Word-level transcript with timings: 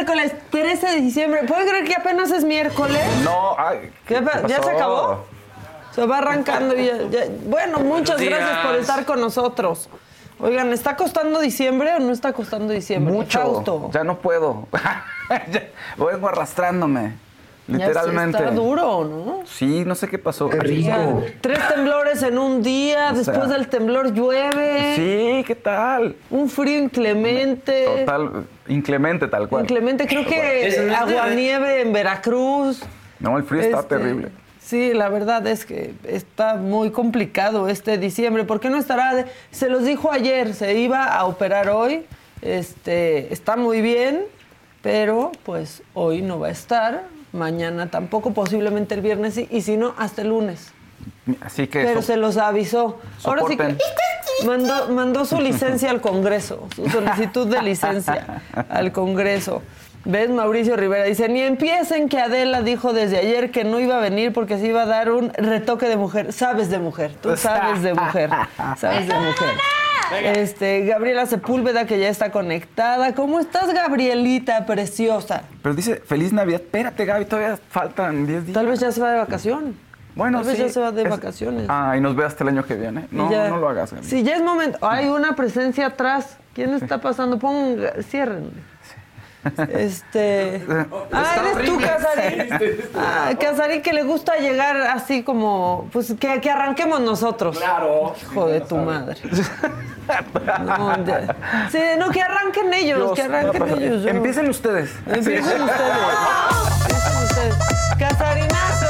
Miércoles 0.00 0.32
13 0.50 0.86
de 0.86 1.00
diciembre. 1.02 1.42
¿Pueden 1.46 1.68
creer 1.68 1.84
que 1.84 1.94
apenas 1.94 2.30
es 2.30 2.42
miércoles? 2.42 3.02
No, 3.22 3.54
ay, 3.58 3.90
¿Qué 4.06 4.14
¿qué 4.14 4.22
pa- 4.22 4.46
¿Ya 4.46 4.62
se 4.62 4.70
acabó? 4.70 5.26
Se 5.94 6.06
va 6.06 6.18
arrancando 6.18 6.74
y 6.74 6.86
ya, 6.86 6.96
ya- 7.10 7.26
Bueno, 7.44 7.80
muchas 7.80 8.18
gracias 8.18 8.58
por 8.66 8.76
estar 8.76 9.04
con 9.04 9.20
nosotros. 9.20 9.90
Oigan, 10.38 10.72
¿está 10.72 10.96
costando 10.96 11.38
diciembre 11.38 11.92
o 11.96 11.98
no 11.98 12.12
está 12.12 12.32
costando 12.32 12.72
diciembre? 12.72 13.12
Mucho. 13.12 13.38
Fausto. 13.40 13.90
Ya 13.92 14.02
no 14.04 14.18
puedo. 14.18 14.66
Ya 15.52 15.68
Vengo 15.96 16.28
arrastrándome. 16.28 17.12
Ya 17.70 17.86
Literalmente. 17.88 18.38
Está 18.38 18.50
duro, 18.50 19.04
¿no? 19.04 19.40
Sí, 19.46 19.84
no 19.86 19.94
sé 19.94 20.08
qué 20.08 20.18
pasó. 20.18 20.46
O 20.46 20.50
sea, 20.52 21.08
tres 21.40 21.58
temblores 21.68 22.22
en 22.22 22.36
un 22.38 22.62
día, 22.62 23.10
O 23.12 23.16
sea, 23.16 23.32
después 23.32 23.48
del 23.50 23.68
temblor 23.68 24.12
llueve, 24.12 24.94
Sí, 24.96 25.44
¿qué 25.46 25.54
tal? 25.54 26.16
un 26.30 26.48
frío 26.48 26.78
inclemente. 26.82 27.84
Total, 28.00 28.44
inclemente 28.68 29.28
tal 29.28 29.48
cual. 29.48 29.62
Inclemente, 29.62 30.06
creo 30.06 30.26
que 30.26 30.90
aguanieve 30.96 31.82
en 31.82 31.92
Veracruz. 31.92 32.82
No, 33.20 33.36
el 33.38 33.44
frío 33.44 33.60
está 33.60 33.80
Este, 33.80 33.96
terrible. 33.96 34.28
Sí, 34.60 34.92
la 34.94 35.08
verdad 35.08 35.46
es 35.46 35.64
que 35.64 35.94
está 36.04 36.54
muy 36.54 36.90
complicado 36.90 37.68
este 37.68 37.98
diciembre. 37.98 38.44
¿Por 38.44 38.60
qué 38.60 38.70
no 38.70 38.78
estará? 38.78 39.14
de- 39.14 39.26
se 39.50 39.68
los 39.68 39.84
dijo 39.84 40.12
ayer, 40.12 40.54
se 40.54 40.78
iba 40.78 41.04
a 41.06 41.24
operar 41.24 41.68
hoy. 41.70 42.04
Este, 42.42 43.32
está 43.32 43.56
muy 43.56 43.80
bien, 43.80 44.22
pero 44.82 45.32
pues 45.44 45.82
hoy 45.94 46.22
no 46.22 46.38
va 46.38 46.48
a 46.48 46.50
estar. 46.50 47.02
Mañana 47.32 47.90
tampoco, 47.90 48.32
posiblemente 48.32 48.94
el 48.94 49.00
viernes 49.02 49.34
sí, 49.34 49.46
y 49.50 49.60
si 49.62 49.76
no, 49.76 49.94
hasta 49.98 50.22
el 50.22 50.28
lunes. 50.28 50.72
Así 51.40 51.66
que. 51.68 51.82
Pero 51.84 52.00
so- 52.02 52.08
se 52.08 52.16
los 52.16 52.36
avisó. 52.36 52.98
Ahora 53.24 53.42
sí 53.48 53.56
que 53.56 53.76
mandó, 54.44 54.88
mandó 54.88 55.24
su 55.24 55.40
licencia 55.40 55.90
al 55.90 56.00
Congreso, 56.00 56.68
su 56.74 56.88
solicitud 56.88 57.46
de 57.46 57.62
licencia 57.62 58.42
al 58.68 58.90
Congreso. 58.92 59.62
¿Ves? 60.04 60.30
Mauricio 60.30 60.76
Rivera 60.76 61.04
dice, 61.04 61.28
ni 61.28 61.40
empiecen 61.42 62.08
que 62.08 62.18
Adela 62.18 62.62
dijo 62.62 62.92
desde 62.92 63.18
ayer 63.18 63.50
que 63.50 63.64
no 63.64 63.80
iba 63.80 63.96
a 63.98 64.00
venir 64.00 64.32
porque 64.32 64.58
se 64.58 64.66
iba 64.66 64.82
a 64.82 64.86
dar 64.86 65.10
un 65.10 65.30
retoque 65.34 65.86
de 65.88 65.96
mujer. 65.96 66.32
Sabes 66.32 66.70
de 66.70 66.78
mujer, 66.78 67.12
tú 67.20 67.36
sabes 67.36 67.82
de 67.82 67.92
mujer, 67.94 68.30
sabes 68.78 69.06
de 69.08 69.14
mujer. 69.14 69.50
Este, 70.24 70.86
Gabriela 70.86 71.26
Sepúlveda 71.26 71.86
que 71.86 71.98
ya 72.00 72.08
está 72.08 72.32
conectada. 72.32 73.14
¿Cómo 73.14 73.38
estás, 73.38 73.72
Gabrielita, 73.72 74.66
preciosa? 74.66 75.42
Pero 75.62 75.74
dice, 75.74 75.96
feliz 75.96 76.32
Navidad. 76.32 76.60
Espérate, 76.62 77.04
Gaby, 77.04 77.26
todavía 77.26 77.58
faltan 77.68 78.26
10 78.26 78.46
días. 78.46 78.54
Tal 78.54 78.66
vez 78.66 78.80
ya 78.80 78.90
se 78.90 79.00
va 79.00 79.12
de 79.12 79.18
vacación. 79.18 79.76
Bueno, 80.16 80.38
Tal 80.38 80.48
vez 80.48 80.56
sí, 80.56 80.62
ya 80.64 80.68
se 80.68 80.80
va 80.80 80.90
de 80.90 81.02
es- 81.02 81.08
vacaciones. 81.10 81.66
Ah, 81.68 81.94
y 81.96 82.00
nos 82.00 82.16
ve 82.16 82.24
hasta 82.24 82.42
el 82.42 82.48
año 82.48 82.64
que 82.64 82.74
viene. 82.74 83.06
No, 83.12 83.30
ya- 83.30 83.48
no 83.50 83.58
lo 83.58 83.68
hagas, 83.68 83.92
Gaby. 83.92 84.04
Sí, 84.04 84.24
ya 84.24 84.34
es 84.34 84.42
momento. 84.42 84.78
Hay 84.82 85.06
una 85.08 85.36
presencia 85.36 85.86
atrás. 85.86 86.38
¿Quién 86.54 86.74
está 86.74 87.00
pasando? 87.00 87.38
Ponga, 87.38 87.92
cierren. 88.02 88.50
Este. 89.72 90.62
Ah, 91.12 91.36
eres 91.38 91.66
tú, 91.66 91.78
Casarín. 91.80 92.48
Ah, 92.96 93.30
Casarín, 93.40 93.80
que 93.82 93.92
le 93.92 94.02
gusta 94.02 94.36
llegar 94.36 94.76
así 94.82 95.22
como. 95.22 95.88
Pues 95.92 96.12
que, 96.20 96.40
que 96.40 96.50
arranquemos 96.50 97.00
nosotros. 97.00 97.56
Claro. 97.58 98.14
Hijo 98.20 98.46
de 98.48 98.60
tu 98.60 98.76
madre. 98.76 99.16
No, 100.64 100.94
sí, 101.70 101.78
no, 101.98 102.10
que 102.10 102.20
arranquen 102.20 102.74
ellos, 102.74 102.98
Dios, 102.98 103.12
que 103.14 103.22
¿qué 103.22 103.28
va 103.28 103.36
a 103.36 103.40
arranquen 103.40 103.82
ellos. 103.82 104.02
yo- 104.02 104.08
Empiecen 104.10 104.48
ustedes. 104.50 104.90
Empiecen 105.06 105.62
ustedes. 105.62 105.92
Empiecen 106.82 107.16
ustedes. 107.22 107.54
Casarinazo. 107.98 108.86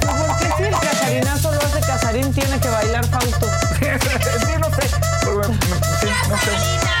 ¿Por 0.00 0.38
qué 0.38 0.48
si 0.56 0.62
el 0.64 0.74
casarinazo 0.74 1.52
lo 1.52 1.58
hace 1.58 1.80
Casarín 1.86 2.32
tiene 2.34 2.58
que 2.60 2.68
bailar 2.68 3.04
Fausto? 3.06 3.46
sí, 3.78 4.52
no 4.60 4.66
sé. 4.70 4.88
Sí, 4.88 6.08
no 6.28 6.36
sé. 6.36 6.91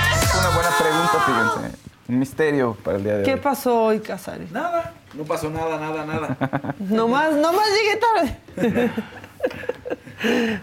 Un 2.08 2.18
misterio 2.18 2.76
para 2.82 2.96
el 2.98 3.04
día 3.04 3.16
de 3.18 3.22
¿Qué 3.22 3.34
hoy. 3.34 3.40
pasó 3.40 3.84
hoy, 3.84 4.00
Casarín? 4.00 4.48
Nada, 4.52 4.92
no 5.14 5.22
pasó 5.24 5.48
nada, 5.50 5.78
nada, 5.78 6.04
nada. 6.04 6.36
Nomás, 6.78 7.32
nomás 7.34 7.66
llegué 7.68 8.00
tarde. 8.56 8.90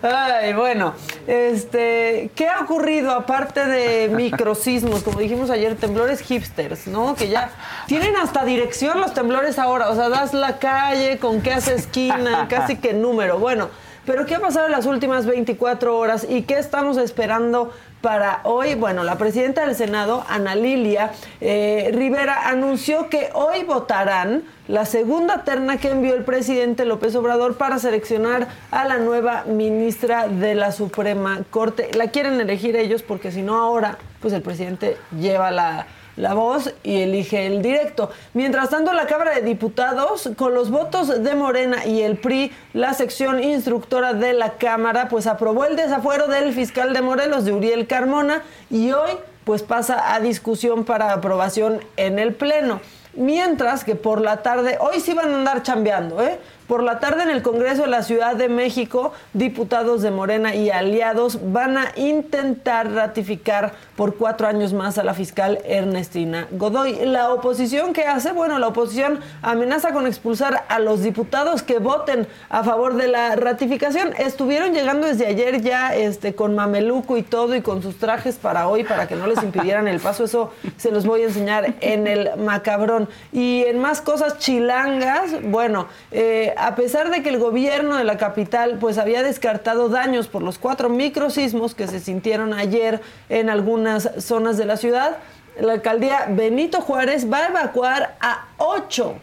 Ay, 0.02 0.54
bueno, 0.54 0.94
este, 1.28 2.32
¿qué 2.34 2.48
ha 2.48 2.62
ocurrido 2.62 3.12
aparte 3.12 3.66
de 3.66 4.08
microsismos? 4.08 5.04
Como 5.04 5.20
dijimos 5.20 5.50
ayer, 5.50 5.76
temblores 5.76 6.22
hipsters, 6.22 6.88
¿no? 6.88 7.16
Que 7.16 7.28
ya 7.28 7.50
tienen 7.88 8.16
hasta 8.16 8.46
dirección 8.46 9.02
los 9.02 9.14
temblores 9.14 9.60
ahora, 9.60 9.90
o 9.90 9.96
sea, 9.96 10.08
das 10.08 10.34
la 10.34 10.60
calle, 10.60 11.18
con 11.20 11.42
qué 11.42 11.54
hace 11.54 11.76
esquina, 11.76 12.48
casi 12.50 12.78
que 12.78 12.94
número. 12.94 13.38
Bueno, 13.40 13.68
pero 14.06 14.26
¿qué 14.26 14.36
ha 14.36 14.40
pasado 14.40 14.68
en 14.68 14.72
las 14.72 14.86
últimas 14.86 15.26
24 15.26 15.98
horas 15.98 16.26
y 16.28 16.44
qué 16.44 16.58
estamos 16.58 16.98
esperando 16.98 17.74
para 18.02 18.42
hoy? 18.44 18.76
Bueno, 18.76 19.04
la 19.04 19.18
presidenta 19.18 19.66
del 19.66 19.76
Senado, 19.76 20.26
Ana 20.30 20.56
Lilia 20.56 21.12
eh, 21.42 21.92
Rivera, 21.94 22.50
anunció 22.50 23.10
que 23.10 23.30
hoy 23.34 23.64
votarán 23.64 24.44
la 24.68 24.86
segunda 24.86 25.44
terna 25.44 25.78
que 25.78 25.90
envió 25.90 26.16
el 26.16 26.24
presidente 26.24 26.86
López 26.86 27.16
Obrador 27.16 27.58
para 27.58 27.80
seleccionar 27.80 28.48
a 28.72 28.86
la 28.86 28.98
nueva 28.98 29.44
ministra 29.46 30.28
de 30.28 30.56
la 30.56 30.72
Suprema 30.72 31.42
Corte. 31.50 31.90
La 31.96 32.08
quieren 32.08 32.40
elegir 32.40 32.76
ellos 32.76 33.02
porque 33.02 33.32
si 33.32 33.42
no 33.42 33.58
ahora, 33.58 33.98
pues 34.22 34.34
el 34.34 34.42
presidente 34.42 34.98
lleva 35.12 35.52
la, 35.52 35.88
la 36.20 36.34
voz 36.34 36.74
y 36.84 37.02
elige 37.02 37.48
el 37.48 37.62
directo. 37.62 38.12
Mientras 38.34 38.70
tanto, 38.70 38.92
la 38.92 39.08
Cámara 39.08 39.36
de 39.36 39.42
Diputados, 39.42 40.30
con 40.36 40.54
los 40.54 40.70
votos 40.70 41.24
de 41.24 41.34
Morena 41.34 41.86
y 41.86 42.02
el 42.02 42.18
PRI, 42.18 42.52
la 42.74 42.94
sección 42.94 43.42
instructora 43.42 44.14
de 44.14 44.34
la 44.34 44.54
Cámara, 44.54 45.08
pues 45.08 45.28
aprobó 45.28 45.64
el 45.64 45.78
desafuero 45.78 46.28
del 46.28 46.54
fiscal 46.54 46.94
de 46.94 47.02
Morelos, 47.02 47.46
de 47.46 47.54
Uriel 47.54 47.88
Carmona, 47.88 48.44
y 48.70 48.92
hoy 48.92 49.12
pues 49.46 49.64
pasa 49.64 50.14
a 50.14 50.20
discusión 50.20 50.84
para 50.84 51.14
aprobación 51.14 51.80
en 51.96 52.20
el 52.20 52.36
Pleno. 52.36 52.82
Mientras 53.14 53.86
que 53.86 53.96
por 53.96 54.22
la 54.22 54.44
tarde, 54.44 54.78
hoy 54.82 55.00
sí 55.00 55.14
van 55.14 55.32
a 55.32 55.38
andar 55.38 55.64
chambeando, 55.64 56.22
¿eh? 56.22 56.38
Por 56.70 56.84
la 56.84 57.00
tarde 57.00 57.24
en 57.24 57.32
el 57.32 57.42
Congreso 57.42 57.82
de 57.82 57.88
la 57.88 58.04
Ciudad 58.04 58.36
de 58.36 58.48
México, 58.48 59.12
diputados 59.34 60.04
de 60.04 60.12
Morena 60.12 60.54
y 60.54 60.70
aliados 60.70 61.52
van 61.52 61.80
a 61.80 61.92
intentar 61.96 62.92
ratificar 62.92 63.74
por 63.96 64.18
cuatro 64.18 64.46
años 64.46 64.72
más 64.72 65.00
a 65.00 65.04
la 65.04 65.16
fiscal 65.16 65.58
Ernestina 65.66 66.48
Godoy. 66.52 67.06
La 67.06 67.34
oposición 67.34 67.92
que 67.92 68.04
hace, 68.04 68.34
bueno, 68.34 68.60
la 68.60 68.68
oposición 68.68 69.20
amenaza 69.42 69.94
con 69.94 70.06
expulsar 70.06 70.64
a 70.70 70.78
los 70.78 71.02
diputados 71.02 71.64
que 71.64 71.80
voten 71.80 72.28
a 72.50 72.64
favor 72.64 72.98
de 72.98 73.08
la 73.08 73.36
ratificación. 73.36 74.14
Estuvieron 74.20 74.72
llegando 74.72 75.08
desde 75.08 75.26
ayer 75.26 75.64
ya 75.64 75.96
este, 75.96 76.36
con 76.36 76.54
mameluco 76.54 77.18
y 77.18 77.24
todo 77.24 77.56
y 77.56 77.64
con 77.64 77.82
sus 77.82 77.98
trajes 77.98 78.36
para 78.36 78.68
hoy 78.68 78.84
para 78.84 79.08
que 79.08 79.16
no 79.16 79.26
les 79.26 79.42
impidieran 79.42 79.88
el 79.88 80.00
paso. 80.00 80.24
Eso 80.24 80.54
se 80.78 80.92
los 80.92 81.08
voy 81.08 81.24
a 81.24 81.26
enseñar 81.26 81.74
en 81.82 82.06
el 82.06 82.38
macabrón. 82.38 83.10
Y 83.34 83.64
en 83.64 83.80
más 83.80 84.02
cosas 84.02 84.38
chilangas, 84.38 85.32
bueno, 85.42 85.88
eh, 86.12 86.54
a 86.60 86.76
pesar 86.76 87.10
de 87.10 87.24
que 87.24 87.30
el 87.30 87.40
gobierno 87.40 87.98
de 87.98 88.04
la 88.04 88.18
capital 88.18 88.78
pues 88.80 88.98
había 88.98 89.24
descartado 89.24 89.90
daños 89.90 90.28
por 90.28 90.44
los 90.44 90.58
cuatro 90.58 90.90
microsismos 90.90 91.76
que 91.76 91.88
se 91.88 92.00
sintieron 92.00 92.54
ayer 92.54 93.02
en 93.30 93.50
algunas 93.50 94.10
zonas 94.20 94.58
de 94.58 94.66
la 94.66 94.78
ciudad, 94.78 95.18
la 95.60 95.74
alcaldía 95.74 96.28
Benito 96.30 96.82
Juárez 96.82 97.32
va 97.32 97.40
a 97.40 97.48
evacuar 97.48 98.18
a 98.20 98.48
ocho, 98.58 99.16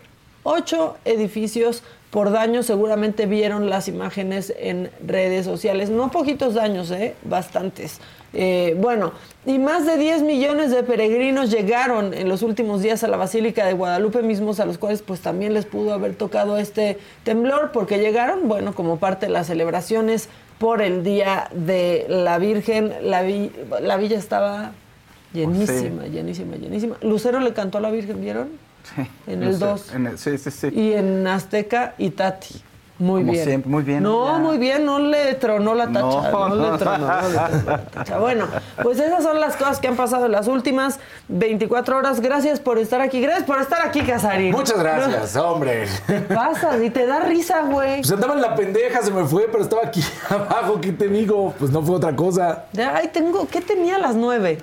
ocho 0.42 0.96
edificios 1.04 1.82
por 2.10 2.30
daños. 2.30 2.66
Seguramente 2.66 3.26
vieron 3.26 3.70
las 3.70 3.88
imágenes 3.88 4.52
en 4.58 4.90
redes 5.06 5.44
sociales. 5.44 5.90
No 5.90 6.10
poquitos 6.10 6.54
daños, 6.54 6.90
¿eh? 6.90 7.14
bastantes. 7.24 8.00
Eh, 8.38 8.76
bueno, 8.78 9.12
y 9.46 9.58
más 9.58 9.86
de 9.86 9.96
10 9.96 10.22
millones 10.22 10.70
de 10.70 10.82
peregrinos 10.82 11.50
llegaron 11.50 12.12
en 12.12 12.28
los 12.28 12.42
últimos 12.42 12.82
días 12.82 13.02
a 13.02 13.08
la 13.08 13.16
Basílica 13.16 13.64
de 13.64 13.72
Guadalupe 13.72 14.22
mismos, 14.22 14.60
a 14.60 14.66
los 14.66 14.76
cuales 14.76 15.00
pues 15.00 15.20
también 15.20 15.54
les 15.54 15.64
pudo 15.64 15.94
haber 15.94 16.14
tocado 16.14 16.58
este 16.58 16.98
temblor, 17.24 17.70
porque 17.72 17.98
llegaron, 17.98 18.46
bueno, 18.46 18.74
como 18.74 18.98
parte 18.98 19.26
de 19.26 19.32
las 19.32 19.46
celebraciones 19.46 20.28
por 20.58 20.82
el 20.82 21.02
Día 21.02 21.48
de 21.54 22.04
la 22.08 22.38
Virgen. 22.38 22.92
La, 23.02 23.24
la 23.80 23.96
villa 23.96 24.18
estaba 24.18 24.72
llenísima, 25.32 26.06
llenísima, 26.06 26.56
llenísima. 26.56 26.96
Lucero 27.00 27.40
le 27.40 27.54
cantó 27.54 27.78
a 27.78 27.80
la 27.80 27.90
Virgen, 27.90 28.20
¿vieron? 28.20 28.65
Sí. 28.94 29.10
En 29.26 29.42
el 29.42 29.58
2. 29.58 29.92
Sí, 30.16 30.38
sí, 30.38 30.50
sí. 30.50 30.68
Y 30.72 30.92
en 30.92 31.26
Azteca 31.26 31.94
y 31.98 32.10
Tati. 32.10 32.62
Muy 32.98 33.20
Como 33.20 33.32
bien. 33.32 33.44
siempre, 33.44 33.70
muy 33.70 33.82
bien, 33.82 34.02
No, 34.02 34.24
ya. 34.32 34.38
muy 34.38 34.56
bien, 34.56 34.86
no 34.86 34.98
le 34.98 35.34
tronó 35.34 35.74
la 35.74 35.86
tacha. 35.88 36.00
No, 36.30 36.48
No. 36.48 36.72
le 36.72 36.78
tronó, 36.78 37.06
no 37.06 37.28
le 37.28 37.34
tronó 37.34 37.62
la 37.66 37.84
tacha. 37.92 38.18
Bueno, 38.18 38.46
pues 38.82 38.98
esas 38.98 39.22
son 39.22 39.38
las 39.38 39.54
cosas 39.56 39.80
que 39.80 39.88
han 39.88 39.96
pasado 39.96 40.24
en 40.24 40.32
las 40.32 40.48
últimas 40.48 40.98
24 41.28 41.98
horas. 41.98 42.20
Gracias 42.22 42.58
por 42.58 42.78
estar 42.78 43.02
aquí. 43.02 43.20
Gracias 43.20 43.44
por 43.44 43.60
estar 43.60 43.86
aquí, 43.86 44.00
Casarín. 44.00 44.50
Muchas 44.52 44.78
gracias, 44.78 45.36
hombre. 45.36 45.86
¿Qué 46.06 46.20
pasa? 46.20 46.82
Y 46.82 46.88
te 46.88 47.04
da 47.06 47.20
risa, 47.20 47.64
güey. 47.64 47.96
Pues 48.00 48.12
andaba 48.12 48.32
en 48.32 48.40
la 48.40 48.54
pendeja, 48.54 49.02
se 49.02 49.10
me 49.10 49.26
fue, 49.26 49.46
pero 49.52 49.64
estaba 49.64 49.82
aquí 49.84 50.00
abajo. 50.30 50.80
¿Qué 50.80 50.92
te 50.92 51.08
digo? 51.08 51.52
Pues 51.58 51.70
no 51.70 51.82
fue 51.82 51.96
otra 51.96 52.16
cosa. 52.16 52.64
Ya, 52.72 52.96
Ay, 52.96 53.08
tengo, 53.12 53.46
¿qué 53.46 53.60
tenía 53.60 53.96
a 53.96 53.98
las 53.98 54.14
9? 54.16 54.56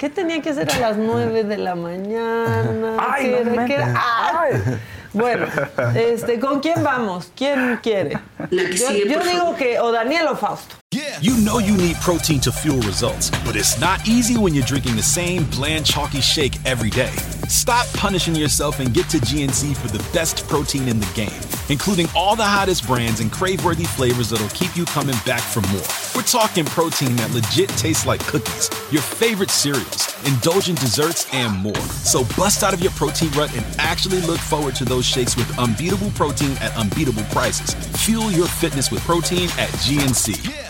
¿Qué 0.00 0.08
tenía 0.08 0.40
que 0.40 0.48
hacer 0.48 0.72
a 0.72 0.78
las 0.78 0.96
9 0.96 1.44
de 1.44 1.58
la 1.58 1.74
mañana? 1.74 2.96
Ay, 2.98 3.24
¿Qué 3.26 3.44
no 3.44 3.52
era? 3.52 3.64
¿Qué 3.66 3.74
era? 3.74 3.94
¡Ay! 3.98 4.78
Bueno, 5.12 5.46
este, 5.94 6.40
¿con 6.40 6.60
quién 6.60 6.82
vamos? 6.82 7.30
¿Quién 7.36 7.78
quiere? 7.82 8.18
Yo, 8.50 8.92
yo 8.92 9.20
digo 9.22 9.54
que 9.56 9.78
o 9.78 9.92
Daniel 9.92 10.28
o 10.28 10.36
Fausto. 10.36 10.76
You 11.20 11.36
know 11.44 11.58
you 11.58 11.76
need 11.76 11.96
protein 11.96 12.40
to 12.40 12.50
fuel 12.50 12.80
results, 12.80 13.30
but 13.44 13.56
it's 13.56 13.78
not 13.78 14.00
easy 14.08 14.38
when 14.38 14.54
you're 14.54 14.64
drinking 14.64 14.96
the 14.96 15.02
same 15.02 15.44
bland, 15.50 15.84
chalky 15.84 16.22
shake 16.22 16.56
every 16.64 16.88
day. 16.88 17.12
Stop 17.48 17.86
punishing 17.92 18.34
yourself 18.34 18.80
and 18.80 18.94
get 18.94 19.06
to 19.10 19.18
GNC 19.18 19.76
for 19.76 19.88
the 19.88 20.02
best 20.14 20.48
protein 20.48 20.88
in 20.88 20.98
the 20.98 21.12
game, 21.14 21.40
including 21.68 22.08
all 22.16 22.36
the 22.36 22.42
hottest 22.44 22.86
brands 22.86 23.20
and 23.20 23.30
crave-worthy 23.30 23.84
flavors 23.84 24.30
that'll 24.30 24.48
keep 24.48 24.74
you 24.76 24.86
coming 24.86 25.16
back 25.26 25.42
for 25.42 25.60
more. 25.68 25.99
We're 26.20 26.24
talking 26.26 26.66
protein 26.66 27.16
that 27.16 27.32
legit 27.32 27.70
tastes 27.70 28.04
like 28.04 28.20
cookies, 28.26 28.68
your 28.92 29.00
favorite 29.00 29.48
cereals, 29.48 30.14
indulgent 30.26 30.78
desserts, 30.78 31.26
and 31.32 31.56
more. 31.56 31.74
So 32.04 32.24
bust 32.36 32.62
out 32.62 32.74
of 32.74 32.82
your 32.82 32.90
protein 32.90 33.30
rut 33.30 33.56
and 33.56 33.64
actually 33.78 34.20
look 34.20 34.38
forward 34.38 34.74
to 34.74 34.84
those 34.84 35.06
shakes 35.06 35.34
with 35.34 35.58
unbeatable 35.58 36.10
protein 36.10 36.58
at 36.60 36.76
unbeatable 36.76 37.22
prices. 37.30 37.72
Fuel 38.04 38.30
your 38.30 38.46
fitness 38.46 38.90
with 38.90 39.00
protein 39.04 39.44
at 39.56 39.70
GNC. 39.80 40.69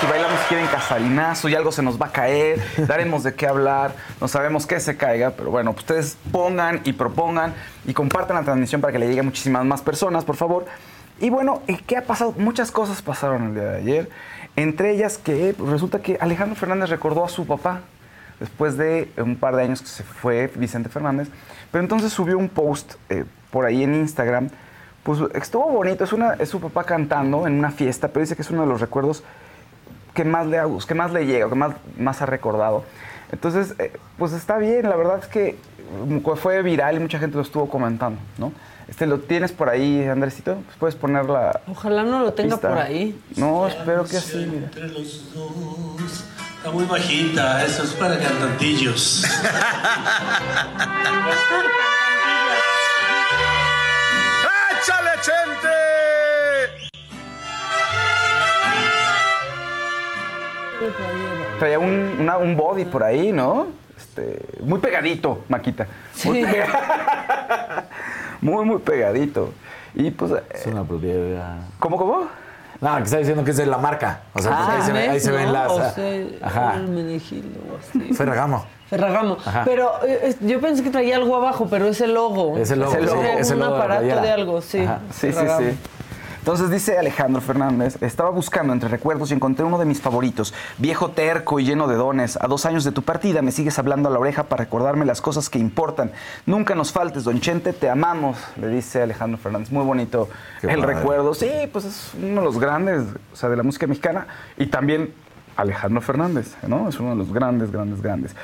Si 0.00 0.06
bailamos 0.06 0.40
quieren 0.48 0.66
casarinazo 0.66 1.46
y 1.46 1.54
algo 1.54 1.70
se 1.72 1.82
nos 1.82 2.00
va 2.00 2.06
a 2.06 2.10
caer, 2.10 2.58
daremos 2.88 3.22
de 3.22 3.34
qué 3.34 3.46
hablar. 3.46 3.94
No 4.18 4.26
sabemos 4.26 4.64
qué 4.66 4.80
se 4.80 4.96
caiga, 4.96 5.32
pero 5.32 5.50
bueno, 5.50 5.74
pues 5.74 5.82
ustedes 5.82 6.16
pongan 6.32 6.80
y 6.84 6.94
propongan 6.94 7.52
y 7.84 7.92
compartan 7.92 8.36
la 8.36 8.44
transmisión 8.44 8.80
para 8.80 8.94
que 8.94 8.98
le 8.98 9.08
llegue 9.08 9.20
a 9.20 9.24
muchísimas 9.24 9.62
más 9.66 9.82
personas, 9.82 10.24
por 10.24 10.36
favor. 10.36 10.64
Y 11.20 11.28
bueno, 11.28 11.60
¿qué 11.86 11.98
ha 11.98 12.04
pasado? 12.06 12.32
Muchas 12.38 12.70
cosas 12.70 13.02
pasaron 13.02 13.48
el 13.48 13.54
día 13.54 13.64
de 13.64 13.76
ayer. 13.76 14.10
Entre 14.56 14.92
ellas 14.92 15.18
que 15.18 15.54
pues, 15.56 15.70
resulta 15.70 16.00
que 16.00 16.16
Alejandro 16.18 16.56
Fernández 16.56 16.88
recordó 16.88 17.22
a 17.22 17.28
su 17.28 17.46
papá 17.46 17.82
después 18.40 18.78
de 18.78 19.12
un 19.18 19.36
par 19.36 19.54
de 19.54 19.64
años 19.64 19.82
que 19.82 19.88
se 19.88 20.02
fue 20.02 20.50
Vicente 20.54 20.88
Fernández. 20.88 21.28
Pero 21.70 21.84
entonces 21.84 22.10
subió 22.10 22.38
un 22.38 22.48
post 22.48 22.94
eh, 23.10 23.26
por 23.50 23.66
ahí 23.66 23.82
en 23.82 23.96
Instagram. 23.96 24.48
Pues 25.02 25.18
estuvo 25.34 25.68
bonito, 25.70 26.04
es, 26.04 26.12
una, 26.12 26.34
es 26.34 26.48
su 26.48 26.60
papá 26.60 26.84
cantando 26.84 27.46
en 27.46 27.54
una 27.54 27.70
fiesta, 27.70 28.08
pero 28.08 28.20
dice 28.20 28.36
que 28.36 28.42
es 28.42 28.50
uno 28.50 28.62
de 28.62 28.68
los 28.68 28.80
recuerdos 28.80 29.24
que 30.14 30.24
más 30.24 30.46
le 30.46 30.58
ha, 30.58 30.66
que 30.86 30.94
más 30.94 31.12
le 31.12 31.26
llega, 31.26 31.48
que 31.48 31.54
más, 31.54 31.74
más 31.98 32.22
ha 32.22 32.26
recordado. 32.26 32.84
Entonces, 33.32 33.74
eh, 33.78 33.92
pues 34.18 34.32
está 34.32 34.58
bien, 34.58 34.88
la 34.88 34.94
verdad 34.94 35.18
es 35.20 35.26
que 35.26 35.56
mm, 36.06 36.18
fue 36.36 36.62
viral 36.62 36.96
y 36.96 37.00
mucha 37.00 37.18
gente 37.18 37.36
lo 37.36 37.42
estuvo 37.42 37.68
comentando, 37.68 38.20
¿no? 38.38 38.52
Este, 38.88 39.06
¿Lo 39.06 39.18
tienes 39.18 39.52
por 39.52 39.70
ahí, 39.70 40.04
Andresito? 40.04 40.56
Pues 40.66 40.76
puedes 40.76 40.96
poner 40.96 41.24
la 41.24 41.60
Ojalá 41.66 42.02
no 42.02 42.20
lo 42.20 42.32
tenga 42.34 42.56
pista. 42.56 42.68
por 42.68 42.78
ahí. 42.78 43.18
No, 43.36 43.66
espero 43.66 44.04
que 44.04 44.18
así, 44.18 44.46
mira. 44.46 44.66
Entre 44.66 44.88
los 44.88 45.32
dos. 45.34 46.24
Está 46.58 46.70
muy 46.70 46.84
bajita, 46.84 47.64
eso 47.64 47.84
es 47.84 47.92
para 47.92 48.18
cantantillos. 48.18 49.24
¡Échale, 55.02 55.20
Chente! 55.22 56.88
Traía 61.58 61.78
un, 61.78 62.16
una- 62.20 62.36
un 62.38 62.56
body 62.56 62.84
por 62.84 63.02
ahí, 63.02 63.32
¿no? 63.32 63.66
Este, 63.96 64.40
muy 64.60 64.78
pegadito, 64.80 65.44
Maquita. 65.48 65.86
Muy, 66.24 66.40
Sí. 66.40 66.44
pega- 66.50 67.84
muy, 68.40 68.64
muy 68.64 68.78
pegadito. 68.78 69.52
Y 69.94 70.10
pues, 70.10 70.32
Es 70.50 70.66
eh, 70.66 70.70
una 70.70 70.84
propiedad. 70.84 71.58
¿cómo, 71.78 71.96
cómo? 71.96 72.28
No, 72.80 72.96
que 72.96 73.02
está 73.04 73.18
diciendo 73.18 73.44
que 73.44 73.52
es 73.52 73.56
de 73.58 73.66
la 73.66 73.78
marca. 73.78 74.22
O 74.34 74.40
sea, 74.42 74.50
Ah, 74.52 74.56
porque 74.64 74.76
ahí, 74.80 74.82
se, 74.86 74.92
ve- 74.92 75.08
ahí 75.08 75.20
se 75.20 75.30
¿Ves? 75.30 75.38
ven 75.40 75.46
No, 75.46 75.52
las. 75.52 75.70
o 75.70 75.76
sea, 75.90 76.24
Ajá. 76.42 76.74
Hermenegildo 76.76 77.60
o 77.72 77.78
así. 77.78 78.14
Ferragamo. 78.14 78.64
Ferragamo. 78.92 79.38
Ajá. 79.42 79.62
Pero 79.64 79.90
eh, 80.06 80.36
yo 80.42 80.60
pensé 80.60 80.82
que 80.82 80.90
traía 80.90 81.16
algo 81.16 81.34
abajo, 81.34 81.66
pero 81.70 81.86
es 81.86 82.00
el 82.02 82.12
logo. 82.12 82.58
Es 82.58 82.70
el 82.70 82.80
logo, 82.80 82.92
Es 82.92 82.98
el 82.98 83.04
Es 83.04 83.10
logo, 83.10 83.22
como 83.22 83.38
es 83.38 83.50
el 83.50 83.54
un 83.56 83.60
logo 83.62 83.76
aparato 83.76 84.04
de 84.04 84.30
algo, 84.30 84.60
sí. 84.60 84.80
Ajá. 84.80 85.00
Sí, 85.10 85.32
sí, 85.32 85.46
sí. 85.58 85.78
Entonces 86.40 86.70
dice 86.70 86.98
Alejandro 86.98 87.40
Fernández, 87.40 88.02
estaba 88.02 88.28
buscando 88.30 88.72
entre 88.72 88.88
recuerdos 88.88 89.30
y 89.30 89.34
encontré 89.34 89.64
uno 89.64 89.78
de 89.78 89.84
mis 89.84 90.00
favoritos, 90.02 90.52
viejo 90.76 91.10
terco 91.12 91.58
y 91.60 91.64
lleno 91.64 91.86
de 91.86 91.94
dones. 91.94 92.36
A 92.38 92.48
dos 92.48 92.66
años 92.66 92.82
de 92.84 92.90
tu 92.90 93.02
partida 93.02 93.40
me 93.42 93.52
sigues 93.52 93.78
hablando 93.78 94.08
a 94.08 94.12
la 94.12 94.18
oreja 94.18 94.42
para 94.42 94.64
recordarme 94.64 95.06
las 95.06 95.22
cosas 95.22 95.48
que 95.48 95.58
importan. 95.60 96.10
Nunca 96.44 96.74
nos 96.74 96.92
faltes, 96.92 97.24
don 97.24 97.40
Chente, 97.40 97.72
te 97.72 97.88
amamos, 97.88 98.38
le 98.60 98.68
dice 98.68 99.00
Alejandro 99.02 99.38
Fernández. 99.38 99.70
Muy 99.70 99.84
bonito 99.84 100.28
Qué 100.60 100.66
el 100.66 100.80
padre. 100.80 100.94
recuerdo. 100.96 101.32
Sí, 101.32 101.50
pues 101.72 101.84
es 101.84 102.10
uno 102.20 102.40
de 102.40 102.44
los 102.44 102.58
grandes, 102.58 103.04
o 103.32 103.36
sea, 103.36 103.48
de 103.48 103.56
la 103.56 103.62
música 103.62 103.86
mexicana. 103.86 104.26
Y 104.58 104.66
también 104.66 105.14
Alejandro 105.56 106.00
Fernández, 106.00 106.56
¿no? 106.66 106.88
Es 106.88 106.98
uno 106.98 107.10
de 107.10 107.16
los 107.16 107.32
grandes, 107.32 107.70
grandes, 107.70 108.02
grandes. 108.02 108.34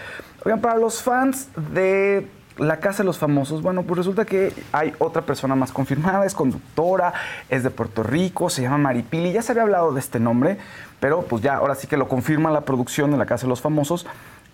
Oigan, 0.48 0.62
para 0.62 0.78
los 0.78 1.02
fans 1.02 1.50
de 1.74 2.26
La 2.56 2.78
Casa 2.78 3.02
de 3.02 3.04
los 3.04 3.18
Famosos, 3.18 3.60
bueno, 3.60 3.82
pues 3.82 3.98
resulta 3.98 4.24
que 4.24 4.54
hay 4.72 4.94
otra 4.98 5.20
persona 5.20 5.54
más 5.54 5.72
confirmada, 5.72 6.24
es 6.24 6.32
conductora, 6.32 7.12
es 7.50 7.64
de 7.64 7.68
Puerto 7.68 8.02
Rico, 8.02 8.48
se 8.48 8.62
llama 8.62 8.78
Maripili, 8.78 9.30
ya 9.30 9.42
se 9.42 9.52
había 9.52 9.64
hablado 9.64 9.92
de 9.92 10.00
este 10.00 10.20
nombre, 10.20 10.56
pero 11.00 11.20
pues 11.20 11.42
ya 11.42 11.56
ahora 11.56 11.74
sí 11.74 11.86
que 11.86 11.98
lo 11.98 12.08
confirma 12.08 12.50
la 12.50 12.62
producción 12.62 13.10
de 13.10 13.18
La 13.18 13.26
Casa 13.26 13.42
de 13.42 13.50
los 13.50 13.60
Famosos. 13.60 14.06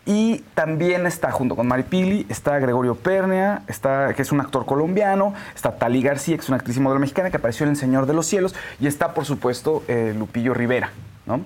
Y 0.05 0.39
también 0.55 1.07
está 1.07 1.31
junto 1.31 1.55
con 1.55 1.69
Maripili, 1.69 2.27
está 2.29 2.59
Gregorio 2.59 2.97
Pernea, 2.97 3.63
está, 3.69 4.15
que 4.15 4.23
es 4.23 4.33
un 4.33 4.41
actor 4.41 4.67
colombiano, 4.67 5.33
está 5.55 5.77
Tali 5.77 6.03
García, 6.03 6.35
que 6.37 6.43
es 6.43 6.49
una 6.49 6.57
actriz 6.57 6.77
y 6.77 6.81
modelo 6.81 6.99
mexicana 6.99 7.31
que 7.31 7.37
apareció 7.37 7.67
en 7.67 7.71
El 7.71 7.77
Señor 7.77 8.07
de 8.07 8.15
los 8.15 8.27
Cielos, 8.27 8.57
y 8.81 8.89
está, 8.89 9.15
por 9.15 9.27
supuesto, 9.27 9.85
eh, 9.87 10.13
Lupillo 10.19 10.55
Rivera, 10.55 10.91
¿no? 11.25 11.43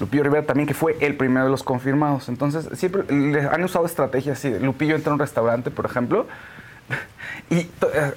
Lupillo 0.00 0.24
Rivera 0.24 0.46
también, 0.46 0.66
que 0.66 0.74
fue 0.74 0.96
el 1.00 1.16
primero 1.16 1.44
de 1.44 1.50
los 1.50 1.62
confirmados. 1.62 2.28
Entonces, 2.28 2.68
siempre 2.74 3.04
les 3.14 3.46
han 3.46 3.62
usado 3.64 3.86
estrategias 3.86 4.38
así. 4.38 4.50
Lupillo 4.58 4.96
entra 4.96 5.10
a 5.10 5.14
un 5.14 5.20
restaurante, 5.20 5.70
por 5.70 5.86
ejemplo, 5.86 6.26
y 7.50 7.56
eh, 7.56 7.68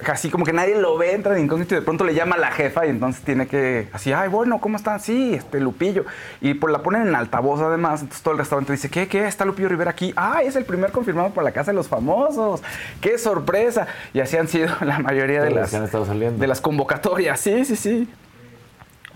así 0.08 0.30
como 0.30 0.46
que 0.46 0.54
nadie 0.54 0.76
lo 0.76 0.98
ve, 0.98 1.14
entra 1.14 1.34
de 1.34 1.42
incógnito 1.42 1.76
y 1.76 1.80
de 1.80 1.84
pronto 1.84 2.04
le 2.04 2.14
llama 2.14 2.36
a 2.36 2.40
la 2.40 2.52
jefa 2.52 2.86
y 2.86 2.90
entonces 2.90 3.24
tiene 3.24 3.48
que, 3.48 3.88
así, 3.94 4.12
ay, 4.12 4.30
bueno, 4.30 4.60
¿cómo 4.60 4.78
están? 4.78 5.00
Sí, 5.00 5.36
este 5.36 5.60
Lupillo. 5.60 6.06
Y 6.42 6.54
pues 6.56 6.72
la 6.72 6.80
ponen 6.80 7.08
en 7.08 7.16
altavoz 7.16 7.62
además, 7.62 8.02
entonces 8.02 8.24
todo 8.24 8.34
el 8.34 8.40
restaurante 8.40 8.74
dice, 8.74 8.90
¿qué, 8.90 9.08
qué? 9.08 9.26
¿Está 9.26 9.46
Lupillo 9.46 9.70
Rivera 9.70 9.92
aquí? 9.92 10.14
¡Ay, 10.16 10.48
es 10.48 10.56
el 10.56 10.66
primer 10.66 10.92
confirmado 10.92 11.30
por 11.30 11.44
la 11.44 11.52
Casa 11.52 11.72
de 11.72 11.76
los 11.76 11.88
Famosos! 11.88 12.62
¡Qué 13.02 13.18
sorpresa! 13.18 13.88
Y 14.14 14.20
así 14.20 14.38
han 14.38 14.48
sido 14.48 14.70
la 14.82 15.00
mayoría 15.00 15.42
de 15.44 15.52
las, 15.52 15.72
de 15.72 16.48
las 16.48 16.62
convocatorias. 16.62 17.40
Sí, 17.40 17.64
sí, 17.66 17.76
sí. 17.76 18.10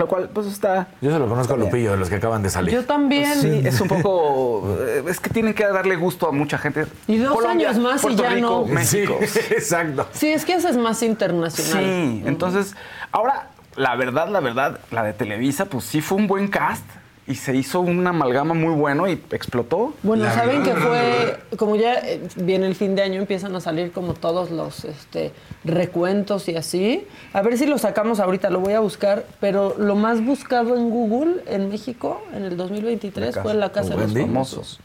Lo 0.01 0.07
cual, 0.07 0.29
pues 0.33 0.47
está... 0.47 0.87
Yo 0.99 1.11
solo 1.11 1.27
conozco 1.29 1.53
a. 1.53 1.57
Lupillo, 1.57 1.91
de 1.91 1.97
los 1.97 2.09
que 2.09 2.15
acaban 2.15 2.41
de 2.41 2.49
salir. 2.49 2.73
Yo 2.73 2.85
también. 2.85 3.35
Sí, 3.39 3.61
es 3.63 3.79
un 3.79 3.87
poco. 3.87 4.75
eh, 4.79 5.03
Es 5.07 5.19
que 5.19 5.29
tienen 5.29 5.53
que 5.53 5.63
darle 5.67 5.95
gusto 5.95 6.27
a 6.27 6.31
mucha 6.31 6.57
gente. 6.57 6.87
Y 7.07 7.17
dos 7.17 7.45
años 7.45 7.77
más 7.77 8.03
y 8.03 8.15
ya 8.15 8.29
Rico, 8.31 8.47
no. 8.49 8.65
México. 8.65 9.19
Sí, 9.27 9.39
exacto. 9.51 10.07
Sí, 10.11 10.29
es 10.29 10.43
que 10.43 10.55
ese 10.55 10.69
es 10.69 10.77
más 10.77 11.03
internacional. 11.03 11.83
Sí, 11.83 12.23
entonces, 12.25 12.75
ahora, 13.11 13.49
la 13.75 13.95
verdad, 13.95 14.27
la 14.27 14.39
verdad, 14.39 14.79
la 14.89 15.03
de 15.03 15.13
Televisa, 15.13 15.65
pues 15.65 15.83
sí 15.83 16.01
fue 16.01 16.17
un 16.17 16.25
buen 16.25 16.47
cast 16.47 16.83
y 17.27 17.35
se 17.35 17.55
hizo 17.55 17.81
una 17.81 18.09
amalgama 18.09 18.53
muy 18.53 18.73
bueno 18.73 19.07
y 19.07 19.13
explotó. 19.31 19.93
Bueno, 20.03 20.25
saben 20.25 20.63
que 20.63 20.73
fue, 20.73 21.37
como 21.57 21.75
ya 21.75 21.93
eh, 21.99 22.21
viene 22.35 22.67
el 22.67 22.75
fin 22.75 22.95
de 22.95 23.03
año, 23.03 23.19
empiezan 23.19 23.55
a 23.55 23.61
salir 23.61 23.91
como 23.91 24.13
todos 24.13 24.49
los 24.49 24.85
este, 24.85 25.31
recuentos 25.63 26.49
y 26.49 26.55
así. 26.55 27.05
A 27.33 27.41
ver 27.41 27.57
si 27.57 27.67
lo 27.67 27.77
sacamos 27.77 28.19
ahorita, 28.19 28.49
lo 28.49 28.59
voy 28.59 28.73
a 28.73 28.79
buscar. 28.79 29.25
Pero 29.39 29.75
lo 29.77 29.95
más 29.95 30.23
buscado 30.23 30.75
en 30.75 30.89
Google 30.89 31.43
en 31.47 31.69
México 31.69 32.21
en 32.33 32.43
el 32.43 32.57
2023 32.57 33.39
fue 33.41 33.53
La 33.53 33.71
Casa 33.71 33.95
de 33.95 34.07
los. 34.07 34.13
Famosos. 34.13 34.79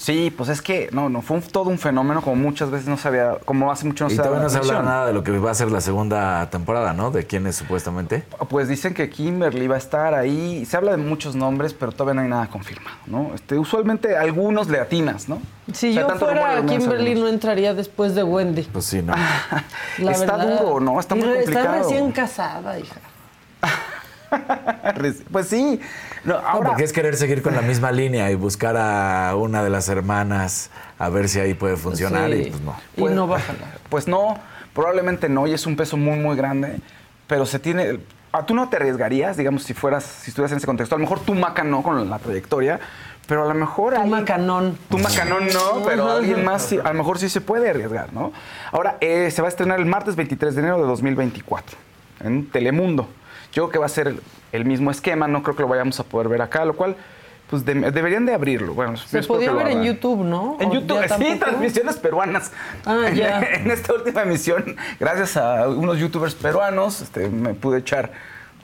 Sí, 0.00 0.32
pues 0.34 0.48
es 0.48 0.62
que, 0.62 0.88
no, 0.92 1.08
no, 1.08 1.22
fue 1.22 1.38
un- 1.38 1.42
todo 1.42 1.68
un 1.70 1.78
fenómeno 1.78 2.22
como 2.22 2.36
muchas 2.36 2.70
veces 2.70 2.86
no 2.86 2.96
se 2.96 3.08
había, 3.08 3.32
como 3.44 3.72
hace 3.72 3.84
mucho 3.84 4.04
no 4.04 4.10
Y 4.12 4.14
se 4.14 4.22
todavía 4.22 4.44
no 4.44 4.48
se 4.48 4.58
habla 4.58 4.80
nada 4.80 5.06
de 5.08 5.12
lo 5.12 5.24
que 5.24 5.36
va 5.40 5.50
a 5.50 5.54
ser 5.54 5.72
la 5.72 5.80
segunda 5.80 6.48
temporada, 6.50 6.92
¿no? 6.92 7.10
De 7.10 7.26
quién 7.26 7.48
es 7.48 7.56
supuestamente. 7.56 8.22
Pues 8.48 8.68
dicen 8.68 8.94
que 8.94 9.10
Kimberly 9.10 9.66
va 9.66 9.74
a 9.74 9.78
estar 9.78 10.14
ahí. 10.14 10.64
Se 10.66 10.76
habla 10.76 10.92
de 10.92 10.98
muchos 10.98 11.34
nombres, 11.34 11.74
pero 11.74 11.90
todavía 11.90 12.14
no 12.14 12.20
hay 12.22 12.28
nada 12.28 12.46
confirmado, 12.46 12.96
¿no? 13.06 13.32
Este, 13.34 13.58
usualmente 13.58 14.16
algunos 14.16 14.68
le 14.68 14.78
atinas, 14.78 15.28
¿no? 15.28 15.42
Si 15.72 15.90
O 15.90 15.94
sea, 15.94 16.08
yo 16.08 16.14
fuera 16.16 16.64
Kimberly 16.64 17.16
no 17.16 17.26
entraría 17.26 17.74
después 17.74 18.14
de 18.14 18.22
Wendy. 18.22 18.62
Pues 18.72 18.84
sí, 18.84 19.02
¿no? 19.02 19.14
La 19.98 20.12
Está 20.12 20.36
verdad. 20.36 20.60
duro, 20.60 20.78
¿no? 20.78 21.00
Está 21.00 21.16
Y 21.16 21.18
muy 21.18 21.28
complicado. 21.34 21.66
Está 21.74 21.78
recién 21.82 22.12
casada, 22.12 22.78
hija. 22.78 23.00
Pues 25.32 25.48
sí. 25.48 25.80
No, 26.24 26.40
porque 26.64 26.84
es 26.84 26.92
querer 26.92 27.16
seguir 27.16 27.42
con 27.42 27.54
la 27.54 27.62
misma 27.62 27.92
línea 27.92 28.30
y 28.30 28.34
buscar 28.34 28.76
a 28.76 29.34
una 29.36 29.62
de 29.62 29.70
las 29.70 29.88
hermanas 29.88 30.70
a 30.98 31.08
ver 31.08 31.28
si 31.28 31.38
ahí 31.40 31.54
puede 31.54 31.76
funcionar 31.76 32.30
Sí. 32.30 32.36
y 32.46 32.50
pues 32.50 32.60
no. 32.62 32.76
Y 32.96 33.00
Pues- 33.00 33.14
no 33.14 33.28
va 33.28 33.36
a 33.36 33.40
jalar. 33.40 33.78
Pues 33.88 34.08
no, 34.08 34.38
probablemente 34.74 35.28
no, 35.28 35.46
y 35.46 35.52
es 35.54 35.66
un 35.66 35.76
peso 35.76 35.96
muy, 35.96 36.18
muy 36.18 36.36
grande, 36.36 36.80
pero 37.26 37.46
se 37.46 37.58
tiene... 37.58 38.00
ah, 38.32 38.44
Tú 38.44 38.54
no 38.54 38.68
te 38.68 38.76
arriesgarías, 38.76 39.36
digamos, 39.36 39.62
si 39.62 39.74
fueras, 39.74 40.04
si 40.04 40.30
estuvieras 40.30 40.52
en 40.52 40.58
ese 40.58 40.66
contexto. 40.66 40.94
A 40.94 40.98
lo 40.98 41.02
mejor 41.02 41.20
tú 41.20 41.34
Maca 41.34 41.62
no 41.64 41.82
con 41.82 42.08
la 42.10 42.18
trayectoria, 42.18 42.80
pero 43.26 43.44
a 43.44 43.46
lo 43.46 43.54
mejor... 43.54 43.94
Tu 43.94 44.00
alguien- 44.00 44.18
macanón. 44.20 44.78
Macanón 44.90 45.46
no, 45.52 45.82
pero 45.84 46.10
alguien 46.10 46.44
más 46.44 46.62
sí- 46.62 46.78
a 46.82 46.88
lo 46.88 46.94
mejor 46.94 47.18
sí 47.18 47.28
se 47.28 47.40
puede 47.40 47.70
arriesgar, 47.70 48.12
¿no? 48.12 48.32
Ahora, 48.72 48.96
eh, 49.00 49.30
se 49.30 49.40
va 49.42 49.48
a 49.48 49.50
estrenar 49.50 49.78
el 49.78 49.86
martes 49.86 50.16
23 50.16 50.54
de 50.54 50.60
enero 50.62 50.78
de 50.78 50.84
2024 50.86 51.76
en 52.24 52.46
Telemundo. 52.50 53.08
Yo 53.52 53.64
creo 53.64 53.70
que 53.70 53.78
va 53.78 53.86
a 53.86 53.90
ser 53.90 54.08
el, 54.08 54.20
el 54.52 54.64
mismo 54.64 54.90
esquema, 54.90 55.26
no 55.28 55.42
creo 55.42 55.56
que 55.56 55.62
lo 55.62 55.68
vayamos 55.68 55.98
a 56.00 56.04
poder 56.04 56.28
ver 56.28 56.42
acá, 56.42 56.64
lo 56.64 56.76
cual, 56.76 56.96
pues 57.50 57.64
de- 57.64 57.74
deberían 57.90 58.26
de 58.26 58.34
abrirlo. 58.34 58.74
Bueno, 58.74 58.96
Se 58.96 59.22
podía 59.22 59.52
ver 59.52 59.68
en. 59.68 59.82
YouTube, 59.82 60.22
¿no? 60.24 60.56
En 60.60 60.68
¿O 60.70 60.74
YouTube, 60.74 61.00
sí, 61.02 61.08
tampoco? 61.08 61.38
transmisiones 61.38 61.96
peruanas. 61.96 62.52
Ah, 62.84 63.08
ya. 63.14 63.40
En 63.54 63.70
esta 63.70 63.94
última 63.94 64.22
emisión, 64.22 64.76
gracias 65.00 65.36
a 65.36 65.68
unos 65.68 65.98
youtubers 65.98 66.34
peruanos, 66.34 67.00
este, 67.00 67.28
me 67.28 67.54
pude 67.54 67.78
echar 67.78 68.12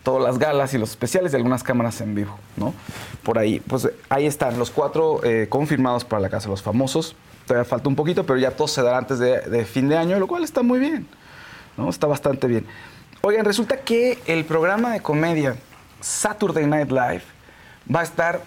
todas 0.02 0.22
las 0.22 0.38
galas 0.38 0.74
y 0.74 0.78
los 0.78 0.90
especiales 0.90 1.32
de 1.32 1.38
algunas 1.38 1.62
cámaras 1.62 1.98
en 2.02 2.14
vivo, 2.14 2.38
¿no? 2.58 2.74
Por 3.22 3.38
ahí, 3.38 3.60
pues 3.66 3.88
ahí 4.10 4.26
están 4.26 4.58
los 4.58 4.70
cuatro 4.70 5.20
eh, 5.24 5.46
confirmados 5.48 6.04
para 6.04 6.20
la 6.20 6.28
Casa 6.28 6.44
de 6.44 6.50
los 6.50 6.62
Famosos. 6.62 7.16
Todavía 7.46 7.64
falta 7.64 7.88
un 7.88 7.96
poquito, 7.96 8.24
pero 8.26 8.38
ya 8.38 8.50
todo 8.50 8.68
se 8.68 8.82
dará 8.82 8.98
antes 8.98 9.18
de, 9.18 9.40
de 9.40 9.64
fin 9.64 9.88
de 9.88 9.96
año, 9.96 10.18
lo 10.18 10.26
cual 10.26 10.44
está 10.44 10.62
muy 10.62 10.78
bien, 10.78 11.06
¿no? 11.78 11.88
Está 11.88 12.06
bastante 12.06 12.46
bien. 12.46 12.66
Oigan, 13.26 13.46
resulta 13.46 13.78
que 13.78 14.18
el 14.26 14.44
programa 14.44 14.92
de 14.92 15.00
comedia 15.00 15.56
Saturday 16.02 16.66
Night 16.66 16.90
Live 16.90 17.22
va 17.92 18.00
a 18.00 18.02
estar 18.02 18.42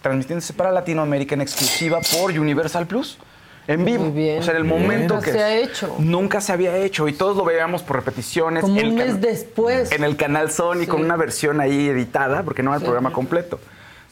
transmitiéndose 0.00 0.54
para 0.54 0.72
Latinoamérica 0.72 1.34
en 1.34 1.42
exclusiva 1.42 2.00
por 2.00 2.30
Universal 2.30 2.86
Plus. 2.86 3.18
En 3.66 3.84
vivo. 3.84 4.04
Muy 4.04 4.12
bien. 4.12 4.38
O 4.38 4.42
sea, 4.42 4.52
en 4.52 4.58
el 4.60 4.64
momento 4.64 5.20
que. 5.20 5.32
se 5.32 5.42
ha 5.42 5.54
hecho. 5.56 5.94
Nunca 5.98 6.40
se 6.40 6.52
había 6.52 6.74
hecho. 6.78 7.06
Y 7.06 7.12
todos 7.12 7.36
lo 7.36 7.44
veíamos 7.44 7.82
por 7.82 7.96
repeticiones. 7.96 8.62
Como 8.62 8.80
El 8.80 8.88
un 8.88 8.94
mes 8.94 9.20
después. 9.20 9.92
En 9.92 10.04
el 10.04 10.16
canal 10.16 10.50
Sony 10.50 10.80
Sí. 10.80 10.86
con 10.86 11.02
una 11.02 11.16
versión 11.16 11.60
ahí 11.60 11.88
editada, 11.88 12.44
porque 12.44 12.62
no 12.62 12.70
era 12.70 12.76
el 12.76 12.80
Sí. 12.80 12.84
programa 12.86 13.12
completo. 13.12 13.60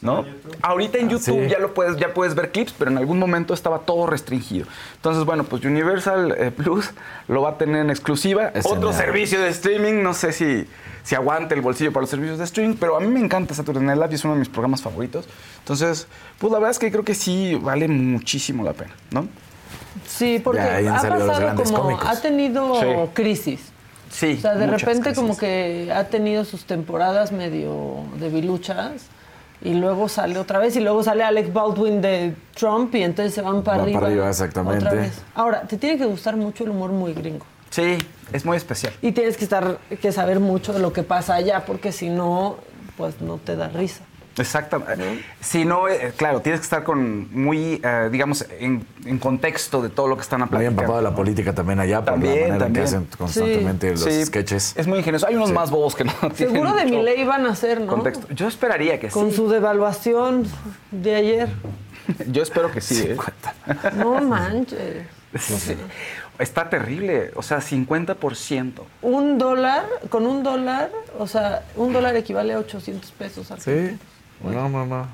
¿No? 0.03 0.25
Ahorita 0.61 0.97
en 0.97 1.09
YouTube 1.09 1.43
sí. 1.45 1.49
ya 1.49 1.59
lo 1.59 1.73
puedes, 1.73 1.95
ya 1.97 2.13
puedes 2.13 2.35
ver 2.35 2.51
clips, 2.51 2.73
pero 2.77 2.91
en 2.91 2.97
algún 2.97 3.17
momento 3.19 3.53
estaba 3.53 3.79
todo 3.79 4.05
restringido. 4.05 4.67
Entonces, 4.97 5.23
bueno, 5.23 5.45
pues 5.45 5.63
Universal 5.63 6.35
eh, 6.37 6.51
Plus 6.51 6.91
lo 7.27 7.41
va 7.41 7.51
a 7.51 7.57
tener 7.57 7.77
en 7.77 7.89
exclusiva. 7.89 8.49
Es 8.53 8.65
Otro 8.65 8.91
genial. 8.91 9.05
servicio 9.05 9.41
de 9.41 9.47
streaming, 9.49 10.03
no 10.03 10.13
sé 10.13 10.33
si, 10.33 10.67
si 11.03 11.15
aguante 11.15 11.55
el 11.55 11.61
bolsillo 11.61 11.93
para 11.93 12.01
los 12.01 12.09
servicios 12.09 12.37
de 12.37 12.43
streaming, 12.43 12.75
pero 12.77 12.97
a 12.97 12.99
mí 12.99 13.07
me 13.07 13.19
encanta 13.21 13.53
Saturday 13.53 13.81
Night 13.81 13.97
Live 13.97 14.11
y 14.11 14.15
es 14.15 14.25
uno 14.25 14.33
de 14.33 14.39
mis 14.41 14.49
programas 14.49 14.81
favoritos. 14.81 15.25
Entonces, 15.59 16.07
pues 16.37 16.51
la 16.51 16.59
verdad 16.59 16.71
es 16.71 16.79
que 16.79 16.91
creo 16.91 17.03
que 17.05 17.15
sí 17.15 17.55
vale 17.61 17.87
muchísimo 17.87 18.63
la 18.63 18.73
pena, 18.73 18.91
¿no? 19.11 19.27
Sí, 20.07 20.41
porque 20.43 20.59
ha 20.59 20.81
pasado 21.01 21.25
grandes 21.39 21.71
como, 21.71 21.83
cómicos. 21.83 22.07
ha 22.09 22.21
tenido 22.21 22.75
Sí. 22.81 22.87
crisis. 23.13 23.61
Sí. 24.11 24.35
O 24.37 24.41
sea, 24.41 24.55
de 24.55 24.67
repente 24.67 25.01
crisis. 25.03 25.17
como 25.17 25.37
que 25.37 25.91
ha 25.95 26.03
tenido 26.05 26.45
sus 26.45 26.65
temporadas 26.65 27.31
medio 27.31 28.03
debiluchas 28.19 29.07
y 29.63 29.73
luego 29.75 30.09
sale 30.09 30.37
otra 30.37 30.59
vez 30.59 30.75
y 30.75 30.81
luego 30.81 31.03
sale 31.03 31.23
Alex 31.23 31.53
Baldwin 31.53 32.01
de 32.01 32.35
Trump 32.55 32.93
y 32.95 33.03
entonces 33.03 33.33
se 33.33 33.41
van 33.41 33.63
para 33.63 33.77
Van 33.77 33.85
arriba. 33.85 33.99
para 34.01 34.11
arriba, 34.11 34.29
exactamente. 34.29 34.85
otra 34.85 34.99
vez. 35.01 35.21
Ahora, 35.35 35.61
te 35.61 35.77
tiene 35.77 35.97
que 35.97 36.05
gustar 36.05 36.35
mucho 36.35 36.63
el 36.65 36.71
humor 36.71 36.91
muy 36.91 37.13
gringo. 37.13 37.45
Sí, 37.69 37.97
es 38.31 38.45
muy 38.45 38.57
especial. 38.57 38.93
Y 39.01 39.13
tienes 39.13 39.37
que 39.37 39.45
estar 39.45 39.77
que 40.01 40.11
saber 40.11 40.39
mucho 40.39 40.73
de 40.73 40.79
lo 40.79 40.93
que 40.93 41.01
pasa 41.03 41.35
allá 41.35 41.65
porque 41.65 41.91
si 41.91 42.09
no, 42.09 42.57
pues 42.97 43.21
no 43.21 43.37
te 43.37 43.55
da 43.55 43.69
risa. 43.69 44.03
Exactamente. 44.37 45.23
Si 45.41 45.63
no, 45.65 45.87
eh, 45.87 46.11
claro, 46.17 46.41
tienes 46.41 46.59
que 46.61 46.63
estar 46.65 46.83
con 46.83 47.31
muy, 47.33 47.79
eh, 47.83 48.09
digamos, 48.11 48.45
en, 48.59 48.85
en 49.05 49.19
contexto 49.19 49.81
de 49.81 49.89
todo 49.89 50.07
lo 50.07 50.15
que 50.15 50.23
están 50.23 50.41
a 50.41 50.45
Muy 50.47 50.65
empapado 50.65 50.97
de 50.97 51.03
la 51.03 51.13
política 51.15 51.53
también 51.53 51.79
allá, 51.79 51.97
por 51.99 52.13
También, 52.13 52.33
la 52.33 52.39
manera 52.39 52.53
en 52.53 52.57
que 52.57 52.63
también. 52.63 52.85
hacen 52.85 53.07
constantemente 53.17 53.91
los 53.91 54.01
Sí, 54.03 54.25
sketches. 54.25 54.73
Es 54.75 54.87
muy 54.87 54.99
ingenioso. 54.99 55.27
Hay 55.27 55.35
unos 55.35 55.51
más 55.51 55.69
bobos 55.69 55.95
que 55.95 56.03
no 56.03 56.13
tienen 56.35 56.55
Seguro 56.55 56.73
de 56.73 56.85
mi 56.85 57.01
ley 57.01 57.23
van 57.23 57.45
a 57.45 57.55
ser, 57.55 57.81
¿no? 57.81 57.87
contexto. 57.87 58.27
Yo 58.33 58.47
esperaría 58.47 58.99
que 58.99 59.09
Con 59.09 59.29
sí. 59.29 59.35
su 59.35 59.49
devaluación 59.49 60.45
de 60.91 61.15
ayer. 61.15 61.49
Yo 62.27 62.43
espero 62.43 62.71
que 62.71 62.81
sí. 62.81 63.01
¿eh? 63.09 63.17
No 63.95 64.19
manches. 64.21 65.05
Sí. 65.39 65.75
Está 66.39 66.69
terrible. 66.69 67.31
O 67.35 67.43
sea, 67.43 67.59
50%. 67.59 68.71
Un 69.03 69.37
dólar, 69.37 69.85
con 70.09 70.25
un 70.25 70.43
dólar, 70.43 70.91
o 71.17 71.27
sea, 71.27 71.63
un 71.75 71.93
dólar 71.93 72.15
equivale 72.15 72.53
a 72.53 72.59
800 72.59 73.11
pesos 73.11 73.47
Sí. 73.59 73.97
No, 74.43 74.69
no, 74.69 74.85
no. 74.85 75.07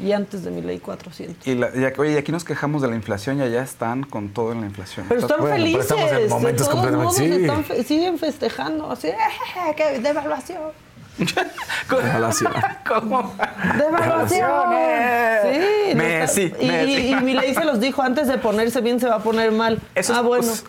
Y 0.00 0.12
antes 0.12 0.44
de 0.44 0.50
mi 0.52 0.62
ley 0.62 0.78
400. 0.78 1.44
Y, 1.46 1.54
la- 1.56 1.70
y 1.74 1.84
aquí- 1.84 2.00
oye, 2.00 2.12
y 2.12 2.16
aquí 2.16 2.30
nos 2.30 2.44
quejamos 2.44 2.82
de 2.82 2.88
la 2.88 2.94
inflación 2.94 3.38
y 3.38 3.42
allá 3.42 3.62
están 3.62 4.04
con 4.04 4.28
todo 4.28 4.52
en 4.52 4.60
la 4.60 4.66
inflación. 4.68 5.06
Pero 5.08 5.20
están 5.22 5.40
Bueno, 5.40 5.56
pero 5.56 5.64
felices. 5.64 5.82
estamos 5.90 6.12
en 6.12 6.18
de 6.18 6.28
momentos 6.28 6.68
todos 6.68 6.80
completamente- 6.86 7.04
modos 7.04 7.36
sí. 7.36 7.44
están 7.44 7.64
fe- 7.64 7.82
siguen 7.84 8.18
festejando. 8.18 8.90
Así, 8.92 9.08
"Eh, 9.08 9.16
¡qué 9.76 9.98
devaluación! 9.98 10.60
Devaluación. 11.90 12.52
¿Cómo? 12.86 13.34
¡Devaluación! 13.76 14.50
Sí. 15.42 15.94
no 15.94 15.96
Messi, 15.96 16.52
y, 16.60 16.66
Messi. 16.66 16.92
y, 16.92 17.12
y 17.12 17.14
mi 17.16 17.34
ley 17.34 17.54
se 17.54 17.64
los 17.64 17.80
dijo, 17.80 18.02
antes 18.02 18.28
de 18.28 18.38
ponerse 18.38 18.80
bien 18.80 19.00
se 19.00 19.08
va 19.08 19.16
a 19.16 19.22
poner 19.22 19.50
mal. 19.50 19.80
Eso 19.96 20.14
ah, 20.14 20.18
es- 20.18 20.22
bueno. 20.24 20.44
pues, 20.46 20.64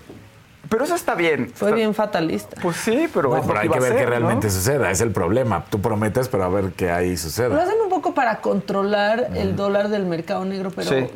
pero 0.70 0.84
eso 0.86 0.96
está 0.96 1.16
bien. 1.16 1.52
fue 1.54 1.70
Está- 1.70 1.76
bien 1.76 1.94
fatalista. 1.94 2.56
Pues 2.62 2.78
sí, 2.78 3.08
pero. 3.14 3.30
No, 3.30 3.38
lo 3.38 3.42
pero 3.44 3.60
hay 3.60 3.70
que 3.70 3.80
ver 3.80 3.96
qué 3.98 4.06
realmente 4.06 4.50
suceda. 4.50 4.90
Es 4.92 5.02
el 5.02 5.12
problema. 5.12 5.66
Tú 5.70 5.82
prometes, 5.82 6.28
pero 6.30 6.44
a 6.46 6.50
ver 6.50 6.72
qué 6.74 6.92
ahí 6.92 7.12
Lo 7.12 7.18
suceda. 7.18 7.62
hacen 7.62 7.82
un 7.84 7.90
poco 7.90 8.14
para 8.14 8.40
controlar 8.42 9.32
el 9.36 9.56
dólar 9.56 9.90
del 9.90 10.06
mercado 10.06 10.46
negro, 10.46 10.72
pero, 10.76 10.90
Sí. 10.90 11.08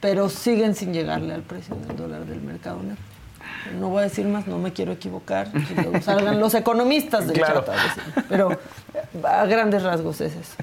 pero 0.00 0.28
siguen 0.28 0.74
sin 0.74 0.92
llegarle 0.92 1.32
al 1.34 1.42
precio 1.42 1.74
del 1.86 1.96
dólar 1.96 2.24
del 2.26 2.40
mercado 2.42 2.82
negro. 2.82 2.96
No 3.78 3.88
voy 3.88 4.00
a 4.00 4.02
decir 4.02 4.26
más, 4.26 4.46
no 4.46 4.58
me 4.58 4.72
quiero 4.72 4.92
equivocar. 4.92 5.50
que 5.52 5.74
luego 5.74 6.00
salgan 6.00 6.40
los 6.40 6.54
economistas 6.54 7.26
del 7.26 7.36
Claro. 7.36 7.64
Pero 8.28 8.58
a 9.24 9.44
grandes 9.46 9.82
rasgos 9.82 10.20
es 10.20 10.34
eso. 10.34 10.54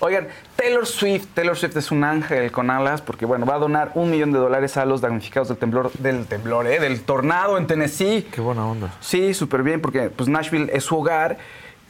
Oigan, 0.00 0.28
Taylor 0.56 0.86
Swift, 0.86 1.26
Taylor 1.34 1.56
Swift 1.56 1.76
es 1.76 1.90
un 1.90 2.04
ángel 2.04 2.50
con 2.52 2.70
alas 2.70 3.00
porque 3.00 3.24
bueno, 3.24 3.46
va 3.46 3.54
a 3.54 3.58
donar 3.58 3.92
un 3.94 4.10
millón 4.10 4.32
de 4.32 4.38
dólares 4.38 4.76
a 4.76 4.84
los 4.84 5.00
damnificados 5.00 5.48
del 5.48 5.58
temblor, 5.58 5.92
del 5.92 6.26
temblor, 6.26 6.66
¿eh? 6.66 6.80
del 6.80 7.02
tornado 7.02 7.56
en 7.56 7.66
Tennessee. 7.66 8.26
Qué 8.30 8.40
buena 8.40 8.66
onda. 8.66 8.92
Sí, 9.00 9.34
súper 9.34 9.62
bien, 9.62 9.80
porque 9.80 10.10
pues 10.10 10.28
Nashville 10.28 10.70
es 10.72 10.84
su 10.84 10.96
hogar 10.96 11.38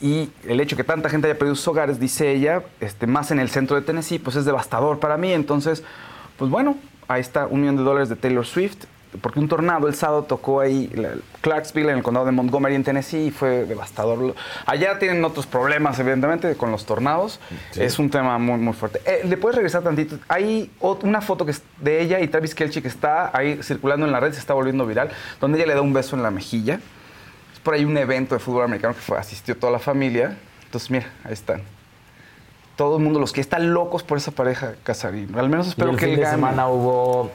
y 0.00 0.30
el 0.46 0.60
hecho 0.60 0.76
que 0.76 0.84
tanta 0.84 1.08
gente 1.08 1.28
haya 1.28 1.38
perdido 1.38 1.54
sus 1.54 1.68
hogares, 1.68 1.98
dice 1.98 2.30
ella, 2.30 2.62
este, 2.80 3.06
más 3.06 3.30
en 3.30 3.38
el 3.38 3.48
centro 3.48 3.76
de 3.76 3.82
Tennessee, 3.82 4.18
pues 4.18 4.36
es 4.36 4.44
devastador 4.44 4.98
para 5.00 5.16
mí. 5.16 5.32
Entonces, 5.32 5.82
pues 6.36 6.50
bueno, 6.50 6.76
ahí 7.08 7.20
está 7.20 7.46
un 7.46 7.60
millón 7.60 7.76
de 7.76 7.82
dólares 7.82 8.08
de 8.08 8.16
Taylor 8.16 8.44
Swift, 8.44 8.84
porque 9.20 9.38
un 9.40 9.48
tornado 9.48 9.88
el 9.88 9.94
sábado 9.94 10.24
tocó 10.24 10.60
ahí 10.60 10.90
la- 10.94 11.10
Clarksville, 11.40 11.90
en 11.90 11.98
el 11.98 12.02
condado 12.02 12.26
de 12.26 12.32
Montgomery, 12.32 12.74
en 12.74 12.84
Tennessee, 12.84 13.26
y 13.26 13.30
fue 13.30 13.64
devastador. 13.64 14.34
Allá 14.66 14.98
tienen 14.98 15.24
otros 15.24 15.46
problemas, 15.46 15.98
evidentemente, 15.98 16.54
con 16.56 16.70
los 16.70 16.86
tornados. 16.86 17.38
Es 17.76 17.98
un 17.98 18.08
tema 18.10 18.38
muy, 18.38 18.58
muy 18.58 18.72
fuerte. 18.72 19.00
Eh, 19.04 19.22
¿Le 19.24 19.36
puedes 19.36 19.56
regresar 19.56 19.82
tantito? 19.82 20.16
Hay 20.28 20.70
una 20.80 21.20
foto 21.20 21.44
que 21.44 21.50
es 21.52 21.62
de 21.80 22.00
ella 22.00 22.20
y 22.20 22.28
Travis 22.28 22.54
Kelce 22.54 22.80
que 22.80 22.88
está 22.88 23.30
ahí 23.36 23.62
circulando 23.62 24.06
en 24.06 24.12
la 24.12 24.20
red, 24.20 24.32
se 24.32 24.38
está 24.40 24.54
volviendo 24.54 24.86
viral, 24.86 25.10
donde 25.40 25.58
ella 25.58 25.66
le 25.66 25.74
da 25.74 25.80
un 25.82 25.92
beso 25.92 26.16
en 26.16 26.22
la 26.22 26.30
mejilla. 26.30 26.80
Es 27.52 27.60
por 27.60 27.74
ahí 27.74 27.84
un 27.84 27.96
evento 27.98 28.34
de 28.34 28.38
fútbol 28.40 28.64
americano 28.64 28.94
que 28.94 29.00
fue, 29.00 29.18
asistió 29.18 29.56
toda 29.56 29.72
la 29.72 29.78
familia. 29.78 30.36
Entonces, 30.64 30.90
mira, 30.90 31.06
ahí 31.24 31.32
están. 31.34 31.62
Todo 32.76 32.96
el 32.96 33.02
mundo, 33.04 33.20
los 33.20 33.32
que 33.32 33.40
están 33.40 33.72
locos 33.72 34.02
por 34.02 34.18
esa 34.18 34.32
pareja 34.32 34.74
Casarín. 34.82 35.32
Al 35.38 35.48
menos 35.48 35.66
Y 35.66 35.70
espero 35.70 35.90
el 35.90 35.96
que 35.96 36.06
fin 36.06 36.14
él 36.14 36.16
de 36.16 36.22
gane. 36.22 36.34
semana 36.36 36.68
hubo, 36.68 37.30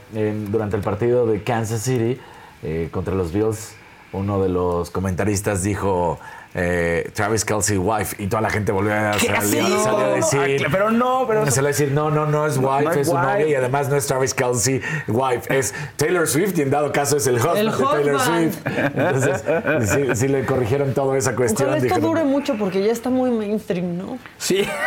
durante 0.49 0.75
el 0.75 0.81
partido 0.83 1.25
de 1.25 1.41
Kansas 1.43 1.81
City 1.81 2.19
eh, 2.63 2.89
contra 2.91 3.15
los 3.15 3.31
Bills, 3.31 3.73
uno 4.11 4.41
de 4.41 4.49
los 4.49 4.89
comentaristas 4.89 5.61
dijo 5.63 6.19
eh, 6.55 7.11
Travis 7.13 7.45
Kelsey 7.45 7.77
wife 7.77 8.21
y 8.21 8.25
toda 8.27 8.41
la 8.41 8.49
gente 8.49 8.71
volvió 8.71 8.91
a 8.93 9.13
salir, 9.13 9.63
salió 9.83 9.99
a 9.99 10.07
decir. 10.15 10.63
ah, 10.65 10.69
pero 10.71 10.89
no, 10.89 11.25
pero 11.27 11.45
Salió 11.51 11.67
a 11.67 11.71
decir, 11.71 11.91
no, 11.91 12.09
no, 12.09 12.25
no 12.25 12.47
es 12.47 12.57
wife, 12.57 12.67
No, 12.67 12.81
no 12.81 12.91
es 12.91 12.97
es, 12.97 13.07
su 13.07 13.13
novia 13.13 13.47
y 13.47 13.53
además 13.53 13.87
no 13.87 13.95
es 13.95 14.07
Travis 14.07 14.33
Kelsey 14.33 14.81
wife, 15.07 15.55
es 15.57 15.73
Taylor 15.95 16.27
Swift 16.27 16.57
y 16.57 16.63
en 16.63 16.71
dado 16.71 16.91
caso 16.91 17.17
es 17.17 17.27
el 17.27 17.35
husband 17.35 17.57
El 17.59 17.71
de 17.71 17.77
Taylor. 17.85 18.19
Swift. 18.19 18.57
Entonces, 18.65 19.43
sí, 19.89 20.15
sí 20.15 20.27
le 20.27 20.43
corrigieron 20.43 20.93
toda 20.95 21.15
esa 21.15 21.35
cuestión. 21.35 21.69
Ojalá 21.69 21.77
esto 21.77 21.95
dijeron, 21.95 22.09
dure 22.15 22.23
mucho 22.25 22.55
porque 22.57 22.83
ya 22.83 22.91
está 22.91 23.11
muy 23.11 23.29
mainstream, 23.29 23.95
¿no? 23.95 24.17
Sí. 24.39 24.67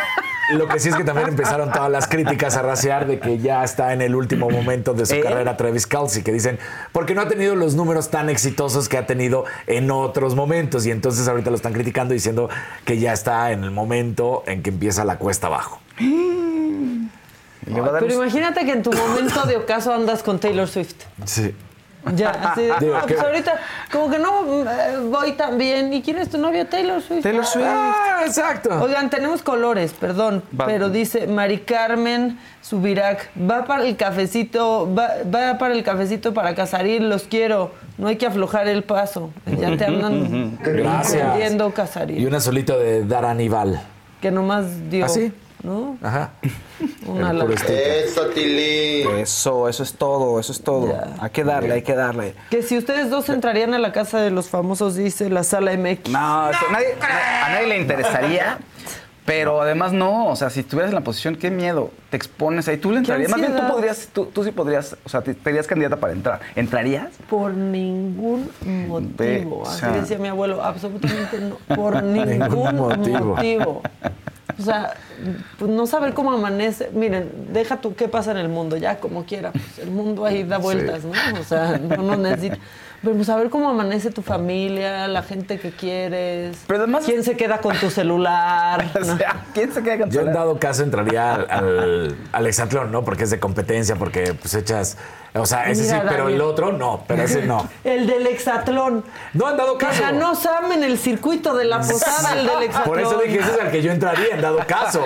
Lo 0.51 0.67
que 0.67 0.79
sí 0.79 0.89
es 0.89 0.95
que 0.95 1.03
también 1.03 1.29
empezaron 1.29 1.71
todas 1.71 1.89
las 1.89 2.07
críticas 2.07 2.57
a 2.57 2.61
raciar 2.61 3.07
de 3.07 3.19
que 3.19 3.39
ya 3.39 3.63
está 3.63 3.93
en 3.93 4.01
el 4.01 4.13
último 4.13 4.49
momento 4.49 4.93
de 4.93 5.05
su 5.05 5.15
¿Eh? 5.15 5.21
carrera 5.21 5.55
Travis 5.55 5.87
Kelsey, 5.87 6.21
que 6.21 6.33
dicen, 6.33 6.59
porque 6.91 7.15
no 7.15 7.21
ha 7.21 7.27
tenido 7.27 7.55
los 7.55 7.75
números 7.75 8.09
tan 8.09 8.29
exitosos 8.29 8.89
que 8.89 8.97
ha 8.97 9.05
tenido 9.05 9.45
en 9.67 9.89
otros 9.89 10.35
momentos. 10.35 10.85
Y 10.85 10.91
entonces 10.91 11.27
ahorita 11.27 11.49
lo 11.49 11.55
están 11.55 11.73
criticando 11.73 12.13
diciendo 12.13 12.49
que 12.85 12.99
ya 12.99 13.13
está 13.13 13.51
en 13.51 13.63
el 13.63 13.71
momento 13.71 14.43
en 14.45 14.61
que 14.61 14.69
empieza 14.69 15.05
la 15.05 15.17
cuesta 15.17 15.47
abajo. 15.47 15.79
Pero 17.65 18.13
imagínate 18.13 18.65
que 18.65 18.71
en 18.71 18.83
tu 18.83 18.91
momento 18.91 19.45
de 19.45 19.57
ocaso 19.57 19.93
andas 19.93 20.23
con 20.23 20.39
Taylor 20.39 20.67
Swift. 20.67 20.95
Sí. 21.25 21.55
Ya, 22.15 22.29
así 22.31 22.61
de, 22.63 22.73
Digo, 22.81 22.95
"Ah, 22.95 23.03
pues 23.07 23.19
ahorita 23.19 23.59
como 23.91 24.09
que 24.09 24.19
no 24.19 24.63
eh, 24.69 24.97
voy 25.09 25.31
tan 25.33 25.57
bien. 25.57 25.93
¿Y 25.93 26.01
quién 26.01 26.17
es 26.17 26.29
tu 26.29 26.37
novia? 26.37 26.69
Taylor 26.69 27.01
Swift. 27.01 27.23
Taylor 27.23 27.45
Swift. 27.45 27.65
Ah, 27.67 28.23
exacto. 28.25 28.69
Oigan, 28.81 29.09
tenemos 29.09 29.41
colores, 29.41 29.93
perdón, 29.93 30.43
Va. 30.59 30.65
pero 30.65 30.89
dice 30.89 31.27
Mari 31.27 31.59
Carmen 31.59 32.37
Subirac, 32.61 33.29
va 33.39 33.65
para 33.65 33.83
el 33.85 33.95
cafecito, 33.95 34.93
va, 34.93 35.11
va 35.33 35.57
para 35.57 35.73
el 35.73 35.83
cafecito 35.83 36.33
para 36.33 36.55
Casarín, 36.55 37.09
los 37.09 37.23
quiero, 37.23 37.71
no 37.97 38.07
hay 38.07 38.15
que 38.17 38.25
aflojar 38.25 38.67
el 38.67 38.83
paso. 38.83 39.29
Ya 39.45 39.75
te 39.77 39.85
andan 39.85 40.57
Gracias. 40.63 41.13
entendiendo 41.21 41.69
Y 41.69 41.71
Casarín, 41.71 42.27
una 42.27 42.39
solito 42.39 42.77
de 42.79 43.05
Dara 43.05 43.31
Aníbal. 43.31 43.81
que 44.21 44.31
nomás 44.31 44.89
dio, 44.89 45.05
¿Ah, 45.05 45.09
sí? 45.09 45.31
¿No? 45.63 45.97
Ajá. 46.03 46.31
Una 47.07 47.33
la-. 47.33 47.45
Eso, 47.45 48.25
Tilly. 48.27 49.03
Eso, 49.19 49.67
eso 49.69 49.83
es 49.83 49.93
todo, 49.93 50.39
eso 50.39 50.51
es 50.51 50.61
todo. 50.61 50.87
Ya. 50.89 51.15
Hay 51.21 51.29
que 51.31 51.43
darle, 51.43 51.73
hay 51.73 51.81
que 51.81 51.95
darle. 51.95 52.35
Que 52.49 52.61
si 52.61 52.77
ustedes 52.77 53.09
dos 53.09 53.29
entrarían 53.29 53.73
a 53.73 53.79
la 53.79 53.91
casa 53.91 54.19
de 54.21 54.29
los 54.31 54.49
famosos, 54.49 54.95
dice 54.95 55.29
la 55.29 55.43
sala 55.43 55.71
MX. 55.77 56.09
No, 56.11 56.49
eso- 56.49 56.59
nadie- 56.71 56.95
a 57.01 57.49
nadie 57.49 57.67
le 57.67 57.77
interesaría. 57.79 58.57
Pero 59.25 59.61
además 59.61 59.93
no, 59.93 60.27
o 60.27 60.35
sea, 60.35 60.49
si 60.49 60.59
estuvieras 60.59 60.89
en 60.91 60.95
la 60.95 61.01
posición, 61.01 61.37
qué 61.37 61.49
miedo, 61.49 61.91
te 62.09 62.17
expones 62.17 62.67
ahí, 62.67 62.75
tú 62.75 62.91
le 62.91 62.97
entrarías. 62.97 63.29
Más 63.31 63.39
bien 63.39 63.55
tú 63.55 63.61
podrías, 63.69 64.09
tú, 64.11 64.25
tú 64.25 64.43
sí 64.43 64.51
podrías, 64.51 64.97
o 65.05 65.07
sea, 65.07 65.21
te, 65.21 65.33
serías 65.33 65.65
candidata 65.65 65.95
para 65.95 66.11
entrar. 66.11 66.41
¿Entrarías? 66.57 67.07
Por 67.29 67.53
ningún 67.53 68.49
motivo. 68.89 69.59
o 69.59 69.65
Así 69.65 69.79
sea- 69.79 69.91
decía 69.91 70.17
mi 70.17 70.27
abuelo, 70.27 70.61
absolutamente 70.61 71.39
no. 71.39 71.55
Por 71.73 72.03
ningún 72.03 72.75
motivo. 72.75 73.19
motivo. 73.35 73.81
O 74.59 74.61
sea, 74.61 74.93
pues 75.57 75.71
no 75.71 75.87
saber 75.87 76.13
cómo 76.13 76.31
amanece. 76.33 76.89
Miren, 76.93 77.31
deja 77.51 77.77
tú 77.81 77.95
qué 77.95 78.07
pasa 78.07 78.31
en 78.31 78.37
el 78.37 78.49
mundo, 78.49 78.77
ya 78.77 78.97
como 78.99 79.25
quiera. 79.25 79.51
Pues 79.51 79.79
el 79.79 79.91
mundo 79.91 80.25
ahí 80.25 80.43
da 80.43 80.57
vueltas, 80.57 81.03
¿no? 81.05 81.11
O 81.39 81.43
sea, 81.43 81.77
no 81.77 81.97
nos 82.03 82.17
necesita. 82.19 82.57
Pero 83.01 83.15
pues 83.15 83.27
saber 83.27 83.49
cómo 83.49 83.67
amanece 83.69 84.11
tu 84.11 84.21
familia, 84.21 85.07
la 85.09 85.23
gente 85.23 85.59
que 85.59 85.71
quieres. 85.71 86.57
Pero 86.67 86.79
además- 86.83 87.03
¿Quién 87.05 87.23
se 87.23 87.35
queda 87.35 87.57
con 87.59 87.75
tu 87.77 87.89
celular? 87.89 88.85
O 89.01 89.17
sea, 89.17 89.45
¿quién 89.53 89.73
se 89.73 89.83
queda 89.83 89.99
con 89.99 90.09
Yo 90.09 90.21
en 90.21 90.27
tu- 90.27 90.33
dado 90.33 90.57
caso 90.57 90.83
entraría 90.83 91.33
al, 91.35 91.47
al, 91.51 92.15
al 92.31 92.47
hexatlón, 92.47 92.91
¿no? 92.93 93.03
Porque 93.03 93.25
es 93.25 93.29
de 93.31 93.39
competencia, 93.39 93.95
porque 93.97 94.33
pues 94.33 94.53
echas... 94.53 94.97
O 95.35 95.45
sea, 95.47 95.67
ese 95.69 95.81
Mira, 95.83 95.95
sí, 95.95 96.01
pero 96.07 96.23
Daniel. 96.25 96.35
el 96.35 96.41
otro 96.47 96.71
no, 96.73 97.03
pero 97.07 97.23
ese 97.23 97.41
no. 97.43 97.67
El 97.83 98.05
del 98.05 98.27
hexatlón. 98.27 99.03
No 99.33 99.47
han 99.47 99.57
dado 99.57 99.77
Que 99.79 99.87
caso. 99.87 100.01
ganó 100.03 100.35
Sam 100.35 100.71
en 100.73 100.83
el 100.83 100.99
circuito 100.99 101.55
de 101.55 101.65
la 101.65 101.79
posada, 101.79 102.39
el 102.39 102.45
del 102.45 102.63
hexatlón. 102.63 102.83
Por 102.85 102.99
eso 102.99 103.17
dije, 103.19 103.39
ese 103.39 103.51
es 103.51 103.59
al 103.59 103.71
que 103.71 103.81
yo 103.81 103.91
entraría 103.91 104.35
en 104.35 104.41
dado 104.41 104.59
caso. 104.67 105.03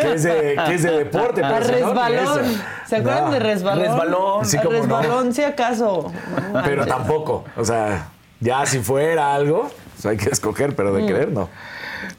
Que 0.00 0.14
es 0.14 0.22
de, 0.22 0.58
que 0.66 0.74
es 0.74 0.82
de 0.84 0.90
deporte. 0.92 1.42
Pero 1.42 1.58
ni 1.60 1.66
resbalón. 1.66 2.62
¿Se 2.86 2.96
acuerdan 2.96 3.24
No, 3.26 3.30
de 3.32 3.38
resbalón? 3.40 3.84
Resbalón. 3.84 4.46
Sí, 4.46 4.56
A 4.56 4.62
cómo 4.62 4.72
no. 4.72 4.78
resbalón, 4.80 5.34
si 5.34 5.42
acaso. 5.44 6.12
No 6.52 6.62
Pero 6.64 6.86
tampoco. 6.86 7.44
O 7.56 7.64
sea, 7.64 8.08
ya 8.40 8.64
si 8.64 8.78
fuera 8.78 9.34
algo, 9.34 9.70
pues 9.94 10.06
hay 10.06 10.16
que 10.16 10.30
escoger, 10.30 10.74
pero 10.74 10.92
Mm. 10.92 10.96
de 10.96 11.06
querer 11.06 11.28
no. 11.30 11.50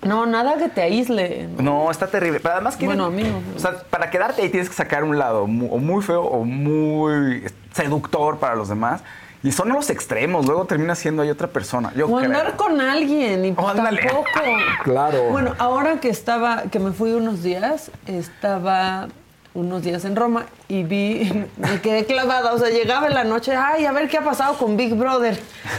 No, 0.01 0.25
nada 0.25 0.57
que 0.57 0.69
te 0.69 0.81
aísle. 0.81 1.47
No, 1.57 1.91
está 1.91 2.07
terrible. 2.07 2.39
Pero 2.39 2.55
además 2.55 2.77
quieren- 2.77 2.97
Bueno, 2.97 3.05
a 3.05 3.09
mí 3.09 3.23
no. 3.23 3.41
O 3.55 3.59
sea, 3.59 3.77
para 3.89 4.09
quedarte 4.09 4.41
ahí 4.41 4.49
tienes 4.49 4.69
que 4.69 4.75
sacar 4.75 5.03
un 5.03 5.17
lado 5.19 5.45
mu- 5.45 5.73
o 5.73 5.77
muy 5.77 6.01
feo 6.03 6.23
o 6.23 6.45
muy 6.45 7.43
seductor 7.73 8.37
para 8.37 8.55
los 8.55 8.69
demás. 8.69 9.01
Y 9.43 9.51
son 9.53 9.69
los 9.69 9.89
extremos. 9.89 10.45
Luego 10.45 10.65
termina 10.65 10.95
siendo 10.95 11.21
ahí 11.21 11.29
otra 11.29 11.47
persona. 11.47 11.91
Yo 11.95 12.05
O 12.07 12.15
creo. 12.17 12.25
andar 12.25 12.55
con 12.57 12.79
alguien 12.81 13.45
y 13.45 13.53
O 13.57 13.67
ándale. 13.67 14.01
tampoco. 14.01 14.27
Claro. 14.83 15.23
Bueno, 15.31 15.55
ahora 15.59 15.99
que 15.99 16.09
estaba, 16.09 16.63
que 16.71 16.79
me 16.79 16.91
fui 16.91 17.11
unos 17.11 17.43
días, 17.43 17.91
estaba 18.07 19.07
unos 19.53 19.81
días 19.83 20.05
en 20.05 20.15
Roma 20.15 20.45
y 20.67 20.83
vi, 20.83 21.45
me 21.57 21.81
quedé 21.81 22.05
clavada, 22.05 22.53
o 22.53 22.57
sea, 22.57 22.69
llegaba 22.69 23.07
en 23.07 23.13
la 23.15 23.23
noche, 23.23 23.55
ay, 23.55 23.85
a 23.85 23.91
ver 23.91 24.07
qué 24.09 24.17
ha 24.17 24.23
pasado 24.23 24.57
con 24.57 24.77
Big 24.77 24.93
Brother. 24.95 25.37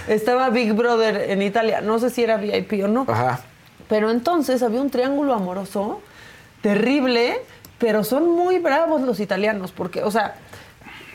Estaba 0.09 0.50
Big 0.50 0.72
Brother 0.74 1.30
en 1.30 1.40
Italia, 1.42 1.80
no 1.80 1.98
sé 1.98 2.11
si 2.11 2.22
era 2.22 2.37
VIP 2.37 2.85
o 2.85 2.88
no. 2.88 3.04
Ajá. 3.09 3.40
Pero 3.90 4.11
entonces 4.11 4.62
había 4.62 4.81
un 4.81 4.88
triángulo 4.88 5.35
amoroso 5.35 6.00
terrible, 6.62 7.42
pero 7.79 8.05
son 8.05 8.31
muy 8.31 8.59
bravos 8.59 9.03
los 9.03 9.20
italianos, 9.20 9.72
porque, 9.72 10.03
o 10.05 10.11
sea, 10.11 10.37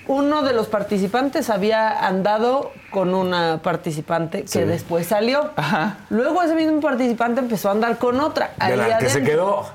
uno 0.08 0.44
de 0.44 0.54
los 0.54 0.68
participantes 0.68 1.50
había 1.50 2.06
andado 2.06 2.72
con 2.92 3.16
una 3.16 3.60
participante 3.64 4.42
que 4.44 4.48
Sí. 4.48 4.60
después 4.60 5.08
salió. 5.08 5.50
Luego 6.10 6.44
ese 6.44 6.54
mismo 6.54 6.80
participante 6.82 7.40
empezó 7.40 7.70
a 7.70 7.72
andar 7.72 7.98
con 7.98 8.20
otra. 8.20 8.52
De 8.68 8.78
la 8.78 9.00
que 9.00 9.10
se 9.10 9.24
quedó. 9.24 9.66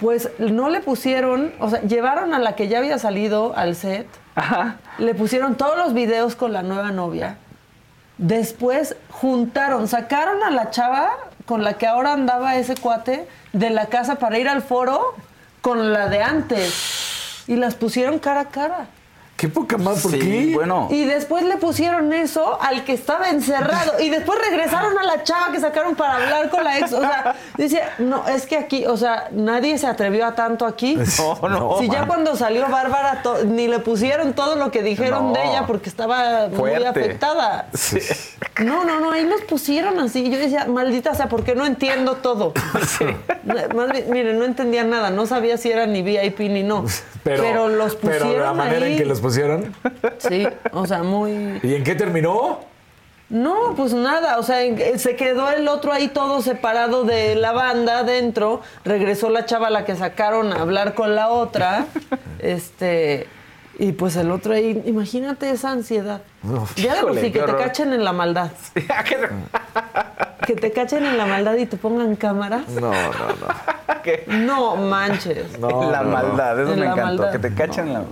Pues 0.00 0.30
no 0.38 0.68
le 0.70 0.80
pusieron, 0.80 1.52
o 1.60 1.70
sea, 1.70 1.80
llevaron 1.82 2.34
a 2.34 2.38
la 2.38 2.54
que 2.56 2.66
ya 2.68 2.78
había 2.78 2.98
salido 2.98 3.52
al 3.56 3.76
set, 3.76 4.06
le 4.98 5.14
pusieron 5.14 5.54
todos 5.54 5.76
los 5.76 5.92
videos 5.94 6.34
con 6.34 6.52
la 6.52 6.62
nueva 6.62 6.90
novia. 6.92 7.36
Después 8.18 8.96
juntaron, 9.10 9.86
sacaron 9.86 10.42
a 10.42 10.50
la 10.50 10.70
chava 10.70 11.10
con 11.46 11.64
la 11.64 11.74
que 11.74 11.86
ahora 11.86 12.12
andaba 12.12 12.56
ese 12.56 12.76
cuate 12.76 13.28
de 13.52 13.70
la 13.70 13.86
casa 13.86 14.16
para 14.16 14.38
ir 14.38 14.48
al 14.48 14.62
foro 14.62 15.14
con 15.62 15.92
la 15.92 16.08
de 16.08 16.22
antes. 16.22 17.44
Y 17.46 17.56
las 17.56 17.74
pusieron 17.74 18.18
cara 18.18 18.40
a 18.40 18.48
cara. 18.48 18.86
Qué 19.36 19.48
poca 19.50 19.76
más, 19.76 20.00
¿por 20.00 20.12
Sí, 20.12 20.18
qué? 20.18 20.50
bueno. 20.54 20.88
Y 20.90 21.04
después 21.04 21.44
le 21.44 21.58
pusieron 21.58 22.10
eso 22.14 22.58
al 22.60 22.84
que 22.84 22.94
estaba 22.94 23.28
encerrado. 23.28 24.00
Y 24.00 24.08
después 24.08 24.38
regresaron 24.48 24.98
a 24.98 25.02
la 25.02 25.24
chava 25.24 25.52
que 25.52 25.60
sacaron 25.60 25.94
para 25.94 26.14
hablar 26.16 26.48
con 26.48 26.64
la 26.64 26.78
ex. 26.78 26.92
O 26.94 27.00
sea, 27.00 27.34
dice, 27.58 27.82
no, 27.98 28.26
es 28.28 28.46
que 28.46 28.56
aquí, 28.56 28.86
o 28.86 28.96
sea, 28.96 29.28
nadie 29.32 29.76
se 29.76 29.86
atrevió 29.86 30.24
a 30.26 30.34
tanto 30.34 30.64
aquí. 30.64 30.96
No, 30.96 31.48
no, 31.50 31.78
Si 31.80 31.90
ya 31.90 32.06
cuando 32.06 32.34
salió 32.34 32.66
Bárbara, 32.68 33.20
to- 33.22 33.44
ni 33.44 33.68
le 33.68 33.78
pusieron 33.80 34.32
todo 34.32 34.56
lo 34.56 34.70
que 34.70 34.82
dijeron 34.82 35.28
No. 35.28 35.32
de 35.34 35.44
ella 35.44 35.66
porque 35.66 35.90
estaba 35.90 36.48
muy 36.48 36.72
afectada. 36.72 37.68
Sí. 37.74 37.98
No, 38.64 38.84
no, 38.84 39.00
no, 39.00 39.12
ahí 39.12 39.24
nos 39.24 39.42
pusieron 39.42 39.98
así. 40.00 40.30
Yo 40.30 40.38
decía, 40.38 40.64
maldita 40.64 41.14
sea, 41.14 41.28
porque 41.28 41.54
no 41.54 41.66
entiendo 41.66 42.16
todo. 42.16 42.54
No, 43.44 43.54
Más 43.76 43.92
bien, 43.92 44.10
miren, 44.10 44.38
no 44.38 44.44
entendía 44.44 44.82
nada. 44.82 45.10
No 45.10 45.26
sabía 45.26 45.56
si 45.56 45.70
era 45.70 45.86
ni 45.86 46.02
VIP 46.02 46.40
ni 46.40 46.62
no. 46.64 46.84
Pero, 47.26 47.42
Pero 47.42 47.68
los 47.68 47.96
Pero 47.96 48.12
la 48.14 48.18
pusieron 48.20 48.56
manera 48.56 48.86
en 48.86 48.92
ahí. 48.92 48.96
que 48.98 49.04
los 49.04 49.20
pusieron. 49.20 49.74
Sí, 50.18 50.46
o 50.72 50.86
sea, 50.86 51.02
muy... 51.02 51.58
¿Y 51.62 51.74
en 51.74 51.82
qué 51.82 51.94
terminó? 51.96 52.60
No, 53.28 53.74
pues 53.76 53.92
nada, 53.92 54.38
o 54.38 54.44
sea, 54.44 54.62
en- 54.62 55.00
se 55.00 55.16
quedó 55.16 55.50
el 55.50 55.66
otro 55.66 55.92
ahí 55.92 56.06
todo 56.06 56.40
separado 56.42 57.02
de 57.02 57.34
la 57.34 57.50
banda 57.50 57.98
adentro, 57.98 58.60
regresó 58.84 59.28
la 59.30 59.44
chava 59.44 59.66
a 59.66 59.70
la 59.70 59.84
que 59.84 59.96
sacaron 59.96 60.52
a 60.52 60.60
hablar 60.62 60.94
con 60.94 61.16
la 61.16 61.30
otra, 61.30 61.86
este, 62.38 63.26
y 63.80 63.90
pues 63.92 64.14
el 64.14 64.30
otro 64.30 64.54
ahí, 64.54 64.80
imagínate 64.86 65.50
esa 65.50 65.72
ansiedad. 65.72 66.22
Ya 66.76 66.94
de 66.94 67.00
por 67.02 67.10
híjole, 67.10 67.20
sí, 67.22 67.32
que 67.32 67.40
te 67.40 67.56
cachen 67.56 67.92
en 67.92 68.04
la 68.04 68.12
maldad, 68.12 68.50
¿A 68.96 69.04
qué? 69.04 69.16
que 70.46 70.54
te 70.54 70.70
cachen 70.72 71.04
en 71.04 71.18
la 71.18 71.26
maldad 71.26 71.54
y 71.56 71.66
te 71.66 71.76
pongan 71.76 72.14
cámaras. 72.16 72.68
No, 72.68 72.90
no, 72.92 72.92
no. 72.92 73.76
¿Qué? 74.04 74.24
No 74.28 74.76
manches. 74.76 75.58
No, 75.58 75.90
la 75.90 75.98
no, 76.02 76.04
no. 76.04 76.10
maldad, 76.10 76.60
eso 76.60 76.72
En 76.74 76.78
me 76.78 76.86
encantó, 76.86 77.02
maldad. 77.04 77.32
que 77.32 77.38
te 77.40 77.52
cachen 77.54 77.88
en 77.88 77.94
la 77.94 78.02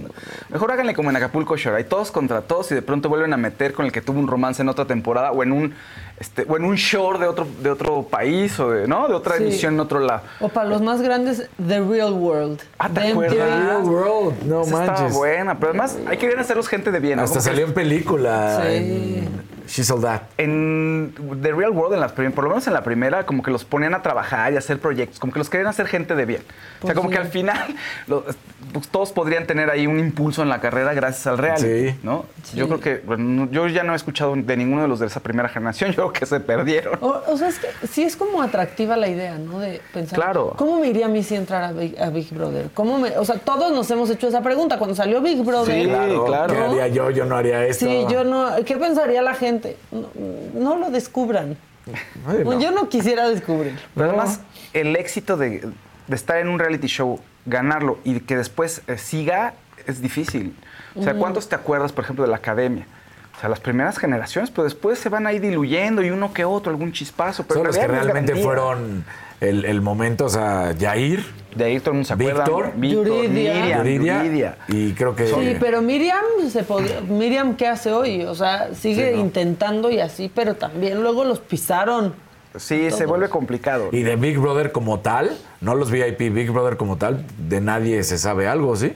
Mejor 0.49 0.73
háganle 0.73 0.95
como 0.95 1.11
en 1.11 1.17
Acapulco 1.17 1.57
Shore, 1.57 1.77
hay 1.77 1.85
todos 1.85 2.11
contra 2.11 2.41
todos 2.43 2.71
y 2.73 2.75
de 2.75 2.83
pronto 2.83 3.09
vuelven 3.09 3.33
a 3.33 3.37
meter 3.37 3.73
con 3.73 3.87
el 3.87 3.93
que 3.93 4.01
tuvo 4.01 4.19
un 4.19 4.27
romance 4.27 4.63
en 4.63 4.69
otra 4.69 4.85
temporada 4.87 5.31
o 5.31 5.43
en 5.45 5.53
un 5.53 5.75
este, 6.19 6.47
o 6.49 6.57
en 6.57 6.65
un 6.65 6.77
shore 6.77 7.19
de 7.19 7.27
otro 7.27 7.45
de 7.61 7.71
otro 7.71 8.03
país 8.05 8.59
o 8.61 8.71
de, 8.71 8.87
¿no? 8.87 9.09
de 9.09 9.15
otra 9.15 9.37
Sí. 9.37 9.43
emisión 9.45 9.75
en 9.75 9.81
otro 9.81 9.99
lado. 10.01 10.23
O 10.41 10.49
para 10.49 10.69
los 10.69 10.81
más 10.81 11.03
grandes, 11.03 11.49
The 11.65 11.81
Real 11.81 12.13
World. 12.13 12.61
Ah, 12.79 12.89
¿te 12.89 13.11
acuerdas? 13.11 13.35
MTV. 13.37 13.65
Real 13.65 13.83
World, 13.83 14.43
no 14.45 14.63
Esa 14.63 14.71
estaba 14.81 14.99
manches. 14.99 15.17
buena, 15.17 15.59
pero 15.59 15.71
además 15.71 15.97
hay 16.07 16.17
que 16.19 16.29
hacerlos 16.35 16.69
gente 16.69 16.91
de 16.93 17.01
bien. 17.01 17.17
¿no? 17.19 17.25
Hasta 17.25 17.41
salió 17.41 17.65
en 17.67 17.75
película. 17.75 18.24
Sí. 18.25 18.75
en 18.77 19.54
She's 19.67 19.91
All 19.91 20.01
That. 20.03 20.23
en 20.39 21.15
The 21.43 21.53
Real 21.53 21.71
World, 21.71 21.95
en 21.95 22.01
las 22.01 22.13
por 22.13 22.45
lo 22.45 22.51
menos 22.51 22.67
en 22.67 22.73
la 22.75 22.83
primera, 22.83 23.25
como 23.27 23.43
que 23.43 23.51
los 23.51 23.65
ponían 23.65 23.95
a 23.95 24.03
trabajar 24.03 24.53
y 24.53 24.57
a 24.57 24.59
hacer 24.59 24.79
proyectos, 24.79 25.19
como 25.19 25.33
que 25.33 25.39
los 25.39 25.49
querían 25.51 25.69
hacer 25.69 25.87
gente 25.87 26.15
de 26.15 26.25
bien. 26.27 26.43
o 26.43 26.87
sea, 26.87 26.95
Pues 26.95 26.95
como 26.95 27.09
sí. 27.09 27.15
que 27.15 27.21
al 27.21 27.29
final 27.29 27.75
pues, 28.73 28.89
todos 28.89 29.13
podrían 29.13 29.47
tener 29.47 29.71
ahí 29.71 29.87
un 29.87 29.99
impulso 29.99 30.43
en 30.43 30.49
la 30.49 30.61
carrera 30.61 30.93
gracias 30.95 31.27
al 31.27 31.39
real, 31.39 31.59
Sí. 31.59 31.95
¿no? 32.03 32.27
Sí. 32.43 32.57
Yo 32.57 32.67
creo 32.69 32.81
que, 32.81 33.03
bueno, 33.07 33.25
no- 33.25 33.51
yo 33.51 33.67
ya 33.69 33.83
no 33.85 33.93
he 33.93 33.97
escuchado 33.97 34.35
de 34.37 34.57
ninguno 34.57 34.83
de 34.83 34.89
los 34.89 34.99
de 35.01 35.07
esa 35.07 35.21
primera 35.21 35.49
generación, 35.49 35.91
yo 35.93 35.97
creo 35.97 36.13
que 36.13 36.27
se 36.27 36.41
perdieron. 36.41 36.99
O, 37.01 37.21
o 37.29 37.37
sea, 37.37 37.49
es 37.49 37.59
que 37.59 37.69
sí 37.87 38.03
es 38.03 38.17
como 38.17 38.43
atractiva 38.43 38.97
la 38.97 39.09
idea, 39.09 39.39
¿no? 39.39 39.59
De 39.61 39.81
pensar, 39.93 40.19
Claro. 40.19 40.55
¿cómo 40.57 40.81
me 40.81 40.89
iría 40.89 41.07
a 41.07 41.09
mí 41.09 41.23
si 41.23 41.35
entrara 41.35 41.69
a 41.69 41.73
Big, 41.73 42.01
a 42.01 42.11
Big 42.11 42.33
Brother? 42.33 42.69
¿Cómo 42.75 42.99
me, 42.99 43.17
o 43.17 43.25
sea, 43.25 43.37
todos 43.39 43.73
nos 43.73 43.91
hemos 43.91 44.11
hecho 44.11 44.29
esa 44.29 44.43
pregunta. 44.43 44.79
Cuando 44.79 44.95
salió 44.97 45.21
Big 45.21 45.43
Brother, 45.43 45.75
Sí, 45.83 45.89
Claro, 45.89 46.25
claro. 46.25 46.53
¿Qué 46.55 46.61
haría 46.61 46.89
yo? 46.89 47.11
Yo 47.11 47.25
no 47.25 47.37
haría 47.37 47.65
esto. 47.67 47.87
sí, 47.87 48.05
yo 48.11 48.25
no, 48.25 48.51
¿qué 48.67 48.77
pensaría 48.77 49.23
la 49.23 49.35
gente? 49.35 49.54
No, 49.91 50.09
no 50.55 50.79
lo 50.79 50.91
descubran. 50.91 51.57
Ay, 52.27 52.45
no. 52.45 52.61
Yo 52.61 52.71
no 52.71 52.89
quisiera 52.89 53.29
descubrir. 53.29 53.79
Pero 53.95 54.09
además, 54.09 54.41
el 54.73 54.97
éxito 54.97 55.37
de, 55.37 55.69
de 56.07 56.17
estar 56.17 56.39
en 56.39 56.49
un 56.49 56.59
reality 56.59 56.87
show, 56.87 57.21
ganarlo 57.47 57.99
y 58.05 58.21
que 58.21 58.37
después 58.37 58.83
eh, 58.87 58.99
siga, 58.99 59.55
es 59.87 60.01
difícil. 60.01 60.57
O 60.95 61.03
sea, 61.03 61.15
¿cuántos 61.15 61.49
te 61.49 61.55
acuerdas, 61.55 61.93
por 61.93 62.05
ejemplo, 62.05 62.25
de 62.25 62.31
la 62.31 62.37
academia? 62.37 62.87
O 63.37 63.41
sea, 63.41 63.49
las 63.49 63.61
primeras 63.61 63.99
generaciones, 63.99 64.51
pero 64.51 64.65
después 64.65 64.99
se 64.99 65.09
van 65.09 65.27
ahí 65.27 65.41
diluyendo 65.41 66.03
y 66.03 66.11
uno 66.11 66.33
que 66.33 66.45
otro, 66.45 66.71
algún 66.71 66.93
chispazo. 66.93 67.45
Pero 67.45 67.61
Son 67.61 67.67
los 67.67 67.77
que 67.77 67.87
realmente 67.89 68.37
fueron 68.37 69.05
el, 69.41 69.65
el 69.65 69.81
momento, 69.81 70.27
o 70.27 70.29
sea, 70.29 70.73
Yair, 70.73 71.25
De 71.55 71.65
ahí 71.65 71.79
todo 71.81 71.91
el 71.91 71.95
mundo 71.97 72.07
se 72.09 72.15
acuerda. 72.15 72.45
Víctor, 72.45 72.73
Víctor, 72.77 73.07
Yuridia. 73.07 73.55
Miriam, 73.55 73.79
Yuridia, 73.79 74.25
Yuridia. 74.25 74.57
y 74.69 74.93
creo 74.93 75.15
que... 75.15 75.27
Sí, 75.27 75.57
pero 75.61 75.83
Miriam 75.83 76.25
se 76.51 76.63
podía, 76.63 77.01
Miriam 77.01 77.57
qué 77.57 77.67
hace 77.69 77.93
hoy, 77.93 78.23
o 78.23 78.35
sea, 78.35 78.75
sigue 78.75 79.11
Sí, 79.11 79.17
¿no? 79.17 79.23
intentando 79.23 79.91
y 79.91 80.01
así, 80.01 80.31
pero 80.35 80.55
también 80.55 81.03
luego 81.03 81.25
los 81.25 81.41
pisaron. 81.41 82.15
Sí, 82.57 82.91
se 82.93 83.07
vuelve 83.07 83.29
complicado. 83.29 83.89
Y 83.91 84.03
de 84.03 84.15
Big 84.17 84.39
Brother 84.39 84.71
como 84.71 85.01
tal, 85.01 85.37
no 85.61 85.75
los 85.75 85.91
VIP, 85.91 86.33
Big 86.33 86.51
Brother 86.51 86.77
como 86.77 86.97
tal, 86.97 87.25
de 87.49 87.61
nadie 87.61 88.03
se 88.05 88.17
sabe 88.19 88.47
algo, 88.47 88.77
¿sí? 88.77 88.95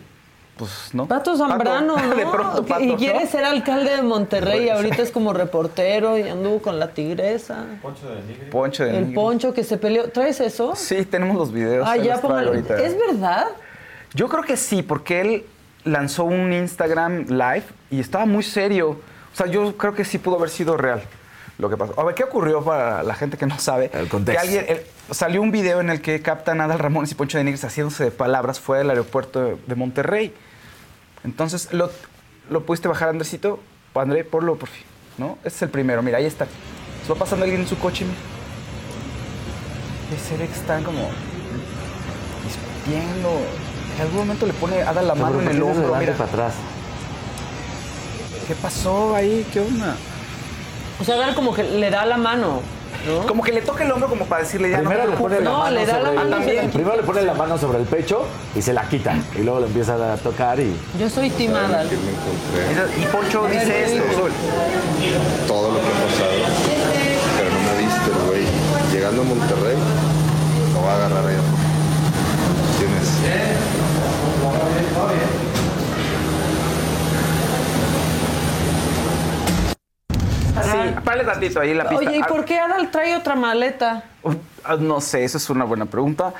Pues, 0.59 0.91
¿no? 0.93 1.07
Pato 1.07 1.37
Zambrano, 1.37 1.95
Pato. 1.95 2.07
¿no? 2.09 2.15
De 2.17 2.27
pronto, 2.27 2.63
Que- 2.65 2.69
Pato, 2.69 2.83
y 2.85 2.87
¿no? 2.89 2.97
quiere 2.97 3.27
ser 3.27 3.45
alcalde 3.45 3.97
de 3.97 4.03
Monterrey 4.03 4.67
y 4.67 4.69
ahorita 4.69 5.03
es 5.03 5.11
como 5.11 5.33
reportero 5.33 6.19
y 6.19 6.29
anduvo 6.29 6.61
con 6.61 6.79
la 6.79 6.89
tigresa. 6.89 7.65
Poncho 7.81 8.85
de 8.85 8.91
El 8.91 9.01
Nigri. 9.01 9.15
poncho 9.15 9.55
que 9.55 9.65
se 9.65 9.77
peleó. 9.79 10.11
¿Traes 10.11 10.41
eso? 10.41 10.75
Sí, 10.77 11.05
tenemos 11.05 11.37
los 11.37 11.53
videos. 11.53 11.87
Ah, 11.89 11.97
ya 11.97 12.17
ahorita. 12.17 12.79
¿Es 12.83 12.97
verdad? 12.99 13.47
Yo 14.15 14.29
creo 14.29 14.43
que 14.43 14.57
sí, 14.57 14.83
porque 14.83 15.21
él 15.21 15.47
lanzó 15.85 16.25
un 16.25 16.53
Instagram 16.53 17.27
live 17.29 17.65
y 17.91 18.01
estaba 18.01 18.27
muy 18.27 18.43
serio. 18.43 18.91
O 19.33 19.37
sea, 19.37 19.47
yo 19.47 19.77
creo 19.77 19.95
que 19.95 20.05
sí 20.05 20.19
pudo 20.19 20.37
haber 20.37 20.51
sido 20.51 20.77
real 20.77 21.03
lo 21.59 21.69
que 21.69 21.77
pasó. 21.77 21.99
A 22.01 22.05
ver, 22.05 22.15
¿qué 22.15 22.25
ocurrió 22.25 22.63
para 22.63 23.03
la 23.03 23.15
gente 23.15 23.37
que 23.37 23.47
no 23.47 23.59
sabe? 23.59 23.91
El 23.93 24.09
contexto. 24.09 24.33
Que 24.43 24.49
alguien, 24.59 24.65
el- 24.69 25.15
salió 25.15 25.43
un 25.43 25.51
video 25.51 25.81
en 25.81 25.91
el 25.91 26.01
que 26.01 26.21
captan 26.23 26.61
a 26.61 26.65
Adal 26.65 26.79
Ramones 26.79 27.11
y 27.13 27.15
Poncho 27.15 27.37
de 27.39 27.45
Nigris 27.45 27.65
haciéndose 27.65 28.05
de 28.05 28.11
palabras 28.11 28.61
fuera 28.61 28.79
del 28.81 28.91
aeropuerto 28.91 29.41
de, 29.43 29.57
de 29.67 29.75
Monterrey. 29.75 30.35
Entonces, 31.25 31.73
¿lo, 31.73 31.91
¿lo 32.51 32.65
pudiste 32.65 32.89
bajar, 32.89 33.09
Andresito? 33.09 33.61
André, 33.95 34.23
ponlo, 34.25 34.57
por 34.57 34.69
fin. 34.69 34.85
¿No? 35.19 35.37
Este 35.39 35.49
es 35.49 35.63
el 35.63 35.71
primero, 35.71 36.03
mira, 36.03 36.19
ahí 36.19 36.27
está. 36.27 36.47
Se 37.07 37.13
va 37.13 37.19
pasando 37.19 37.45
alguien 37.45 37.63
en 37.63 37.67
su 37.69 37.77
coche, 37.79 38.05
mira. 38.05 38.17
Y 40.15 40.29
se 40.29 40.37
ve 40.37 40.47
que 40.47 40.55
están 40.55 40.85
como 40.85 41.11
discutiendo. 42.45 43.31
En 43.97 44.03
algún 44.03 44.19
momento 44.19 44.47
le 44.47 44.53
pone 44.53 44.83
Ada 44.83 45.03
la 45.03 45.15
mano 45.15 45.41
en 45.41 45.49
el 45.49 45.63
hombro, 45.63 45.97
mira. 45.97 46.15
atrás. 46.15 46.55
¿Qué 48.47 48.55
pasó 48.55 49.15
ahí? 49.15 49.45
¿Qué 49.53 49.61
onda? 49.61 49.97
O 51.01 51.05
sea, 51.05 51.17
ver 51.17 51.35
como 51.35 51.53
que 51.55 51.65
le 51.65 51.91
da 51.91 52.07
la 52.07 52.17
mano, 52.17 52.63
¿no? 53.07 53.27
Como 53.27 53.43
que 53.43 53.53
le 53.53 53.63
toca 53.63 53.85
el 53.85 53.93
hombro 53.93 54.09
como 54.09 54.25
para 54.27 54.43
decirle 54.43 54.71
ya 54.71 54.79
Primero 54.79 55.05
no 55.05 55.11
le 55.11 55.17
pone 55.17 55.37
la 55.41 55.45
No, 55.45 55.59
mano 55.59 55.71
le 55.71 55.87
da 55.87 55.99
la 55.99 56.05
sobre 56.09 56.17
mano 56.17 56.37
el. 56.49 56.69
Primero 56.71 56.97
le 56.97 57.03
pone 57.03 57.23
la 57.23 57.35
mano 57.35 57.59
sobre 57.59 57.79
el 57.79 57.85
pecho 57.87 58.25
y 58.55 58.63
se 58.63 58.73
la 58.73 58.89
quita. 58.89 59.15
Y 59.37 59.43
luego 59.43 59.61
le 59.61 59.67
empieza 59.67 60.13
a 60.13 60.17
tocar 60.17 60.59
y... 60.61 60.75
Yo 60.99 61.09
soy 61.09 61.31
timada. 61.31 61.85
Y 61.85 63.05
Poncho 63.07 63.47
dice 63.47 63.85
esto. 63.85 64.03
todo 65.47 65.73
lo 65.73 65.79
que 65.81 65.87
ha 65.87 65.91
pasado, 66.07 66.33
pero 67.37 67.51
no 67.51 67.61
me 67.73 67.79
viste 67.83 68.11
el 68.11 68.27
güey. 68.27 68.45
Llegando 68.93 69.23
a 69.23 69.25
Monterrey, 69.25 69.77
lo 70.75 70.83
va 70.83 70.93
a 70.93 70.97
agarrar 70.97 71.27
allá. 71.27 71.41
Tienes. 72.79 73.09
Sí, 80.63 80.95
párale 81.05 81.25
tantito 81.25 81.61
ahí 81.61 81.75
la 81.75 81.89
pista. 81.89 82.05
Oye, 82.09 82.19
¿y 82.19 82.23
por 82.23 82.45
qué 82.45 82.59
Adal 82.59 82.91
trae 82.91 83.17
otra 83.17 83.35
maleta? 83.35 84.05
ah, 84.65 84.77
No 84.79 85.01
sé, 85.01 85.25
eso 85.25 85.39
es 85.39 85.51
una 85.51 85.65
buena 85.65 85.87
pregunta. 85.87 86.33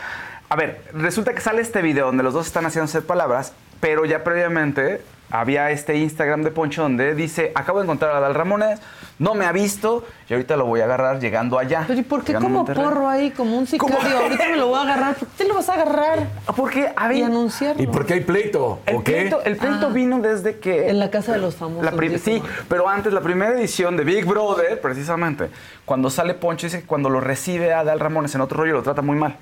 A 0.49 0.57
ver, 0.57 0.83
resulta 0.95 1.35
que 1.35 1.41
sale 1.41 1.61
este 1.63 1.83
video 1.83 2.07
donde 2.07 2.23
los 2.23 2.33
dos 2.35 2.47
están 2.47 2.65
haciendo 2.67 2.85
hacer 2.87 3.05
palabras, 3.05 3.53
pero 3.81 4.05
ya 4.05 4.25
previamente 4.25 5.03
había 5.31 5.71
este 5.71 5.97
Instagram 5.97 6.43
de 6.43 6.51
Poncho 6.51 6.83
donde 6.83 7.15
dice, 7.15 7.53
acabo 7.55 7.79
de 7.79 7.85
encontrar 7.85 8.15
a 8.15 8.21
Dal 8.21 8.35
Ramones, 8.35 8.81
no 9.19 9.35
me 9.35 9.47
ha 9.47 9.53
visto 9.53 10.07
y 10.29 10.33
ahorita 10.33 10.57
lo 10.57 10.67
voy 10.67 10.81
a 10.81 10.85
agarrar 10.85 11.19
llegando 11.19 11.59
allá. 11.59 11.85
Pero 11.87 12.01
¿y 12.01 12.03
por 12.03 12.23
qué 12.25 12.35
como 12.35 12.49
Monterrey". 12.49 12.85
porro 12.85 13.09
ahí, 13.09 13.31
como 13.31 13.59
un 13.59 13.67
sicario? 13.67 13.97
¿Cómo? 13.97 14.17
Ahorita 14.17 14.49
me 14.49 14.57
lo 14.57 14.69
voy 14.69 14.79
a 14.79 14.83
agarrar. 14.83 15.17
¿Por 15.17 15.29
qué 15.29 15.35
te 15.45 15.49
lo 15.49 15.55
vas 15.55 15.69
a 15.69 15.75
agarrar? 15.75 16.27
Porque, 16.57 16.93
a 16.95 17.09
ver, 17.09 17.17
Y 17.17 17.23
anunciarlo. 17.23 17.83
¿Y 17.83 17.87
por 17.89 18.07
qué 18.07 18.15
hay 18.15 18.21
pleito? 18.21 18.81
el 18.87 18.97
¿O 18.97 19.05
qué? 19.05 19.13
pleito, 19.13 19.43
el 19.45 19.57
pleito 19.57 19.91
vino 19.91 20.21
desde 20.21 20.59
que... 20.59 20.89
En 20.89 20.99
la 21.01 21.11
casa 21.11 21.33
de 21.33 21.39
los 21.39 21.57
famosos. 21.57 21.85
La 21.85 22.19
sí, 22.19 22.43
pero 22.69 22.89
antes, 22.89 23.13
la 23.13 23.21
primera 23.21 23.53
edición 23.59 23.97
de 23.97 24.05
Big 24.05 24.25
Brother, 24.25 24.81
precisamente, 24.81 25.49
cuando 25.85 26.11
sale 26.11 26.35
Poncho, 26.35 26.67
dice 26.67 26.81
que 26.81 26.87
cuando 26.87 27.11
lo 27.11 27.21
recibe 27.21 27.75
a 27.75 27.85
Dal 27.85 28.01
Ramones 28.01 28.35
en 28.35 28.41
otro 28.41 28.59
rollo 28.59 28.75
lo 28.75 28.83
trata 28.83 29.03
muy 29.03 29.17
mal. 29.17 29.37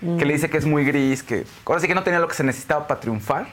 Que 0.00 0.24
le 0.24 0.32
dice 0.34 0.48
que 0.48 0.58
es 0.58 0.64
muy 0.64 0.84
gris, 0.84 1.24
que 1.24 1.44
ahora 1.66 1.80
sí 1.80 1.88
que 1.88 1.94
no 1.94 2.04
tenía 2.04 2.20
lo 2.20 2.28
que 2.28 2.34
se 2.34 2.44
necesitaba 2.44 2.86
para 2.86 3.00
triunfar. 3.00 3.48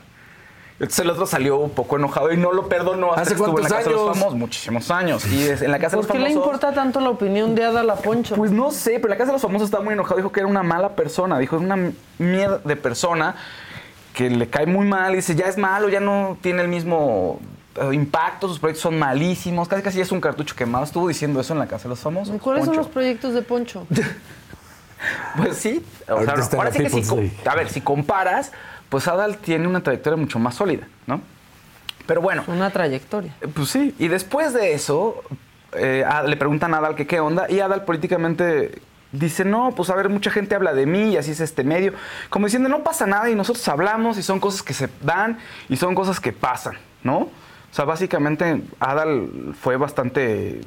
Entonces 0.77 0.99
el 0.99 1.09
otro 1.09 1.25
salió 1.25 1.55
un 1.57 1.69
poco 1.69 1.95
enojado 1.95 2.33
y 2.33 2.37
no 2.37 2.51
lo 2.51 2.67
perdonó 2.67 3.11
hasta 3.11 3.21
¿Hace 3.21 3.35
que 3.35 3.41
estuvo 3.41 3.57
en 3.57 3.63
la 3.63 3.69
cuántos 3.69 3.77
casa 3.77 3.89
de 3.89 3.95
los 3.95 4.01
años? 4.03 4.17
famosos. 4.17 4.37
Muchísimos 4.39 4.91
años. 4.91 5.25
Y 5.25 5.47
en 5.47 5.71
la 5.71 5.79
casa 5.79 5.95
de 5.95 6.03
¿Por 6.03 6.03
los 6.03 6.07
qué 6.07 6.19
le 6.19 6.25
famosos... 6.25 6.45
importa 6.45 6.73
tanto 6.73 6.99
la 6.99 7.09
opinión 7.11 7.55
de 7.55 7.63
Adal 7.63 7.89
a 7.89 7.95
Poncho? 7.95 8.35
Pues 8.35 8.51
no 8.51 8.71
sé, 8.71 8.95
pero 8.95 9.05
en 9.05 9.09
la 9.11 9.17
casa 9.17 9.27
de 9.27 9.33
los 9.33 9.41
famosos 9.41 9.67
estaba 9.67 9.83
muy 9.83 9.93
enojado. 9.93 10.17
Dijo 10.17 10.33
que 10.33 10.41
era 10.41 10.47
una 10.47 10.63
mala 10.63 10.89
persona. 10.89 11.39
Dijo, 11.39 11.55
es 11.55 11.61
una 11.61 11.91
mierda 12.17 12.57
de 12.57 12.75
persona 12.75 13.35
que 14.13 14.29
le 14.29 14.49
cae 14.49 14.65
muy 14.65 14.85
mal. 14.85 15.13
Y 15.13 15.17
dice, 15.17 15.33
ya 15.35 15.45
es 15.45 15.57
malo, 15.57 15.87
ya 15.87 16.01
no 16.01 16.37
tiene 16.41 16.61
el 16.61 16.67
mismo 16.67 17.39
eh, 17.75 17.93
impacto. 17.93 18.49
Sus 18.49 18.59
proyectos 18.59 18.81
son 18.83 18.99
malísimos. 18.99 19.69
Casi 19.69 19.81
casi 19.81 19.97
ya 19.99 20.03
es 20.03 20.11
un 20.11 20.19
cartucho 20.19 20.57
quemado. 20.57 20.83
Estuvo 20.83 21.07
diciendo 21.07 21.39
eso 21.39 21.53
en 21.53 21.59
la 21.59 21.67
casa 21.67 21.83
de 21.83 21.89
los 21.91 21.99
famosos. 21.99 22.35
¿Cuáles 22.41 22.65
son 22.65 22.75
los 22.75 22.87
proyectos 22.87 23.33
de 23.33 23.41
Poncho? 23.43 23.87
Pues 25.37 25.57
sí. 25.57 25.83
O 26.03 26.05
sea, 26.05 26.15
ahora 26.15 26.35
la 26.37 26.71
sí 26.71 26.77
que 26.79 26.89
si, 26.89 27.31
a 27.45 27.55
ver, 27.55 27.69
si 27.69 27.81
comparas, 27.81 28.51
pues 28.89 29.07
Adal 29.07 29.37
tiene 29.37 29.67
una 29.67 29.81
trayectoria 29.81 30.17
mucho 30.17 30.39
más 30.39 30.55
sólida, 30.55 30.87
¿no? 31.07 31.21
Pero 32.05 32.21
bueno, 32.21 32.43
Una 32.47 32.69
trayectoria. 32.69 33.33
eh, 33.41 33.47
Pues 33.47 33.69
sí, 33.69 33.95
y 33.97 34.07
después 34.07 34.53
de 34.53 34.73
eso, 34.73 35.21
eh, 35.73 36.03
a- 36.07 36.23
le 36.23 36.37
preguntan 36.37 36.73
a 36.73 36.77
Adal 36.77 36.95
que 36.95 37.07
qué 37.07 37.19
onda, 37.19 37.49
y 37.49 37.59
Adal 37.59 37.83
políticamente 37.83 38.81
dice, 39.11 39.45
no, 39.45 39.71
pues 39.75 39.89
a 39.89 39.95
ver, 39.95 40.09
mucha 40.09 40.29
gente 40.29 40.55
habla 40.55 40.73
de 40.73 40.85
mí, 40.85 41.13
y 41.13 41.17
así 41.17 41.31
es 41.31 41.39
este 41.39 41.63
medio, 41.63 41.93
como 42.29 42.45
diciendo, 42.47 42.69
no 42.69 42.83
pasa 42.83 43.07
nada, 43.07 43.29
y 43.29 43.35
nosotros 43.35 43.67
hablamos, 43.67 44.17
y 44.17 44.23
son 44.23 44.39
cosas 44.39 44.61
que 44.61 44.73
se 44.73 44.89
dan, 45.01 45.39
y 45.69 45.77
son 45.77 45.95
cosas 45.95 46.19
que 46.19 46.31
pasan, 46.33 46.75
¿no? 47.03 47.17
O 47.17 47.29
sea, 47.75 47.85
básicamente 47.85 48.61
Adal 48.79 49.53
fue 49.59 49.77
bastante 49.77 50.61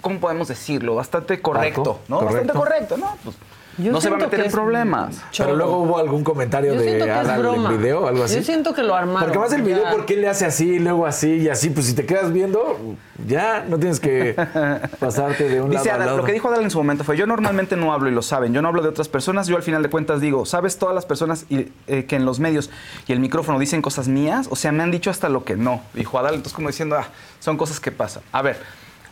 ¿cómo 0.00 0.20
podemos 0.20 0.46
decirlo? 0.46 0.94
Bastante 0.94 1.40
correcto, 1.40 2.00
¿no? 2.06 2.18
correcto. 2.18 2.34
Bastante 2.36 2.52
correcto, 2.52 2.96
¿no? 2.96 3.16
Pues, 3.24 3.34
Yo 3.78 3.92
no 3.92 4.00
se 4.00 4.08
va 4.10 4.16
a 4.16 4.20
meter 4.20 4.40
en 4.40 4.50
problemas. 4.50 5.16
choro. 5.30 5.50
Pero 5.50 5.56
luego 5.56 5.78
hubo 5.82 5.98
algún 5.98 6.24
comentario 6.24 6.74
Yo 6.74 6.80
de 6.80 7.10
Adal 7.10 7.44
en 7.54 7.78
video, 7.78 8.06
algo 8.06 8.24
así. 8.24 8.36
Yo 8.36 8.42
siento 8.42 8.72
que 8.74 8.82
lo 8.82 8.94
armaron. 8.94 9.24
Porque 9.24 9.38
más 9.38 9.52
el 9.52 9.62
video, 9.62 9.82
Ya. 9.84 9.90
¿por 9.90 10.06
qué 10.06 10.16
le 10.16 10.28
hace 10.28 10.46
así, 10.46 10.74
y 10.74 10.78
luego 10.78 11.06
así 11.06 11.34
y 11.34 11.48
así? 11.48 11.70
Pues 11.70 11.86
si 11.86 11.94
te 11.94 12.06
quedas 12.06 12.32
viendo, 12.32 12.78
ya 13.26 13.64
no 13.68 13.78
tienes 13.78 14.00
que 14.00 14.34
pasarte 15.00 15.48
de 15.48 15.60
un 15.60 15.70
Dice 15.70 15.84
lado 15.86 15.90
al 15.90 15.96
Adal, 15.96 16.06
lado. 16.06 16.16
lo 16.18 16.24
que 16.24 16.32
dijo 16.32 16.48
Adal 16.48 16.62
en 16.62 16.70
su 16.70 16.78
momento 16.78 17.04
fue, 17.04 17.16
yo 17.16 17.26
normalmente 17.26 17.76
no 17.76 17.92
hablo 17.92 18.08
y 18.08 18.12
lo 18.12 18.22
saben, 18.22 18.52
yo 18.54 18.62
no 18.62 18.68
hablo 18.68 18.82
de 18.82 18.88
otras 18.88 19.08
personas, 19.08 19.46
yo 19.46 19.56
al 19.56 19.62
final 19.62 19.82
de 19.82 19.90
cuentas 19.90 20.20
digo, 20.20 20.46
¿sabes 20.46 20.78
todas 20.78 20.94
las 20.94 21.04
personas 21.06 21.44
y, 21.48 21.68
eh, 21.86 22.04
que 22.06 22.16
en 22.16 22.24
los 22.24 22.40
medios 22.40 22.70
y 23.06 23.12
el 23.12 23.20
micrófono 23.20 23.58
dicen 23.58 23.82
cosas 23.82 24.08
mías? 24.08 24.46
O 24.50 24.56
sea, 24.56 24.72
me 24.72 24.82
han 24.82 24.90
dicho 24.90 25.10
hasta 25.10 25.28
lo 25.28 25.44
que 25.44 25.56
no, 25.56 25.82
dijo 25.94 26.18
Adal, 26.18 26.34
entonces 26.34 26.54
como 26.54 26.68
diciendo, 26.68 26.96
ah, 26.98 27.06
son 27.40 27.56
cosas 27.56 27.78
que 27.80 27.92
pasan. 27.92 28.22
A 28.32 28.42
ver, 28.42 28.56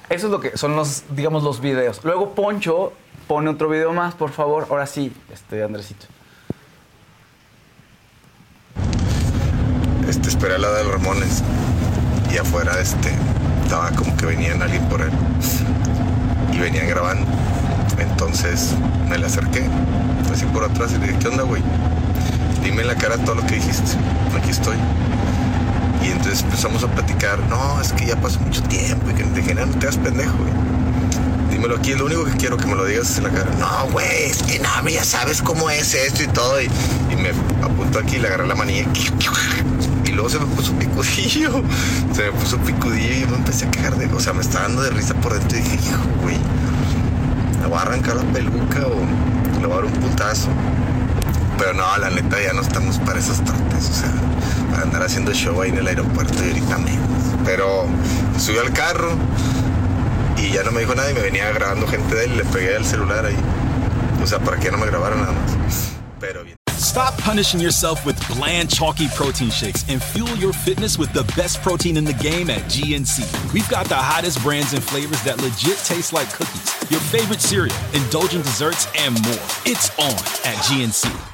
eso 0.09 0.27
es 0.27 0.33
lo 0.33 0.41
que 0.41 0.57
son 0.57 0.75
los, 0.77 1.05
digamos, 1.11 1.43
los 1.43 1.61
videos. 1.61 2.01
Luego 2.05 2.31
Poncho 2.35 2.93
pone 3.27 3.51
otro 3.51 3.69
video 3.69 3.93
más, 3.93 4.15
por 4.15 4.31
favor, 4.31 4.67
ahora 4.71 4.87
sí, 4.87 5.13
este, 5.33 5.63
Andresito. 5.63 6.07
este, 10.09 10.29
esperé 10.29 10.55
a 10.55 10.59
la 10.59 10.71
de 10.71 10.85
Ramones 10.85 11.43
y 12.33 12.37
afuera 12.37 12.79
este, 12.79 13.13
estaba 13.65 13.91
como 13.91 14.17
que 14.17 14.27
venían 14.27 14.63
alguien 14.63 14.85
por 14.89 15.01
él 15.01 15.11
y 16.53 16.59
venían 16.59 16.89
grabando. 16.89 17.27
Entonces 17.99 18.75
me 19.09 19.19
le 19.19 19.27
acerqué, 19.27 19.67
así 20.33 20.45
por 20.47 20.65
atrás 20.65 20.93
y 20.93 20.99
le 20.99 21.09
dije, 21.09 21.19
¿qué 21.19 21.29
onda, 21.29 21.43
güey? 21.43 21.63
Dime 22.63 22.83
en 22.83 22.89
la 22.89 22.95
cara 22.95 23.17
todo 23.19 23.35
lo 23.37 23.47
que 23.47 23.57
dijiste, 23.57 23.97
aquí 24.37 24.51
estoy. 24.51 24.77
Y 26.03 26.09
entonces 26.09 26.43
empezamos 26.43 26.85
a 26.85 26.89
platicar, 26.89 27.39
no, 27.49 27.81
es 27.81 27.93
que 27.93 28.07
ya 28.07 28.17
pasó 28.17 28.39
mucho 28.41 28.63
tiempo 28.65 29.11
y 29.11 29.15
que 29.15 29.25
dije, 29.25 29.55
no, 29.55 29.67
no 29.67 29.73
te 29.79 29.87
hagas 29.87 29.99
pendejo, 29.99 30.37
güey. 30.37 30.53
Dímelo 31.51 31.77
aquí, 31.77 31.95
lo 31.95 32.07
único 32.07 32.25
que 32.25 32.33
quiero 32.33 32.57
que 32.57 32.67
me 32.67 32.75
lo 32.75 32.85
digas 32.85 33.11
es 33.11 33.19
en 33.19 33.25
la 33.25 33.31
cara. 33.31 33.51
No, 33.59 33.91
güey, 33.91 34.25
es 34.25 34.43
que 34.43 34.59
no, 34.59 34.89
ya 34.89 35.05
sabes 35.05 35.43
cómo 35.43 35.71
es 35.71 35.95
esto 35.95 36.23
y 36.23 36.27
todo. 36.29 36.61
Y, 36.61 36.67
y 37.11 37.17
me 37.17 37.31
apuntó 37.63 37.99
aquí, 37.99 38.19
le 38.19 38.29
agarré 38.29 38.47
la 38.47 38.55
manilla. 38.55 38.87
Y 40.05 40.11
luego 40.11 40.29
se 40.29 40.39
me 40.39 40.47
puso 40.47 40.73
picudillo. 40.75 41.63
Se 42.13 42.25
me 42.25 42.33
puso 42.33 42.59
picudillo 42.59 43.15
y 43.15 43.21
yo 43.21 43.29
me 43.29 43.37
empecé 43.37 43.67
a 43.67 43.71
quejar 43.71 43.97
de. 43.97 44.07
O 44.15 44.21
sea, 44.21 44.33
me 44.33 44.43
estaba 44.43 44.67
dando 44.67 44.83
de 44.83 44.91
risa 44.91 45.15
por 45.15 45.35
dentro 45.35 45.59
y 45.59 45.63
dije, 45.63 45.77
hijo, 45.77 46.03
güey, 46.23 46.37
le 47.61 47.67
voy 47.67 47.79
a 47.79 47.83
arrancar 47.83 48.17
la 48.17 48.25
peluca 48.33 48.87
o 48.87 49.61
le 49.61 49.67
voy 49.67 49.73
a 49.73 49.77
dar 49.77 49.85
un 49.85 49.93
putazo. 49.93 50.49
Pero 51.59 51.73
no, 51.73 51.97
la 51.99 52.11
neta, 52.11 52.37
ya 52.43 52.53
no 52.53 52.63
estamos 52.63 52.99
para 52.99 53.19
esas 53.19 53.45
tardes. 53.45 53.91
O 53.91 53.95
sea, 53.95 54.13
para 54.71 54.83
andar 54.83 55.03
haciendo 55.03 55.33
show 55.33 55.61
ahí 55.63 55.71
en 55.71 55.79
el 55.79 55.87
aeropuerto 55.87 56.45
y 56.45 56.49
ahorita 56.49 56.79
menos. 56.79 57.09
Pero 57.45 57.87
subí 58.39 58.59
al 58.59 58.73
carro 58.73 59.17
y 60.45 60.53
ya 60.53 60.63
no 60.63 60.73
me 60.73 60.81
dijo 60.81 60.95
nada 60.95 61.11
y 61.11 61.15
me 61.15 61.21
venía 61.21 61.51
grabando 61.53 61.87
gente 61.87 62.15
de 62.15 62.25
él. 62.25 62.37
Le 62.37 62.45
pegué 62.45 62.77
el 62.77 62.85
celular 62.85 63.25
ahí. 63.25 63.37
O 64.23 64.27
sea, 64.27 64.39
para 64.39 64.59
que 64.59 64.71
no 64.71 64.79
me 64.79 64.87
nada 64.91 65.33
más. 65.33 65.93
Pero 66.21 66.45
bien. 66.45 66.57
Stop 66.77 67.17
punishing 67.19 67.61
yourself 67.61 68.05
with 68.07 68.17
bland, 68.29 68.71
chalky 68.71 69.09
protein 69.17 69.51
shakes 69.51 69.85
and 69.89 70.01
fuel 70.03 70.37
your 70.37 70.53
fitness 70.53 70.99
with 70.99 71.13
the 71.13 71.25
best 71.35 71.61
protein 71.63 71.97
in 71.97 72.05
the 72.05 72.13
game 72.15 72.51
at 72.51 72.63
GNC. 72.69 73.53
We've 73.53 73.69
got 73.69 73.87
the 73.87 73.97
hottest 73.97 74.41
brands 74.43 74.75
and 74.75 74.83
flavors 74.83 75.23
that 75.25 75.41
legit 75.41 75.79
taste 75.79 76.13
like 76.13 76.31
cookies, 76.33 76.91
your 76.91 77.01
favorite 77.01 77.41
cereal, 77.41 77.75
indulgent 77.95 78.45
desserts, 78.45 78.87
and 78.97 79.15
more. 79.25 79.47
It's 79.65 79.91
on 79.99 80.15
at 80.45 80.57
GNC. 80.63 81.34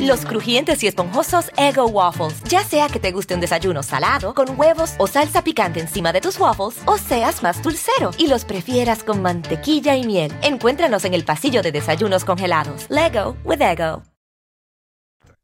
Los 0.00 0.24
crujientes 0.24 0.82
y 0.82 0.86
esponjosos 0.86 1.50
Ego 1.56 1.86
Waffles. 1.86 2.42
Ya 2.44 2.62
sea 2.64 2.88
que 2.88 3.00
te 3.00 3.12
guste 3.12 3.34
un 3.34 3.40
desayuno 3.40 3.82
salado, 3.82 4.34
con 4.34 4.58
huevos 4.58 4.94
o 4.98 5.06
salsa 5.06 5.42
picante 5.42 5.80
encima 5.80 6.12
de 6.12 6.20
tus 6.20 6.38
waffles, 6.38 6.80
o 6.86 6.98
seas 6.98 7.42
más 7.42 7.62
dulcero 7.62 8.10
y 8.18 8.28
los 8.28 8.44
prefieras 8.44 9.02
con 9.02 9.22
mantequilla 9.22 9.96
y 9.96 10.04
miel. 10.04 10.32
Encuéntranos 10.42 11.04
en 11.04 11.14
el 11.14 11.24
pasillo 11.24 11.62
de 11.62 11.72
desayunos 11.72 12.24
congelados. 12.24 12.86
Lego 12.88 13.36
with 13.44 13.60
Ego. 13.60 14.02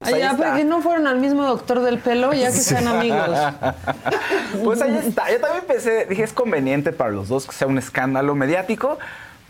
Ay, 0.05 0.19
ya, 0.19 0.37
¿por 0.37 0.57
qué 0.57 0.65
no 0.65 0.81
fueron 0.81 1.07
al 1.07 1.19
mismo 1.19 1.45
doctor 1.45 1.81
del 1.81 1.99
pelo? 1.99 2.33
Ya 2.33 2.47
que 2.47 2.59
sean 2.59 2.88
amigos. 2.88 3.29
Pues 4.62 4.83
ahí 4.83 4.97
está. 4.97 5.31
Yo 5.31 5.41
también 5.41 5.65
pensé, 5.67 6.07
dije, 6.07 6.25
es 6.25 6.33
conveniente 6.33 6.93
para 6.93 7.11
los 7.11 7.29
dos 7.29 7.47
que 7.47 7.53
sea 7.53 7.67
un 7.67 7.79
escándalo 7.79 8.35
mediático, 8.35 8.99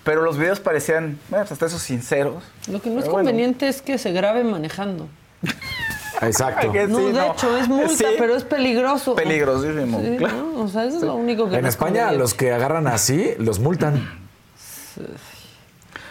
pero 0.05 0.23
los 0.23 0.37
videos 0.39 0.61
parecían, 0.61 1.19
bueno, 1.29 1.47
hasta 1.51 1.67
esos 1.67 1.83
sinceros. 1.83 2.43
Lo 2.71 2.81
que 2.81 2.91
no 2.91 2.99
es 3.01 3.05
bueno. 3.07 3.19
conveniente 3.19 3.69
es 3.69 3.83
que 3.83 3.99
se 3.99 4.13
grabe 4.13 4.43
manejando. 4.45 5.09
Exacto. 6.21 6.71
Que 6.73 6.87
No, 6.87 6.99
sí, 6.99 7.05
de 7.07 7.13
no. 7.13 7.33
hecho, 7.33 7.57
es 7.59 7.69
multa, 7.69 7.95
Sí. 7.97 8.05
pero 8.19 8.37
es 8.37 8.45
peligroso. 8.45 9.15
Peligrosísimo. 9.15 10.01
Sí, 10.01 10.17
claro. 10.19 10.37
¿no? 10.55 10.63
O 10.65 10.69
sea, 10.69 10.85
eso 10.85 10.97
es 10.99 11.03
lo 11.03 11.15
único 11.15 11.49
que 11.49 11.57
En 11.57 11.63
no 11.63 11.69
España, 11.69 12.13
los 12.13 12.35
que 12.35 12.53
agarran 12.53 12.87
así, 12.87 13.35
los 13.39 13.59
multan. 13.59 14.21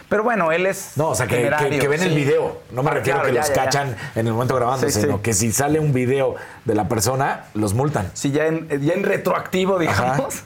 Pero 0.08 0.24
bueno, 0.24 0.52
él 0.52 0.66
es. 0.66 0.92
No, 0.96 1.08
o 1.08 1.14
sea, 1.14 1.26
que, 1.26 1.50
que- 1.80 1.88
ven 1.88 2.02
el 2.02 2.14
video. 2.14 2.58
No 2.72 2.82
me 2.82 2.90
Ah, 2.90 2.94
refiero 2.94 3.20
a 3.20 3.22
claro, 3.22 3.28
que 3.32 3.34
ya, 3.34 3.40
los 3.40 3.48
ya, 3.48 3.54
ya. 3.54 3.64
cachan 3.64 3.96
en 4.14 4.26
el 4.26 4.32
momento 4.34 4.54
grabando, 4.56 4.86
Sí, 4.90 5.00
sino 5.00 5.16
sí. 5.16 5.22
que 5.22 5.32
si 5.32 5.52
sale 5.52 5.80
un 5.80 5.94
video 5.94 6.34
de 6.66 6.74
la 6.74 6.86
persona, 6.86 7.44
los 7.54 7.72
multan. 7.72 8.10
Sí, 8.12 8.30
ya 8.30 8.44
en, 8.46 8.68
ya 8.82 8.92
en 8.92 9.04
retroactivo, 9.04 9.78
digamos. 9.78 10.42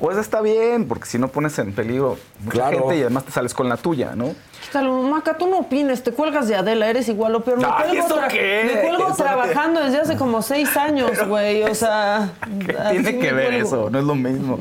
O 0.00 0.10
eso 0.10 0.20
está 0.20 0.40
bien, 0.40 0.86
porque 0.88 1.06
si 1.06 1.18
no 1.18 1.28
pones 1.28 1.58
en 1.58 1.72
peligro 1.72 2.18
mucha 2.44 2.50
Claro. 2.52 2.78
gente 2.78 2.96
y 2.98 3.00
además 3.02 3.24
te 3.24 3.32
sales 3.32 3.54
con 3.54 3.68
la 3.68 3.76
tuya, 3.76 4.12
¿no? 4.14 4.34
Quítalo, 4.62 5.02
Maca, 5.02 5.36
tú 5.38 5.46
no 5.48 5.58
opines, 5.58 6.02
te 6.02 6.12
cuelgas 6.12 6.46
de 6.48 6.56
Adela, 6.56 6.88
eres 6.88 7.08
igual 7.08 7.34
o 7.34 7.40
peor. 7.40 7.58
Me 7.58 7.64
Ay, 7.66 7.88
cuelgo, 7.90 8.06
¿eso 8.06 8.16
tra- 8.20 8.28
qué? 8.28 8.62
me 8.74 8.80
cuelgo 8.82 8.98
Eso 8.98 9.08
no 9.08 9.14
tiene- 9.16 9.30
trabajando 9.30 9.80
desde 9.82 9.98
hace 10.00 10.16
como 10.16 10.42
seis 10.42 10.76
años, 10.76 11.10
güey. 11.26 11.62
O 11.64 11.74
sea. 11.74 12.30
¿Qué 12.66 12.76
así 12.76 13.02
tiene 13.02 13.18
que 13.18 13.32
ver 13.32 13.46
cuelgo. 13.48 13.66
eso? 13.66 13.90
No 13.90 13.98
es 13.98 14.04
lo 14.04 14.14
mismo. 14.14 14.58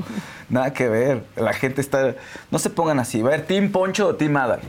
Nada 0.50 0.74
que 0.74 0.88
ver. 0.90 1.24
La 1.36 1.54
gente 1.54 1.82
está. 1.82 2.16
No 2.50 2.58
se 2.60 2.70
pongan 2.70 3.00
así. 3.00 3.22
Va 3.22 3.30
a 3.30 3.32
ver, 3.32 3.46
¿Team 3.46 3.72
Poncho 3.72 4.08
o 4.08 4.16
Team 4.16 4.36
Adal? 4.38 4.62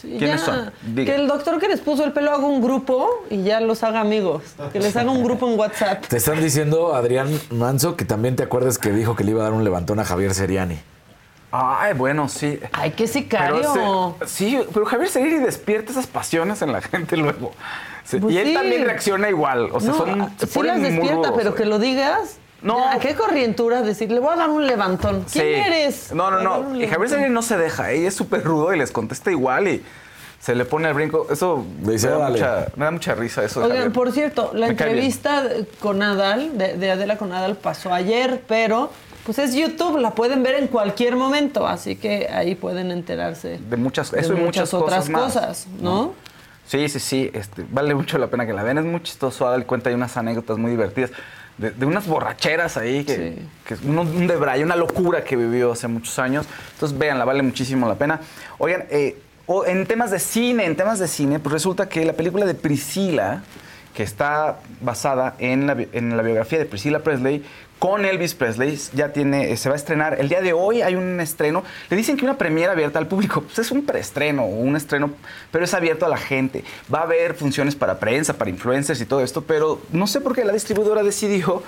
Sí, 0.00 0.16
¿Quiénes 0.18 0.40
ya. 0.40 0.46
son? 0.46 0.72
Diga. 0.94 1.12
Que 1.14 1.20
el 1.20 1.26
doctor 1.28 1.58
que 1.58 1.68
les 1.68 1.80
puso 1.80 2.04
el 2.04 2.12
pelo 2.12 2.30
haga 2.32 2.44
un 2.46 2.62
grupo 2.62 3.24
y 3.30 3.42
ya 3.42 3.60
los 3.60 3.82
haga 3.82 4.00
amigos. 4.00 4.42
Que 4.72 4.80
les 4.80 4.96
haga 4.96 5.10
un 5.10 5.24
grupo 5.24 5.48
en 5.50 5.58
WhatsApp. 5.58 6.06
Te 6.06 6.16
están 6.18 6.40
diciendo, 6.40 6.94
Adrián 6.94 7.28
Manso, 7.50 7.96
que 7.96 8.04
también 8.04 8.36
te 8.36 8.42
acuerdas 8.44 8.78
que 8.78 8.90
dijo 8.92 9.16
que 9.16 9.24
le 9.24 9.32
iba 9.32 9.40
a 9.40 9.44
dar 9.44 9.52
un 9.52 9.64
levantón 9.64 9.98
a 10.00 10.04
Javier 10.04 10.34
Seriani. 10.34 10.78
Ay, 11.50 11.94
bueno, 11.94 12.28
sí. 12.28 12.60
Ay, 12.72 12.90
qué 12.92 13.06
sicario. 13.06 13.62
Pero 13.72 14.16
se- 14.20 14.26
sí, 14.28 14.60
pero 14.74 14.84
Javier 14.84 15.08
Seguiri 15.08 15.38
despierta 15.38 15.92
esas 15.92 16.06
pasiones 16.06 16.60
en 16.62 16.72
la 16.72 16.80
gente 16.82 17.16
luego. 17.16 17.52
Se- 18.04 18.18
Pues 18.20 18.34
y 18.34 18.38
él 18.38 18.48
sí. 18.48 18.54
también 18.54 18.84
reacciona 18.84 19.28
igual. 19.30 19.70
O 19.72 19.80
sea, 19.80 19.90
no, 19.90 19.96
son. 19.96 20.32
se 20.38 20.46
sí 20.46 20.52
ponen 20.54 20.72
las 20.72 20.78
muy 20.80 20.90
despierta, 20.90 21.28
rudos, 21.28 21.32
pero 21.38 21.54
que 21.54 21.64
lo 21.64 21.78
digas. 21.78 22.36
No. 22.62 22.78
Ya, 22.92 22.98
qué 22.98 23.14
corrientura 23.14 23.82
decir, 23.82 24.10
le 24.10 24.18
voy 24.20 24.32
a 24.32 24.36
dar 24.36 24.50
un 24.50 24.66
levantón. 24.66 25.24
¿Quién 25.32 25.44
Sí. 25.44 25.60
eres? 25.70 26.12
No, 26.12 26.30
no, 26.30 26.38
a 26.38 26.42
no. 26.42 26.76
Y 26.76 26.86
Javier. 26.88 27.08
Seguiri 27.10 27.30
no 27.30 27.42
se 27.42 27.56
deja. 27.56 27.90
Ella 27.92 28.08
es 28.08 28.14
súper 28.14 28.42
rudo 28.44 28.74
y 28.74 28.78
les 28.78 28.90
contesta 28.90 29.30
igual 29.30 29.68
y 29.68 29.82
se 30.40 30.54
le 30.54 30.64
pone 30.64 30.88
al 30.88 30.94
brinco. 30.94 31.26
Eso 31.30 31.64
dice, 31.80 32.08
me, 32.08 32.14
da 32.18 32.28
mucha, 32.30 32.66
me 32.76 32.84
da 32.84 32.90
mucha 32.90 33.14
risa 33.14 33.44
eso. 33.44 33.60
de 33.60 33.66
Oigan, 33.66 33.78
Javier. 33.78 33.92
por 33.92 34.12
cierto, 34.12 34.50
la 34.54 34.66
Me 34.66 34.72
entrevista 34.72 35.44
con 35.78 36.02
Adal, 36.02 36.58
de, 36.58 36.76
de 36.76 36.90
Adela 36.90 37.16
con 37.16 37.32
Adal, 37.32 37.56
pasó 37.56 37.94
ayer, 37.94 38.42
pero 38.48 38.90
pues 39.24 39.38
es 39.38 39.54
YouTube, 39.54 39.98
la 39.98 40.12
pueden 40.12 40.42
ver 40.42 40.54
en 40.54 40.68
cualquier 40.68 41.14
momento, 41.14 41.66
así 41.66 41.96
que 41.96 42.28
ahí 42.32 42.54
pueden 42.54 42.90
enterarse 42.90 43.58
De 43.58 43.76
muchas, 43.76 44.10
de 44.10 44.26
y 44.26 44.30
muchas, 44.30 44.72
otras 44.72 45.00
cosas, 45.00 45.10
más, 45.10 45.22
cosas, 45.22 45.66
¿no? 45.80 46.14
Sí, 46.66 46.88
sí, 46.88 46.98
sí. 46.98 47.30
Este, 47.32 47.64
vale 47.70 47.94
mucho 47.94 48.18
la 48.18 48.26
pena 48.28 48.46
que 48.46 48.52
la 48.52 48.62
vean. 48.62 48.78
Es 48.78 48.84
muy 48.84 49.02
chistoso. 49.02 49.46
Adal 49.46 49.64
cuenta 49.64 49.88
ahí 49.88 49.94
unas 49.94 50.16
anécdotas 50.18 50.58
muy 50.58 50.70
divertidas. 50.70 51.10
De, 51.58 51.72
de 51.72 51.86
unas 51.86 52.06
borracheras 52.06 52.76
ahí, 52.76 53.04
que, 53.04 53.16
Sí. 53.36 53.48
que 53.66 53.74
es 53.74 53.82
un, 53.82 53.98
un 53.98 54.26
debraye, 54.28 54.62
una 54.62 54.76
locura 54.76 55.24
que 55.24 55.34
vivió 55.36 55.72
hace 55.72 55.88
muchos 55.88 56.18
años. 56.20 56.46
Entonces, 56.74 56.96
véanla, 56.96 57.24
vale 57.24 57.42
muchísimo 57.42 57.88
la 57.88 57.96
pena. 57.96 58.20
Oigan, 58.58 58.84
eh, 58.90 59.16
o- 59.46 59.66
en 59.66 59.84
temas 59.86 60.10
de 60.12 60.20
cine, 60.20 60.64
en 60.66 60.76
temas 60.76 60.98
de 61.00 61.08
cine, 61.08 61.40
pues 61.40 61.52
resulta 61.52 61.88
que 61.88 62.04
la 62.04 62.12
película 62.12 62.46
de 62.46 62.54
Priscila, 62.54 63.42
que 63.92 64.04
está 64.04 64.60
basada 64.80 65.34
en 65.40 65.66
la, 65.66 65.76
en 65.92 66.16
la 66.16 66.22
biografía 66.22 66.58
de 66.60 66.64
Priscilla 66.66 67.00
Presley, 67.00 67.44
con 67.78 68.04
Elvis 68.04 68.34
Presley, 68.34 68.78
ya 68.92 69.12
tiene, 69.12 69.52
eh, 69.52 69.56
se 69.56 69.68
va 69.68 69.74
a 69.74 69.78
estrenar. 69.78 70.20
El 70.20 70.28
día 70.28 70.40
de 70.40 70.52
hoy 70.52 70.82
hay 70.82 70.96
un 70.96 71.20
estreno. 71.20 71.62
Le 71.90 71.96
dicen 71.96 72.16
que 72.16 72.24
una 72.24 72.36
premiera 72.36 72.72
abierta 72.72 72.98
al 72.98 73.06
público. 73.06 73.42
Pues 73.42 73.58
es 73.60 73.70
un 73.70 73.84
preestreno 73.84 74.46
un 74.46 74.76
estreno, 74.76 75.10
pero 75.50 75.64
es 75.64 75.74
abierto 75.74 76.06
a 76.06 76.08
la 76.08 76.16
gente. 76.16 76.64
Va 76.92 77.00
a 77.00 77.02
haber 77.02 77.34
funciones 77.34 77.74
para 77.76 77.98
prensa, 77.98 78.34
para 78.34 78.50
influencers 78.50 79.00
y 79.00 79.06
todo 79.06 79.22
esto, 79.22 79.42
pero 79.42 79.80
no 79.92 80.06
sé 80.06 80.20
por 80.20 80.34
qué 80.34 80.44
la 80.44 80.52
distribuidora 80.52 81.02
decidió 81.02 81.62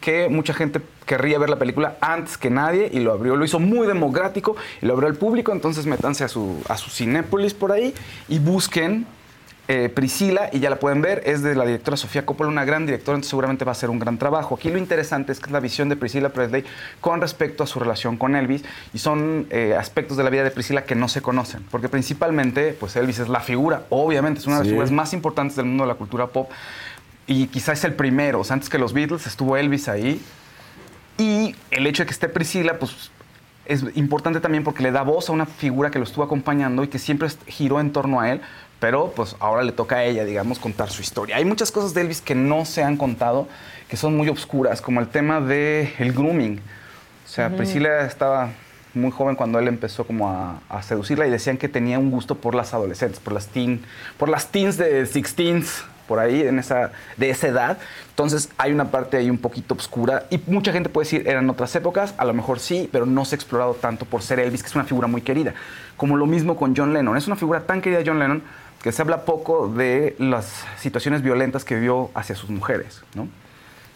que 0.00 0.28
mucha 0.28 0.54
gente 0.54 0.80
querría 1.04 1.38
ver 1.38 1.50
la 1.50 1.56
película 1.56 1.96
antes 2.00 2.38
que 2.38 2.50
nadie 2.50 2.88
y 2.92 3.00
lo 3.00 3.12
abrió, 3.12 3.34
lo 3.34 3.44
hizo 3.44 3.58
muy 3.58 3.86
democrático 3.86 4.54
y 4.80 4.86
lo 4.86 4.92
abrió 4.92 5.08
al 5.08 5.16
público, 5.16 5.52
entonces 5.52 5.86
métanse 5.86 6.22
a 6.22 6.28
su, 6.28 6.62
a 6.68 6.76
su 6.76 6.90
Cinépolis 6.90 7.54
por 7.54 7.72
ahí 7.72 7.94
y 8.28 8.38
busquen 8.38 9.06
eh, 9.68 9.88
Priscila, 9.88 10.48
y 10.52 10.60
ya 10.60 10.70
la 10.70 10.76
pueden 10.76 11.02
ver, 11.02 11.22
es 11.26 11.42
de 11.42 11.54
la 11.56 11.64
directora 11.64 11.96
Sofía 11.96 12.24
Coppola, 12.24 12.48
una 12.50 12.64
gran 12.64 12.86
directora, 12.86 13.16
entonces 13.16 13.30
seguramente 13.30 13.64
va 13.64 13.72
a 13.72 13.74
ser 13.74 13.90
un 13.90 13.98
gran 13.98 14.16
trabajo. 14.16 14.54
Aquí 14.54 14.70
lo 14.70 14.78
interesante 14.78 15.32
es 15.32 15.40
que 15.40 15.46
es 15.46 15.52
la 15.52 15.60
visión 15.60 15.88
de 15.88 15.96
Priscila 15.96 16.28
Presley 16.28 16.64
con 17.00 17.20
respecto 17.20 17.64
a 17.64 17.66
su 17.66 17.80
relación 17.80 18.16
con 18.16 18.36
Elvis, 18.36 18.62
y 18.94 18.98
son 18.98 19.46
eh, 19.50 19.74
aspectos 19.78 20.16
de 20.16 20.24
la 20.24 20.30
vida 20.30 20.44
de 20.44 20.50
Priscila 20.52 20.84
que 20.84 20.94
no 20.94 21.08
se 21.08 21.20
conocen, 21.20 21.64
porque 21.70 21.88
principalmente, 21.88 22.74
pues 22.78 22.94
Elvis 22.96 23.18
es 23.18 23.28
la 23.28 23.40
figura, 23.40 23.82
obviamente, 23.90 24.40
es 24.40 24.46
una 24.46 24.56
de 24.56 24.60
las 24.60 24.66
Sí. 24.66 24.70
figuras 24.70 24.92
más 24.92 25.12
importantes 25.12 25.56
del 25.56 25.66
mundo 25.66 25.84
de 25.84 25.88
la 25.88 25.94
cultura 25.96 26.28
pop, 26.28 26.50
y 27.26 27.48
quizás 27.48 27.78
es 27.80 27.84
el 27.84 27.94
primero, 27.94 28.40
o 28.40 28.44
sea, 28.44 28.54
antes 28.54 28.68
que 28.68 28.78
los 28.78 28.92
Beatles 28.92 29.26
estuvo 29.26 29.56
Elvis 29.56 29.88
ahí, 29.88 30.20
y 31.18 31.56
el 31.70 31.86
hecho 31.86 32.02
de 32.04 32.06
que 32.06 32.12
esté 32.12 32.28
Priscila, 32.28 32.78
pues 32.78 33.10
es 33.64 33.82
importante 33.96 34.38
también 34.38 34.62
porque 34.62 34.80
le 34.82 34.92
da 34.92 35.02
voz 35.02 35.28
a 35.28 35.32
una 35.32 35.44
figura 35.44 35.90
que 35.90 35.98
lo 35.98 36.04
estuvo 36.04 36.22
acompañando 36.22 36.84
y 36.84 36.88
que 36.88 37.00
siempre 37.00 37.28
giró 37.48 37.80
en 37.80 37.90
torno 37.90 38.20
a 38.20 38.30
él, 38.30 38.40
pero 38.80 39.12
pues 39.14 39.36
ahora 39.40 39.62
le 39.62 39.72
toca 39.72 39.96
a 39.96 40.04
ella, 40.04 40.24
digamos, 40.24 40.58
contar 40.58 40.90
su 40.90 41.00
historia. 41.02 41.36
Hay 41.36 41.44
muchas 41.44 41.72
cosas 41.72 41.94
de 41.94 42.02
Elvis 42.02 42.20
que 42.20 42.34
no 42.34 42.64
se 42.64 42.82
han 42.82 42.96
contado, 42.96 43.48
que 43.88 43.96
son 43.96 44.16
muy 44.16 44.28
obscuras, 44.28 44.80
como 44.80 45.00
el 45.00 45.08
tema 45.08 45.40
del 45.40 45.92
el 45.98 46.12
grooming. 46.12 46.60
O 47.24 47.28
sea, 47.28 47.48
Ujú. 47.48 47.56
Priscila 47.58 48.06
estaba 48.06 48.50
muy 48.94 49.10
joven 49.10 49.36
cuando 49.36 49.58
él 49.58 49.68
empezó 49.68 50.06
como 50.06 50.30
a, 50.30 50.60
a 50.68 50.82
seducirla 50.82 51.26
y 51.26 51.30
decían 51.30 51.58
que 51.58 51.68
tenía 51.68 51.98
un 51.98 52.10
gusto 52.10 52.36
por 52.36 52.54
las 52.54 52.74
adolescentes, 52.74 53.20
por 53.20 53.32
las 53.32 53.48
teen, 53.48 53.82
por 54.18 54.28
las 54.28 54.48
teens 54.48 54.76
de 54.76 55.02
16 55.02 55.84
por 56.06 56.18
ahí, 56.18 56.42
en 56.42 56.58
esa, 56.58 56.92
de 57.16 57.30
esa 57.30 57.48
edad. 57.48 57.78
Entonces 58.10 58.48
hay 58.56 58.72
una 58.72 58.90
parte 58.90 59.16
ahí 59.16 59.28
un 59.28 59.38
poquito 59.38 59.74
oscura 59.74 60.24
y 60.30 60.40
mucha 60.46 60.72
gente 60.72 60.88
puede 60.88 61.04
decir, 61.04 61.28
eran 61.28 61.50
otras 61.50 61.74
épocas, 61.76 62.14
a 62.16 62.24
lo 62.24 62.32
mejor 62.32 62.60
sí, 62.60 62.88
pero 62.90 63.06
no 63.06 63.24
se 63.24 63.34
ha 63.34 63.36
explorado 63.36 63.74
tanto 63.74 64.04
por 64.04 64.22
ser 64.22 64.40
Elvis, 64.40 64.62
que 64.62 64.68
es 64.68 64.74
una 64.74 64.84
figura 64.84 65.08
muy 65.08 65.20
querida. 65.20 65.54
Como 65.96 66.16
lo 66.16 66.26
mismo 66.26 66.56
con 66.56 66.74
John 66.76 66.92
Lennon, 66.94 67.16
es 67.16 67.26
una 67.26 67.36
figura 67.36 67.60
tan 67.60 67.80
querida 67.80 68.00
John 68.06 68.18
Lennon 68.18 68.42
que 68.86 68.92
se 68.92 69.02
habla 69.02 69.24
poco 69.24 69.66
de 69.66 70.14
las 70.20 70.64
situaciones 70.78 71.20
violentas 71.20 71.64
que 71.64 71.74
vivió 71.74 72.08
hacia 72.14 72.36
sus 72.36 72.50
mujeres, 72.50 73.02
¿no? 73.16 73.26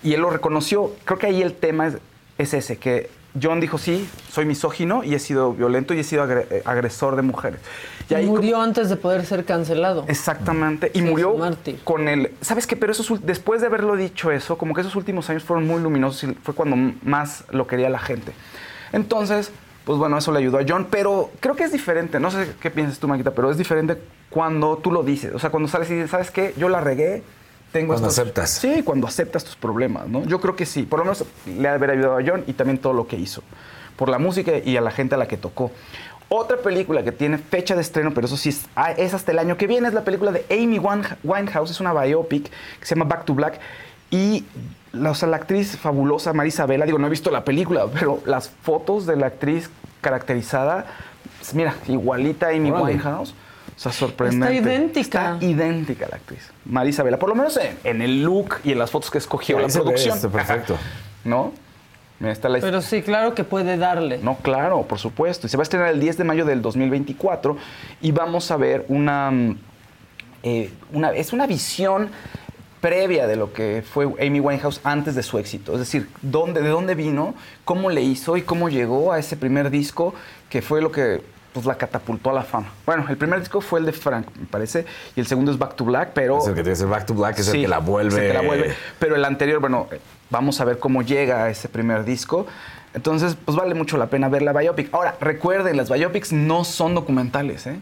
Y 0.03 0.14
él 0.14 0.20
lo 0.20 0.31
reconoció. 0.31 0.90
Creo 1.05 1.16
que 1.16 1.29
ahí 1.29 1.42
el 1.42 1.55
tema 1.55 1.87
es, 1.87 1.98
es 2.38 2.55
ese, 2.55 2.76
que 2.79 3.09
John 3.40 3.61
dijo, 3.61 3.79
sí, 3.79 4.11
soy 4.33 4.46
misógino 4.46 5.05
y 5.05 5.14
he 5.14 5.20
sido 5.20 5.53
violento 5.53 5.94
y 5.94 6.00
he 6.00 6.03
sido 6.03 6.29
eh, 6.29 6.62
agresor 6.64 7.14
de 7.14 7.22
mujeres. 7.22 7.61
Y 8.09 8.14
ahí 8.14 8.26
Murió 8.26 8.61
antes 8.61 8.88
de 8.88 8.96
poder 8.96 9.24
ser 9.24 9.44
cancelado. 9.44 10.07
Exactamente. 10.09 10.90
Y 10.92 10.98
Sí, 10.98 11.05
murió 11.05 11.37
con 11.85 12.09
el. 12.09 12.33
¿Sabes 12.40 12.66
qué? 12.66 12.74
Pero 12.74 12.90
esos, 12.90 13.09
ul- 13.12 13.20
después 13.20 13.61
de 13.61 13.68
haberlo 13.68 13.94
dicho 13.94 14.33
eso, 14.33 14.59
como 14.59 14.74
que 14.74 14.81
esos 14.81 14.96
últimos 14.96 15.31
años 15.31 15.44
fueron 15.44 15.68
muy 15.68 15.81
luminosos 15.81 16.24
y 16.24 16.35
fue 16.42 16.53
cuando 16.53 16.74
más 17.05 17.44
lo 17.53 17.68
quería 17.68 17.88
la 17.90 18.00
gente. 18.00 18.33
Entonces, 18.92 19.53
pues 19.85 19.98
bueno, 19.98 20.18
eso 20.18 20.33
le 20.33 20.40
ayudó 20.40 20.59
a 20.59 20.62
John, 20.68 20.88
pero 20.90 21.31
creo 21.38 21.55
que 21.55 21.62
es 21.62 21.70
diferente. 21.70 22.18
No 22.18 22.33
sé 22.33 22.50
qué 22.61 22.72
piensas 22.72 22.98
tú, 22.98 23.07
Maquita, 23.07 23.31
pero 23.31 23.53
es 23.53 23.57
diferente 23.57 23.96
cuando 24.30 24.76
tú 24.78 24.92
lo 24.92 25.02
dices. 25.02 25.34
O 25.34 25.38
sea, 25.38 25.50
cuando 25.50 25.68
sales 25.68 25.90
y 25.90 25.94
dices, 25.94 26.10
¿sabes 26.10 26.30
qué? 26.30 26.54
Yo 26.56 26.68
la 26.68 26.80
regué. 26.80 27.22
Tengo 27.72 27.88
Cuando 27.88 28.08
estos-". 28.08 28.22
aceptas. 28.24 28.50
Sí, 28.50 28.82
cuando 28.82 29.06
aceptas 29.06 29.44
tus 29.44 29.56
problemas, 29.56 30.08
¿no? 30.08 30.24
Yo 30.24 30.40
creo 30.40 30.56
que 30.56 30.66
sí. 30.66 30.82
Por 30.84 31.00
lo 31.00 31.04
menos 31.04 31.24
le 31.46 31.68
ha 31.68 31.72
de 31.72 31.76
haber 31.76 31.90
ayudado 31.90 32.18
a 32.18 32.22
John 32.26 32.44
y 32.46 32.52
también 32.54 32.78
todo 32.78 32.92
lo 32.92 33.06
que 33.06 33.16
hizo. 33.16 33.42
Por 33.96 34.08
la 34.08 34.18
música 34.18 34.52
y 34.64 34.76
a 34.76 34.80
la 34.80 34.90
gente 34.90 35.14
a 35.14 35.18
la 35.18 35.28
que 35.28 35.36
tocó. 35.36 35.70
Otra 36.28 36.58
película 36.58 37.02
que 37.02 37.12
tiene 37.12 37.38
fecha 37.38 37.74
de 37.74 37.80
estreno, 37.80 38.12
pero 38.14 38.26
eso 38.26 38.36
sí 38.36 38.50
es, 38.50 38.66
ah, 38.76 38.92
es 38.92 39.14
hasta 39.14 39.32
el 39.32 39.38
año 39.40 39.56
que 39.56 39.66
viene, 39.66 39.88
es 39.88 39.94
la 39.94 40.04
película 40.04 40.30
de 40.30 40.46
Amy 40.50 40.78
Winehouse. 40.78 41.70
Es 41.70 41.80
una 41.80 41.92
biopic 41.92 42.44
que 42.44 42.86
se 42.86 42.94
llama 42.94 43.04
Back 43.06 43.24
to 43.24 43.34
Black. 43.34 43.58
Y 44.10 44.44
la, 44.92 45.10
o 45.10 45.14
sea, 45.14 45.28
la 45.28 45.36
actriz 45.36 45.76
fabulosa 45.76 46.32
Marisa 46.32 46.66
Vela, 46.66 46.86
digo, 46.86 46.98
no 46.98 47.06
he 47.06 47.10
visto 47.10 47.30
la 47.30 47.44
película, 47.44 47.86
pero 47.92 48.20
las 48.26 48.48
fotos 48.48 49.06
de 49.06 49.16
la 49.16 49.26
actriz 49.26 49.70
caracterizada, 50.00 50.86
mira, 51.52 51.74
igualita 51.88 52.46
a 52.46 52.50
Amy. 52.50 52.70
Winehouse. 52.70 53.34
O 53.80 53.82
sea, 53.82 53.92
sorprendente. 53.92 54.58
Está 54.58 54.70
idéntica. 54.70 55.32
Está 55.32 55.46
idéntica 55.46 56.06
la 56.10 56.16
actriz. 56.16 56.50
Marisa 56.66 57.02
Vela. 57.02 57.18
Por 57.18 57.30
lo 57.30 57.34
menos 57.34 57.56
en, 57.56 57.78
en 57.82 58.02
el 58.02 58.22
look 58.22 58.56
y 58.62 58.72
en 58.72 58.78
las 58.78 58.90
fotos 58.90 59.10
que 59.10 59.16
escogió 59.16 59.56
Ahí 59.56 59.62
la 59.62 59.68
ve, 59.68 59.72
producción. 59.72 60.30
perfecto. 60.30 60.76
¿No? 61.24 61.54
Mira, 62.18 62.30
está 62.30 62.50
la 62.50 62.60
Pero 62.60 62.82
sí, 62.82 63.00
claro 63.00 63.34
que 63.34 63.42
puede 63.42 63.78
darle. 63.78 64.18
no, 64.18 64.36
claro, 64.36 64.82
por 64.82 64.98
supuesto. 64.98 65.46
Y 65.46 65.50
se 65.50 65.56
va 65.56 65.62
a 65.62 65.64
estrenar 65.64 65.88
el 65.88 65.98
10 65.98 66.18
de 66.18 66.24
mayo 66.24 66.44
del 66.44 66.60
2024 66.60 67.56
y 68.02 68.12
vamos 68.12 68.50
a 68.50 68.58
ver 68.58 68.84
una, 68.88 69.30
mm, 69.30 69.58
eh, 70.42 70.70
una 70.92 71.12
es 71.12 71.32
una 71.32 71.46
visión 71.46 72.10
previa 72.82 73.26
de 73.26 73.36
lo 73.36 73.54
que 73.54 73.82
fue 73.90 74.04
Amy 74.20 74.40
Winehouse 74.40 74.82
antes 74.84 75.14
de 75.14 75.22
su 75.22 75.38
éxito. 75.38 75.72
Es 75.72 75.78
decir, 75.78 76.06
dónde, 76.20 76.60
de 76.60 76.68
dónde 76.68 76.94
vino, 76.94 77.34
cómo 77.64 77.88
le 77.88 78.02
hizo 78.02 78.36
y 78.36 78.42
cómo 78.42 78.68
llegó 78.68 79.12
a 79.12 79.18
ese 79.18 79.38
primer 79.38 79.70
disco 79.70 80.12
que 80.50 80.60
fue 80.60 80.82
lo 80.82 80.92
que 80.92 81.22
pues, 81.52 81.66
la 81.66 81.74
catapultó 81.76 82.30
a 82.30 82.32
la 82.32 82.42
fama. 82.42 82.68
Bueno, 82.86 83.06
el 83.08 83.16
primer 83.16 83.40
disco 83.40 83.60
fue 83.60 83.80
el 83.80 83.86
de 83.86 83.92
Frank, 83.92 84.26
me 84.38 84.46
parece, 84.46 84.84
y 85.16 85.20
el 85.20 85.26
segundo 85.26 85.52
es 85.52 85.58
Back 85.58 85.76
to 85.76 85.84
Black, 85.84 86.10
pero... 86.14 86.38
Es 86.38 86.46
el 86.46 86.54
que 86.54 86.62
tiene 86.62 86.72
ese 86.72 86.84
Back 86.84 87.06
to 87.06 87.14
Black, 87.14 87.38
es 87.38 87.48
el 87.48 87.62
que 87.62 87.68
la 87.68 87.78
vuelve. 87.78 88.14
es 88.14 88.20
el 88.20 88.26
que 88.28 88.34
la 88.34 88.42
vuelve. 88.42 88.74
Pero 88.98 89.16
el 89.16 89.24
anterior, 89.24 89.60
bueno, 89.60 89.88
eh, 89.90 90.00
vamos 90.30 90.60
a 90.60 90.64
ver 90.64 90.78
cómo 90.78 91.02
llega 91.02 91.44
a 91.44 91.50
ese 91.50 91.68
primer 91.68 92.04
disco. 92.04 92.46
Entonces, 92.92 93.36
pues 93.44 93.56
vale 93.56 93.74
mucho 93.74 93.96
la 93.96 94.06
pena 94.06 94.28
ver 94.28 94.42
la 94.42 94.52
biopic. 94.52 94.92
Ahora, 94.92 95.16
recuerden, 95.20 95.76
las 95.76 95.90
biopics 95.90 96.32
no 96.32 96.64
son 96.64 96.94
documentales, 96.94 97.66
¿eh? 97.66 97.78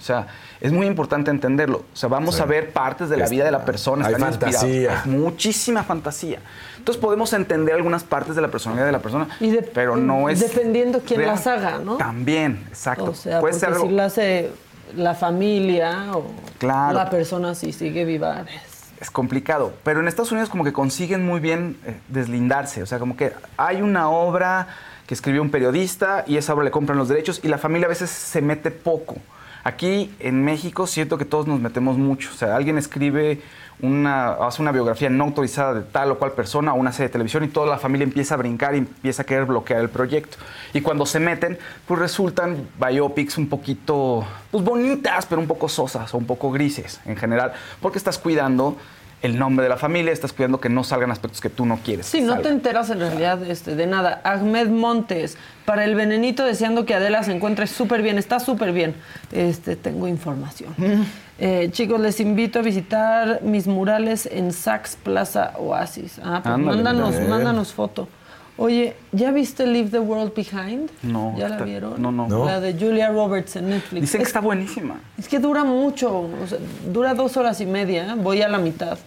O 0.00 0.02
sea, 0.02 0.26
es 0.62 0.72
muy 0.72 0.86
importante 0.86 1.30
entenderlo. 1.30 1.84
O 1.92 1.96
sea, 1.96 2.08
vamos 2.08 2.36
Sí. 2.36 2.42
a 2.42 2.46
ver 2.46 2.72
partes 2.72 3.10
de 3.10 3.18
la 3.18 3.28
vida 3.28 3.44
de 3.44 3.50
la 3.50 3.64
persona. 3.66 4.06
hay 4.06 4.14
están 4.14 4.30
fantasía. 4.32 5.02
Hay 5.04 5.10
muchísima 5.10 5.82
fantasía. 5.84 6.38
Entonces 6.78 7.00
podemos 7.00 7.32
entender 7.34 7.74
algunas 7.74 8.02
partes 8.02 8.34
de 8.34 8.40
la 8.40 8.48
personalidad 8.48 8.86
de 8.86 8.92
la 8.92 9.00
persona, 9.00 9.28
Y 9.40 9.50
de- 9.50 9.62
pero 9.62 9.96
no 9.96 10.30
es... 10.30 10.40
Dependiendo 10.40 11.00
quién 11.06 11.20
real. 11.20 11.34
las 11.34 11.46
haga, 11.46 11.78
¿no? 11.78 11.96
También, 11.98 12.64
exacto. 12.68 13.10
O 13.10 13.14
sea, 13.14 13.40
Puede 13.40 13.52
ser 13.54 13.68
algo... 13.68 13.86
si 13.86 13.92
la 13.92 14.06
hace 14.06 14.50
la 14.96 15.14
familia 15.14 16.06
o 16.14 16.24
Claro. 16.58 16.94
la 16.96 17.10
persona 17.10 17.54
si 17.54 17.72
sigue 17.74 18.04
viva. 18.06 18.40
es- 18.42 18.80
es 19.02 19.10
complicado. 19.10 19.72
Pero 19.84 20.00
en 20.00 20.08
Estados 20.08 20.32
Unidos 20.32 20.48
como 20.50 20.64
que 20.64 20.72
consiguen 20.72 21.24
muy 21.26 21.40
bien 21.40 21.76
eh, 21.86 21.98
deslindarse. 22.08 22.82
O 22.82 22.86
sea, 22.86 22.98
como 22.98 23.16
que 23.16 23.32
hay 23.56 23.80
una 23.82 24.10
obra 24.10 24.66
que 25.06 25.14
escribió 25.14 25.40
un 25.42 25.50
periodista 25.50 26.24
y 26.26 26.36
esa 26.36 26.52
obra 26.54 26.64
le 26.64 26.70
compran 26.70 26.98
los 26.98 27.08
derechos 27.08 27.40
y 27.42 27.48
la 27.48 27.56
familia 27.58 27.86
a 27.86 27.88
veces 27.88 28.10
se 28.10 28.40
mete 28.42 28.70
poco. 28.70 29.16
Aquí 29.64 30.14
en 30.20 30.44
México 30.44 30.86
siento 30.86 31.18
que 31.18 31.24
todos 31.24 31.46
nos 31.46 31.60
metemos 31.60 31.98
mucho. 31.98 32.30
O 32.32 32.36
sea, 32.36 32.56
alguien 32.56 32.78
escribe 32.78 33.40
una, 33.82 34.32
hace 34.32 34.60
una 34.60 34.72
biografía 34.72 35.08
no 35.10 35.24
autorizada 35.24 35.74
de 35.74 35.82
tal 35.82 36.10
o 36.10 36.18
cual 36.18 36.32
persona 36.32 36.74
o 36.74 36.76
una 36.76 36.92
serie 36.92 37.08
de 37.08 37.12
televisión 37.12 37.44
y 37.44 37.48
toda 37.48 37.66
la 37.66 37.78
familia 37.78 38.04
empieza 38.04 38.34
a 38.34 38.38
brincar 38.38 38.74
y 38.74 38.78
empieza 38.78 39.22
a 39.22 39.26
querer 39.26 39.46
bloquear 39.46 39.80
el 39.80 39.88
proyecto. 39.88 40.36
Y 40.72 40.80
cuando 40.80 41.06
se 41.06 41.20
meten, 41.20 41.58
pues 41.86 42.00
resultan 42.00 42.68
biopics 42.78 43.38
un 43.38 43.48
poquito, 43.48 44.24
pues 44.50 44.64
bonitas, 44.64 45.26
pero 45.26 45.40
un 45.40 45.46
poco 45.46 45.68
sosas 45.68 46.12
o 46.14 46.18
un 46.18 46.26
poco 46.26 46.50
grises 46.50 47.00
en 47.06 47.16
general, 47.16 47.52
porque 47.80 47.98
estás 47.98 48.18
cuidando 48.18 48.76
el 49.22 49.38
nombre 49.38 49.62
de 49.64 49.68
la 49.68 49.76
familia, 49.76 50.12
estás 50.12 50.32
cuidando 50.32 50.60
que 50.60 50.68
no 50.68 50.82
salgan 50.82 51.10
aspectos 51.10 51.40
que 51.40 51.50
tú 51.50 51.66
no 51.66 51.78
quieres. 51.84 52.06
Sí, 52.06 52.20
no 52.22 52.38
te 52.38 52.48
enteras 52.48 52.88
en 52.90 53.00
realidad 53.00 53.42
este, 53.44 53.76
de 53.76 53.86
nada. 53.86 54.20
Ahmed 54.24 54.68
Montes, 54.68 55.36
para 55.66 55.84
el 55.84 55.94
venenito 55.94 56.44
deseando 56.44 56.86
que 56.86 56.94
Adela 56.94 57.22
se 57.22 57.32
encuentre 57.32 57.66
súper 57.66 58.00
bien, 58.02 58.16
está 58.18 58.40
súper 58.40 58.72
bien. 58.72 58.94
Este, 59.32 59.76
tengo 59.76 60.08
información. 60.08 60.74
Mm. 60.78 61.02
Eh, 61.38 61.68
chicos, 61.72 62.00
les 62.00 62.18
invito 62.20 62.58
a 62.58 62.62
visitar 62.62 63.40
mis 63.42 63.66
murales 63.66 64.26
en 64.30 64.52
Saks 64.52 64.96
Plaza 64.96 65.52
Oasis. 65.58 66.18
Ah, 66.22 66.40
pues 66.42 66.54
Ándale, 66.54 66.82
mándanos, 66.82 67.28
mándanos 67.28 67.72
foto. 67.72 68.08
Oye, 68.56 68.94
¿ya 69.12 69.30
viste 69.30 69.66
Leave 69.66 69.88
the 69.88 70.00
World 70.00 70.34
Behind? 70.34 70.90
No, 71.02 71.34
¿Ya 71.38 71.48
la 71.48 71.54
está- 71.54 71.64
vieron? 71.64 72.00
no, 72.02 72.12
no. 72.12 72.28
No. 72.28 72.44
La 72.44 72.60
de 72.60 72.74
Julia 72.74 73.08
Roberts 73.08 73.56
en 73.56 73.70
Netflix. 73.70 74.02
Dicen 74.02 74.18
que 74.18 74.22
Es- 74.24 74.28
está 74.28 74.40
buenísima. 74.40 75.00
es 75.18 75.28
que 75.28 75.38
dura 75.38 75.64
mucho, 75.64 76.10
o 76.42 76.46
sea, 76.46 76.58
dura 76.92 77.14
dos 77.14 77.38
horas 77.38 77.58
y 77.62 77.66
media, 77.66 78.14
voy 78.16 78.42
a 78.42 78.48
la 78.48 78.58
mitad. 78.58 78.98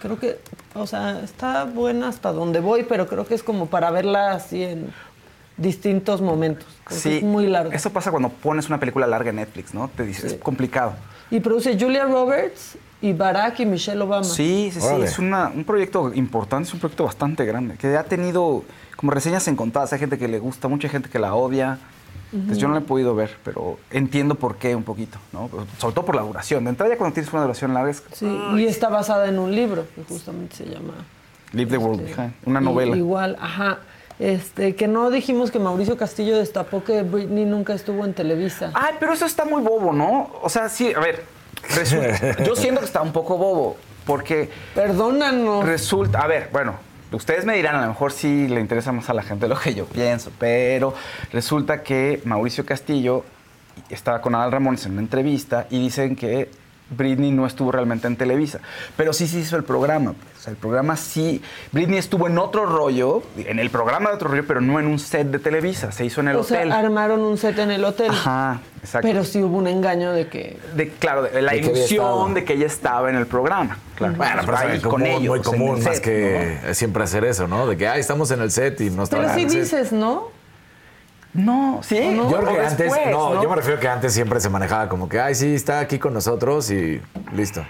Creo 0.00 0.18
que, 0.18 0.38
o 0.74 0.86
sea, 0.86 1.20
está 1.20 1.64
buena 1.64 2.08
hasta 2.08 2.32
donde 2.32 2.60
voy, 2.60 2.84
pero 2.84 3.06
creo 3.06 3.26
que 3.26 3.34
es 3.34 3.42
como 3.42 3.66
para 3.66 3.90
verla 3.90 4.32
así 4.32 4.62
en 4.62 4.90
distintos 5.56 6.20
momentos. 6.22 6.66
Sí, 6.88 7.18
Es 7.18 7.22
muy 7.22 7.46
larga. 7.46 7.74
Eso 7.76 7.90
pasa 7.90 8.10
cuando 8.10 8.30
pones 8.30 8.68
una 8.68 8.80
película 8.80 9.06
larga 9.06 9.30
en 9.30 9.36
Netflix, 9.36 9.74
¿no? 9.74 9.88
Te 9.88 10.04
dices, 10.04 10.32
es 10.32 10.34
complicado. 10.40 10.94
Y 11.30 11.40
produce 11.40 11.76
Julia 11.78 12.04
Roberts 12.06 12.76
y 13.02 13.12
Barack 13.12 13.60
y 13.60 13.66
Michelle 13.66 14.00
Obama. 14.00 14.24
Sí, 14.24 14.70
sí, 14.72 14.80
sí, 14.80 14.86
Órale. 14.86 15.04
es 15.04 15.18
una- 15.18 15.48
un 15.54 15.64
proyecto 15.64 16.12
importante, 16.14 16.68
es 16.68 16.74
un 16.74 16.80
proyecto 16.80 17.04
bastante 17.04 17.44
grande, 17.44 17.76
que 17.76 17.96
ha 17.96 18.04
tenido 18.04 18.64
como 18.96 19.12
reseñas 19.12 19.46
encontradas. 19.48 19.92
Hay 19.92 19.98
gente 19.98 20.18
que 20.18 20.28
le 20.28 20.38
gusta, 20.38 20.68
mucha 20.68 20.88
gente 20.88 21.08
que 21.08 21.18
la 21.18 21.34
odia. 21.34 21.78
Pues 22.46 22.58
yo 22.58 22.68
no 22.68 22.74
la 22.74 22.80
he 22.80 22.84
podido 22.84 23.14
ver, 23.14 23.36
pero 23.44 23.78
entiendo 23.90 24.36
por 24.36 24.56
qué 24.56 24.74
un 24.76 24.84
poquito, 24.84 25.18
¿no? 25.32 25.50
Sobre 25.78 25.94
todo 25.94 26.04
por 26.04 26.14
la 26.14 26.22
duración. 26.22 26.62
De 26.64 26.70
entrada 26.70 26.92
ya 26.92 26.98
cuando 26.98 27.14
tienes 27.14 27.32
una 27.32 27.42
duración 27.42 27.74
larga 27.74 27.90
es 27.90 28.02
Sí, 28.12 28.26
y 28.56 28.66
está 28.66 28.88
basada 28.88 29.28
en 29.28 29.38
un 29.40 29.52
libro 29.54 29.84
que 29.96 30.04
justamente 30.04 30.54
se 30.56 30.66
llama 30.66 30.94
Leave 31.52 31.70
the 31.72 31.78
World 31.78 32.00
este, 32.02 32.14
Behind, 32.14 32.34
una 32.46 32.60
novela. 32.60 32.96
Igual, 32.96 33.36
ajá. 33.40 33.78
Este, 34.20 34.76
que 34.76 34.86
no 34.86 35.10
dijimos 35.10 35.50
que 35.50 35.58
Mauricio 35.58 35.96
Castillo 35.96 36.36
destapó 36.38 36.84
que 36.84 37.02
Britney 37.02 37.46
nunca 37.46 37.72
estuvo 37.74 38.04
en 38.04 38.12
Televisa. 38.14 38.70
Ay, 38.74 38.94
pero 39.00 39.12
eso 39.14 39.24
está 39.26 39.44
muy 39.44 39.62
bobo, 39.62 39.92
¿no? 39.92 40.30
O 40.42 40.48
sea, 40.48 40.68
sí, 40.68 40.92
a 40.94 41.00
ver, 41.00 41.24
resulta- 41.74 42.42
yo 42.44 42.54
siento 42.54 42.80
que 42.80 42.86
está 42.86 43.00
un 43.02 43.12
poco 43.12 43.36
bobo, 43.38 43.76
porque 44.06 44.50
Perdónanos. 44.74 45.64
resulta, 45.64 46.20
a 46.20 46.26
ver, 46.26 46.48
bueno, 46.52 46.74
ustedes 47.12 47.44
me 47.44 47.56
dirán, 47.56 47.76
a 47.76 47.82
lo 47.82 47.88
mejor 47.88 48.12
sí 48.12 48.48
le 48.48 48.60
interesa 48.60 48.92
más 48.92 49.08
a 49.10 49.14
la 49.14 49.22
gente 49.22 49.48
lo 49.48 49.58
que 49.58 49.74
yo 49.74 49.86
pienso, 49.86 50.30
pero 50.38 50.94
resulta 51.32 51.82
que 51.82 52.20
Mauricio 52.24 52.64
Castillo 52.64 53.24
estaba 53.88 54.20
con 54.20 54.34
Adal 54.34 54.52
Ramones 54.52 54.86
en 54.86 54.92
una 54.92 55.00
entrevista 55.00 55.66
y 55.70 55.80
dicen 55.80 56.16
que 56.16 56.50
Britney 56.90 57.30
no 57.30 57.46
estuvo 57.46 57.70
realmente 57.72 58.06
en 58.06 58.16
Televisa. 58.16 58.60
Pero 58.96 59.12
sí 59.12 59.26
se 59.26 59.38
hizo 59.38 59.56
el 59.56 59.64
programa. 59.64 60.12
pues. 60.12 60.26
O 60.38 60.42
sea, 60.42 60.50
el 60.52 60.56
programa 60.56 60.96
sí. 60.96 61.42
Britney 61.72 61.98
estuvo 61.98 62.26
en 62.26 62.38
otro 62.38 62.66
rollo, 62.66 63.22
en 63.36 63.58
el 63.58 63.70
programa 63.70 64.08
de 64.10 64.16
otro 64.16 64.28
rollo, 64.30 64.44
pero 64.46 64.60
no 64.60 64.80
en 64.80 64.86
un 64.86 64.98
set 64.98 65.26
de 65.28 65.38
Televisa. 65.38 65.92
Se 65.92 66.04
hizo 66.04 66.20
en 66.20 66.28
el 66.28 66.36
o 66.36 66.40
hotel. 66.40 66.68
sea, 66.68 66.78
armaron 66.78 67.20
un 67.20 67.36
set 67.38 67.58
en 67.58 67.70
el 67.70 67.84
hotel. 67.84 68.10
Ajá, 68.10 68.60
exacto. 68.82 69.06
Pero 69.06 69.24
sí 69.24 69.42
hubo 69.42 69.58
un 69.58 69.66
engaño 69.66 70.12
de 70.12 70.28
que. 70.28 70.58
de, 70.74 70.88
claro, 70.88 71.22
de 71.22 71.42
la 71.42 71.52
De 71.52 71.60
que 71.60 71.66
ilusión 71.66 72.34
de 72.34 72.44
que 72.44 72.54
ella 72.54 72.66
estaba 72.66 73.10
en 73.10 73.16
el 73.16 73.26
programa. 73.26 73.78
Claro. 73.96 74.14
Bueno, 74.16 74.42
pero 74.46 74.56
Ahí 74.56 74.76
es 74.76 74.82
común, 74.82 75.08
muy 75.26 75.38
el 75.38 75.44
común, 75.44 75.82
más 75.82 75.96
set, 75.96 76.02
que 76.04 76.74
siempre 76.74 77.04
hacer 77.04 77.24
eso, 77.24 77.46
¿no? 77.46 77.66
De 77.66 77.76
que, 77.76 77.86
ay, 77.86 78.00
estamos 78.00 78.30
en 78.30 78.40
el 78.40 78.50
set 78.50 78.80
y 78.80 78.88
no 78.90 79.02
estamos 79.02 79.26
Pero 79.26 79.34
sí 79.34 79.42
en 79.42 79.46
el 79.46 79.66
set. 79.66 79.78
dices. 79.80 79.92
¿no? 79.92 80.28
No, 81.32 81.80
sí. 81.82 82.16
Yo 82.16 82.26
creo 82.28 82.50
o 82.50 82.54
que 82.54 82.60
antes, 82.60 82.78
después, 82.78 83.10
no, 83.10 83.42
yo 83.42 83.48
me 83.48 83.56
refiero 83.56 83.78
que 83.78 83.88
antes 83.88 84.12
siempre 84.12 84.40
se 84.40 84.48
manejaba 84.48 84.88
como 84.88 85.08
que, 85.08 85.20
ay, 85.20 85.34
sí, 85.34 85.54
está 85.54 85.80
aquí 85.80 85.98
con 85.98 86.12
nosotros 86.12 86.70
y 86.70 87.00
listo, 87.32 87.64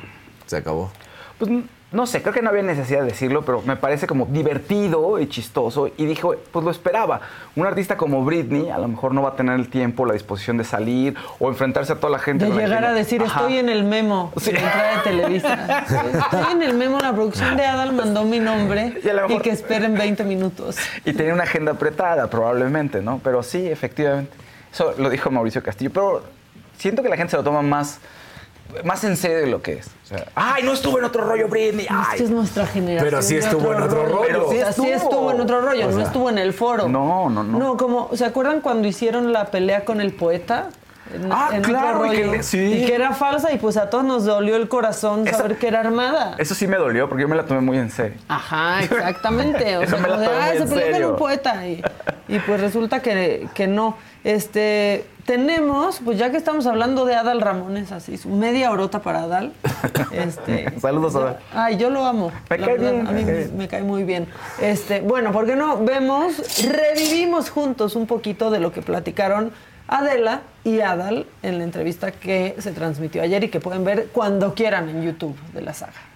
se 0.46 0.56
acabó. 0.56 0.90
Pues 1.38 1.50
no 1.92 2.06
sé, 2.06 2.22
creo 2.22 2.32
que 2.32 2.40
no 2.40 2.50
había 2.50 2.62
necesidad 2.62 3.00
de 3.00 3.06
decirlo, 3.06 3.42
pero 3.44 3.62
me 3.62 3.74
parece 3.76 4.06
como 4.06 4.26
divertido 4.26 5.18
y 5.18 5.28
chistoso. 5.28 5.88
Y 5.96 6.06
dije, 6.06 6.22
pues 6.52 6.64
lo 6.64 6.70
esperaba. 6.70 7.20
Un 7.56 7.66
artista 7.66 7.96
como 7.96 8.24
Britney 8.24 8.70
a 8.70 8.78
lo 8.78 8.86
mejor 8.86 9.12
no 9.12 9.22
va 9.22 9.30
a 9.30 9.34
tener 9.36 9.56
el 9.58 9.68
tiempo, 9.68 10.06
la 10.06 10.12
disposición 10.12 10.56
de 10.56 10.62
salir 10.64 11.16
o 11.40 11.48
enfrentarse 11.48 11.92
a 11.92 11.96
toda 11.96 12.10
la 12.12 12.20
gente. 12.20 12.44
De 12.44 12.52
llegar 12.52 12.84
a 12.84 12.92
decir, 12.92 13.20
Ajá. 13.22 13.40
estoy 13.40 13.58
en 13.58 13.68
el 13.68 13.82
memo 13.84 14.32
Sí. 14.36 14.52
de 14.52 14.58
entrada 14.58 14.96
de 14.98 15.02
Televisa. 15.02 15.78
Estoy 16.30 16.52
en 16.52 16.62
el 16.62 16.74
memo, 16.74 16.98
la 17.00 17.12
producción 17.12 17.56
de 17.56 17.66
Adal 17.66 17.92
mandó 17.92 18.24
mi 18.24 18.38
nombre 18.38 19.00
Y 19.02 19.32
y 19.32 19.38
que 19.40 19.50
esperen 19.50 19.94
20 19.94 20.22
minutos. 20.24 20.76
Y 21.04 21.12
tenía 21.12 21.34
una 21.34 21.42
agenda 21.42 21.72
apretada, 21.72 22.30
probablemente, 22.30 23.02
¿no? 23.02 23.20
Pero 23.24 23.42
sí, 23.42 23.66
efectivamente. 23.66 24.32
Eso 24.72 24.94
lo 24.96 25.10
dijo 25.10 25.30
Mauricio 25.32 25.60
Castillo. 25.62 25.90
Pero 25.92 26.22
siento 26.78 27.02
que 27.02 27.08
la 27.08 27.16
gente 27.16 27.32
se 27.32 27.36
lo 27.36 27.42
toma 27.42 27.62
más, 27.62 27.98
más 28.84 29.04
en 29.04 29.16
serio 29.16 29.38
de 29.38 29.46
lo 29.46 29.62
que 29.62 29.74
es. 29.74 29.86
O 30.04 30.06
sea, 30.06 30.26
¡ay, 30.34 30.62
no 30.62 30.72
estuvo 30.72 30.98
en 30.98 31.04
otro 31.04 31.24
rollo 31.24 31.48
Britney! 31.48 31.82
Es 31.84 31.88
que 31.88 31.94
¡Ay! 31.94 32.22
es 32.22 32.30
nuestra 32.30 32.66
generación. 32.66 33.10
Pero 33.10 33.22
sí 33.22 33.36
estuvo 33.36 33.72
en 33.72 33.82
otro 33.82 34.06
rollo. 34.06 34.22
Pero 34.26 34.50
sí 34.50 34.56
O 34.58 34.60
sea, 34.60 34.72
sí 34.72 34.88
estuvo. 34.90 35.10
estuvo 35.10 35.30
en 35.32 35.40
otro 35.40 35.60
rollo, 35.60 35.86
O 35.86 35.90
no 35.90 35.96
sea, 35.96 36.04
estuvo 36.06 36.30
en 36.30 36.38
el 36.38 36.52
foro. 36.52 36.88
no, 36.88 37.28
no, 37.30 37.42
no. 37.44 37.58
No, 37.58 37.76
como, 37.76 38.10
¿se 38.14 38.24
acuerdan 38.24 38.60
cuando 38.60 38.88
hicieron 38.88 39.32
la 39.32 39.46
pelea 39.46 39.84
con 39.84 40.00
el 40.00 40.12
poeta? 40.12 40.68
En, 41.12 41.32
Ah, 41.32 41.48
en 41.52 41.58
otro 41.60 41.70
claro, 41.72 42.06
y 42.06 42.10
que 42.16 42.24
le- 42.26 42.42
sí. 42.44 42.58
Y 42.58 42.86
que 42.86 42.94
era 42.94 43.12
falsa 43.14 43.52
y 43.52 43.58
pues 43.58 43.76
a 43.76 43.90
todos 43.90 44.04
nos 44.04 44.24
dolió 44.24 44.54
el 44.54 44.68
corazón 44.68 45.26
Esa- 45.26 45.38
saber 45.38 45.58
que 45.58 45.66
era 45.66 45.80
armada. 45.80 46.36
Eso 46.38 46.54
sí 46.54 46.68
me 46.68 46.76
dolió 46.76 47.08
porque 47.08 47.22
yo 47.22 47.28
me 47.28 47.34
la 47.34 47.46
tomé 47.46 47.60
muy 47.60 47.78
en 47.78 47.90
serio. 47.90 48.16
Ajá, 48.28 48.80
exactamente. 48.84 49.76
O 49.78 49.82
Eso 49.82 49.96
sea, 49.96 50.00
me 50.02 50.08
la 50.08 50.14
como 50.14 50.20
de, 50.20 50.26
tomé 50.28 50.38
ah, 50.40 50.46
muy 50.48 50.56
se 50.56 50.62
en 50.62 50.68
peleó 50.68 50.82
con 50.84 50.92
serio". 50.92 51.10
un 51.10 51.16
poeta. 51.16 51.66
Y, 51.66 51.82
y 52.30 52.38
pues 52.40 52.60
resulta 52.60 53.00
que, 53.00 53.48
que 53.54 53.66
no. 53.66 53.96
Este, 54.22 55.04
tenemos, 55.24 56.00
pues 56.04 56.18
ya 56.18 56.30
que 56.30 56.36
estamos 56.36 56.66
hablando 56.66 57.04
de 57.04 57.14
Adal 57.14 57.40
Ramones, 57.40 57.92
así, 57.92 58.16
su 58.16 58.28
media 58.28 58.70
horota 58.70 59.00
para 59.00 59.24
Adal. 59.24 59.52
Este, 60.12 60.78
Saludos, 60.80 61.14
Adal. 61.14 61.38
Ay, 61.52 61.76
yo 61.76 61.90
lo 61.90 62.04
amo. 62.04 62.32
Me 62.48 62.58
cae 62.58 62.66
verdad, 62.76 62.92
bien, 62.92 63.06
A 63.06 63.12
mí 63.12 63.24
me 63.24 63.46
me 63.48 63.68
cae 63.68 63.82
muy 63.82 64.04
bien. 64.04 64.26
Este, 64.60 65.00
bueno, 65.00 65.32
¿por 65.32 65.46
qué 65.46 65.56
no 65.56 65.84
vemos, 65.84 66.34
revivimos 66.66 67.50
juntos 67.50 67.96
un 67.96 68.06
poquito 68.06 68.50
de 68.50 68.60
lo 68.60 68.72
que 68.72 68.82
platicaron 68.82 69.52
Adela 69.88 70.42
y 70.62 70.80
Adal 70.80 71.26
en 71.42 71.58
la 71.58 71.64
entrevista 71.64 72.12
que 72.12 72.54
se 72.58 72.72
transmitió 72.72 73.22
ayer 73.22 73.44
y 73.44 73.48
que 73.48 73.60
pueden 73.60 73.84
ver 73.84 74.08
cuando 74.12 74.54
quieran 74.54 74.88
en 74.88 75.02
YouTube 75.02 75.36
de 75.52 75.62
la 75.62 75.74
saga. 75.74 76.09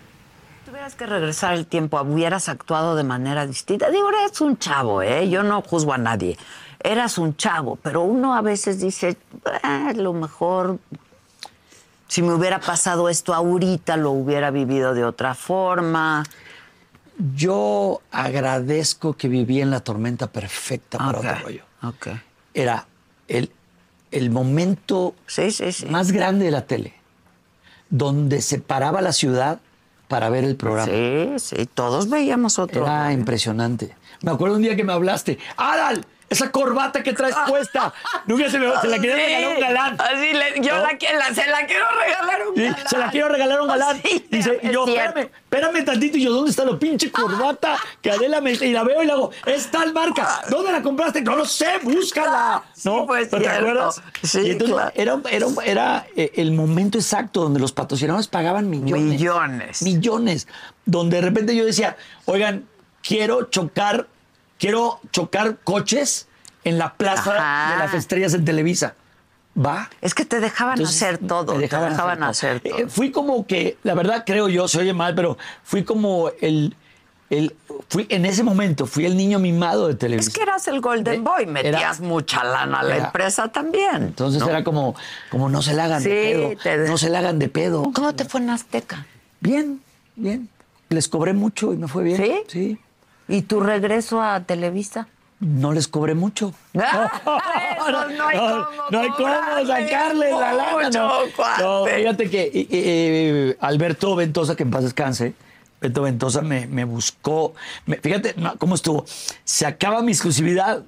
Tuvieras 0.84 0.94
que 0.98 1.06
regresar 1.06 1.54
el 1.54 1.66
tiempo, 1.66 1.98
hubieras 2.02 2.48
actuado 2.50 2.94
de 2.94 3.04
manera 3.04 3.46
distinta. 3.46 3.90
Digo, 3.90 4.10
eres 4.10 4.38
un 4.42 4.58
chavo, 4.58 5.00
¿eh? 5.00 5.30
Yo 5.30 5.42
no 5.42 5.62
juzgo 5.62 5.94
a 5.94 5.98
nadie. 5.98 6.36
Eras 6.82 7.16
un 7.16 7.34
chavo, 7.36 7.76
pero 7.76 8.02
uno 8.02 8.34
a 8.34 8.42
veces 8.42 8.80
dice, 8.80 9.16
"Ah, 9.62 9.92
lo 9.96 10.12
mejor, 10.12 10.78
si 12.08 12.20
me 12.20 12.34
hubiera 12.34 12.60
pasado 12.60 13.08
esto 13.08 13.32
ahorita, 13.32 13.96
lo 13.96 14.10
hubiera 14.10 14.50
vivido 14.50 14.92
de 14.92 15.04
otra 15.06 15.34
forma. 15.34 16.22
Yo 17.34 18.02
agradezco 18.10 19.14
que 19.14 19.28
viví 19.28 19.62
en 19.62 19.70
la 19.70 19.80
tormenta 19.80 20.26
perfecta 20.26 20.98
para 20.98 21.18
otro 21.18 21.34
rollo. 21.44 21.62
Era 22.52 22.86
el, 23.28 23.50
el 24.10 24.28
momento 24.30 25.14
Sí, 25.26 25.50
sí, 25.50 25.72
sí. 25.72 25.86
más 25.86 26.12
grande 26.12 26.44
de 26.44 26.50
la 26.50 26.66
tele, 26.66 26.92
donde 27.88 28.42
se 28.42 28.58
paraba 28.58 29.00
la 29.00 29.12
ciudad 29.12 29.60
para 30.14 30.30
ver 30.30 30.44
el 30.44 30.54
programa. 30.54 30.92
Sí, 30.92 31.28
sí, 31.38 31.66
todos 31.66 32.08
veíamos 32.08 32.60
otro. 32.60 32.84
Era 32.84 33.12
impresionante. 33.12 33.96
Me 34.22 34.30
acuerdo 34.30 34.54
un 34.54 34.62
día 34.62 34.76
que 34.76 34.84
me 34.84 34.92
hablaste, 34.92 35.38
¡Adal! 35.56 36.06
Esa 36.34 36.50
corbata 36.50 37.02
que 37.02 37.12
traes 37.12 37.34
puesta. 37.46 37.92
Nunca 38.26 38.50
se, 38.50 38.58
me, 38.58 38.66
se 38.80 38.88
la 38.88 38.98
quería 38.98 39.14
regalar 39.16 39.54
un 39.54 39.60
galán. 39.60 39.96
Así 40.00 40.32
le- 40.32 40.60
yo 40.60 40.74
¿No? 40.76 40.82
la, 40.82 40.92
la- 41.28 41.34
se 41.34 41.46
la 41.48 41.66
quiero 41.66 41.84
regalar 42.04 42.48
un 42.48 42.54
Sí, 42.56 42.62
galán. 42.64 42.88
se 42.88 42.98
la 42.98 43.10
quiero 43.10 43.28
regalar 43.28 43.60
un 43.60 43.68
galán. 43.68 44.02
Sí, 44.02 44.26
Dice, 44.30 44.58
es 44.62 44.70
y 44.70 44.72
yo, 44.72 44.84
cierto. 44.84 45.18
espérame, 45.20 45.30
espérame 45.44 45.84
tantito. 45.84 46.18
Y 46.18 46.22
yo, 46.24 46.32
¿dónde 46.32 46.50
está 46.50 46.64
la 46.64 46.78
pinche 46.78 47.10
corbata 47.12 47.78
que 48.02 48.10
Adela 48.10 48.40
me... 48.40 48.52
Y 48.52 48.72
la 48.72 48.82
veo 48.84 49.02
y 49.02 49.06
le 49.06 49.12
hago, 49.12 49.30
es 49.46 49.70
tal 49.70 49.92
marca. 49.92 50.42
¿Dónde 50.50 50.72
la 50.72 50.82
compraste? 50.82 51.22
No 51.22 51.36
lo 51.36 51.44
sé, 51.44 51.78
búscala. 51.82 52.62
Sí, 52.74 52.88
¿No? 52.88 53.06
pues, 53.06 53.30
¿No 53.32 53.38
¿Te 53.38 53.48
acuerdas? 53.48 54.02
Sí, 54.22 54.40
y 54.40 54.50
entonces 54.50 54.74
claro. 54.76 54.92
era, 54.94 55.20
era, 55.30 55.46
era 55.64 56.06
eh, 56.16 56.32
el 56.34 56.52
momento 56.52 56.98
exacto 56.98 57.40
donde 57.42 57.60
los 57.60 57.72
patrocinadores 57.72 58.26
pagaban 58.28 58.68
millones. 58.68 59.04
Millones. 59.04 59.82
Millones. 59.82 60.48
Donde 60.84 61.16
de 61.16 61.22
repente 61.22 61.54
yo 61.56 61.64
decía, 61.64 61.96
oigan, 62.24 62.66
quiero 63.02 63.44
chocar, 63.44 64.06
quiero 64.58 65.00
chocar 65.12 65.56
coches 65.64 66.28
en 66.64 66.78
la 66.78 66.94
plaza 66.94 67.34
Ajá. 67.36 67.72
de 67.72 67.78
las 67.78 67.94
estrellas 67.94 68.34
en 68.34 68.44
Televisa. 68.44 68.94
¿Va? 69.56 69.88
Es 70.00 70.14
que 70.14 70.24
te 70.24 70.40
dejaban 70.40 70.78
Entonces, 70.78 71.00
hacer 71.02 71.18
todo. 71.18 71.54
me 71.54 71.60
dejaban, 71.62 71.88
te 71.88 71.92
dejaban 71.92 72.22
hacer 72.24 72.56
hacer 72.56 72.70
todo. 72.72 72.78
Eh, 72.80 72.86
fui 72.88 73.12
como 73.12 73.46
que, 73.46 73.78
la 73.84 73.94
verdad 73.94 74.24
creo 74.26 74.48
yo, 74.48 74.66
se 74.66 74.80
oye 74.80 74.92
mal, 74.92 75.14
pero 75.14 75.38
fui 75.62 75.84
como 75.84 76.30
el, 76.40 76.74
el 77.30 77.54
fui 77.88 78.04
en 78.08 78.26
ese 78.26 78.42
momento, 78.42 78.86
fui 78.86 79.06
el 79.06 79.16
niño 79.16 79.38
mimado 79.38 79.86
de 79.86 79.94
Televisa. 79.94 80.28
Es 80.28 80.34
que 80.34 80.42
eras 80.42 80.66
el 80.66 80.80
Golden 80.80 81.14
Eh, 81.14 81.18
Boy, 81.20 81.42
era- 81.44 81.52
metías 81.52 82.00
mucha 82.00 82.42
lana 82.42 82.80
a 82.80 82.82
la 82.82 82.96
era- 82.96 83.04
empresa 83.06 83.46
también. 83.46 83.94
Entonces 83.96 84.40
¿no? 84.40 84.48
era 84.48 84.64
como, 84.64 84.96
como 85.30 85.48
no 85.48 85.62
se 85.62 85.72
la 85.74 85.84
hagan 85.84 86.02
Sí, 86.02 86.08
de 86.08 86.56
te- 86.60 86.70
pedo. 86.70 86.88
No 86.88 86.98
se 86.98 87.08
la 87.10 87.20
hagan 87.20 87.38
de 87.38 87.48
pedo. 87.48 87.84
¿Cómo 87.94 88.12
te 88.16 88.24
fue 88.24 88.40
en 88.40 88.50
Azteca? 88.50 89.06
Bien, 89.38 89.80
bien. 90.16 90.48
Les 90.88 91.06
cobré 91.06 91.32
mucho 91.32 91.72
y 91.72 91.76
me 91.76 91.86
fue 91.86 92.02
bien. 92.02 92.16
¿Sí? 92.20 92.34
Sí. 92.48 92.78
¿Y 93.28 93.42
tu 93.42 93.60
regreso 93.60 94.22
a 94.22 94.40
Televisa? 94.40 95.08
No 95.40 95.72
les 95.72 95.88
cobré 95.88 96.14
mucho. 96.14 96.54
Eso 96.74 98.08
no 98.16 98.26
hay 98.28 98.38
cómo 98.38 98.66
no 98.90 99.00
hay 99.00 99.08
cómo 99.08 99.16
cobrarle 99.18 99.66
sacarle 99.66 100.30
la 100.30 100.52
lana. 100.54 100.90
No. 100.90 101.12
No, 101.60 101.86
fíjate 101.86 102.30
que 102.30 102.42
eh, 102.44 102.66
eh, 102.70 103.56
Alberto 103.60 104.14
Ventosa, 104.16 104.54
que 104.56 104.62
en 104.62 104.70
paz 104.70 104.84
descanse, 104.84 105.34
Beto 105.80 106.02
Ventosa 106.02 106.40
me, 106.40 106.66
me 106.66 106.84
buscó. 106.84 107.54
me- 107.86 107.96
fíjate 107.96 108.34
no, 108.36 108.56
cómo 108.58 108.74
estuvo. 108.74 109.04
Se 109.44 109.66
acaba 109.66 110.02
mi 110.02 110.12
exclusividad, 110.12 110.82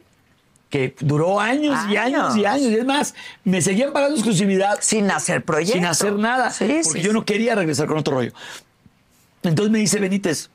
que 0.71 0.95
duró 1.01 1.39
años, 1.41 1.79
y 1.91 1.97
años 1.97 2.37
y 2.37 2.45
Años. 2.45 2.71
Y 2.71 2.75
es 2.77 2.85
más, 2.85 3.15
me 3.45 3.61
seguían 3.61 3.93
pagando 3.93 4.15
exclusividad 4.17 4.79
Sin 4.81 5.11
hacer 5.11 5.45
proyecto. 5.45 5.75
sin 5.75 5.87
hacer 5.87 6.13
nada. 6.15 6.51
Sí, 6.51 6.65
porque 6.67 7.01
sí, 7.01 7.01
yo 7.01 7.11
sí. 7.11 7.13
no 7.15 7.25
quería 7.25 7.55
regresar 7.57 7.89
con 7.89 7.99
otro 7.99 8.15
rollo. 8.15 8.33
Entonces 9.43 9.71
me 9.71 9.79
dice 9.79 9.99
Benítez, 10.01 10.51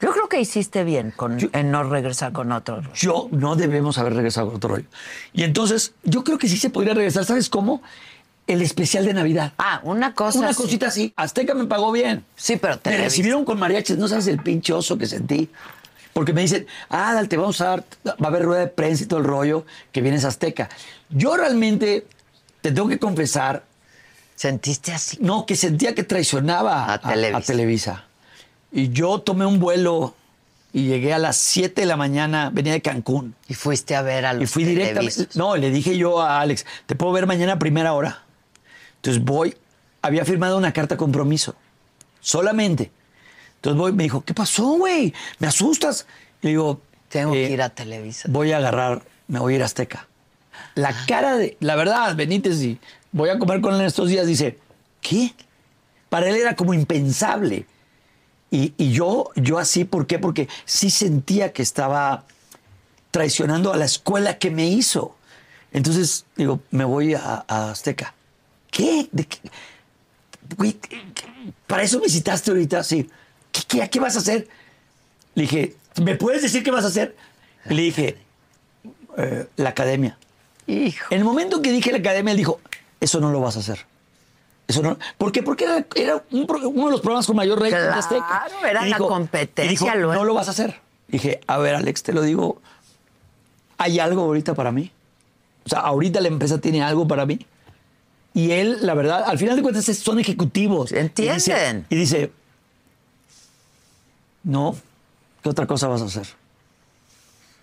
Yo 0.00 0.12
creo 0.12 0.28
que 0.28 0.40
hiciste 0.40 0.84
bien 0.84 1.12
con, 1.14 1.38
en 1.52 1.70
no 1.70 1.82
regresar 1.84 2.32
con 2.32 2.52
otro. 2.52 2.82
yo 2.94 3.28
no 3.32 3.56
debemos 3.56 3.98
haber 3.98 4.14
regresado 4.14 4.46
con 4.48 4.56
otro 4.56 4.70
rollo. 4.76 4.86
Y 5.32 5.42
entonces, 5.42 5.92
yo 6.04 6.22
creo 6.24 6.38
que 6.38 6.48
sí 6.48 6.56
se 6.56 6.70
podría 6.70 6.94
regresar. 6.94 7.24
¿Sabes 7.24 7.48
cómo? 7.48 7.82
El 8.46 8.62
especial 8.62 9.04
de 9.04 9.12
Navidad. 9.12 9.52
Ah, 9.58 9.80
una 9.82 10.14
cosa. 10.14 10.38
Una 10.38 10.54
cosita 10.54 10.86
así. 10.86 11.12
Azteca 11.16 11.52
me 11.54 11.66
pagó 11.66 11.90
bien. 11.92 12.24
Sí, 12.36 12.56
pero 12.56 12.74
Me 12.74 12.80
Televisa. 12.80 13.04
recibieron 13.04 13.44
con 13.44 13.58
mariachis. 13.58 13.98
No 13.98 14.08
sabes 14.08 14.26
el 14.28 14.38
pinche 14.42 14.72
oso 14.72 14.96
que 14.96 15.06
sentí. 15.06 15.50
Porque 16.12 16.32
me 16.32 16.40
dicen, 16.40 16.66
ah, 16.88 17.12
dale, 17.14 17.28
te 17.28 17.36
vamos 17.36 17.60
a 17.60 17.64
dar, 17.66 17.84
va 18.06 18.14
a 18.24 18.26
haber 18.28 18.42
rueda 18.44 18.60
de 18.62 18.66
prensa 18.68 19.04
y 19.04 19.06
todo 19.06 19.20
el 19.20 19.26
rollo, 19.26 19.66
que 19.92 20.00
vienes 20.00 20.24
Azteca. 20.24 20.68
Yo 21.10 21.36
realmente, 21.36 22.06
te 22.60 22.72
tengo 22.72 22.88
que 22.88 22.98
confesar, 22.98 23.64
¿Sentiste 24.34 24.92
así? 24.92 25.18
no, 25.20 25.46
que 25.46 25.54
sentía 25.54 25.94
que 25.94 26.02
traicionaba 26.04 26.86
A 26.86 26.94
a, 26.94 27.00
Televisa. 27.00 27.36
a 27.38 27.40
Televisa. 27.42 28.04
Y 28.70 28.90
yo 28.90 29.20
tomé 29.20 29.46
un 29.46 29.58
vuelo 29.58 30.14
y 30.72 30.86
llegué 30.86 31.14
a 31.14 31.18
las 31.18 31.36
7 31.36 31.80
de 31.80 31.86
la 31.86 31.96
mañana, 31.96 32.50
venía 32.52 32.72
de 32.72 32.82
Cancún. 32.82 33.34
Y 33.48 33.54
fuiste 33.54 33.96
a 33.96 34.02
ver 34.02 34.26
a 34.26 34.34
los 34.34 34.42
Y 34.42 34.46
fui 34.46 34.64
directamente. 34.64 35.28
No, 35.34 35.56
le 35.56 35.70
dije 35.70 35.96
yo 35.96 36.20
a 36.20 36.40
Alex, 36.40 36.66
te 36.86 36.94
puedo 36.94 37.12
ver 37.12 37.26
mañana 37.26 37.54
a 37.54 37.58
primera 37.58 37.94
hora. 37.94 38.22
Entonces 38.96 39.24
voy, 39.24 39.56
había 40.02 40.24
firmado 40.24 40.58
una 40.58 40.72
carta 40.72 40.96
compromiso, 40.96 41.54
solamente. 42.20 42.90
Entonces 43.56 43.78
voy, 43.78 43.92
me 43.92 44.02
dijo, 44.02 44.22
¿qué 44.22 44.34
pasó, 44.34 44.76
güey? 44.76 45.14
Me 45.38 45.48
asustas. 45.48 46.06
Y 46.42 46.46
le 46.46 46.50
digo, 46.50 46.80
Tengo 47.08 47.34
eh, 47.34 47.46
que 47.46 47.52
ir 47.52 47.62
a 47.62 47.70
Televisa. 47.70 48.28
Voy 48.30 48.52
a 48.52 48.58
agarrar, 48.58 49.02
me 49.26 49.38
voy 49.38 49.54
a 49.54 49.56
ir 49.56 49.62
a 49.62 49.66
Azteca. 49.66 50.06
La 50.74 50.94
cara 51.06 51.36
de, 51.36 51.56
la 51.60 51.76
verdad, 51.76 52.14
Benítez, 52.14 52.60
y 52.62 52.78
voy 53.12 53.30
a 53.30 53.38
comer 53.38 53.60
con 53.60 53.74
él 53.74 53.80
en 53.80 53.86
estos 53.86 54.08
días, 54.08 54.26
dice, 54.26 54.58
¿qué? 55.00 55.32
Para 56.08 56.28
él 56.28 56.36
era 56.36 56.54
como 56.54 56.74
impensable. 56.74 57.66
Y, 58.50 58.72
y 58.78 58.92
yo, 58.92 59.30
yo 59.36 59.58
así, 59.58 59.84
¿por 59.84 60.06
qué? 60.06 60.18
Porque 60.18 60.48
sí 60.64 60.90
sentía 60.90 61.52
que 61.52 61.62
estaba 61.62 62.24
traicionando 63.10 63.72
a 63.72 63.76
la 63.76 63.84
escuela 63.84 64.38
que 64.38 64.50
me 64.50 64.66
hizo. 64.66 65.14
Entonces, 65.72 66.24
digo, 66.36 66.60
me 66.70 66.84
voy 66.84 67.14
a, 67.14 67.44
a 67.46 67.70
Azteca. 67.70 68.14
¿Qué? 68.70 69.08
¿De 69.12 69.24
qué? 69.26 69.38
güey, 70.56 70.78
para 71.66 71.82
eso 71.82 72.00
me 72.00 72.08
citaste 72.08 72.50
ahorita, 72.50 72.82
sí. 72.82 73.08
¿Qué, 73.52 73.60
qué, 73.68 73.90
qué 73.90 74.00
vas 74.00 74.16
a 74.16 74.20
hacer? 74.20 74.48
Le 75.34 75.42
dije, 75.42 75.76
¿me 76.02 76.14
puedes 76.16 76.42
decir 76.42 76.62
qué 76.62 76.70
vas 76.70 76.84
a 76.84 76.88
hacer? 76.88 77.16
Le 77.66 77.82
dije, 77.82 78.16
"Eh, 79.16 79.46
la 79.56 79.70
academia. 79.70 80.18
Hijo. 80.66 81.06
En 81.10 81.18
el 81.18 81.24
momento 81.24 81.60
que 81.62 81.70
dije 81.72 81.92
la 81.92 81.98
academia, 81.98 82.30
él 82.32 82.38
dijo, 82.38 82.60
eso 83.00 83.20
no 83.20 83.30
lo 83.30 83.40
vas 83.40 83.56
a 83.56 83.60
hacer. 83.60 83.86
Eso 84.68 84.82
no. 84.82 84.98
¿Por 85.16 85.32
qué? 85.32 85.42
Porque 85.42 85.64
era, 85.64 85.86
era 85.96 86.22
un 86.30 86.46
uno 86.48 86.84
de 86.86 86.90
los 86.92 87.00
programas 87.00 87.26
con 87.26 87.34
mayor 87.36 87.58
rating 87.58 87.74
de 87.74 87.82
Claro, 87.82 87.98
Azteca. 87.98 88.46
era 88.68 88.86
Y 88.86 88.90
la 88.90 88.98
competencia, 88.98 89.64
y 89.64 89.68
dijo, 89.68 89.90
lo- 89.94 90.12
no 90.14 90.24
lo 90.24 90.34
vas 90.34 90.46
a 90.48 90.50
hacer. 90.52 90.78
Dije, 91.08 91.40
a 91.46 91.56
ver, 91.58 91.74
Alex, 91.74 92.02
te 92.02 92.12
lo 92.12 92.20
digo. 92.22 92.60
¿Hay 93.78 93.98
algo 93.98 94.22
ahorita 94.22 94.54
para 94.54 94.70
mí? 94.70 94.90
O 95.64 95.68
sea, 95.70 95.80
ahorita 95.80 96.20
la 96.20 96.28
empresa 96.28 96.58
tiene 96.60 96.82
algo 96.82 97.08
para 97.08 97.24
mí. 97.24 97.38
Y 98.34 98.50
él, 98.52 98.78
la 98.82 98.92
verdad, 98.94 99.24
al 99.26 99.38
final 99.38 99.56
de 99.56 99.62
cuentas 99.62 99.84
son 99.86 100.18
ejecutivos. 100.20 100.92
Entienden. 100.92 101.86
Y 101.88 101.96
dice, 101.96 102.20
y 102.20 102.26
dice, 102.26 102.32
no, 104.44 104.76
¿qué 105.42 105.48
otra 105.48 105.66
cosa 105.66 105.88
vas 105.88 106.02
a 106.02 106.06
hacer? 106.06 106.26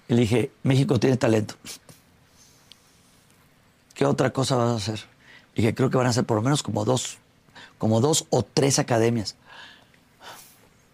Y 0.08 0.14
le 0.16 0.22
dije, 0.22 0.52
México 0.64 1.00
tiene 1.00 1.18
talento. 1.18 1.56
¿Qué 3.94 4.06
otra 4.06 4.32
cosa 4.32 4.56
vas 4.56 4.72
a 4.72 4.76
hacer? 4.76 5.06
Dije, 5.56 5.74
creo 5.74 5.90
que 5.90 5.98
van 5.98 6.08
a 6.08 6.14
ser 6.14 6.26
por 6.26 6.36
lo 6.38 6.44
menos 6.44 6.62
como 6.64 6.86
dos, 6.86 7.18
como 7.78 8.02
dos 8.02 8.26
o 8.30 8.44
tres 8.44 8.78
academias. 8.80 9.36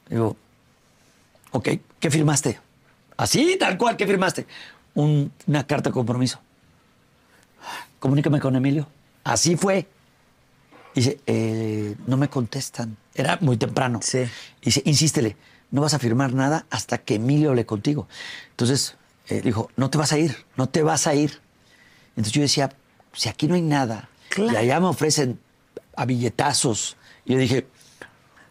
Digo, 0.09 0.35
ok, 1.51 1.69
¿qué 1.99 2.11
firmaste? 2.11 2.59
Así, 3.17 3.57
tal 3.59 3.77
cual, 3.77 3.97
¿qué 3.97 4.05
firmaste? 4.05 4.45
Un- 4.93 5.31
una 5.47 5.65
carta 5.65 5.89
de 5.89 5.93
compromiso. 5.93 6.39
Comunícame 7.99 8.39
con 8.39 8.55
Emilio. 8.55 8.87
Así 9.23 9.55
fue. 9.55 9.87
Dice, 10.95 11.19
eh, 11.25 11.95
no 12.07 12.17
me 12.17 12.27
contestan. 12.29 12.97
Era 13.13 13.37
muy 13.41 13.57
temprano. 13.57 13.99
Sí. 14.01 14.23
Dice, 14.61 14.81
insístele, 14.85 15.37
no 15.69 15.81
vas 15.81 15.93
a 15.93 15.99
firmar 15.99 16.33
nada 16.33 16.65
hasta 16.69 16.97
que 16.97 17.15
Emilio 17.15 17.49
hable 17.51 17.65
contigo. 17.65 18.07
Entonces, 18.51 18.95
eh, 19.27 19.41
dijo, 19.41 19.69
no 19.77 19.89
te 19.89 19.97
vas 19.97 20.11
a 20.11 20.17
ir, 20.17 20.35
no 20.57 20.67
te 20.67 20.81
vas 20.83 21.07
a 21.07 21.15
ir. 21.15 21.39
Entonces 22.09 22.33
yo 22.33 22.41
decía, 22.41 22.73
si 23.13 23.29
aquí 23.29 23.47
no 23.47 23.55
hay 23.55 23.61
nada, 23.61 24.09
Claro. 24.31 24.53
y 24.53 24.55
allá 24.55 24.79
me 24.79 24.87
ofrecen 24.87 25.39
a 25.95 26.05
billetazos. 26.05 26.97
Y 27.25 27.33
yo 27.33 27.37
dije, 27.39 27.67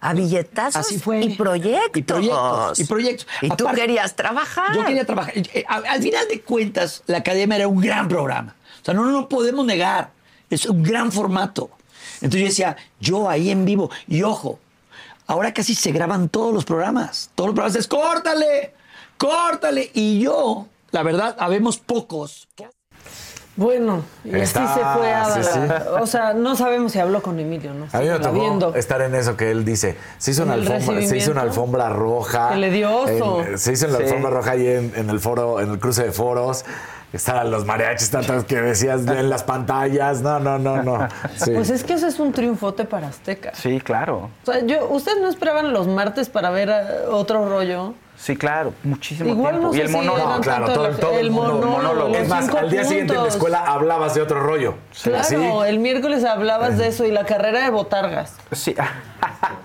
A 0.01 0.15
billetazos 0.15 0.87
Así 0.87 0.99
fue. 0.99 1.21
y 1.21 1.35
proyectos. 1.37 1.91
Y 1.97 2.03
proyectos, 2.03 2.79
y 2.79 2.85
proyectos. 2.85 3.27
Y 3.43 3.49
tú 3.51 3.67
querías 3.75 4.15
trabajar. 4.17 4.75
yo 4.75 4.85
quería 4.85 5.05
trabajar. 5.05 5.35
Eh, 5.37 5.65
Al 5.69 6.03
final 6.03 6.27
de 6.29 6.41
cuentas, 6.43 7.03
la 7.07 7.19
academia 7.19 7.57
era 7.57 7.69
un 7.69 7.81
gran 7.81 8.09
programa. 8.09 8.55
O 8.81 8.85
sea, 8.85 8.95
no 8.95 9.05
no 9.05 9.11
lo 9.13 9.29
podemos 9.29 9.67
negar. 9.67 10.11
Es 10.49 10.65
un 10.67 10.83
gran 10.83 11.13
formato. 11.13 11.71
Entonces 12.23 12.41
yo 12.41 12.47
decía, 12.47 12.77
yo 12.99 13.29
ahí 13.29 13.51
en 13.51 13.65
vivo. 13.67 13.91
Y 14.09 14.23
ojo, 14.23 14.59
ahora 15.27 15.53
casi 15.53 15.75
se 15.75 15.93
graban 15.93 16.29
todos 16.31 16.53
los 16.55 16.65
programas. 16.65 17.31
Todos 17.35 17.49
los 17.49 17.55
programas 17.55 17.77
es 17.77 17.87
córtale, 17.87 18.75
córtale. 19.19 19.91
Y 19.95 20.21
yo, 20.21 20.67
la 20.93 21.03
verdad, 21.03 21.37
habemos 21.39 21.79
pocos. 21.79 22.49
Bueno, 23.57 24.03
y 24.25 24.31
así 24.31 24.41
Está- 24.43 24.75
se 24.75 24.81
fue 24.99 25.13
a 25.13 25.25
sí, 25.27 25.41
sí. 25.43 25.59
O 26.01 26.07
sea, 26.07 26.33
no 26.33 26.57
sabemos 26.57 26.93
si 26.93 26.99
habló 26.99 27.21
con 27.21 27.39
Emilio, 27.39 27.75
¿no? 27.75 27.87
A 27.93 27.99
mí 28.01 28.09
me 28.09 28.19
tocó 28.19 28.41
viendo. 28.41 28.75
estar 28.75 29.03
en 29.03 29.15
eso 29.15 29.37
que 29.37 29.51
él 29.51 29.65
dice. 29.65 29.97
Se 30.19 30.31
hizo, 30.31 30.43
¿En 30.45 30.49
una 30.49 30.55
alfombra, 30.57 31.03
se 31.07 31.17
hizo 31.19 31.31
una 31.33 31.43
alfombra 31.43 31.89
roja. 31.91 32.51
Que 32.51 32.57
le 32.57 32.71
dio 32.71 32.97
oso. 32.97 33.43
En- 33.43 33.59
se 33.59 33.73
hizo 33.73 33.87
en 33.87 33.93
la 33.93 33.99
Sí. 33.99 34.05
alfombra 34.05 34.31
roja 34.31 34.53
ahí 34.53 34.67
en, 34.67 34.93
en 34.97 35.11
el 35.11 35.21
foro, 35.21 35.61
en 35.61 35.71
el 35.73 35.79
cruce 35.79 36.05
de 36.05 36.13
foros. 36.13 36.65
Estaban 37.13 37.51
los 37.51 37.67
mariachis 37.67 38.09
tantos 38.11 38.45
que 38.45 38.61
decías 38.63 39.05
en 39.05 39.29
las 39.29 39.43
pantallas. 39.43 40.23
No, 40.23 40.39
no, 40.39 40.59
no, 40.61 40.81
no. 40.83 41.09
Sí. 41.37 41.51
Pues 41.53 41.69
es 41.69 41.83
que 41.83 41.95
eso 41.95 42.07
es 42.07 42.21
un 42.21 42.33
triunfote 42.33 42.85
para 42.85 43.09
Azteca. 43.09 43.51
Sí, 43.53 43.81
claro. 43.81 44.31
O 44.47 44.53
sea, 44.53 44.65
yo, 44.65 44.87
¿ustedes 44.91 45.19
no 45.21 45.29
esperaban 45.29 45.73
los 45.73 45.89
martes 45.89 46.29
para 46.29 46.51
ver 46.51 46.69
eh, 46.71 46.85
otro 47.11 47.49
rollo? 47.49 47.95
Sí, 48.23 48.37
claro, 48.37 48.75
muchísimo 48.83 49.31
Igual 49.31 49.53
tiempo. 49.55 49.69
no 49.73 49.75
y 49.79 49.81
el 49.81 49.89
monólogo. 49.89 50.29
No, 50.29 50.41
claro, 50.43 50.67
tanto 50.67 50.81
todo, 50.83 50.89
el- 50.91 50.97
todo 50.99 51.19
el 51.19 51.31
monólogo, 51.31 52.15
Es 52.15 52.29
más, 52.29 52.49
al 52.51 52.69
día 52.71 52.85
siguiente 52.85 53.15
en 53.15 53.23
la 53.23 53.29
escuela 53.29 53.61
hablabas 53.65 54.15
de 54.15 54.21
otro 54.21 54.41
rollo. 54.43 54.75
Claro, 55.03 55.21
Así. 55.21 55.37
el 55.67 55.79
miércoles 55.79 56.25
hablabas 56.27 56.77
de 56.77 56.89
eso 56.89 57.07
y 57.07 57.11
la 57.13 57.25
carrera 57.25 57.61
de 57.65 57.71
botargas. 57.71 58.35
Sí. 58.53 58.75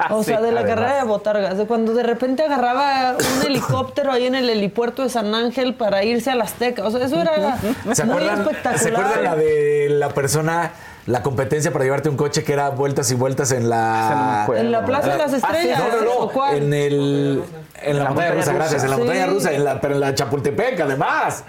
O 0.09 0.23
sea, 0.23 0.37
Sí, 0.37 0.43
de 0.43 0.51
la 0.51 0.61
además. 0.61 0.75
carrera 0.75 0.95
de 1.01 1.03
botargas, 1.07 1.57
de 1.57 1.65
cuando 1.65 1.93
de 1.93 2.03
repente 2.03 2.43
agarraba 2.43 3.15
un 3.17 3.45
helicóptero 3.45 4.11
ahí 4.11 4.25
en 4.25 4.35
el 4.35 4.49
helipuerto 4.49 5.03
de 5.03 5.09
San 5.09 5.33
Ángel 5.35 5.73
para 5.73 6.03
irse 6.03 6.31
a 6.31 6.35
la 6.35 6.43
Azteca. 6.45 6.85
O 6.85 6.91
sea, 6.91 7.05
eso 7.05 7.19
era 7.19 7.57
¿Se 7.93 8.03
muy 8.05 8.13
acuerdan, 8.15 8.41
espectacular. 8.41 8.79
¿Se 8.79 8.89
acuerdan 8.89 9.23
la 9.23 9.35
de 9.35 9.87
la 9.89 10.09
persona, 10.09 10.71
la 11.07 11.21
competencia 11.21 11.71
para 11.71 11.85
llevarte 11.85 12.09
un 12.09 12.17
coche 12.17 12.43
que 12.43 12.53
era 12.53 12.69
vueltas 12.69 13.11
y 13.11 13.15
vueltas 13.15 13.51
en 13.51 13.63
no 13.63 13.69
la. 13.69 14.47
En 14.55 14.71
la 14.71 14.85
Plaza 14.85 15.09
de 15.11 15.17
las 15.17 15.33
Ah, 15.33 15.37
sí, 15.39 15.45
Estrellas. 15.67 15.79
no, 15.79 16.01
no, 16.01 16.11
¿o 16.11 16.31
no. 16.35 16.53
En 16.53 16.73
el. 16.73 17.43
En 17.81 17.97
la, 17.97 18.03
la 18.05 18.09
montaña 18.09 18.31
rusa, 18.31 18.39
rusa. 18.45 18.53
gracias. 18.53 18.83
En 18.83 18.89
la 18.89 18.97
montaña 18.97 19.25
rusa, 19.27 19.51
en 19.53 19.63
la, 19.63 19.81
pero 19.81 19.93
en 19.95 19.99
la 19.99 20.15
Chapultepec, 20.15 20.79
además. 20.79 21.43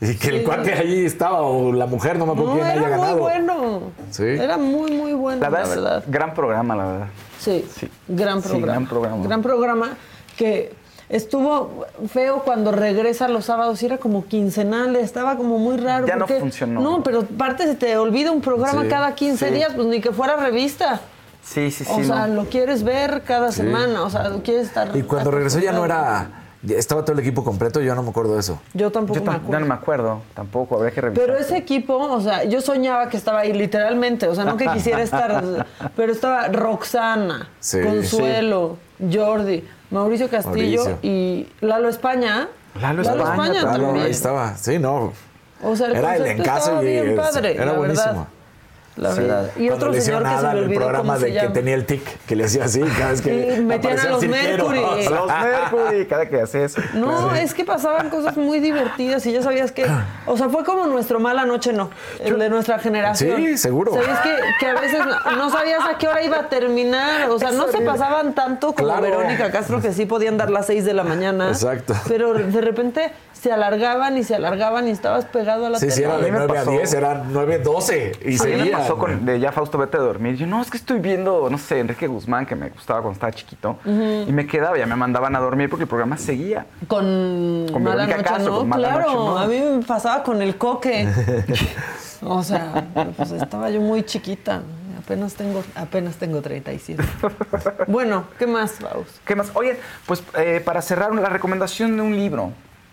Y 0.00 0.14
que 0.16 0.28
el 0.28 0.44
cuate 0.44 0.72
allí 0.74 1.04
estaba, 1.06 1.42
o 1.42 1.72
la 1.72 1.86
mujer, 1.86 2.18
no 2.18 2.26
me 2.26 2.32
acuerdo 2.32 2.50
No, 2.50 2.60
quién 2.60 2.66
haya 2.66 2.80
era 2.80 2.88
muy 2.96 2.98
ganado. 2.98 3.18
bueno. 3.18 3.80
Sí. 4.10 4.22
Era 4.24 4.56
muy, 4.56 4.92
muy 4.92 5.12
bueno, 5.12 5.40
La 5.40 5.50
la 5.50 5.58
verdad, 5.58 5.74
verdad. 5.74 5.98
es 6.06 6.10
gran 6.12 6.34
programa, 6.34 6.76
la 6.76 6.84
verdad. 6.86 7.06
Sí, 7.40 7.68
Sí. 7.76 7.90
gran 8.06 8.40
Sí, 8.42 8.48
programa. 8.48 8.72
gran 8.72 8.86
programa. 8.86 9.24
Gran 9.26 9.42
programa 9.42 9.96
que 10.36 10.72
estuvo 11.08 11.86
feo 12.12 12.42
cuando 12.44 12.72
regresa 12.72 13.28
los 13.28 13.46
sábados 13.46 13.82
y 13.82 13.86
era 13.86 13.98
como 13.98 14.26
quincenal, 14.26 14.96
estaba 14.96 15.36
como 15.36 15.58
muy 15.58 15.76
raro. 15.76 16.06
Ya 16.06 16.16
no 16.16 16.26
funcionó. 16.26 16.80
No, 16.80 17.02
pero 17.02 17.20
aparte 17.20 17.64
se 17.64 17.74
te 17.74 17.96
olvida 17.96 18.30
un 18.30 18.40
programa 18.40 18.82
Sí, 18.82 18.88
cada 18.88 19.14
15 19.14 19.48
sí. 19.48 19.54
días, 19.54 19.72
pues 19.74 19.86
ni 19.86 20.00
que 20.00 20.12
fuera 20.12 20.36
revista. 20.36 21.00
Sí, 21.42 21.70
sí, 21.70 21.84
sí. 21.84 21.90
o 21.90 22.04
sea, 22.04 22.26
no. 22.26 22.34
lo 22.42 22.44
quieres 22.50 22.82
ver 22.82 23.22
cada 23.22 23.52
semana, 23.52 24.02
o 24.02 24.10
sea, 24.10 24.28
lo 24.28 24.42
quieres 24.42 24.66
estar... 24.66 24.94
Y 24.94 25.02
cuando 25.02 25.30
regresó 25.30 25.58
ya 25.60 25.72
no 25.72 25.82
era. 25.86 26.28
ya 26.62 26.76
Estaba 26.76 27.02
todo 27.06 27.14
el 27.14 27.20
equipo 27.20 27.42
completo, 27.42 27.80
yo 27.80 27.94
no 27.94 28.02
me 28.02 28.10
acuerdo 28.10 28.34
de 28.34 28.40
eso. 28.40 28.60
Yo 28.74 28.92
tampoco 28.92 29.18
Yo 29.18 29.24
me 29.24 29.30
acuerdo. 29.30 29.52
ya 29.52 29.60
no 29.60 29.66
me 29.66 29.74
acuerdo 29.74 30.20
tampoco, 30.34 30.76
habría 30.76 30.90
que 30.92 31.00
revisar. 31.00 31.24
Pero 31.24 31.38
ese 31.38 31.56
equipo, 31.56 31.96
o 31.96 32.20
sea, 32.20 32.44
yo 32.44 32.60
soñaba 32.60 33.08
que 33.08 33.16
estaba 33.16 33.40
ahí 33.40 33.54
literalmente, 33.54 34.28
o 34.28 34.34
sea, 34.34 34.44
no 34.44 34.58
que 34.58 34.66
quisiera 34.66 35.00
estar, 35.00 35.64
pero 35.96 36.12
estaba 36.12 36.48
Roxana, 36.48 37.48
Sí. 37.60 37.80
Consuelo, 37.80 38.76
Jordi, 39.10 39.64
Mauricio 39.90 40.28
Castillo 40.28 40.84
Mauricio. 40.84 40.98
y 41.02 41.48
Lalo 41.60 41.88
España. 41.88 42.48
Lalo 42.80 43.02
España, 43.02 43.36
claro, 43.36 43.60
Claro, 43.60 43.84
también. 43.84 44.04
ahí 44.06 44.10
estaba. 44.10 44.56
Sí, 44.56 44.78
no. 44.78 45.12
O 45.62 45.74
sea, 45.76 45.88
el 45.88 45.96
era 45.96 46.16
el 46.16 46.26
encaso 46.26 46.82
y 46.82 46.86
bien 46.86 47.16
padre, 47.16 47.56
era 47.56 47.72
buenísimo. 47.72 48.06
verdad. 48.12 48.26
La 48.98 49.12
Sí. 49.12 49.20
verdad. 49.20 49.50
Y 49.56 49.68
Cuando 49.68 49.74
otro 49.76 49.88
le 49.92 50.00
señor 50.00 50.22
que 50.24 50.28
se 50.28 50.34
me 50.34 50.40
en 50.50 50.56
el 50.56 50.64
olvidó 50.64 50.80
programa 50.80 50.98
cómo 51.14 51.18
se 51.20 51.26
de 51.26 51.32
que 51.32 51.38
llama. 51.40 51.52
tenía 51.52 51.74
el 51.74 51.86
tic, 51.86 52.18
que 52.26 52.36
le 52.36 52.44
hacía 52.44 52.64
así, 52.64 52.80
cada 52.80 53.10
vez 53.12 53.20
que 53.22 53.54
Y 53.58 53.60
metían 53.62 53.98
a 54.00 54.04
los. 54.10 54.22
Mercury. 54.26 54.80
Sea, 55.02 55.10
Los 55.10 55.26
Mercury, 55.42 56.06
cada 56.06 56.28
que 56.28 56.40
hace 56.40 56.64
eso. 56.64 56.80
No, 56.94 57.34
es 57.34 57.54
que 57.54 57.64
pasaban 57.64 58.10
cosas 58.10 58.36
muy 58.36 58.58
divertidas 58.60 59.24
y 59.26 59.32
ya 59.32 59.42
sabías 59.42 59.70
que, 59.72 59.86
o 60.26 60.36
sea, 60.36 60.48
fue 60.48 60.64
como 60.64 60.86
nuestro 60.86 61.20
mala 61.20 61.44
noche, 61.44 61.72
no, 61.72 61.90
el 62.18 62.38
de 62.38 62.50
nuestra 62.50 62.78
generación. 62.80 63.36
Sí, 63.36 63.56
seguro. 63.56 63.94
Sabías 63.94 64.18
que, 64.20 64.34
que 64.58 64.66
a 64.66 64.80
veces 64.80 65.00
no, 65.06 65.36
no 65.36 65.50
sabías 65.50 65.80
a 65.84 65.96
qué 65.96 66.08
hora 66.08 66.22
iba 66.22 66.38
a 66.40 66.48
terminar, 66.48 67.30
o 67.30 67.38
sea, 67.38 67.52
no 67.52 67.68
se 67.68 67.78
pasaban 67.82 68.34
tanto 68.34 68.72
como 68.72 68.88
Claro. 68.88 69.02
Verónica 69.02 69.50
Castro, 69.52 69.80
que 69.80 69.92
sí 69.92 70.06
podían 70.06 70.36
dar 70.36 70.50
las 70.50 70.66
6 70.66 70.84
de 70.84 70.94
la 70.94 71.04
mañana. 71.04 71.48
Exacto. 71.50 71.94
Pero 72.08 72.34
de 72.34 72.60
repente 72.60 73.12
se 73.32 73.52
alargaban 73.52 74.18
y 74.18 74.24
se 74.24 74.34
alargaban 74.34 74.88
y 74.88 74.90
estabas 74.90 75.24
pegado 75.26 75.66
a 75.66 75.70
la 75.70 75.78
Sí, 75.78 75.86
tele. 75.86 75.94
sí, 75.96 76.02
era 76.02 76.14
A 76.14 76.18
de 76.18 76.24
mí 76.24 76.30
me 76.32 76.38
9 76.38 76.52
a 76.52 76.60
pasó. 76.64 76.70
10, 76.72 76.94
era 76.94 77.22
9 77.28 77.54
a 77.54 77.58
12. 77.58 78.12
Y 78.24 78.34
A 78.34 78.38
seguía. 78.38 78.78
Pasó 78.88 78.98
con, 78.98 79.24
de 79.24 79.40
ya 79.40 79.52
Fausto 79.52 79.78
vete 79.78 79.96
a 79.96 80.00
dormir. 80.00 80.36
Yo, 80.36 80.46
no, 80.46 80.60
es 80.60 80.70
que 80.70 80.76
estoy 80.76 80.98
viendo, 80.98 81.48
no 81.50 81.58
sé, 81.58 81.80
Enrique 81.80 82.06
Guzmán, 82.06 82.46
que 82.46 82.54
me 82.54 82.68
gustaba 82.70 83.00
cuando 83.00 83.14
estaba 83.14 83.32
chiquito. 83.32 83.78
Y 83.84 84.32
me 84.32 84.46
quedaba, 84.46 84.76
ya 84.78 84.86
me 84.86 84.96
mandaban 84.96 85.34
a 85.36 85.40
dormir 85.40 85.68
porque 85.68 85.84
el 85.84 85.88
programa 85.88 86.16
seguía. 86.16 86.66
Con, 86.86 87.66
Con 87.72 87.82
Mala 87.82 88.06
Verónica 88.06 88.16
Noche, 88.16 88.34
Castro, 88.34 88.52
¿no? 88.52 88.58
con 88.60 88.68
Mala 88.68 88.88
claro, 88.88 89.12
Noche, 89.12 89.16
¿no? 89.16 89.38
a 89.38 89.46
mí 89.46 89.78
me 89.78 89.84
pasaba 89.84 90.22
con 90.22 90.42
el 90.42 90.56
coque. 90.56 91.08
o 92.22 92.42
sea, 92.42 92.86
pues 93.16 93.32
estaba 93.32 93.70
yo 93.70 93.80
muy 93.80 94.02
chiquita. 94.04 94.62
Apenas 94.98 95.34
tengo, 95.34 95.62
apenas 95.74 96.16
tengo 96.16 96.42
37. 96.42 97.02
bueno, 97.86 98.24
¿qué 98.38 98.46
más, 98.46 98.72
Faust? 98.72 99.16
¿Qué 99.24 99.34
más? 99.34 99.50
Oye, 99.54 99.78
pues 100.04 100.22
eh, 100.36 100.60
para 100.62 100.82
cerrar, 100.82 101.14
la 101.14 101.30
recomendación 101.30 101.96
de 101.96 102.02
un 102.02 102.14
libro. 102.14 102.52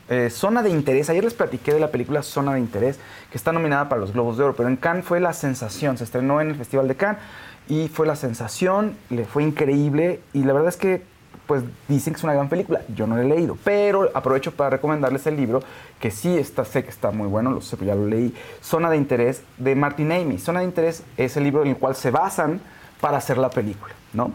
Eh, 0.09 0.29
Zona 0.29 0.61
de 0.61 0.69
Interés. 0.69 1.09
Ayer 1.09 1.23
les 1.23 1.33
platiqué 1.33 1.73
de 1.73 1.79
la 1.79 1.91
película 1.91 2.23
Zona 2.23 2.53
de 2.53 2.59
Interés, 2.59 2.99
que 3.31 3.37
está 3.37 3.51
nominada 3.51 3.89
para 3.89 4.01
los 4.01 4.13
Globos 4.13 4.37
de 4.37 4.43
Oro, 4.43 4.55
pero 4.55 4.69
en 4.69 4.75
Cannes 4.75 5.05
fue 5.05 5.19
la 5.19 5.33
sensación. 5.33 5.97
Se 5.97 6.03
estrenó 6.03 6.41
en 6.41 6.49
el 6.49 6.55
Festival 6.55 6.87
de 6.87 6.95
Cannes 6.95 7.21
y 7.67 7.87
fue 7.87 8.05
la 8.05 8.15
sensación, 8.15 8.95
le 9.09 9.25
fue 9.25 9.43
increíble 9.43 10.19
y 10.33 10.43
la 10.43 10.53
verdad 10.53 10.69
es 10.69 10.77
que 10.77 11.01
pues 11.47 11.63
dicen 11.87 12.13
que 12.13 12.17
es 12.17 12.23
una 12.23 12.33
gran 12.33 12.49
película. 12.49 12.81
Yo 12.95 13.07
no 13.07 13.15
la 13.15 13.23
he 13.23 13.27
leído, 13.27 13.57
pero 13.63 14.09
aprovecho 14.13 14.51
para 14.51 14.71
recomendarles 14.71 15.27
el 15.27 15.37
libro 15.37 15.61
que 15.99 16.11
sí 16.11 16.37
está, 16.37 16.65
sé 16.65 16.83
que 16.83 16.89
está 16.89 17.11
muy 17.11 17.27
bueno, 17.27 17.51
lo 17.51 17.61
sé, 17.61 17.77
ya 17.85 17.95
lo 17.95 18.07
leí. 18.07 18.33
Zona 18.61 18.89
de 18.89 18.97
Interés 18.97 19.43
de 19.57 19.75
Martin 19.75 20.11
Amy. 20.11 20.39
Zona 20.39 20.59
de 20.59 20.65
Interés 20.65 21.03
es 21.17 21.37
el 21.37 21.43
libro 21.43 21.61
en 21.61 21.69
el 21.69 21.77
cual 21.77 21.95
se 21.95 22.11
basan 22.11 22.61
para 22.99 23.17
hacer 23.17 23.37
la 23.37 23.49
película, 23.49 23.93
¿no? 24.13 24.31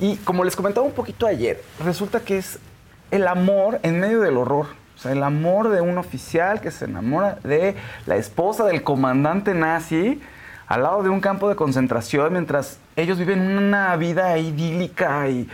Y 0.00 0.16
como 0.16 0.44
les 0.44 0.54
comentaba 0.54 0.86
un 0.86 0.92
poquito 0.92 1.26
ayer, 1.26 1.62
resulta 1.84 2.20
que 2.20 2.38
es 2.38 2.58
el 3.10 3.26
amor 3.26 3.80
en 3.82 4.00
medio 4.00 4.20
del 4.20 4.36
horror. 4.36 4.66
O 4.98 5.00
sea, 5.00 5.12
el 5.12 5.22
amor 5.22 5.68
de 5.68 5.80
un 5.80 5.96
oficial 5.96 6.60
que 6.60 6.72
se 6.72 6.86
enamora 6.86 7.38
de 7.44 7.76
la 8.06 8.16
esposa 8.16 8.64
del 8.64 8.82
comandante 8.82 9.54
nazi 9.54 10.20
al 10.66 10.82
lado 10.82 11.02
de 11.04 11.08
un 11.08 11.20
campo 11.20 11.48
de 11.48 11.54
concentración 11.54 12.32
mientras 12.32 12.78
ellos 12.96 13.16
viven 13.16 13.40
una 13.56 13.94
vida 13.96 14.36
idílica 14.38 15.28
y 15.28 15.48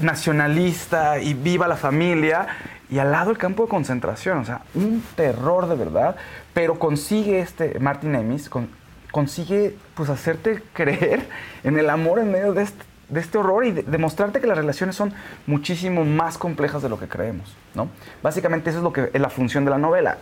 nacionalista 0.00 1.18
y 1.18 1.34
viva 1.34 1.68
la 1.68 1.76
familia 1.76 2.46
y 2.90 2.98
al 2.98 3.12
lado 3.12 3.30
el 3.30 3.38
campo 3.38 3.64
de 3.64 3.68
concentración, 3.68 4.38
o 4.38 4.44
sea, 4.44 4.62
un 4.74 5.02
terror 5.14 5.68
de 5.68 5.76
verdad, 5.76 6.16
pero 6.54 6.78
consigue 6.78 7.40
este 7.40 7.78
Martin 7.78 8.14
Emis, 8.14 8.48
con- 8.48 8.68
consigue 9.12 9.76
pues 9.94 10.08
hacerte 10.10 10.62
creer 10.72 11.28
en 11.64 11.78
el 11.78 11.90
amor 11.90 12.18
en 12.18 12.32
medio 12.32 12.52
de 12.52 12.62
este, 12.62 12.84
de 13.10 13.20
este 13.20 13.38
horror 13.38 13.64
y 13.64 13.72
de- 13.72 13.82
demostrarte 13.82 14.40
que 14.40 14.46
las 14.46 14.56
relaciones 14.56 14.96
son 14.96 15.12
muchísimo 15.46 16.04
más 16.04 16.38
complejas 16.38 16.80
de 16.82 16.88
lo 16.88 16.98
que 16.98 17.08
creemos, 17.08 17.54
¿no? 17.74 17.88
Básicamente 18.22 18.70
eso 18.70 18.78
es 18.78 18.82
lo 18.84 18.92
que 18.92 19.10
es 19.12 19.20
la 19.20 19.30
función 19.30 19.64
de 19.64 19.70
la 19.70 19.78
novela. 19.78 20.18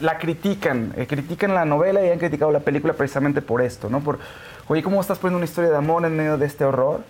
La 0.00 0.18
critican, 0.18 0.92
eh, 0.96 1.06
critican 1.06 1.54
la 1.54 1.64
novela 1.64 2.04
y 2.04 2.10
han 2.10 2.18
criticado 2.18 2.50
la 2.50 2.60
película 2.60 2.92
precisamente 2.94 3.42
por 3.42 3.60
esto, 3.60 3.88
¿no? 3.90 4.00
Por, 4.00 4.18
oye, 4.68 4.82
¿cómo 4.82 5.00
estás 5.00 5.18
poniendo 5.18 5.36
una 5.38 5.44
historia 5.44 5.70
de 5.70 5.76
amor 5.76 6.04
en 6.04 6.16
medio 6.16 6.38
de 6.38 6.46
este 6.46 6.64
horror? 6.64 7.02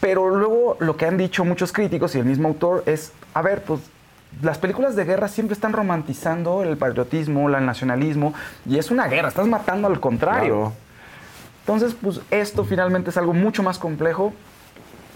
Pero 0.00 0.28
luego 0.30 0.76
lo 0.80 0.96
que 0.96 1.06
han 1.06 1.16
dicho 1.16 1.44
muchos 1.44 1.72
críticos 1.72 2.14
y 2.14 2.18
el 2.18 2.24
mismo 2.24 2.48
autor 2.48 2.82
es, 2.86 3.12
a 3.34 3.42
ver, 3.42 3.62
pues 3.62 3.80
las 4.42 4.58
películas 4.58 4.94
de 4.94 5.04
guerra 5.04 5.28
siempre 5.28 5.54
están 5.54 5.72
romantizando 5.72 6.62
el 6.62 6.76
patriotismo, 6.76 7.48
el 7.48 7.64
nacionalismo, 7.64 8.34
y 8.68 8.78
es 8.78 8.90
una 8.90 9.06
guerra, 9.08 9.28
estás 9.28 9.46
matando 9.46 9.88
al 9.88 9.98
contrario. 9.98 10.72
Entonces, 11.66 11.96
pues 12.00 12.20
esto 12.30 12.64
finalmente 12.64 13.10
es 13.10 13.16
algo 13.16 13.32
mucho 13.34 13.64
más 13.64 13.78
complejo 13.80 14.32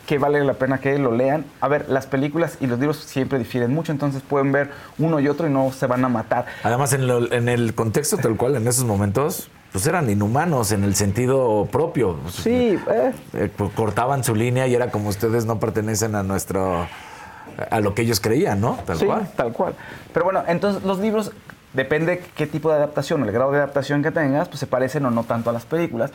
que 0.09 0.18
vale 0.18 0.42
la 0.44 0.55
pena 0.55 0.78
que 0.78 0.98
lo 0.98 1.12
lean. 1.14 1.44
A 1.61 1.68
ver, 1.68 1.88
las 1.88 2.07
películas 2.07 2.59
y 2.61 2.66
los 2.66 2.80
libros 2.80 2.96
siempre 2.96 3.38
difieren 3.38 3.72
mucho, 3.72 3.92
entonces 3.92 4.20
pueden 4.28 4.51
ver 4.51 4.70
uno 4.98 5.20
y 5.20 5.28
otro 5.28 5.46
y 5.46 5.51
no 5.51 5.70
se 5.70 5.86
van 5.86 6.05
a 6.05 6.09
matar. 6.09 6.46
Además, 6.64 6.92
en, 6.92 7.07
lo- 7.07 7.32
en 7.32 7.48
el 7.48 7.72
contexto 7.74 8.16
tal 8.16 8.36
cual, 8.36 8.57
en 8.57 8.66
esos 8.66 8.84
momentos, 8.84 9.48
pues 9.70 9.86
eran 9.86 10.11
inhumanos 10.11 10.72
en 10.72 10.82
el 10.82 10.96
sentido 10.96 11.68
propio. 11.70 12.16
Sí, 12.28 12.76
eh. 12.90 13.12
Eh, 13.34 13.48
pues, 13.57 13.70
cortaban 13.74 14.24
su 14.24 14.34
línea 14.34 14.66
y 14.66 14.74
era 14.74 14.90
como 14.90 15.09
ustedes 15.11 15.46
no 15.46 15.61
pertenecen 15.61 16.16
a 16.16 16.24
nuestro. 16.24 16.88
a 17.70 17.78
lo 17.78 17.94
que 17.94 18.03
ellos 18.03 18.18
creían, 18.18 18.61
¿no? 18.61 18.76
Tal 18.84 18.98
Sí, 18.98 19.07
cual. 19.07 19.30
tal 19.36 19.53
cual. 19.53 19.74
Pero 20.12 20.24
bueno, 20.24 20.42
entonces 20.48 20.82
los 20.82 20.98
libros, 20.98 21.30
depende 21.74 22.24
qué 22.34 22.48
tipo 22.48 22.70
de 22.70 22.76
adaptación, 22.78 23.22
el 23.22 23.30
grado 23.30 23.53
de 23.53 23.59
adaptación 23.59 24.03
que 24.03 24.11
tengas, 24.11 24.48
pues 24.48 24.59
se 24.59 24.66
parecen 24.66 25.07
o 25.07 25.11
no 25.12 25.22
tanto 25.22 25.51
a 25.51 25.53
las 25.53 25.66
películas. 25.66 26.11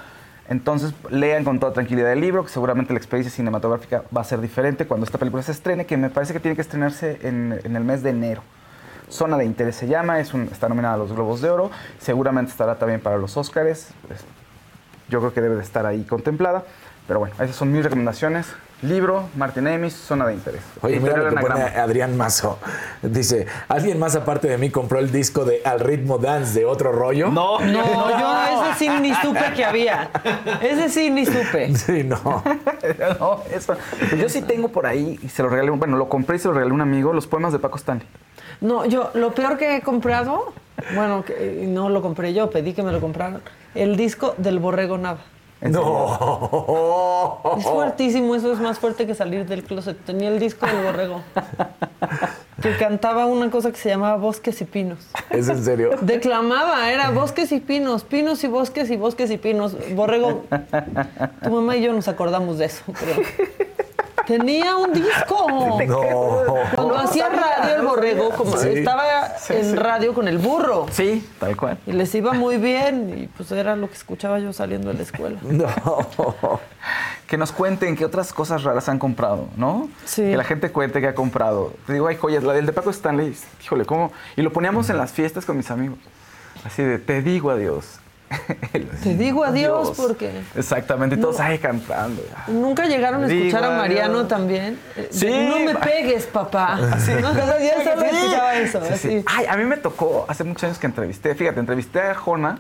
Entonces 0.48 0.94
lean 1.10 1.44
con 1.44 1.60
toda 1.60 1.74
tranquilidad 1.74 2.12
el 2.12 2.22
libro, 2.22 2.44
que 2.44 2.50
seguramente 2.50 2.94
la 2.94 3.00
experiencia 3.00 3.36
cinematográfica 3.36 4.04
va 4.16 4.22
a 4.22 4.24
ser 4.24 4.42
diferente 4.42 4.86
cuando 4.86 5.06
esta 5.06 5.18
película 5.18 5.42
se 5.42 5.52
estrene, 5.52 5.86
que 5.86 5.98
me 5.98 6.10
parece 6.10 6.34
que 6.34 6.40
tiene 6.40 6.56
que 6.56 6.62
estrenarse 6.62 7.20
en, 7.24 7.60
en 7.64 7.76
el 7.76 7.84
mes 7.84 8.04
de 8.04 8.12
enero. 8.12 8.42
Zona 9.10 9.38
de 9.38 9.46
Interés 9.46 9.76
se 9.76 9.88
llama, 9.88 10.20
es 10.20 10.34
un- 10.34 10.44
está 10.52 10.70
nominada 10.70 10.96
a 10.96 10.98
los 10.98 11.12
Globos 11.14 11.42
de 11.42 11.50
Oro, 11.50 11.72
seguramente 12.00 12.52
estará 12.52 12.76
también 12.78 13.00
para 13.02 13.18
los 13.18 13.38
Óscares. 13.38 13.90
Es- 14.10 14.24
Yo 15.10 15.20
creo 15.20 15.34
que 15.34 15.42
debe 15.42 15.56
de 15.56 15.62
estar 15.64 15.86
ahí 15.86 16.04
contemplada. 16.04 16.64
Pero 17.08 17.20
bueno, 17.20 17.36
esas 17.36 17.56
son 17.56 17.72
mis 17.72 17.84
recomendaciones. 17.84 18.48
Libro, 18.82 19.30
Martin 19.36 19.68
Amis, 19.68 19.94
Zona 19.94 20.28
de 20.28 20.34
Interés. 20.34 20.62
Oye, 20.82 21.00
mira 21.00 21.18
lo 21.18 21.30
que 21.30 21.42
pone. 21.42 21.62
Adrián 21.62 22.18
Mazo. 22.18 22.60
Dice, 23.02 23.48
¿alguien 23.70 23.98
más 23.98 24.16
aparte 24.16 24.48
de 24.48 24.58
mí 24.58 24.70
compró 24.70 25.00
el 25.00 25.12
disco 25.12 25.46
de 25.46 25.62
Al 25.64 25.80
ritmo 25.80 26.18
dance 26.18 26.60
de 26.60 26.66
otro 26.66 26.92
rollo? 26.92 27.30
No, 27.32 27.60
No, 27.60 28.10
yo 28.20 28.72
ese 28.72 28.80
sí 28.80 28.90
ni 29.02 29.14
supe 29.16 29.54
que 29.56 29.64
había. 29.64 30.10
Ese 30.62 30.90
sí 30.90 31.10
ni 31.10 31.26
supe. 31.26 31.74
Sí, 31.86 32.04
no. 32.04 32.20
no, 33.20 33.44
eso. 33.52 33.76
Yo 34.18 34.28
sí 34.30 34.42
tengo 34.42 34.70
por 34.70 34.86
ahí, 34.86 35.20
y 35.22 35.30
se 35.30 35.44
lo 35.44 35.50
regalé, 35.50 35.70
bueno, 35.72 35.98
lo 35.98 36.10
compré 36.10 36.36
y 36.38 36.40
se 36.40 36.48
lo 36.48 36.54
regalé 36.54 36.72
a 36.72 36.74
un 36.74 36.82
amigo, 36.82 37.14
los 37.14 37.28
poemas 37.28 37.54
de 37.54 37.60
Paco 37.60 37.78
Stanley. 37.78 38.08
No, 38.62 38.86
yo 38.86 39.12
lo 39.14 39.34
peor 39.34 39.58
que 39.58 39.76
he 39.78 39.82
comprado, 39.82 40.54
bueno, 40.96 41.24
que 41.24 41.66
no 41.68 41.90
lo 41.90 42.02
compré 42.02 42.34
yo, 42.34 42.50
pedí 42.50 42.74
que 42.74 42.84
me 42.84 42.92
lo 42.92 43.00
compraran, 43.02 43.42
el 43.74 43.98
disco 43.98 44.36
del 44.38 44.60
Borrego 44.60 44.98
Nava. 44.98 45.20
No. 45.70 47.40
Es 47.58 47.64
fuertísimo, 47.64 48.36
eso 48.36 48.54
es 48.54 48.60
más 48.60 48.80
fuerte 48.80 49.08
que 49.08 49.16
salir 49.16 49.46
del 49.46 49.64
closet. 49.64 49.98
Tenía 50.06 50.30
el 50.30 50.40
disco 50.40 50.66
del 50.66 50.84
Borrego. 50.84 51.22
Que 52.62 52.78
cantaba 52.78 53.26
una 53.26 53.52
cosa 53.52 53.70
que 53.72 53.78
se 53.78 53.90
llamaba 53.90 54.16
Bosques 54.16 54.60
y 54.62 54.66
Pinos. 54.66 55.00
¿Es 55.30 55.50
en 55.50 55.64
serio? 55.64 55.92
Declamaba, 56.02 56.90
era 56.90 57.12
bosques 57.12 57.52
y 57.52 57.60
pinos, 57.60 58.04
pinos 58.06 58.44
y 58.44 58.48
bosques 58.48 58.90
y 58.90 58.96
bosques 58.96 59.30
y 59.30 59.38
pinos. 59.38 59.76
Borrego, 59.94 60.46
tu 61.44 61.52
mamá 61.52 61.76
y 61.76 61.84
yo 61.84 61.94
nos 61.94 62.08
acordamos 62.08 62.58
de 62.58 62.66
eso, 62.66 62.84
pero 62.98 63.22
tenía 64.26 64.76
un 64.78 64.94
disco. 64.94 65.48
No. 65.88 66.02
Cuando 66.76 66.98
hacía 66.98 67.30
radio 67.30 67.76
el 67.76 67.86
borrego, 67.86 68.30
como 68.32 68.58
Sí. 68.58 68.70
estaba 68.70 69.04
en 69.50 69.76
radio 69.78 70.14
con 70.14 70.28
el 70.28 70.38
burro. 70.38 70.86
Sí, 70.92 71.28
tal 71.40 71.56
cual. 71.56 71.78
Y 71.86 71.92
les 71.92 72.14
iba 72.16 72.34
muy 72.34 72.58
bien 72.58 73.14
y 73.24 73.28
pues 73.28 73.52
era 73.52 73.76
lo 73.76 73.88
que 73.88 73.94
escuchaba 73.96 74.40
yo 74.40 74.52
saliendo 74.54 74.90
de 74.90 74.96
la 74.96 75.04
escuela. 75.04 75.38
No. 75.44 75.68
Que 77.28 77.38
nos 77.38 77.52
cuenten 77.52 77.96
qué 77.96 78.06
otras 78.06 78.32
cosas 78.34 78.64
raras 78.64 78.88
han 78.88 79.00
comprado, 79.00 79.48
¿no? 79.58 79.90
Sí. 80.06 80.22
Que 80.22 80.38
la 80.38 80.44
gente 80.44 80.72
cuente 80.72 81.02
que 81.02 81.08
ha 81.08 81.16
comprado. 81.16 81.74
Te 81.88 81.94
digo, 81.94 82.08
hay 82.08 82.16
joyas. 82.18 82.44
La 82.44 82.54
del 82.54 82.66
de 82.68 82.74
Paco 82.74 82.92
Stanley, 82.92 83.36
híjole, 83.64 83.86
¿cómo? 83.86 84.12
Y 84.36 84.42
lo 84.44 84.54
poníamos 84.54 84.90
en 84.92 84.98
las 84.98 85.12
fiestas 85.12 85.46
con 85.46 85.58
mis 85.58 85.72
amigos. 85.72 85.98
Así 86.64 86.84
de, 86.84 87.00
te 87.00 87.22
digo 87.24 87.50
adiós. 87.50 88.00
Te 89.04 89.16
digo 89.16 89.44
adiós 89.44 89.94
porque 89.96 90.32
Exactamente, 90.56 91.16
y 91.16 91.20
todos 91.20 91.40
ahí 91.40 91.58
cantando. 91.60 92.24
nunca 92.48 92.86
llegaron 92.86 93.24
a 93.24 93.28
escuchar 93.28 93.62
Digo 93.62 93.74
a 93.74 93.78
Mariano 93.78 94.16
adiós. 94.16 94.28
también. 94.28 94.80
Eh, 94.96 95.08
Sí. 95.12 95.28
No 95.48 95.60
me 95.60 95.76
pegues, 95.76 96.26
papá. 96.26 96.76
¿No? 96.78 97.00
Solo 97.00 97.54
Sí. 97.60 98.06
escuchaba 98.12 98.56
eso. 98.56 98.82
Sí, 98.82 98.88
sí. 98.88 98.94
así. 98.94 99.26
Ay, 99.28 99.46
a 99.48 99.56
mí 99.58 99.64
me 99.66 99.78
tocó 99.78 100.26
hace 100.28 100.44
muchos 100.44 100.64
años 100.66 100.80
que 100.80 100.88
entrevisté. 100.88 101.36
Fíjate, 101.36 101.60
entrevisté 101.60 102.02
a 102.02 102.10
Arjona 102.12 102.60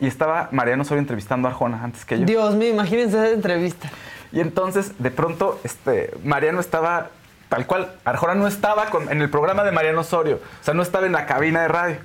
y 0.00 0.06
estaba 0.06 0.48
Mariano 0.52 0.82
Osorio 0.82 1.00
entrevistando 1.00 1.48
a 1.48 1.50
Arjona 1.52 1.82
antes 1.82 2.04
que 2.04 2.18
yo. 2.18 2.26
Dios 2.26 2.54
mío, 2.54 2.68
imagínense 2.70 3.16
esa 3.16 3.30
entrevista. 3.30 3.88
Y 4.32 4.40
entonces, 4.40 4.92
de 4.98 5.10
pronto, 5.10 5.60
este, 5.64 6.12
Mariano 6.24 6.60
estaba 6.60 7.08
tal 7.48 7.66
cual. 7.66 7.92
Arjona 8.04 8.34
no 8.34 8.46
estaba 8.46 8.86
con- 8.86 9.10
en 9.10 9.22
el 9.22 9.30
programa 9.30 9.64
de 9.64 9.72
Mariano 9.72 10.00
Osorio. 10.00 10.40
O 10.60 10.64
sea, 10.64 10.74
no 10.74 10.82
estaba 10.82 11.06
en 11.06 11.12
la 11.12 11.24
cabina 11.26 11.62
de 11.62 11.68
radio. 11.68 11.96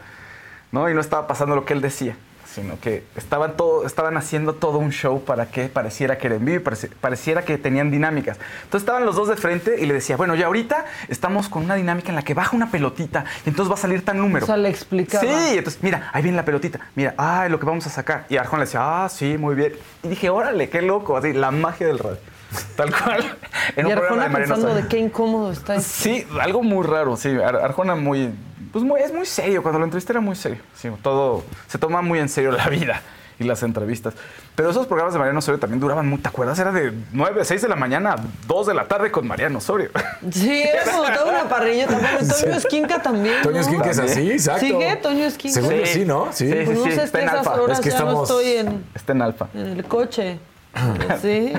¿no? 0.72 0.88
Y 0.88 0.94
no 0.94 1.02
estaba 1.02 1.26
pasando 1.28 1.56
lo 1.56 1.66
que 1.66 1.74
él 1.74 1.82
decía. 1.82 2.16
Sino 2.54 2.80
que 2.80 3.04
estaban, 3.16 3.56
todo, 3.56 3.86
estaban 3.86 4.18
haciendo 4.18 4.56
todo 4.56 4.80
un 4.80 4.92
show 4.92 5.24
para 5.24 5.46
que 5.52 5.70
pareciera 5.70 6.18
que 6.18 6.28
era 6.28 6.36
en 6.38 6.46
vivo 6.46 6.64
pareciera 7.00 7.44
que 7.46 7.58
tenían 7.60 7.92
dinámicas. 7.92 8.38
Entonces 8.64 8.82
estaban 8.82 9.06
los 9.06 9.16
dos 9.16 9.28
de 9.28 9.36
frente 9.36 9.76
y 9.80 9.86
le 9.86 9.94
decía, 9.94 10.18
bueno, 10.18 10.34
ya 10.34 10.48
ahorita 10.48 10.86
estamos 11.10 11.48
con 11.48 11.64
una 11.64 11.76
dinámica 11.76 12.10
en 12.10 12.16
la 12.16 12.24
que 12.24 12.34
baja 12.34 12.56
una 12.56 12.72
pelotita 12.72 13.24
y 13.46 13.50
entonces 13.50 13.70
va 13.72 13.76
a 13.76 13.80
salir 13.80 14.04
tal 14.04 14.18
número. 14.18 14.46
O 14.46 14.48
sea, 14.48 14.58
le 14.58 14.70
explicaba. 14.70 15.22
Sí, 15.24 15.58
entonces, 15.58 15.84
mira, 15.84 16.10
ahí 16.12 16.24
viene 16.24 16.38
la 16.38 16.44
pelotita. 16.46 16.80
Mira, 16.96 17.14
ay, 17.18 17.50
lo 17.52 17.60
que 17.60 17.68
vamos 17.68 17.86
a 17.86 17.90
sacar. 17.92 18.26
Y 18.30 18.38
Arjona 18.38 18.62
le 18.62 18.66
decía, 18.66 19.04
ah, 19.06 19.10
sí, 19.10 19.38
muy 19.38 19.54
bien. 19.54 19.74
Y 20.04 20.08
dije, 20.08 20.30
órale, 20.32 20.70
qué 20.70 20.82
loco. 20.82 21.18
Así, 21.18 21.34
la 21.34 21.52
magia 21.52 21.86
del 21.86 22.00
radio. 22.00 22.18
Tal 22.76 22.90
cual. 22.92 23.38
En 23.76 23.88
y 23.88 23.92
un 23.92 23.98
Arjona 24.00 24.28
de 24.28 24.36
pensando 24.36 24.74
de 24.74 24.88
qué 24.88 24.98
incómodo 24.98 25.52
está. 25.52 25.76
esto. 25.76 25.88
Sí, 26.04 26.26
algo 26.42 26.64
muy 26.64 26.86
raro, 26.86 27.16
sí. 27.16 27.30
Ar- 27.30 27.58
Arjona 27.58 27.94
muy, 27.96 28.32
pues 28.72 28.84
muy, 28.84 29.02
es 29.02 29.14
muy 29.14 29.26
serio. 29.26 29.62
Cuando 29.62 29.80
lo 29.80 29.86
entrevisté 29.86 30.14
era 30.14 30.22
muy 30.22 30.36
serio. 30.36 30.60
Sí, 30.76 30.90
todo, 31.02 31.44
se 31.68 31.78
toma 31.78 32.02
muy 32.02 32.20
en 32.20 32.30
serio 32.30 32.52
la 32.52 32.68
vida 32.70 33.02
y 33.40 33.44
las 33.46 33.64
entrevistas. 33.64 34.14
Pero 34.56 34.70
esos 34.70 34.86
programas 34.88 35.14
de 35.14 35.20
Mariano 35.20 35.40
Osorio 35.40 35.60
también 35.60 35.80
duraban 35.80 36.08
muy, 36.08 36.20
¿te 36.20 36.28
acuerdas? 36.28 36.60
Era 36.60 36.74
de 36.74 36.92
9, 37.14 37.46
6 37.46 37.62
de 37.62 37.68
la 37.70 37.78
mañana 37.78 38.14
a 38.14 38.16
2 38.48 38.68
de 38.68 38.74
la 38.74 38.86
tarde 38.90 39.12
con 39.12 39.26
Mariano 39.28 39.60
Osorio. 39.60 39.90
Sí, 40.30 40.62
es 40.64 40.90
como 40.90 41.04
toda 41.06 41.26
una 41.42 41.48
parrillota. 41.50 41.94
Bueno, 41.98 42.18
Toño 42.42 42.56
Esquinca 42.56 43.02
también. 43.02 43.42
Toño. 43.42 43.62
Esquinca 43.62 43.92
es 43.92 44.00
así, 44.00 44.32
exacto. 44.32 44.60
¿Sigue 44.66 44.96
Toño 44.98 45.26
Esquinca? 45.26 45.54
Según 45.62 45.74
yo 45.76 45.86
sí, 45.86 46.04
¿no? 46.06 46.28
Sí. 46.34 46.52
Pues 46.66 46.78
no 46.78 46.84
sé, 46.84 46.90
es 46.90 46.98
está 47.00 47.22
en 47.22 47.30
alfa. 47.30 47.54
Es 47.72 47.80
que 47.80 47.90
ya 47.92 48.00
no 48.00 48.06
estamos- 48.10 48.30
estoy 48.30 48.52
en, 48.58 48.86
Está 48.94 49.12
en 49.14 49.22
alfa. 49.22 49.48
en 49.54 49.68
el 49.68 49.86
coche. 49.86 50.40
Sí. 51.22 51.54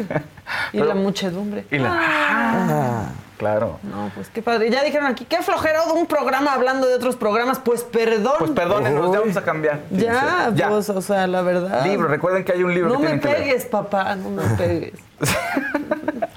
Y 0.73 0.77
Pero- 0.79 0.85
la 0.85 0.95
muchedumbre. 0.95 1.65
Y 1.71 1.79
la- 1.79 1.99
Ah. 1.99 3.05
Claro. 3.41 3.79
No, 3.83 4.11
pues 4.15 4.29
qué 4.29 4.43
padre. 4.43 4.69
Ya 4.71 4.85
dijeron 4.85 5.07
aquí, 5.07 5.25
qué 5.25 5.39
flojero 5.39 5.87
de 5.87 5.93
un 5.93 6.07
programa 6.07 6.53
hablando 6.53 6.87
de 6.87 6.95
otros 6.95 7.17
programas. 7.17 7.59
Pues 7.59 7.83
perdón. 7.85 8.35
Pues 8.39 8.51
perdónenos, 8.51 9.11
ya 9.15 9.21
vamos 9.21 9.37
a 9.39 9.43
cambiar. 9.43 9.81
ya. 9.91 10.51
Ya. 10.55 10.69
pues, 10.69 10.91
o 10.91 11.01
sea, 11.01 11.27
la 11.27 11.41
verdad. 11.41 11.83
Libro, 11.87 12.07
recuerden 12.07 12.45
que 12.45 12.53
hay 12.53 12.63
un 12.63 12.75
libro 12.75 12.91
No 12.91 12.97
que 13.01 13.05
me 13.05 13.09
tienen 13.09 13.21
que 13.23 13.29
leer. 13.29 13.43
pegues, 13.45 13.65
papá, 13.65 14.15
no 14.15 14.29
me 14.29 14.43
pegues. 14.59 14.93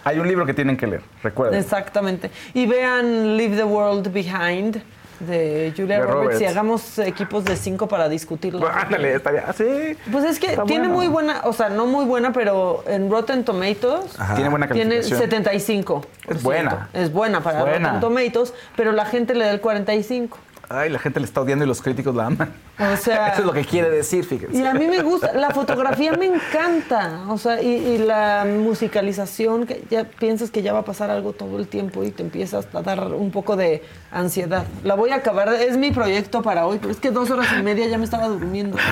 Hay 0.06 0.20
un 0.20 0.28
libro 0.30 0.46
que 0.46 0.54
tienen 0.54 0.78
que 0.78 0.88
leer, 0.88 1.02
recuerden. 1.22 1.60
Exactamente. 1.60 2.32
Y 2.54 2.66
vean 2.68 3.36
Leave 3.36 3.58
the 3.58 3.64
World 3.66 4.12
Behind 4.14 4.82
de 5.28 5.74
Julia 5.76 6.00
De 6.00 6.04
Roberts, 6.06 6.36
y 6.36 6.44
Roberts. 6.46 6.52
hagamos 6.52 7.00
equipos 7.00 7.44
de 7.46 7.56
cinco 7.56 7.88
para 7.88 8.10
discutirlo. 8.10 8.60
Bueno, 8.60 8.76
ándale, 8.76 9.16
estaría 9.16 9.42
así. 9.48 9.98
Pues 10.12 10.26
es 10.26 10.40
que 10.40 10.48
Está 10.52 10.64
tiene 10.66 10.88
bueno. 10.88 10.96
muy 10.96 11.08
buena, 11.08 11.42
o 11.46 11.54
sea, 11.54 11.70
no 11.70 11.86
muy 11.86 12.06
buena, 12.06 12.32
pero 12.34 12.84
en 12.88 13.10
Rotten 13.10 13.44
Tomatoes 13.44 14.12
Tiene 14.36 14.50
buena 14.50 14.68
tiene 14.68 14.96
calificación. 14.96 15.20
75. 15.20 16.06
Es 16.28 16.44
buena. 16.44 16.90
Es 16.94 17.12
buena 17.12 17.42
para 17.42 17.62
Buena. 17.64 17.94
Rotten 17.94 18.00
Tomatoes, 18.02 18.54
pero 18.76 18.92
la 18.92 19.06
gente 19.06 19.34
le 19.36 19.46
da 19.46 19.52
el 19.52 19.62
45. 19.62 20.38
Ay, 20.74 20.90
la 20.90 21.00
gente 21.00 21.20
le 21.20 21.26
está 21.26 21.42
odiando 21.42 21.64
y 21.66 21.68
los 21.68 21.82
críticos 21.82 22.14
la 22.16 22.26
aman. 22.28 22.54
O 22.80 22.98
sea- 22.98 23.28
Eso 23.34 23.42
es 23.42 23.46
lo 23.46 23.54
que 23.54 23.64
quiere 23.66 23.90
decir, 23.90 24.26
fíjense. 24.26 24.58
Y 24.58 24.66
a 24.66 24.74
mí 24.74 24.88
me 24.88 25.02
gusta, 25.02 25.34
la 25.34 25.52
fotografía 25.52 26.14
me 26.14 26.26
encanta, 26.26 27.26
o 27.30 27.38
sea, 27.38 27.62
y, 27.62 27.68
y 27.68 27.98
la 28.00 28.46
musicalización, 28.48 29.66
que 29.66 29.84
ya 29.90 30.04
piensas 30.06 30.52
que 30.52 30.62
ya 30.62 30.74
va 30.74 30.80
a 30.80 30.86
pasar 30.86 31.10
algo 31.10 31.34
todo 31.34 31.58
el 31.60 31.68
tiempo 31.68 32.04
y 32.04 32.12
te 32.12 32.24
empiezas 32.24 32.68
a 32.74 32.82
dar 32.82 33.08
un 33.14 33.32
poco 33.32 33.56
de 33.56 33.84
ansiedad. 34.12 34.66
La 34.84 34.96
voy 34.96 35.12
a 35.12 35.16
acabar, 35.16 35.50
es 35.54 35.78
mi 35.78 35.92
proyecto 35.92 36.42
para 36.42 36.66
hoy, 36.68 36.80
pero 36.80 36.92
es 36.92 37.00
que 37.00 37.12
dos 37.12 37.30
horas 37.32 37.48
y 37.60 37.64
media 37.64 37.88
ya 37.88 37.98
me 37.98 38.06
estaba 38.06 38.28
durmiendo. 38.28 38.78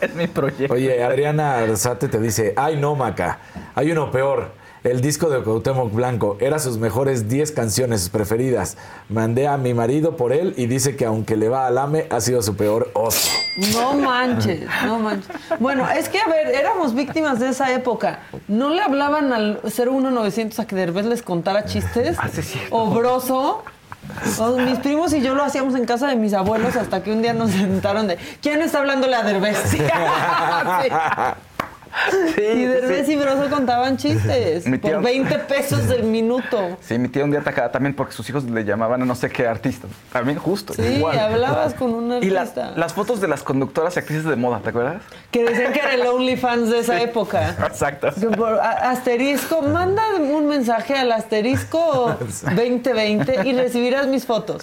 Es 0.00 0.14
mi 0.14 0.26
proyecto. 0.26 0.72
Oye, 0.72 1.02
Adriana 1.04 1.58
Arzate 1.58 2.08
te 2.08 2.18
dice, 2.18 2.54
ay 2.56 2.78
no, 2.78 2.94
Maca, 2.94 3.38
hay 3.74 3.92
uno 3.92 4.10
peor. 4.10 4.52
El 4.82 5.02
disco 5.02 5.28
de 5.28 5.42
Cuauhtémoc 5.42 5.92
Blanco 5.92 6.38
era 6.40 6.58
sus 6.58 6.78
mejores 6.78 7.28
10 7.28 7.52
canciones 7.52 8.08
preferidas. 8.08 8.78
Mandé 9.10 9.46
a 9.46 9.58
mi 9.58 9.74
marido 9.74 10.16
por 10.16 10.32
él 10.32 10.54
y 10.56 10.68
dice 10.68 10.96
que 10.96 11.04
aunque 11.04 11.36
le 11.36 11.50
va 11.50 11.66
al 11.66 11.76
AME, 11.76 12.06
ha 12.08 12.18
sido 12.22 12.40
su 12.40 12.56
peor 12.56 12.90
oso. 12.94 13.30
No 13.74 13.92
manches, 13.92 14.62
no 14.86 14.98
manches. 14.98 15.28
Bueno, 15.58 15.86
es 15.90 16.08
que, 16.08 16.18
a 16.18 16.26
ver, 16.26 16.46
éramos 16.54 16.94
víctimas 16.94 17.40
de 17.40 17.50
esa 17.50 17.74
época. 17.74 18.20
¿No 18.48 18.70
le 18.70 18.80
hablaban 18.80 19.34
al 19.34 19.60
01900 19.64 20.58
a 20.60 20.66
que 20.66 20.74
Derbez 20.74 21.04
les 21.04 21.22
contara 21.22 21.66
chistes? 21.66 22.16
Ah, 22.18 22.30
sí, 22.32 22.40
sí. 22.40 22.58
¿O 22.70 22.88
Broso? 22.90 23.62
O 24.38 24.56
mis 24.56 24.78
primos 24.78 25.12
y 25.12 25.20
yo 25.20 25.34
lo 25.34 25.44
hacíamos 25.44 25.74
en 25.74 25.84
casa 25.84 26.08
de 26.08 26.16
mis 26.16 26.32
abuelos 26.32 26.74
hasta 26.76 27.02
que 27.02 27.12
un 27.12 27.20
día 27.20 27.34
nos 27.34 27.50
sentaron 27.50 28.08
de 28.08 28.16
¿Quién 28.40 28.60
está 28.62 28.78
hablándole 28.78 29.14
a 29.14 29.22
Derbez? 29.24 29.58
Sí, 29.70 29.78
y 32.36 32.64
Derbez 32.66 33.06
sí. 33.06 33.12
y 33.12 33.16
Broso 33.16 33.48
contaban 33.50 33.96
chistes 33.96 34.66
Mi 34.68 34.78
por 34.78 34.90
tío- 34.90 35.00
20 35.00 35.38
pesos 35.40 35.88
del 35.88 36.04
minuto. 36.04 36.76
Sí, 36.80 36.98
mi 36.98 37.08
tía 37.08 37.24
un 37.24 37.30
día 37.30 37.40
atacaba 37.40 37.70
también 37.72 37.94
porque 37.94 38.12
sus 38.12 38.28
hijos 38.30 38.44
le 38.44 38.64
llamaban 38.64 39.02
a 39.02 39.04
no 39.04 39.14
sé 39.14 39.28
qué 39.30 39.46
artista. 39.46 39.88
También 40.12 40.38
justo. 40.38 40.72
Sí, 40.74 40.82
igual. 40.82 41.18
hablabas 41.18 41.74
con 41.74 41.92
un 41.92 42.22
Y 42.22 42.30
la- 42.30 42.42
artista. 42.42 42.72
las 42.76 42.92
fotos 42.94 43.20
de 43.20 43.28
las 43.28 43.42
conductoras 43.42 43.96
y 43.96 43.98
actrices 43.98 44.24
de 44.24 44.36
moda, 44.36 44.60
¿te 44.60 44.70
acuerdas? 44.70 45.02
Que 45.30 45.44
decían 45.44 45.72
que 45.72 45.80
era 45.80 45.94
el 45.94 46.06
OnlyFans 46.06 46.70
de 46.70 46.78
esa 46.80 47.00
época. 47.00 47.56
Exacto. 47.66 48.08
Por 48.36 48.60
a- 48.60 48.90
asterisco, 48.90 49.62
manda 49.62 50.02
un 50.16 50.46
mensaje 50.46 50.94
al 50.96 51.12
asterisco 51.12 52.16
2020 52.54 53.48
y 53.48 53.52
recibirás 53.52 54.06
mis 54.06 54.26
fotos. 54.26 54.62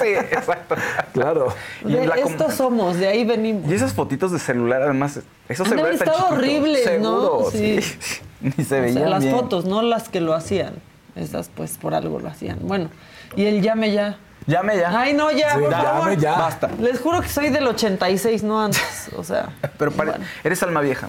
Sí, 0.00 0.08
exacto. 0.08 0.74
Claro. 1.12 1.48
Y 1.84 1.92
De 1.94 2.06
la 2.06 2.14
estos 2.16 2.54
somos, 2.54 2.96
de 2.98 3.08
ahí 3.08 3.24
venimos. 3.24 3.70
Y 3.70 3.74
esas 3.74 3.92
fotitos 3.92 4.30
de 4.32 4.38
celular, 4.38 4.82
además, 4.82 5.20
esos 5.48 5.68
celulares 5.68 5.98
tan 6.00 6.14
horribles, 6.30 7.00
¿no? 7.00 7.20
Seguro, 7.20 7.50
Sí. 7.52 7.80
sí. 7.82 8.20
Ni 8.40 8.64
se 8.64 8.78
O 8.78 8.82
veían 8.82 8.94
sea, 8.98 9.08
las 9.08 9.22
bien. 9.22 9.34
fotos, 9.36 9.64
no 9.66 9.82
las 9.82 10.08
que 10.08 10.20
lo 10.20 10.34
hacían. 10.34 10.74
Esas 11.16 11.50
pues 11.54 11.76
por 11.76 11.94
algo 11.94 12.18
lo 12.20 12.28
hacían. 12.28 12.58
Bueno, 12.62 12.88
y 13.36 13.44
el 13.44 13.60
llame 13.62 13.92
ya. 13.92 14.16
Llame 14.46 14.78
ya. 14.78 14.98
Ay, 14.98 15.12
no, 15.12 15.30
ya, 15.30 15.54
Sí, 15.54 15.60
por 15.60 15.70
llame 15.70 15.84
favor. 15.84 16.16
ya. 16.16 16.32
Basta. 16.38 16.70
Les 16.80 16.98
juro 17.00 17.20
que 17.20 17.28
soy 17.28 17.50
del 17.50 17.66
86, 17.66 18.42
no 18.42 18.60
antes. 18.62 19.10
O 19.16 19.22
sea, 19.24 19.50
Pero 19.78 19.90
pare- 19.90 20.12
bueno. 20.12 20.24
eres 20.44 20.62
alma 20.62 20.80
vieja. 20.80 21.08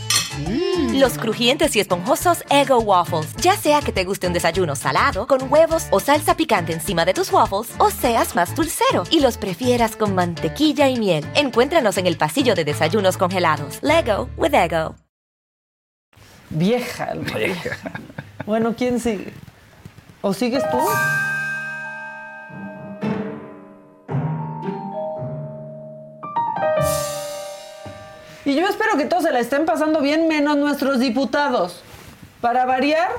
Los 0.93 1.17
crujientes 1.17 1.75
y 1.75 1.79
esponjosos 1.79 2.43
Ego 2.49 2.79
Waffles. 2.79 3.35
Ya 3.37 3.55
sea 3.55 3.81
que 3.81 3.91
te 3.91 4.03
guste 4.03 4.27
un 4.27 4.33
desayuno 4.33 4.75
salado, 4.75 5.27
con 5.27 5.51
huevos 5.51 5.87
o 5.91 5.99
salsa 5.99 6.35
picante 6.35 6.73
encima 6.73 7.05
de 7.05 7.13
tus 7.13 7.31
waffles, 7.31 7.73
o 7.77 7.89
seas 7.89 8.35
más 8.35 8.55
dulcero 8.55 9.03
y 9.11 9.19
los 9.19 9.37
prefieras 9.37 9.95
con 9.95 10.15
mantequilla 10.15 10.87
y 10.87 10.99
miel. 10.99 11.25
Encuéntranos 11.35 11.97
en 11.97 12.07
el 12.07 12.17
pasillo 12.17 12.55
de 12.55 12.65
desayunos 12.65 13.17
congelados. 13.17 13.79
Lego 13.81 14.29
with 14.37 14.53
Ego. 14.53 14.95
Vieja. 16.49 17.13
Bueno, 18.45 18.75
¿quién 18.77 18.99
sigue? 18.99 19.33
¿O 20.21 20.33
sigues 20.33 20.63
tú? 20.69 20.77
Estén 29.41 29.65
pasando 29.65 30.01
bien, 30.01 30.27
menos 30.27 30.57
nuestros 30.57 30.99
diputados. 30.99 31.81
Para 32.39 32.65
variar, 32.65 33.09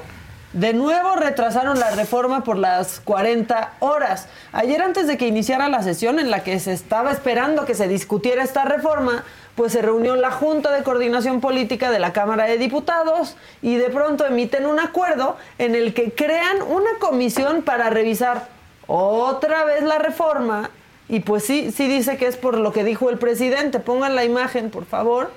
de 0.52 0.72
nuevo 0.72 1.16
retrasaron 1.16 1.78
la 1.78 1.90
reforma 1.90 2.44
por 2.44 2.58
las 2.58 3.00
40 3.00 3.74
horas. 3.80 4.28
Ayer 4.52 4.82
antes 4.82 5.06
de 5.06 5.16
que 5.16 5.26
iniciara 5.26 5.68
la 5.68 5.82
sesión 5.82 6.18
en 6.18 6.30
la 6.30 6.42
que 6.42 6.58
se 6.60 6.72
estaba 6.72 7.10
esperando 7.10 7.64
que 7.64 7.74
se 7.74 7.88
discutiera 7.88 8.42
esta 8.42 8.64
reforma, 8.64 9.24
pues 9.54 9.72
se 9.72 9.82
reunió 9.82 10.16
la 10.16 10.30
Junta 10.30 10.70
de 10.72 10.82
Coordinación 10.82 11.40
Política 11.40 11.90
de 11.90 11.98
la 11.98 12.12
Cámara 12.12 12.44
de 12.44 12.58
Diputados 12.58 13.36
y 13.60 13.76
de 13.76 13.90
pronto 13.90 14.24
emiten 14.24 14.66
un 14.66 14.80
acuerdo 14.80 15.36
en 15.58 15.74
el 15.74 15.92
que 15.94 16.12
crean 16.12 16.62
una 16.62 16.90
comisión 17.00 17.62
para 17.62 17.90
revisar 17.90 18.48
otra 18.86 19.64
vez 19.64 19.82
la 19.82 19.98
reforma 19.98 20.70
y 21.08 21.20
pues 21.20 21.44
sí, 21.44 21.70
sí 21.72 21.88
dice 21.88 22.16
que 22.16 22.26
es 22.26 22.36
por 22.36 22.56
lo 22.56 22.72
que 22.72 22.84
dijo 22.84 23.10
el 23.10 23.18
presidente. 23.18 23.80
Pongan 23.80 24.14
la 24.14 24.24
imagen, 24.24 24.70
por 24.70 24.86
favor. 24.86 25.30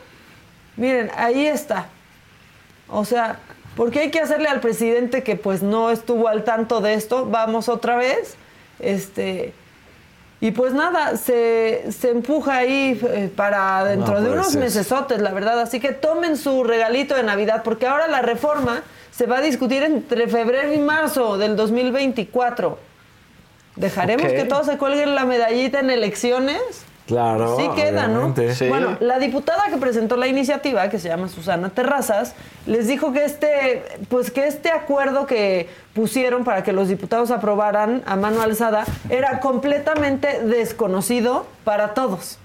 Miren, 0.77 1.11
ahí 1.15 1.45
está. 1.47 1.87
O 2.89 3.05
sea, 3.05 3.39
porque 3.75 3.99
hay 3.99 4.11
que 4.11 4.19
hacerle 4.19 4.47
al 4.47 4.59
presidente 4.59 5.23
que 5.23 5.35
pues 5.35 5.63
no 5.63 5.89
estuvo 5.91 6.27
al 6.27 6.43
tanto 6.43 6.81
de 6.81 6.93
esto. 6.93 7.25
Vamos 7.25 7.69
otra 7.69 7.95
vez. 7.97 8.35
Este. 8.79 9.53
Y 10.41 10.51
pues 10.51 10.73
nada, 10.73 11.15
se, 11.17 11.91
se 11.91 12.11
empuja 12.11 12.57
ahí 12.57 12.99
eh, 13.09 13.31
para 13.35 13.83
dentro 13.85 14.15
No, 14.15 14.21
de 14.21 14.27
pues 14.27 14.33
unos 14.39 14.49
es- 14.49 14.55
mesesotes, 14.57 15.21
la 15.21 15.31
verdad. 15.31 15.59
Así 15.61 15.79
que 15.79 15.91
tomen 15.93 16.37
su 16.37 16.63
regalito 16.63 17.15
de 17.15 17.23
Navidad, 17.23 17.61
porque 17.63 17.87
ahora 17.87 18.07
la 18.07 18.21
reforma 18.21 18.83
se 19.11 19.25
va 19.25 19.37
a 19.37 19.41
discutir 19.41 19.81
entre 19.83 20.27
febrero 20.27 20.73
y 20.73 20.77
marzo 20.77 21.37
del 21.37 21.55
2024. 21.55 22.77
¿Dejaremos 23.77 24.27
que 24.31 24.43
todos 24.43 24.65
se 24.67 24.77
cuelguen 24.77 25.15
la 25.15 25.25
medallita 25.25 25.79
en 25.79 25.89
elecciones? 25.89 26.59
Claro. 27.07 27.57
Sí 27.59 27.69
queda, 27.75 28.07
¿no? 28.07 28.33
Sí. 28.55 28.67
Bueno, 28.67 28.97
la 28.99 29.19
diputada 29.19 29.65
que 29.69 29.77
presentó 29.77 30.17
la 30.17 30.27
iniciativa, 30.27 30.89
que 30.89 30.97
se 30.97 31.07
llama 31.07 31.29
Susana 31.29 31.69
Terrazas, 31.69 32.33
les 32.65 32.87
dijo 32.87 33.13
que 33.13 33.25
este, 33.25 33.83
pues 34.09 34.31
que 34.31 34.47
este 34.47 34.71
acuerdo 34.71 35.27
que 35.27 35.69
pusieron 35.93 36.43
para 36.43 36.63
que 36.63 36.73
los 36.73 36.87
diputados 36.87 37.29
aprobaran 37.29 38.01
a 38.07 38.15
mano 38.15 38.41
alzada 38.41 38.85
era 39.09 39.39
completamente 39.39 40.41
desconocido 40.43 41.45
para 41.63 41.93
todos. 41.93 42.39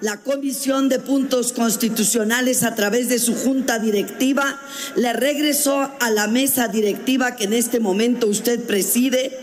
La 0.00 0.16
Comisión 0.16 0.88
de 0.88 0.98
Puntos 0.98 1.52
Constitucionales 1.52 2.64
a 2.64 2.74
través 2.74 3.08
de 3.08 3.18
su 3.18 3.36
junta 3.36 3.78
directiva 3.78 4.58
le 4.96 5.12
regresó 5.12 5.90
a 6.00 6.10
la 6.10 6.26
mesa 6.26 6.66
directiva 6.68 7.36
que 7.36 7.44
en 7.44 7.52
este 7.52 7.78
momento 7.78 8.26
usted 8.26 8.66
preside 8.66 9.38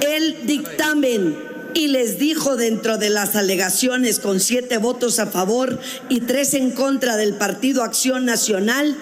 el 0.00 0.46
dictamen 0.46 1.47
y 1.78 1.86
les 1.86 2.18
dijo 2.18 2.56
dentro 2.56 2.98
de 2.98 3.08
las 3.08 3.36
alegaciones 3.36 4.18
con 4.18 4.40
siete 4.40 4.78
votos 4.78 5.20
a 5.20 5.28
favor 5.28 5.78
y 6.08 6.22
tres 6.22 6.54
en 6.54 6.72
contra 6.72 7.16
del 7.16 7.34
Partido 7.34 7.84
Acción 7.84 8.24
Nacional 8.24 8.96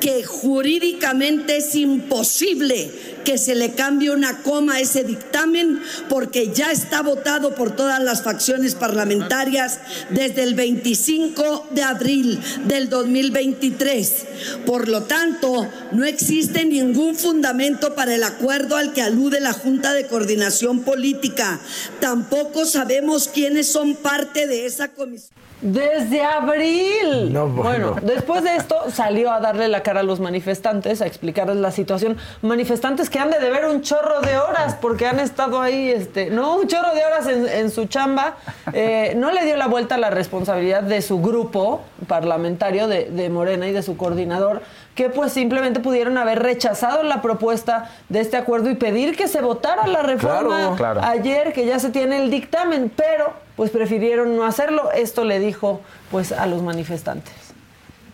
que 0.00 0.24
jurídicamente 0.24 1.58
es 1.58 1.74
imposible 1.74 2.90
que 3.24 3.36
se 3.36 3.54
le 3.54 3.74
cambie 3.74 4.10
una 4.10 4.42
coma 4.42 4.74
a 4.74 4.80
ese 4.80 5.04
dictamen 5.04 5.80
porque 6.08 6.50
ya 6.52 6.72
está 6.72 7.02
votado 7.02 7.54
por 7.54 7.76
todas 7.76 8.02
las 8.02 8.22
facciones 8.22 8.74
parlamentarias 8.74 9.80
desde 10.10 10.44
el 10.44 10.54
25 10.54 11.68
de 11.70 11.82
abril 11.82 12.40
del 12.66 12.88
2023. 12.88 14.24
Por 14.64 14.88
lo 14.88 15.02
tanto, 15.02 15.68
no 15.92 16.04
existe 16.04 16.64
ningún 16.64 17.16
fundamento 17.16 17.94
para 17.94 18.14
el 18.14 18.24
acuerdo 18.24 18.76
al 18.76 18.92
que 18.92 19.02
alude 19.02 19.40
la 19.40 19.52
Junta 19.52 19.92
de 19.92 20.06
Coordinación 20.06 20.80
Política. 20.80 21.60
Tampoco 22.00 22.64
sabemos 22.64 23.28
quiénes 23.28 23.66
son 23.68 23.96
parte 23.96 24.46
de 24.46 24.66
esa 24.66 24.88
comisión. 24.88 25.47
Desde 25.60 26.22
abril. 26.22 27.32
No, 27.32 27.48
bueno. 27.48 27.92
bueno. 27.92 28.06
después 28.06 28.44
de 28.44 28.56
esto 28.56 28.76
salió 28.92 29.32
a 29.32 29.40
darle 29.40 29.68
la 29.68 29.82
cara 29.82 30.00
a 30.00 30.02
los 30.02 30.20
manifestantes, 30.20 31.02
a 31.02 31.06
explicarles 31.06 31.56
la 31.56 31.72
situación. 31.72 32.16
Manifestantes 32.42 33.10
que 33.10 33.18
han 33.18 33.30
de 33.30 33.40
deber 33.40 33.66
un 33.66 33.82
chorro 33.82 34.20
de 34.20 34.38
horas 34.38 34.76
porque 34.80 35.06
han 35.06 35.18
estado 35.18 35.60
ahí, 35.60 35.90
este, 35.90 36.30
no, 36.30 36.56
un 36.56 36.68
chorro 36.68 36.94
de 36.94 37.04
horas 37.04 37.26
en, 37.26 37.48
en 37.48 37.70
su 37.70 37.86
chamba. 37.86 38.36
Eh, 38.72 39.14
no 39.16 39.32
le 39.32 39.44
dio 39.44 39.56
la 39.56 39.66
vuelta 39.66 39.96
a 39.96 39.98
la 39.98 40.10
responsabilidad 40.10 40.82
de 40.82 41.02
su 41.02 41.20
grupo 41.20 41.80
parlamentario 42.06 42.86
de, 42.86 43.06
de 43.06 43.28
Morena 43.28 43.66
y 43.66 43.72
de 43.72 43.82
su 43.82 43.96
coordinador, 43.96 44.62
que 44.98 45.10
pues 45.10 45.32
simplemente 45.32 45.78
pudieron 45.78 46.18
haber 46.18 46.40
rechazado 46.40 47.04
la 47.04 47.22
propuesta 47.22 47.84
de 48.08 48.18
este 48.18 48.36
acuerdo 48.36 48.68
y 48.68 48.74
pedir 48.74 49.16
que 49.16 49.28
se 49.28 49.40
votara 49.40 49.86
la 49.86 50.02
reforma 50.02 50.56
Claro, 50.56 50.74
claro. 50.74 51.00
ayer, 51.04 51.52
que 51.52 51.64
ya 51.64 51.78
se 51.78 51.90
tiene 51.90 52.20
el 52.20 52.32
dictamen, 52.32 52.90
pero 52.96 53.32
pues 53.54 53.70
prefirieron 53.70 54.34
no 54.36 54.44
hacerlo. 54.44 54.90
Esto 54.90 55.22
le 55.24 55.38
dijo 55.38 55.82
pues 56.10 56.32
a 56.32 56.46
los 56.46 56.64
manifestantes. 56.64 57.32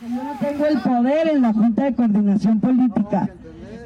Yo 0.03 0.23
no 0.23 0.39
tengo 0.39 0.67
el 0.67 0.79
poder 0.83 1.29
en 1.29 1.41
la 1.41 1.55
Junta 1.55 1.85
de 1.85 1.95
Coordinación 1.95 2.61
Política. 2.61 3.31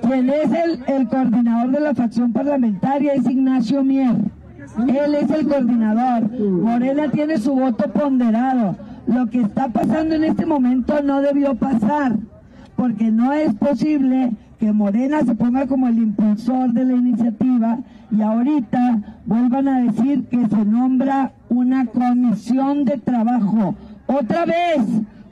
Quien 0.02 0.28
es 0.30 0.50
el, 0.52 0.82
el 0.88 1.08
coordinador 1.08 1.70
de 1.70 1.78
la 1.80 1.94
facción 1.94 2.32
parlamentaria 2.32 3.12
es 3.14 3.24
Ignacio 3.30 3.84
Mier. 3.84 4.16
Él 4.88 5.14
es 5.14 5.30
el 5.30 5.46
coordinador. 5.46 6.28
Morena 6.40 7.08
tiene 7.12 7.38
su 7.38 7.54
voto 7.54 7.88
ponderado. 7.92 8.74
Lo 9.06 9.28
que 9.30 9.42
está 9.42 9.68
pasando 9.68 10.16
en 10.16 10.24
este 10.24 10.44
momento 10.44 11.00
no 11.00 11.20
debió 11.22 11.54
pasar, 11.54 12.16
porque 12.78 13.10
no 13.10 13.32
es 13.32 13.52
posible 13.54 14.30
que 14.60 14.72
Morena 14.72 15.22
se 15.22 15.34
ponga 15.34 15.66
como 15.66 15.88
el 15.88 15.98
impulsor 15.98 16.72
de 16.72 16.84
la 16.84 16.92
iniciativa 16.92 17.80
y 18.16 18.22
ahorita 18.22 19.18
vuelvan 19.26 19.66
a 19.66 19.80
decir 19.80 20.24
que 20.28 20.46
se 20.46 20.64
nombra 20.64 21.32
una 21.48 21.86
comisión 21.86 22.84
de 22.84 22.98
trabajo. 22.98 23.74
Otra 24.06 24.44
vez, 24.44 24.78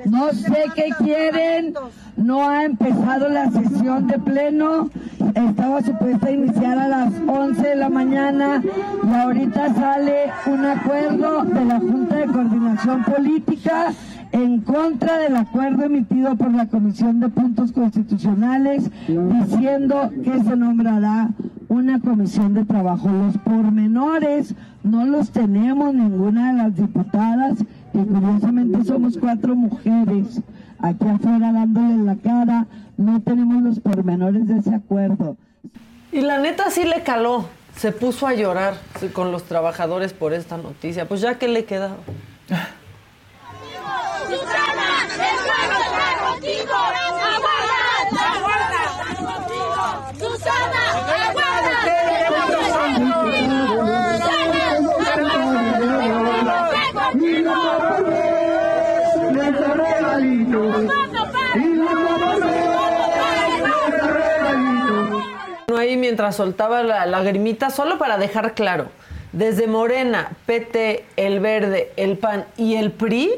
no 0.07 0.32
sé 0.32 0.64
qué 0.74 0.88
quieren, 0.99 1.74
no 2.16 2.49
ha 2.49 2.64
empezado 2.64 3.28
la 3.28 3.49
sesión 3.53 4.09
de 4.09 4.18
pleno, 4.18 4.90
estaba 5.36 5.82
supuesta 5.82 6.26
a 6.26 6.32
iniciar 6.32 6.78
a 6.80 6.88
las 6.88 7.12
11 7.28 7.62
de 7.62 7.76
la 7.76 7.88
mañana 7.88 8.61
y 9.05 9.14
ahorita 9.14 9.72
sale 9.72 10.32
un 10.47 10.64
acuerdo 10.64 11.44
de 11.44 11.64
la 11.64 11.78
Junta 11.78 12.16
de 12.16 12.26
Coordinación 12.26 13.05
Política 13.05 13.92
en 14.33 14.61
contra 14.61 15.18
del 15.18 15.37
acuerdo 15.37 15.85
emitido 15.85 16.37
por 16.37 16.53
la 16.53 16.66
Comisión 16.66 17.20
de 17.20 17.29
Puntos 17.29 17.72
Constitucionales 17.72 18.91
diciendo 19.09 20.11
que 20.22 20.43
se 20.43 20.57
nombrará 20.57 21.31
una 21.68 22.01
comisión 22.01 22.55
de 22.55 22.64
trabajo. 22.64 23.09
Los 23.09 23.39
pormenores 23.39 24.55
no 24.83 25.05
los 25.05 25.31
tenemos 25.31 25.95
ninguna 25.95 26.53
de 26.53 26.59
las 26.62 26.77
diputadas 26.77 27.59
y 27.93 27.99
curiosamente 27.99 28.85
somos 28.85 29.16
cuatro 29.18 29.55
mujeres 29.55 30.41
aquí 30.81 31.09
afuera 31.09 31.53
dándole 31.53 31.95
en 31.95 32.07
la 32.07 32.16
cara, 32.16 32.66
no 32.97 33.20
tenemos 33.20 33.62
los 33.62 33.81
pormenores 33.81 34.47
de 34.47 34.59
ese 34.59 34.74
acuerdo. 34.74 35.37
Y 36.12 36.20
la 36.20 36.39
neta 36.39 36.70
sí 36.70 36.85
le 36.85 37.03
caló, 37.03 37.47
se 37.77 37.93
puso 37.93 38.27
a 38.27 38.35
llorar 38.35 38.74
con 39.12 39.33
los 39.33 39.45
trabajadores 39.45 40.12
por 40.12 40.33
esta 40.33 40.57
noticia. 40.57 41.07
Pues 41.09 41.20
ya 41.20 41.39
que 41.39 41.49
le 41.49 41.64
quedaba. 41.64 41.97
Susana, 44.27 45.05
el 45.05 45.09
pueblo 45.09 45.77
está 45.79 46.09
contigo. 46.27 46.55
Aguarda, 46.55 46.55
aguarda. 46.55 46.55
Susana, 46.55 46.55
No 46.55 46.55
ahí 65.78 65.96
mientras 65.96 66.36
soltaba 66.36 66.82
la 66.82 67.06
lagrimita, 67.06 67.70
solo 67.70 67.98
para 67.98 68.18
dejar 68.18 68.54
claro, 68.54 68.88
desde 69.32 69.66
Morena, 69.66 70.32
PT, 70.46 71.04
El 71.16 71.40
Verde, 71.40 71.92
el 71.96 72.18
PAN 72.18 72.46
y 72.56 72.76
el 72.76 72.92
PRI 72.92 73.32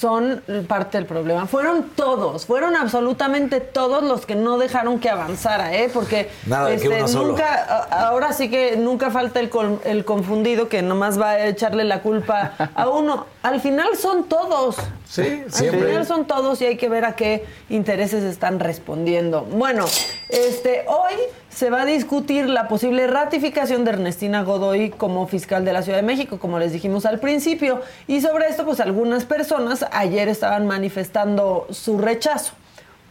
son 0.00 0.42
parte 0.66 0.96
del 0.96 1.06
problema. 1.06 1.46
Fueron 1.46 1.90
todos, 1.94 2.46
fueron 2.46 2.74
absolutamente 2.74 3.60
todos 3.60 4.02
los 4.02 4.24
que 4.24 4.34
no 4.34 4.56
dejaron 4.56 4.98
que 4.98 5.10
avanzara, 5.10 5.74
¿eh? 5.74 5.90
Porque 5.92 6.30
Nada 6.46 6.70
de 6.70 6.78
que 6.78 6.88
uno 6.88 7.06
solo. 7.06 7.28
nunca, 7.28 7.86
ahora 7.90 8.32
sí 8.32 8.48
que 8.48 8.78
nunca 8.78 9.10
falta 9.10 9.40
el, 9.40 9.50
el 9.84 10.06
confundido 10.06 10.70
que 10.70 10.80
nomás 10.80 11.20
va 11.20 11.30
a 11.32 11.46
echarle 11.48 11.84
la 11.84 12.00
culpa 12.00 12.52
a 12.74 12.88
uno. 12.88 13.26
Al 13.42 13.60
final 13.60 13.96
son 13.96 14.24
todos. 14.24 14.76
Sí, 15.08 15.42
Al 15.46 15.52
siempre. 15.52 15.86
final 15.86 16.06
son 16.06 16.26
todos 16.26 16.60
y 16.60 16.66
hay 16.66 16.76
que 16.76 16.90
ver 16.90 17.06
a 17.06 17.16
qué 17.16 17.46
intereses 17.70 18.22
están 18.22 18.60
respondiendo. 18.60 19.42
Bueno, 19.44 19.86
este, 20.28 20.84
hoy 20.86 21.14
se 21.48 21.70
va 21.70 21.82
a 21.82 21.84
discutir 21.86 22.48
la 22.50 22.68
posible 22.68 23.06
ratificación 23.06 23.84
de 23.84 23.92
Ernestina 23.92 24.42
Godoy 24.42 24.90
como 24.90 25.26
fiscal 25.26 25.64
de 25.64 25.72
la 25.72 25.82
Ciudad 25.82 25.98
de 25.98 26.02
México, 26.02 26.38
como 26.38 26.58
les 26.58 26.72
dijimos 26.72 27.06
al 27.06 27.18
principio. 27.18 27.80
Y 28.06 28.20
sobre 28.20 28.46
esto, 28.46 28.66
pues 28.66 28.78
algunas 28.78 29.24
personas 29.24 29.86
ayer 29.90 30.28
estaban 30.28 30.66
manifestando 30.66 31.66
su 31.70 31.96
rechazo. 31.98 32.52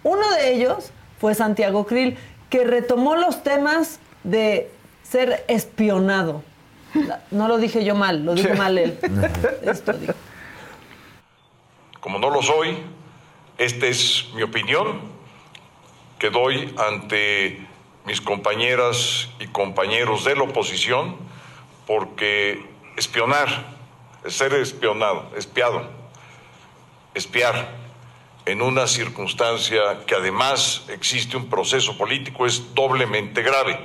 Uno 0.04 0.30
de 0.36 0.54
ellos 0.54 0.92
fue 1.20 1.34
Santiago 1.34 1.88
Krill, 1.88 2.18
que 2.52 2.64
retomó 2.66 3.16
los 3.16 3.42
temas 3.42 4.00
de 4.24 4.70
ser 5.02 5.44
espionado. 5.48 6.44
No 7.32 7.48
lo 7.48 7.58
dije 7.58 7.84
yo 7.84 7.96
mal, 7.96 8.26
lo 8.26 8.34
dijo 8.34 8.54
mal 8.56 8.78
él. 8.78 9.00
Esto. 9.64 9.94
Como 12.00 12.20
no 12.20 12.30
lo 12.30 12.42
soy, 12.42 12.78
esta 13.58 13.88
es 13.88 14.28
mi 14.34 14.42
opinión 14.42 15.02
que 16.18 16.30
doy 16.30 16.74
ante 16.78 17.66
mis 18.06 18.22
compañeras 18.22 19.30
y 19.40 19.48
compañeros 19.48 20.26
de 20.26 20.36
la 20.36 20.44
oposición, 20.44 21.18
porque 21.86 22.66
espionar, 22.98 23.78
es 24.26 24.36
ser 24.36 24.54
espionado, 24.54 25.32
espiado, 25.36 25.90
espiar 27.14 27.70
en 28.46 28.62
una 28.62 28.88
circunstancia 28.88 30.06
que 30.06 30.16
además 30.16 30.86
existe 30.90 31.38
un 31.38 31.50
proceso 31.50 31.98
político 31.98 32.46
es 32.46 32.74
doblemente 32.74 33.42
grave, 33.42 33.80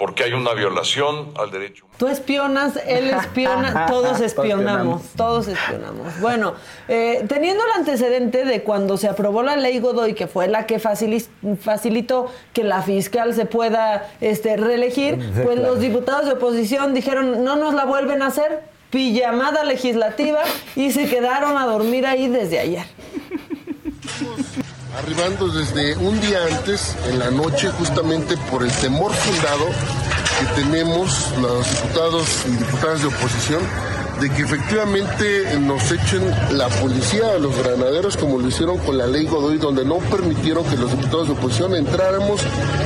porque 0.00 0.24
hay 0.24 0.32
una 0.32 0.54
violación 0.54 1.32
al 1.38 1.50
derecho 1.50 1.84
Tú 1.98 2.08
espionas, 2.08 2.80
él 2.86 3.10
espiona, 3.10 3.84
todos 3.90 4.18
espionamos, 4.20 5.02
todos 5.14 5.46
espionamos. 5.48 6.18
Bueno, 6.18 6.54
eh, 6.88 7.26
teniendo 7.28 7.62
el 7.66 7.72
antecedente 7.72 8.46
de 8.46 8.62
cuando 8.62 8.96
se 8.96 9.06
aprobó 9.08 9.42
la 9.42 9.56
ley 9.56 9.78
Godoy, 9.78 10.14
que 10.14 10.26
fue 10.26 10.48
la 10.48 10.64
que 10.64 10.80
facili- 10.80 11.26
facilitó 11.60 12.32
que 12.54 12.64
la 12.64 12.80
fiscal 12.80 13.34
se 13.34 13.44
pueda 13.44 14.08
este, 14.22 14.56
reelegir, 14.56 15.16
pues 15.44 15.58
claro. 15.58 15.74
los 15.74 15.80
diputados 15.80 16.24
de 16.24 16.32
oposición 16.32 16.94
dijeron, 16.94 17.44
no 17.44 17.56
nos 17.56 17.74
la 17.74 17.84
vuelven 17.84 18.22
a 18.22 18.28
hacer, 18.28 18.62
pijamada 18.88 19.62
legislativa, 19.64 20.40
y 20.76 20.92
se 20.92 21.06
quedaron 21.10 21.58
a 21.58 21.66
dormir 21.66 22.06
ahí 22.06 22.28
desde 22.28 22.58
ayer. 22.60 22.86
Arribando 24.96 25.48
desde 25.48 25.96
un 25.96 26.20
día 26.20 26.38
antes, 26.50 26.96
en 27.08 27.18
la 27.18 27.30
noche, 27.30 27.70
justamente 27.70 28.36
por 28.50 28.62
el 28.62 28.72
temor 28.72 29.12
fundado 29.12 29.66
que 29.66 30.62
tenemos 30.62 31.32
los 31.40 31.68
diputados 31.70 32.44
y 32.46 32.50
diputadas 32.50 33.02
de 33.02 33.08
oposición 33.08 33.60
de 34.20 34.30
que 34.30 34.42
efectivamente 34.42 35.58
nos 35.58 35.90
echen 35.90 36.22
la 36.52 36.68
policía 36.68 37.32
a 37.34 37.38
los 37.38 37.56
granaderos 37.56 38.16
como 38.16 38.38
lo 38.38 38.48
hicieron 38.48 38.76
con 38.78 38.98
la 38.98 39.06
ley 39.06 39.26
Godoy, 39.26 39.56
donde 39.58 39.84
no 39.84 39.96
permitieron 39.96 40.64
que 40.64 40.76
los 40.76 40.90
diputados 40.90 41.28
de 41.28 41.32
oposición 41.32 41.74
entráramos 41.74 42.42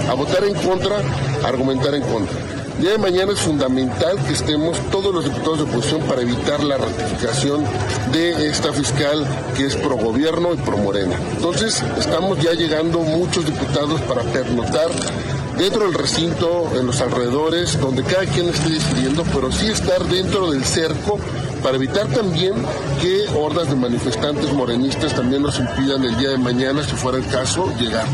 a 0.08 0.14
votar 0.14 0.44
en 0.44 0.54
contra, 0.54 0.96
a 1.42 1.48
argumentar 1.48 1.94
en 1.94 2.02
contra. 2.02 2.63
Día 2.80 2.90
de 2.90 2.98
mañana 2.98 3.32
es 3.32 3.38
fundamental 3.38 4.16
que 4.26 4.32
estemos 4.32 4.76
todos 4.90 5.14
los 5.14 5.24
diputados 5.24 5.58
de 5.58 5.64
oposición 5.64 6.02
para 6.02 6.22
evitar 6.22 6.62
la 6.62 6.76
ratificación 6.76 7.64
de 8.12 8.48
esta 8.48 8.72
fiscal 8.72 9.24
que 9.56 9.66
es 9.66 9.76
pro 9.76 9.96
gobierno 9.96 10.52
y 10.52 10.56
pro 10.56 10.76
morena. 10.76 11.16
Entonces, 11.36 11.82
estamos 11.98 12.38
ya 12.40 12.52
llegando 12.52 12.98
muchos 12.98 13.46
diputados 13.46 14.00
para 14.02 14.22
pernotar 14.22 14.88
dentro 15.56 15.84
del 15.84 15.94
recinto, 15.94 16.72
en 16.76 16.86
los 16.86 17.00
alrededores, 17.00 17.78
donde 17.80 18.02
cada 18.02 18.26
quien 18.26 18.48
esté 18.48 18.70
decidiendo, 18.70 19.22
pero 19.32 19.52
sí 19.52 19.68
estar 19.68 20.02
dentro 20.04 20.50
del 20.50 20.64
cerco 20.64 21.18
para 21.62 21.76
evitar 21.76 22.08
también 22.08 22.54
que 23.00 23.24
hordas 23.38 23.70
de 23.70 23.76
manifestantes 23.76 24.52
morenistas 24.52 25.14
también 25.14 25.42
nos 25.42 25.58
impidan 25.60 26.04
el 26.04 26.18
día 26.18 26.30
de 26.30 26.38
mañana, 26.38 26.82
si 26.82 26.94
fuera 26.96 27.18
el 27.18 27.26
caso, 27.28 27.72
llegar. 27.78 28.06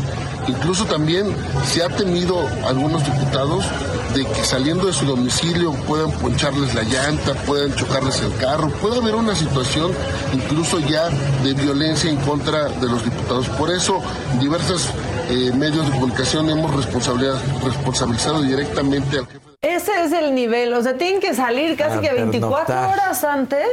Incluso 0.51 0.85
también 0.85 1.33
se 1.65 1.83
ha 1.83 1.89
temido 1.89 2.47
algunos 2.67 3.03
diputados 3.05 3.65
de 4.13 4.25
que 4.25 4.43
saliendo 4.43 4.87
de 4.87 4.93
su 4.93 5.05
domicilio 5.05 5.71
puedan 5.87 6.11
poncharles 6.11 6.75
la 6.75 6.83
llanta, 6.83 7.33
puedan 7.45 7.73
chocarles 7.75 8.19
el 8.21 8.35
carro, 8.35 8.69
puede 8.81 8.97
haber 8.97 9.15
una 9.15 9.33
situación 9.35 9.91
incluso 10.33 10.79
ya 10.79 11.09
de 11.43 11.53
violencia 11.53 12.09
en 12.09 12.17
contra 12.17 12.65
de 12.65 12.87
los 12.87 13.03
diputados. 13.03 13.47
Por 13.49 13.71
eso 13.71 14.01
diversos 14.39 14.89
eh, 15.29 15.51
medios 15.55 15.85
de 15.85 15.91
comunicación 15.93 16.49
hemos 16.49 16.75
responsabilidad, 16.75 17.39
responsabilizado 17.63 18.41
directamente 18.41 19.19
al 19.19 19.27
jefe. 19.27 19.39
Ese 19.61 20.03
es 20.03 20.11
el 20.11 20.35
nivel, 20.35 20.73
o 20.73 20.81
sea, 20.83 20.97
tienen 20.97 21.21
que 21.21 21.33
salir 21.33 21.77
casi 21.77 21.99
A 21.99 22.01
que 22.01 22.13
24 22.13 22.65
pernoctar. 22.65 22.89
horas 22.93 23.23
antes 23.23 23.67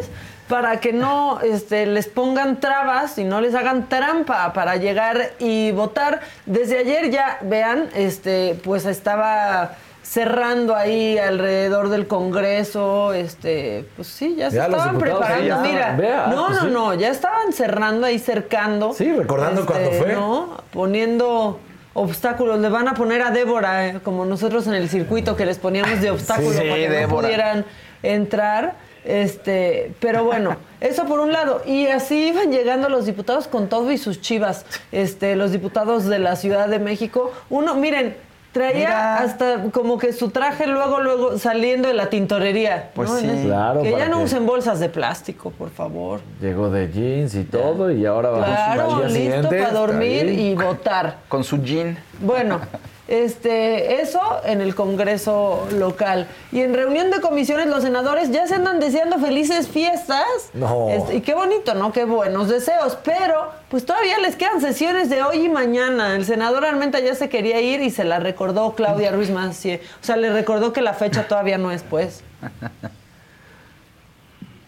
para 0.49 0.81
que 0.81 0.93
no 0.93 1.41
este, 1.41 1.87
les 1.87 2.09
pongan 2.09 2.59
trabas 2.61 3.19
y 3.19 3.25
no 3.25 3.41
les 3.41 3.55
hagan 3.55 3.89
trampa 3.89 4.53
para 4.53 4.77
llegar 4.77 5.33
y 5.39 5.71
votar. 5.73 6.21
Desde 6.47 6.79
ayer 6.79 7.11
ya, 7.11 7.39
vean, 7.43 7.89
este, 7.95 8.59
pues 8.65 8.87
estaba 8.87 9.73
cerrando 10.03 10.75
ahí 10.75 11.19
alrededor 11.19 11.91
del 11.91 12.07
Congreso, 12.07 13.13
este, 13.13 13.85
pues 13.95 14.09
sí, 14.09 14.37
ya 14.39 14.49
se 14.51 14.57
Ya 14.57 14.65
estaban 14.65 14.97
preparando, 14.99 15.47
ya 15.47 15.59
mira. 15.59 15.97
vea, 15.99 16.27
no, 16.29 16.47
pues 16.47 16.63
no, 16.63 16.65
sí. 16.65 16.73
no, 16.73 16.95
ya 16.95 17.11
estaban 17.11 17.53
cerrando 17.53 18.07
ahí, 18.07 18.19
cercando. 18.19 18.95
Sí, 18.95 19.13
recordando 19.13 19.67
cuando 19.67 19.91
fue. 19.93 20.15
¿no? 20.15 20.63
Poniendo 20.73 21.61
obstáculos, 21.93 22.59
le 22.59 22.71
van 22.71 22.89
a 22.89 22.95
poner 22.95 23.21
a 23.21 23.31
Débora, 23.31 23.89
eh, 23.89 24.01
como 24.03 24.25
nosotros 24.25 24.67
en 24.67 24.75
el 24.75 24.89
circuito 24.89 25.37
que 25.37 25.45
les 25.45 25.59
poníamos 25.59 26.01
de 26.01 26.11
obstáculos 26.11 26.55
Sí, 26.55 26.61
para 26.61 26.75
que 26.77 27.01
no 27.03 27.09
pudieran 27.09 27.67
entrar. 28.03 28.88
Este, 29.05 29.93
pero 30.01 30.25
bueno, 30.25 30.57
eso 30.81 31.05
por 31.07 31.21
un 31.21 31.33
lado. 31.33 31.63
Y 31.67 31.87
así 31.87 32.29
iban 32.29 32.51
llegando 32.51 32.89
los 32.89 33.07
diputados 33.07 33.49
con 33.49 33.69
todo 33.69 33.91
y 33.93 33.99
sus 33.99 34.21
chivas, 34.21 34.65
este, 34.93 35.37
los 35.37 35.53
diputados 35.53 36.05
de 36.07 36.19
la 36.19 36.37
Ciudad 36.37 36.69
de 36.69 36.79
México. 36.79 37.33
Uno, 37.51 37.75
miren, 37.75 38.17
traía 38.53 38.73
Mira. 38.89 39.19
hasta 39.19 39.63
como 39.73 39.99
que 39.99 40.13
su 40.13 40.31
traje 40.31 40.67
luego, 40.67 41.01
luego 41.01 41.39
saliendo 41.39 41.87
de 41.89 41.95
la 41.95 42.09
tintorería. 42.11 42.91
Pues 42.95 43.11
¿no? 43.11 43.19
Sí. 43.19 43.27
ese- 43.27 43.45
Claro, 43.45 43.83
Que 43.83 43.91
ya 43.93 44.09
no 44.09 44.19
que- 44.19 44.25
usen 44.25 44.47
bolsas 44.47 44.81
de 44.81 44.89
plástico, 44.89 45.51
por 45.51 45.71
favor. 45.71 46.21
Llegó 46.41 46.71
de 46.71 46.91
jeans 46.91 47.35
y 47.35 47.45
todo 47.45 47.91
y 47.91 48.05
ahora 48.07 48.31
va 48.31 48.45
Claro, 48.45 48.83
al 48.83 48.89
día 48.89 48.97
listo 49.07 49.15
siguiente, 49.15 49.49
para 49.49 49.63
está 49.63 49.79
dormir 49.79 50.25
y 50.31 50.55
votar. 50.55 51.19
Con 51.29 51.45
su 51.45 51.63
jean. 51.63 51.99
Bueno, 52.21 52.61
este, 53.09 54.03
eso 54.03 54.21
en 54.45 54.61
el 54.61 54.75
Congreso 54.75 55.67
local. 55.73 56.29
Y 56.53 56.61
en 56.61 56.75
reunión 56.75 57.11
de 57.11 57.21
comisiones 57.21 57.67
los 57.67 57.83
senadores 57.83 58.31
ya 58.31 58.47
se 58.47 58.55
andan 58.55 58.81
deseando 58.81 59.19
felices 59.19 59.67
fiestas. 59.67 60.27
No. 60.53 60.91
Este, 60.91 61.17
y 61.17 61.21
qué 61.23 61.35
bonito, 61.35 61.75
¿no? 61.75 61.91
Qué 61.91 62.05
buenos 62.05 62.49
deseos. 62.49 62.99
Pero, 63.03 63.51
pues 63.71 63.87
todavía 63.87 64.19
les 64.19 64.37
quedan 64.37 64.61
sesiones 64.61 65.09
de 65.09 65.23
hoy 65.23 65.47
y 65.47 65.49
mañana. 65.49 66.15
El 66.15 66.27
senador 66.27 66.67
Armenta 66.67 67.01
ya 67.01 67.15
se 67.15 67.31
quería 67.31 67.61
ir 67.61 67.81
y 67.81 67.91
se 67.91 68.05
la 68.05 68.21
recordó 68.21 68.75
Claudia 68.75 69.11
Ruiz 69.11 69.31
Massieu. 69.31 69.81
O 70.03 70.05
sea, 70.05 70.17
le 70.17 70.31
recordó 70.31 70.75
que 70.75 70.83
la 70.83 70.93
fecha 70.93 71.27
todavía 71.27 71.57
no 71.57 71.73
es, 71.73 71.83
pues. 71.83 72.23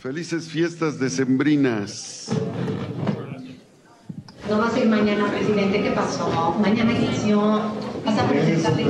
Felices 0.00 0.48
fiestas 0.48 0.98
decembrinas. 0.98 2.30
No 4.50 4.58
va 4.58 4.66
a 4.66 4.70
ser 4.70 4.86
mañana, 4.86 5.30
presidente. 5.30 5.80
¿Qué 5.82 5.90
pasó? 5.92 6.56
Mañana 6.60 6.92
sesión. 6.98 7.72
Vas 8.04 8.18
a 8.18 8.22
presentarle. 8.24 8.86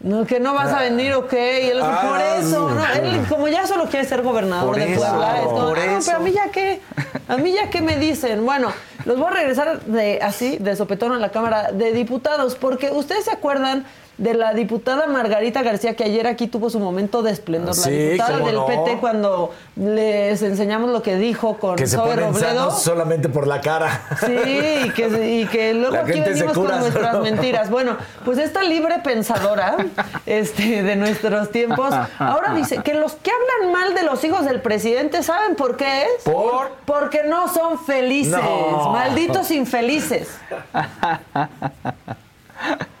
No, 0.00 0.24
que 0.26 0.40
no 0.40 0.54
vas 0.54 0.72
a 0.72 0.80
venir, 0.80 1.12
ok. 1.14 1.32
Y 1.32 1.36
él, 1.68 1.80
Ah, 1.82 2.08
por 2.08 2.20
eso. 2.42 2.70
Él, 3.00 3.20
como 3.28 3.46
ya 3.48 3.66
solo 3.66 3.84
quiere 3.84 4.04
ser 4.06 4.22
gobernador 4.22 4.66
Por 4.68 4.76
de 4.76 4.92
eso, 4.94 5.00
Puebla, 5.02 5.38
es 5.40 5.46
como, 5.46 5.68
por 5.68 5.78
"Ah, 5.78 5.86
no, 5.86 5.98
eso". 5.98 6.06
pero 6.10 6.18
a 6.18 6.20
mí 6.24 6.32
ya 6.32 6.50
qué, 6.50 6.80
a 7.28 7.36
mí 7.36 7.52
ya 7.52 7.70
qué 7.70 7.82
me 7.82 7.96
dicen. 7.98 8.44
Bueno, 8.44 8.72
los 9.04 9.16
voy 9.18 9.26
a 9.28 9.30
regresar 9.30 9.80
de 9.82 10.18
así, 10.22 10.56
de 10.58 10.74
sopetón 10.74 11.12
a 11.12 11.18
la 11.18 11.28
Cámara 11.28 11.70
de 11.70 11.92
Diputados, 11.92 12.56
porque 12.56 12.90
ustedes 12.90 13.26
se 13.26 13.30
acuerdan 13.30 13.84
de 14.18 14.34
la 14.34 14.52
diputada 14.54 15.06
Margarita 15.06 15.62
García, 15.62 15.96
que 15.96 16.04
ayer 16.04 16.26
aquí 16.26 16.46
tuvo 16.46 16.70
su 16.70 16.78
momento 16.78 17.22
de 17.22 17.32
esplendor. 17.32 17.74
Sí, 17.74 17.90
la 17.90 17.96
diputada 18.28 18.38
del 18.44 18.54
no. 18.54 18.66
PT, 18.66 18.98
cuando 19.00 19.50
les 19.74 20.42
enseñamos 20.42 20.90
lo 20.90 21.02
que 21.02 21.16
dijo 21.16 21.56
con 21.58 21.76
que 21.76 21.86
se 21.86 21.96
Zoe 21.96 22.10
ponen 22.10 22.32
Robledo. 22.32 22.46
sanos 22.46 22.82
solamente 22.82 23.28
por 23.28 23.46
la 23.46 23.60
cara. 23.60 24.02
Sí, 24.24 24.36
y 24.84 24.90
que, 24.90 25.40
y 25.40 25.46
que 25.46 25.74
luego 25.82 25.94
La 25.96 26.02
aquí 26.02 26.20
venimos 26.20 26.52
cura 26.52 26.72
con 26.72 26.80
nuestras 26.80 27.18
mentiras. 27.20 27.70
Bueno, 27.70 27.96
pues 28.24 28.38
esta 28.38 28.62
libre 28.62 28.98
pensadora 29.02 29.76
este, 30.26 30.82
de 30.82 30.96
nuestros 30.96 31.50
tiempos, 31.50 31.92
ahora 32.18 32.54
dice 32.54 32.82
que 32.82 32.94
los 32.94 33.14
que 33.14 33.30
hablan 33.30 33.72
mal 33.72 33.94
de 33.94 34.02
los 34.04 34.22
hijos 34.24 34.44
del 34.44 34.60
presidente, 34.60 35.22
¿saben 35.22 35.56
por 35.56 35.76
qué 35.76 36.02
es? 36.02 36.22
¿Por? 36.24 36.70
Porque 36.84 37.22
no 37.24 37.52
son 37.52 37.78
felices, 37.78 38.32
No. 38.40 38.90
malditos 38.92 39.50
infelices. 39.50 40.28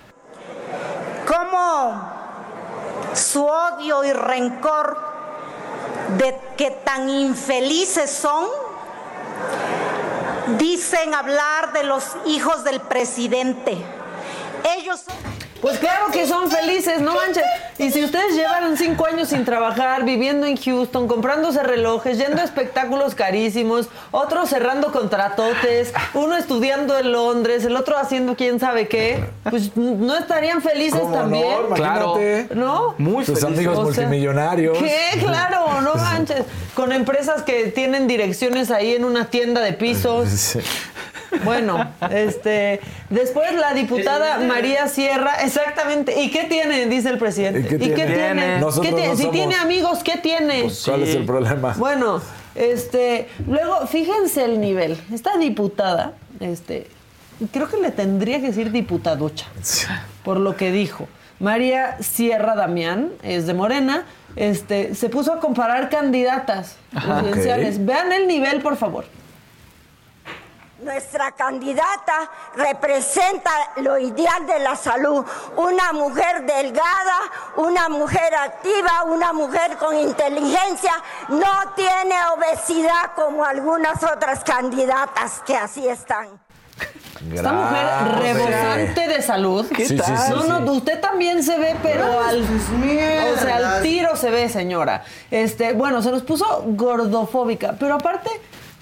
cómo 1.32 2.10
su 3.14 3.44
odio 3.44 4.04
y 4.04 4.12
rencor 4.12 4.98
de 6.18 6.38
que 6.56 6.70
tan 6.70 7.08
infelices 7.08 8.10
son, 8.10 8.46
dicen 10.58 11.14
hablar 11.14 11.72
de 11.72 11.84
los 11.84 12.04
hijos 12.26 12.64
del 12.64 12.80
presidente. 12.80 13.78
Ellos 14.76 15.00
son... 15.00 15.16
Pues 15.62 15.78
claro 15.78 16.06
que 16.12 16.26
son 16.26 16.50
felices, 16.50 17.00
no 17.00 17.14
manches. 17.14 17.44
Y 17.78 17.90
si 17.92 18.04
ustedes 18.04 18.34
llevan 18.34 18.76
cinco 18.76 19.06
años 19.06 19.28
sin 19.28 19.44
trabajar, 19.44 20.04
viviendo 20.04 20.44
en 20.44 20.56
Houston, 20.56 21.06
comprándose 21.06 21.62
relojes, 21.62 22.18
yendo 22.18 22.42
a 22.42 22.44
espectáculos 22.44 23.14
carísimos, 23.14 23.88
otros 24.10 24.48
cerrando 24.50 24.90
contratotes, 24.92 25.92
uno 26.14 26.36
estudiando 26.36 26.98
en 26.98 27.12
Londres, 27.12 27.64
el 27.64 27.76
otro 27.76 27.96
haciendo 27.96 28.34
quién 28.34 28.58
sabe 28.58 28.88
qué, 28.88 29.24
pues 29.48 29.74
no 29.76 30.16
estarían 30.16 30.62
felices 30.62 30.98
¿Cómo 30.98 31.10
no? 31.14 31.16
también. 31.22 31.56
Imagínate. 31.68 32.48
¿No? 32.56 32.94
Muy 32.98 33.24
Tus 33.24 33.38
felices. 33.40 33.44
amigos 33.44 33.78
O 33.78 33.92
sea, 33.94 34.02
multimillonarios. 34.04 34.76
¿Qué? 34.78 35.20
Claro, 35.20 35.80
no 35.80 35.94
manches. 35.96 36.42
Con 36.74 36.90
empresas 36.90 37.42
que 37.42 37.66
tienen 37.68 38.08
direcciones 38.08 38.72
ahí 38.72 38.96
en 38.96 39.04
una 39.04 39.26
tienda 39.26 39.60
de 39.60 39.74
pisos. 39.74 40.28
Sí. 40.28 40.58
Bueno, 41.44 41.92
este, 42.10 42.80
después 43.10 43.54
la 43.54 43.74
diputada 43.74 44.38
María 44.38 44.88
Sierra, 44.88 45.42
exactamente. 45.42 46.20
¿Y 46.20 46.30
qué 46.30 46.44
tiene? 46.44 46.86
Dice 46.86 47.08
el 47.08 47.18
presidente. 47.18 47.60
¿Y 47.60 47.64
qué 47.64 47.78
tiene? 47.78 47.94
¿Qué 47.94 48.06
tiene? 48.06 48.58
no 48.60 48.70
si 49.16 49.28
tiene 49.28 49.54
amigos, 49.56 50.00
¿qué 50.02 50.18
tiene? 50.18 50.62
Pues, 50.62 50.82
¿Cuál 50.84 51.02
es 51.02 51.14
el 51.14 51.24
problema? 51.24 51.74
Bueno, 51.78 52.20
este, 52.54 53.28
luego, 53.46 53.86
fíjense 53.86 54.44
el 54.44 54.60
nivel. 54.60 54.98
Esta 55.12 55.36
diputada, 55.36 56.14
este, 56.40 56.88
creo 57.52 57.68
que 57.68 57.78
le 57.78 57.90
tendría 57.90 58.40
que 58.40 58.48
decir 58.48 58.70
diputaducha, 58.70 59.46
por 60.24 60.38
lo 60.38 60.56
que 60.56 60.70
dijo. 60.70 61.08
María 61.40 61.96
Sierra 62.00 62.54
Damián, 62.54 63.10
es 63.22 63.46
de 63.46 63.54
Morena, 63.54 64.04
este, 64.36 64.94
se 64.94 65.08
puso 65.08 65.32
a 65.32 65.40
comparar 65.40 65.90
candidatas 65.90 66.76
presidenciales. 66.92 67.84
Vean 67.84 68.12
el 68.12 68.28
nivel, 68.28 68.60
por 68.60 68.76
favor. 68.76 69.06
Nuestra 70.82 71.30
candidata 71.32 72.28
representa 72.56 73.50
lo 73.76 73.98
ideal 73.98 74.46
de 74.46 74.58
la 74.58 74.74
salud, 74.74 75.24
una 75.56 75.92
mujer 75.92 76.44
delgada, 76.44 77.18
una 77.56 77.88
mujer 77.88 78.34
activa, 78.34 79.04
una 79.04 79.32
mujer 79.32 79.76
con 79.78 79.96
inteligencia, 79.96 80.92
no 81.28 81.72
tiene 81.76 82.16
obesidad 82.36 83.12
como 83.14 83.44
algunas 83.44 84.02
otras 84.02 84.42
canditas 84.42 85.40
que 85.46 85.56
así 85.56 85.86
están. 85.86 86.40
Esta 87.32 87.52
mujer 87.52 88.18
rebosante 88.20 89.06
de 89.06 89.22
salud. 89.22 89.66
¿Qué 89.68 89.86
Sí, 89.86 89.96
sí, 89.96 90.02
tal? 90.02 90.18
sí, 90.18 90.48
no, 90.48 90.58
no, 90.60 90.72
usted 90.72 91.00
también 91.00 91.44
se 91.44 91.56
ve, 91.58 91.76
pero 91.80 92.04
Ay, 92.24 92.44
al, 92.44 93.32
o 93.34 93.38
sea, 93.38 93.76
al 93.76 93.82
tiro 93.82 94.16
se 94.16 94.30
ve, 94.30 94.48
señora. 94.48 95.04
Este, 95.30 95.74
bueno, 95.74 96.02
se 96.02 96.10
nos 96.10 96.22
puso 96.22 96.64
gordofóbica, 96.66 97.76
pero 97.78 97.94
aparte, 97.94 98.30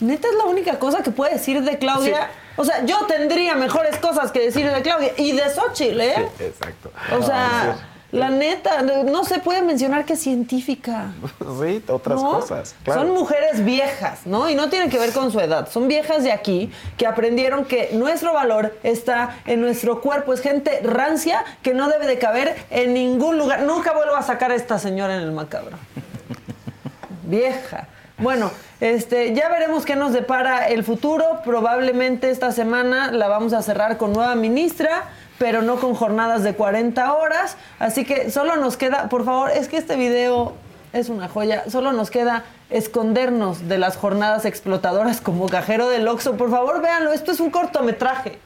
neta 0.00 0.28
es 0.28 0.34
la 0.34 0.44
única 0.44 0.78
cosa 0.78 1.02
que 1.02 1.10
puede 1.10 1.34
decir 1.34 1.62
de 1.62 1.78
Claudia. 1.78 2.30
O 2.56 2.64
sea, 2.64 2.84
yo 2.84 3.06
tendría 3.06 3.54
mejores 3.54 3.96
cosas 3.98 4.32
que 4.32 4.40
decir 4.40 4.70
de 4.70 4.82
Claudia 4.82 5.12
y 5.16 5.32
de 5.32 5.48
Xochitl, 5.48 6.00
¿eh? 6.00 6.28
Exacto. 6.38 6.90
O 7.18 7.22
sea, 7.22 7.76
la 8.12 8.28
neta, 8.28 8.82
no 8.82 9.24
se 9.24 9.38
puede 9.38 9.62
mencionar 9.62 10.04
que 10.04 10.14
es 10.14 10.20
científica. 10.20 11.12
Sí, 11.60 11.82
otras 11.88 12.22
¿no? 12.22 12.40
cosas. 12.40 12.74
Claro. 12.84 13.02
Son 13.02 13.10
mujeres 13.10 13.64
viejas, 13.64 14.20
¿no? 14.24 14.48
Y 14.48 14.54
no 14.54 14.70
tienen 14.70 14.88
que 14.88 14.98
ver 14.98 15.12
con 15.12 15.30
su 15.30 15.40
edad. 15.40 15.68
Son 15.70 15.88
viejas 15.88 16.22
de 16.22 16.32
aquí 16.32 16.72
que 16.96 17.06
aprendieron 17.06 17.64
que 17.64 17.90
nuestro 17.92 18.32
valor 18.32 18.78
está 18.82 19.36
en 19.46 19.60
nuestro 19.60 20.00
cuerpo. 20.00 20.32
Es 20.32 20.40
gente 20.40 20.80
rancia 20.82 21.44
que 21.62 21.74
no 21.74 21.88
debe 21.88 22.06
de 22.06 22.18
caber 22.18 22.56
en 22.70 22.94
ningún 22.94 23.36
lugar. 23.36 23.62
Nunca 23.62 23.92
vuelvo 23.92 24.16
a 24.16 24.22
sacar 24.22 24.52
a 24.52 24.54
esta 24.54 24.78
señora 24.78 25.16
en 25.16 25.22
el 25.22 25.32
macabro. 25.32 25.76
Vieja. 27.24 27.88
Bueno, 28.20 28.50
este, 28.80 29.34
ya 29.34 29.48
veremos 29.48 29.84
qué 29.86 29.96
nos 29.96 30.12
depara 30.12 30.68
el 30.68 30.84
futuro. 30.84 31.40
Probablemente 31.44 32.30
esta 32.30 32.52
semana 32.52 33.10
la 33.10 33.28
vamos 33.28 33.52
a 33.52 33.62
cerrar 33.62 33.96
con 33.96 34.12
nueva 34.12 34.34
ministra, 34.34 35.04
pero 35.38 35.62
no 35.62 35.76
con 35.76 35.94
jornadas 35.94 36.42
de 36.42 36.54
40 36.54 37.14
horas. 37.14 37.56
Así 37.78 38.04
que 38.04 38.30
solo 38.30 38.56
nos 38.56 38.76
queda, 38.76 39.08
por 39.08 39.24
favor, 39.24 39.50
es 39.50 39.68
que 39.68 39.78
este 39.78 39.96
video 39.96 40.52
es 40.92 41.08
una 41.08 41.28
joya. 41.28 41.64
Solo 41.70 41.92
nos 41.92 42.10
queda 42.10 42.44
escondernos 42.68 43.68
de 43.68 43.78
las 43.78 43.96
jornadas 43.96 44.44
explotadoras 44.44 45.20
como 45.20 45.48
cajero 45.48 45.88
del 45.88 46.06
Oxxo. 46.06 46.36
Por 46.36 46.50
favor, 46.50 46.82
véanlo, 46.82 47.12
esto 47.12 47.32
es 47.32 47.40
un 47.40 47.50
cortometraje. 47.50 48.38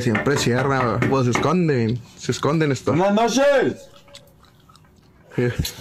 Siempre 0.00 0.38
cierra, 0.38 0.98
pues 1.10 1.26
se 1.26 1.32
esconden, 1.32 2.00
se 2.16 2.32
esconden 2.32 2.72
esto. 2.72 2.94
Buenas 2.94 3.14
noches. 3.14 3.90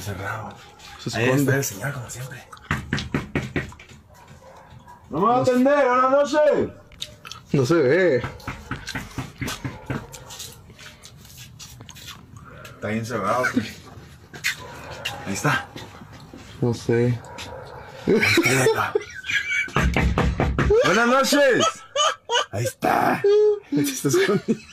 Cerrado. 0.04 0.73
Se 1.06 1.20
Ahí 1.20 1.30
está 1.32 1.58
el 1.58 1.64
señor, 1.64 1.94
como 1.94 2.10
siempre. 2.10 2.44
No 5.10 5.20
me 5.20 5.28
va 5.28 5.38
a 5.38 5.42
atender, 5.42 5.86
buenas 5.86 6.12
noches. 6.12 6.70
No 7.52 7.66
se 7.66 7.74
ve. 7.76 8.24
Está 12.64 12.88
bien 12.88 13.06
cerrado. 13.06 13.44
Ahí 15.26 15.34
está. 15.34 15.68
No 16.62 16.74
sé. 16.74 17.20
Buenas 20.86 21.08
noches. 21.08 21.66
Ahí 22.52 22.64
está. 22.64 23.22
Se 23.72 23.82
está 23.82 24.08
escondiendo. 24.08 24.64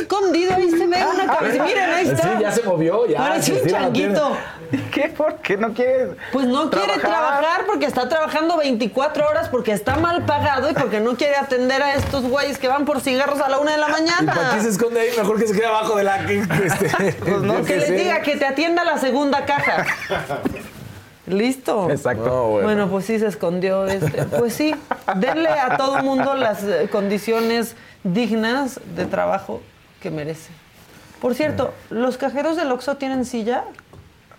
Escondido, 0.00 0.54
ahí 0.54 0.70
se 0.70 0.86
ve 0.86 1.04
una 1.14 1.26
cabeza. 1.36 1.64
Miren, 1.64 1.90
ahí 1.90 2.08
está. 2.08 2.22
Sí, 2.22 2.28
ya 2.40 2.52
se 2.52 2.62
movió, 2.62 3.06
ya. 3.06 3.18
Parece 3.18 3.52
un 3.52 3.60
sí, 3.64 3.70
changuito. 3.70 4.36
¿Qué? 4.92 5.08
¿Por 5.16 5.36
qué 5.36 5.56
no 5.56 5.72
quieres? 5.74 6.10
Pues 6.32 6.46
no 6.46 6.70
quiere 6.70 6.98
trabajar? 6.98 7.66
porque 7.66 7.86
está 7.86 8.08
trabajando 8.08 8.56
24 8.58 9.26
horas 9.28 9.48
porque 9.48 9.72
está 9.72 9.96
mal 9.96 10.24
pagado 10.24 10.70
y 10.70 10.74
porque 10.74 11.00
no 11.00 11.16
quiere 11.16 11.36
atender 11.36 11.82
a 11.82 11.94
estos 11.94 12.22
güeyes 12.24 12.58
que 12.58 12.68
van 12.68 12.84
por 12.84 13.00
cigarros 13.00 13.40
a 13.40 13.48
la 13.48 13.58
una 13.58 13.72
de 13.72 13.78
la 13.78 13.88
¿Y 13.88 13.92
para 13.92 14.04
qué 14.04 14.30
mañana. 14.34 14.62
se 14.62 14.68
esconde 14.68 15.00
ahí? 15.00 15.08
Mejor 15.16 15.38
que 15.38 15.46
se 15.48 15.54
quede 15.54 15.66
abajo 15.66 15.96
de 15.96 16.04
la. 16.04 16.24
que- 16.26 16.46
que 16.46 16.66
este, 16.66 17.12
Pues 17.20 17.42
no, 17.42 17.56
Que 17.58 17.62
qué 17.64 17.76
les 17.76 17.90
diga 17.90 18.22
que 18.22 18.36
te 18.36 18.46
atienda 18.46 18.84
la 18.84 18.98
segunda 18.98 19.44
caja. 19.44 19.86
¿Listo? 21.26 21.88
Exacto. 21.90 22.24
No, 22.24 22.42
Bueno. 22.48 22.66
bueno. 22.66 22.88
pues 22.88 23.04
sí 23.04 23.18
se 23.18 23.26
escondió. 23.26 23.86
Este. 23.86 24.24
Pues 24.24 24.52
sí, 24.54 24.74
denle 25.16 25.48
a 25.50 25.76
todo 25.76 25.98
mundo 26.02 26.34
las 26.34 26.62
eh, 26.64 26.88
condiciones 26.90 27.76
dignas 28.04 28.80
de 28.96 29.06
trabajo 29.06 29.60
que 30.02 30.10
merece. 30.10 30.50
Por 31.20 31.34
cierto, 31.34 31.72
¿los 31.90 32.16
cajeros 32.16 32.56
del 32.56 32.70
Oxxo 32.72 32.96
tienen 32.96 33.24
silla? 33.24 33.64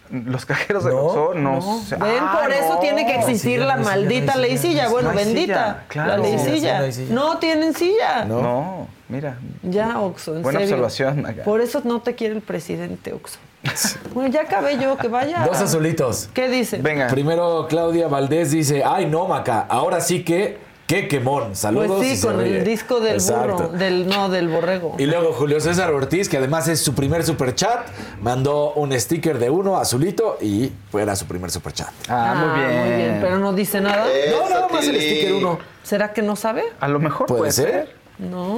Los 0.09 0.45
cajeros 0.45 0.84
del 0.84 0.93
No, 0.93 1.01
Oxxo 1.05 1.34
no, 1.36 1.55
No. 1.62 1.80
sé. 1.80 1.95
Ven, 1.95 2.18
Ah, 2.20 2.39
por 2.41 2.51
eso 2.51 2.74
no. 2.74 2.80
tiene 2.80 3.05
que 3.05 3.16
existir 3.16 3.59
silla, 3.62 3.66
la 3.66 3.78
no 3.78 3.82
hay 3.82 3.86
silla, 3.86 3.95
no 3.95 4.01
hay 4.01 4.05
maldita 4.09 4.36
ley 4.38 4.57
silla. 4.57 4.89
Bueno, 4.89 5.14
bendita. 5.14 5.84
La 5.95 6.18
ley 6.18 6.38
silla. 6.39 6.82
no 7.12 7.38
tienen 7.38 7.74
silla. 7.74 8.26
No. 8.26 8.41
No, 8.41 8.88
mira. 9.07 9.38
Ya, 9.64 9.99
Oxxo, 10.01 10.36
en 10.36 10.41
Buena 10.41 10.59
serio. 10.59 10.76
observación, 10.76 11.22
Maga. 11.22 11.43
Por 11.43 11.62
eso 11.62 11.82
no 11.86 12.01
te 12.01 12.14
quiere 12.16 12.36
el 12.36 12.41
presidente, 12.41 13.14
Oxxo. 13.14 13.38
Bueno, 14.14 14.34
ya 14.34 14.41
acabé 14.41 14.78
yo, 14.80 14.97
que 14.97 15.07
vaya. 15.07 15.45
Dos 15.45 15.62
azulitos. 15.62 16.30
¿Qué 16.34 16.49
dice? 16.49 16.78
Venga. 16.78 17.07
Primero, 17.07 17.68
Claudia 17.70 18.07
Valdés 18.07 18.51
dice: 18.51 18.84
Ay, 18.84 19.05
no, 19.05 19.28
Maca, 19.28 19.66
ahora 19.70 20.01
sí 20.01 20.24
que. 20.26 20.57
¡Qué 20.92 21.08
quemón! 21.08 21.56
Saludos. 21.56 21.88
Pues 22.00 22.06
y 22.06 22.10
sí, 22.10 22.18
se 22.18 22.28
con 22.28 22.38
ríe. 22.42 22.58
el 22.58 22.66
disco 22.66 23.00
del 23.00 23.14
Exacto. 23.14 23.54
burro. 23.54 23.68
Del, 23.70 24.10
no, 24.10 24.28
del 24.28 24.50
borrego. 24.50 24.96
Y 24.98 25.06
luego 25.06 25.32
Julio 25.32 25.62
César 25.62 25.89
Ortiz, 25.94 26.28
que 26.28 26.36
además 26.36 26.68
es 26.68 26.82
su 26.82 26.94
primer 26.94 27.24
superchat, 27.24 27.88
mandó 28.22 28.74
un 28.74 28.92
sticker 29.00 29.39
de 29.39 29.50
uno 29.50 29.78
azulito 29.78 30.38
y 30.42 30.70
era 30.92 31.16
su 31.16 31.28
primer 31.28 31.50
superchat. 31.50 31.88
Ah, 32.10 32.34
muy 32.36 32.60
bien. 32.60 32.78
Muy 32.82 32.96
bien, 32.98 33.18
pero 33.22 33.39
no 33.39 33.54
dice 33.54 33.80
nada. 33.80 34.06
No, 34.32 34.50
nada 34.50 34.68
más 34.68 34.86
el 34.86 35.00
sticker 35.00 35.32
uno. 35.36 35.60
¿Será 35.82 36.12
que 36.12 36.22
no 36.22 36.36
sabe? 36.36 36.64
A 36.82 36.89
lo 36.89 37.00
mejor 37.00 37.26
¿Puede 37.26 37.39
puede, 37.39 37.52
ser? 37.54 37.70
ser. 37.72 37.96
No. 38.20 38.58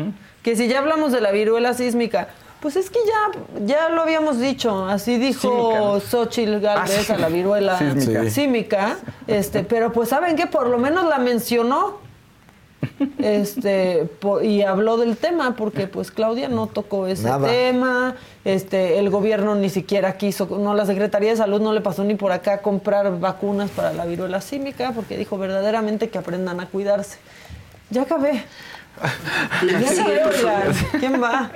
que 0.42 0.56
si 0.56 0.68
ya 0.68 0.78
hablamos 0.78 1.12
de 1.12 1.20
la 1.20 1.32
viruela 1.32 1.74
sísmica, 1.74 2.28
pues 2.64 2.76
es 2.76 2.88
que 2.88 2.98
ya, 3.06 3.64
ya 3.66 3.88
lo 3.90 4.00
habíamos 4.00 4.40
dicho. 4.40 4.86
Así 4.86 5.18
dijo 5.18 6.00
Xochitl 6.00 6.60
Galvez 6.60 6.98
Ah, 6.98 7.02
sí. 7.04 7.12
a 7.12 7.18
la 7.18 7.28
viruela 7.28 7.78
Sísmica. 7.78 8.22
Sí. 8.24 8.30
símica. 8.30 8.96
Este, 9.26 9.64
pero 9.64 9.92
pues 9.92 10.08
saben 10.08 10.34
que 10.34 10.46
por 10.46 10.68
lo 10.68 10.78
menos 10.78 11.04
la 11.04 11.18
mencionó. 11.18 11.98
Este, 13.18 14.06
po- 14.20 14.40
y 14.40 14.62
habló 14.62 14.96
del 14.96 15.16
tema 15.18 15.56
porque 15.56 15.86
pues 15.88 16.10
Claudia 16.10 16.48
no 16.48 16.66
tocó 16.68 17.06
ese 17.06 17.24
Nada. 17.24 17.46
tema, 17.48 18.14
este, 18.44 18.98
el 18.98 19.10
gobierno 19.10 19.54
ni 19.54 19.68
siquiera 19.70 20.16
quiso, 20.16 20.46
no 20.58 20.74
la 20.74 20.86
Secretaría 20.86 21.30
de 21.30 21.36
Salud 21.36 21.60
no 21.60 21.72
le 21.72 21.80
pasó 21.80 22.02
ni 22.04 22.14
por 22.14 22.32
acá 22.32 22.54
a 22.54 22.58
comprar 22.62 23.18
vacunas 23.20 23.70
para 23.70 23.92
la 23.92 24.04
viruela 24.06 24.40
símica 24.40 24.92
porque 24.94 25.16
dijo 25.16 25.36
verdaderamente 25.38 26.08
que 26.08 26.18
aprendan 26.18 26.60
a 26.60 26.66
cuidarse. 26.66 27.18
Ya 27.90 28.02
acabé. 28.02 28.44
Ya 29.66 29.90
acabé. 29.90 30.72
¿Quién 31.00 31.20
va? 31.22 31.50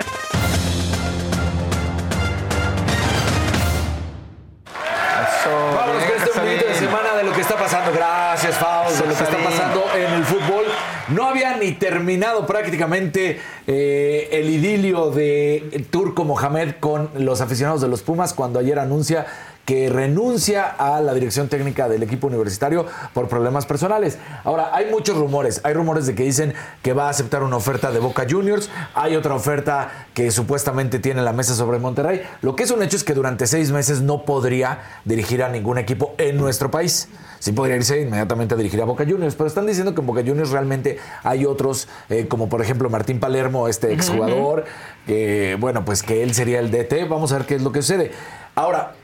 Eso, 5.22 5.50
Vámonos 5.74 6.04
con 6.04 6.16
este 6.16 6.38
momento 6.38 6.66
de 6.66 6.74
semana 6.74 7.16
de 7.16 7.24
lo 7.24 7.32
que 7.32 7.40
está 7.40 7.56
pasando. 7.56 7.92
Gracias, 7.92 8.56
Faust, 8.56 9.00
de 9.00 9.08
lo 9.08 9.14
que 9.14 9.24
está 9.24 9.36
pasando 9.36 9.84
en 9.96 10.12
el 10.14 10.24
fútbol. 10.24 10.64
No 11.08 11.28
había 11.28 11.56
ni 11.56 11.72
terminado 11.72 12.46
prácticamente 12.46 13.40
eh, 13.66 14.28
el 14.30 14.50
idilio 14.50 15.10
de 15.10 15.86
Turco 15.90 16.24
Mohamed 16.24 16.76
con 16.80 17.10
los 17.16 17.40
aficionados 17.40 17.80
de 17.80 17.88
los 17.88 18.02
Pumas 18.02 18.34
cuando 18.34 18.58
ayer 18.58 18.78
anuncia 18.78 19.26
que 19.68 19.90
renuncia 19.90 20.64
a 20.64 20.98
la 21.02 21.12
dirección 21.12 21.48
técnica 21.48 21.90
del 21.90 22.02
equipo 22.02 22.26
universitario 22.26 22.86
por 23.12 23.28
problemas 23.28 23.66
personales. 23.66 24.16
Ahora, 24.44 24.70
hay 24.72 24.90
muchos 24.90 25.14
rumores. 25.14 25.60
Hay 25.62 25.74
rumores 25.74 26.06
de 26.06 26.14
que 26.14 26.22
dicen 26.22 26.54
que 26.80 26.94
va 26.94 27.08
a 27.08 27.10
aceptar 27.10 27.42
una 27.42 27.56
oferta 27.56 27.90
de 27.90 27.98
Boca 27.98 28.24
Juniors. 28.26 28.70
Hay 28.94 29.14
otra 29.14 29.34
oferta 29.34 30.06
que 30.14 30.30
supuestamente 30.30 31.00
tiene 31.00 31.18
en 31.18 31.26
la 31.26 31.34
mesa 31.34 31.54
sobre 31.54 31.78
Monterrey. 31.78 32.22
Lo 32.40 32.56
que 32.56 32.62
es 32.62 32.70
un 32.70 32.82
hecho 32.82 32.96
es 32.96 33.04
que 33.04 33.12
durante 33.12 33.46
seis 33.46 33.70
meses 33.70 34.00
no 34.00 34.24
podría 34.24 34.78
dirigir 35.04 35.42
a 35.42 35.50
ningún 35.50 35.76
equipo 35.76 36.14
en 36.16 36.38
nuestro 36.38 36.70
país. 36.70 37.10
Sí 37.38 37.52
podría 37.52 37.76
irse 37.76 38.00
inmediatamente 38.00 38.54
a 38.54 38.56
dirigir 38.56 38.80
a 38.80 38.86
Boca 38.86 39.04
Juniors, 39.04 39.34
pero 39.34 39.48
están 39.48 39.66
diciendo 39.66 39.94
que 39.94 40.00
en 40.00 40.06
Boca 40.06 40.22
Juniors 40.26 40.48
realmente 40.48 40.96
hay 41.24 41.44
otros, 41.44 41.88
eh, 42.08 42.26
como 42.26 42.48
por 42.48 42.62
ejemplo 42.62 42.88
Martín 42.88 43.20
Palermo, 43.20 43.68
este 43.68 43.92
exjugador, 43.92 44.64
que 45.06 45.58
bueno, 45.60 45.84
pues 45.84 46.02
que 46.02 46.22
él 46.22 46.32
sería 46.32 46.58
el 46.58 46.70
DT. 46.70 47.06
Vamos 47.06 47.32
a 47.32 47.36
ver 47.36 47.46
qué 47.46 47.56
es 47.56 47.62
lo 47.62 47.70
que 47.70 47.82
sucede. 47.82 48.12
Ahora, 48.54 48.94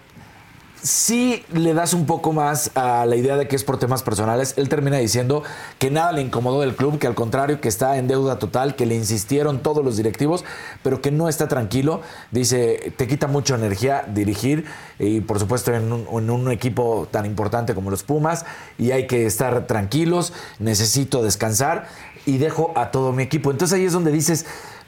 si 0.84 1.42
le 1.50 1.72
das 1.72 1.94
un 1.94 2.04
poco 2.04 2.34
más 2.34 2.70
a 2.74 3.06
la 3.06 3.16
idea 3.16 3.38
de 3.38 3.48
que 3.48 3.56
es 3.56 3.64
por 3.64 3.78
temas 3.78 4.02
personales, 4.02 4.52
él 4.58 4.68
termina 4.68 4.98
diciendo 4.98 5.42
que 5.78 5.90
nada 5.90 6.12
le 6.12 6.20
incomodó 6.20 6.60
del 6.60 6.76
club, 6.76 6.98
que 6.98 7.06
al 7.06 7.14
contrario, 7.14 7.58
que 7.62 7.68
está 7.68 7.96
en 7.96 8.06
deuda 8.06 8.38
total, 8.38 8.76
que 8.76 8.84
le 8.84 8.94
insistieron 8.94 9.60
todos 9.60 9.82
los 9.82 9.96
directivos, 9.96 10.44
pero 10.82 11.00
que 11.00 11.10
no 11.10 11.30
está 11.30 11.48
tranquilo. 11.48 12.02
Dice, 12.32 12.92
te 12.98 13.08
quita 13.08 13.28
mucha 13.28 13.54
energía 13.54 14.04
dirigir 14.06 14.66
y 14.98 15.22
por 15.22 15.38
supuesto 15.38 15.72
en 15.72 15.90
un, 15.90 16.06
en 16.06 16.28
un 16.28 16.52
equipo 16.52 17.08
tan 17.10 17.24
importante 17.24 17.74
como 17.74 17.90
los 17.90 18.02
Pumas 18.02 18.44
y 18.76 18.90
hay 18.90 19.06
que 19.06 19.24
estar 19.24 19.66
tranquilos, 19.66 20.34
necesito 20.58 21.22
descansar 21.22 21.86
y 22.26 22.36
dejo 22.36 22.72
a 22.76 22.90
todo 22.90 23.12
mi 23.12 23.22
equipo. 23.22 23.50
Entonces 23.50 23.78
ahí 23.78 23.86
es 23.86 23.94
donde 23.94 24.12
dices... 24.12 24.44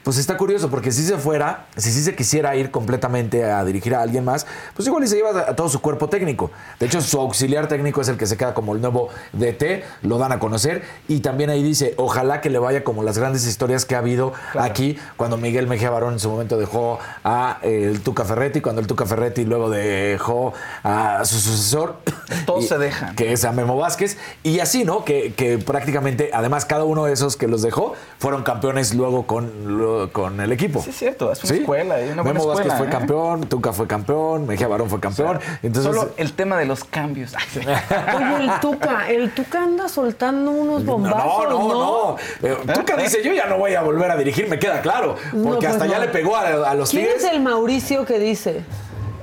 Pues 0.07 0.19
está 0.19 0.37
curioso, 0.37 0.69
porque 0.69 0.93
si 0.93 1.03
se 1.03 1.17
fuera, 1.17 1.65
si 1.75 1.91
sí 1.91 2.01
se 2.01 2.15
quisiera 2.15 2.55
ir 2.55 2.71
completamente 2.71 3.43
a 3.43 3.65
dirigir 3.65 3.93
a 3.93 4.01
alguien 4.01 4.23
más, 4.23 4.47
pues 4.73 4.87
igual 4.87 5.03
y 5.03 5.07
se 5.09 5.17
lleva 5.17 5.37
a 5.37 5.53
todo 5.53 5.67
su 5.67 5.81
cuerpo 5.81 6.07
técnico. 6.07 6.49
De 6.79 6.85
hecho, 6.85 7.01
su 7.01 7.19
auxiliar 7.19 7.67
técnico 7.67 7.99
es 7.99 8.07
el 8.07 8.15
que 8.15 8.25
se 8.25 8.37
queda 8.37 8.53
como 8.53 8.73
el 8.73 8.79
nuevo 8.79 9.09
DT, 9.33 9.83
lo 10.03 10.17
dan 10.17 10.31
a 10.31 10.39
conocer. 10.39 10.81
Y 11.09 11.19
también 11.19 11.49
ahí 11.49 11.61
dice, 11.61 11.93
ojalá 11.97 12.39
que 12.39 12.49
le 12.49 12.57
vaya 12.57 12.85
como 12.85 13.03
las 13.03 13.17
grandes 13.17 13.45
historias 13.45 13.83
que 13.83 13.95
ha 13.95 13.97
habido 13.97 14.31
aquí, 14.57 14.97
cuando 15.17 15.35
Miguel 15.35 15.67
Mejía 15.67 15.89
Barón 15.89 16.13
en 16.13 16.19
su 16.19 16.29
momento 16.29 16.57
dejó 16.57 16.99
a 17.25 17.59
eh, 17.61 17.89
el 17.91 17.99
Tuca 17.99 18.23
Ferretti, 18.23 18.61
cuando 18.61 18.79
el 18.79 18.87
Tuca 18.87 19.05
Ferretti 19.05 19.43
luego 19.43 19.69
dejó 19.69 20.53
a 20.83 21.25
su 21.25 21.37
sucesor. 21.37 21.97
Todos 22.45 22.63
y- 22.63 22.67
se 22.69 22.77
dejan. 22.77 23.13
Que 23.17 23.33
es 23.33 23.43
a 23.43 23.51
Memo 23.51 23.75
Vázquez. 23.75 24.17
Y 24.41 24.61
así, 24.61 24.85
¿no? 24.85 25.03
Que, 25.03 25.33
que 25.33 25.57
prácticamente, 25.57 26.29
además, 26.33 26.63
cada 26.63 26.85
uno 26.85 27.03
de 27.03 27.11
esos 27.11 27.35
que 27.35 27.49
los 27.49 27.61
dejó 27.61 27.93
fueron 28.19 28.43
campeones 28.43 28.95
luego 28.95 29.27
con, 29.27 29.77
con 30.11 30.39
el 30.39 30.51
equipo. 30.51 30.81
Sí, 30.81 30.89
es 30.91 30.97
cierto, 30.97 31.31
es 31.31 31.43
una 31.43 31.55
escuela, 31.55 31.99
es 31.99 32.11
una 32.13 32.21
buena 32.21 32.39
Memo 32.39 32.53
Vázquez 32.53 32.73
fue 32.77 32.87
¿eh? 32.87 32.89
campeón, 32.89 33.41
Tuca 33.49 33.73
fue 33.73 33.87
campeón, 33.87 34.45
Mejía 34.47 34.67
Barón 34.67 34.89
fue 34.89 34.99
campeón. 34.99 35.39
Entonces, 35.63 35.93
Solo 35.95 36.11
el 36.17 36.33
tema 36.33 36.57
de 36.57 36.65
los 36.65 36.83
cambios. 36.83 37.33
Oye, 37.55 38.43
el 38.43 38.59
Tuca, 38.61 39.09
el 39.09 39.31
Tuca 39.31 39.63
anda 39.63 39.87
soltando 39.89 40.51
unos 40.51 40.85
bombazos, 40.85 41.49
no, 41.49 41.67
no, 41.67 41.73
no. 41.73 42.15
Eh, 42.47 42.57
Tuca 42.73 42.95
dice, 42.97 43.21
yo 43.23 43.33
ya 43.33 43.45
no 43.47 43.57
voy 43.57 43.73
a 43.75 43.81
volver 43.81 44.11
a 44.11 44.17
dirigir, 44.17 44.47
me 44.47 44.59
queda 44.59 44.81
claro. 44.81 45.15
Porque 45.31 45.37
No, 45.37 45.55
pues 45.55 45.65
hasta 45.67 45.85
ya 45.87 45.99
le 45.99 46.07
pegó 46.09 46.35
a, 46.35 46.69
a 46.69 46.73
los 46.75 46.89
¿Quién 46.91 47.05
Tigres. 47.05 47.23
es 47.23 47.31
el 47.31 47.39
Mauricio 47.41 48.05
que 48.05 48.19
dice 48.19 48.63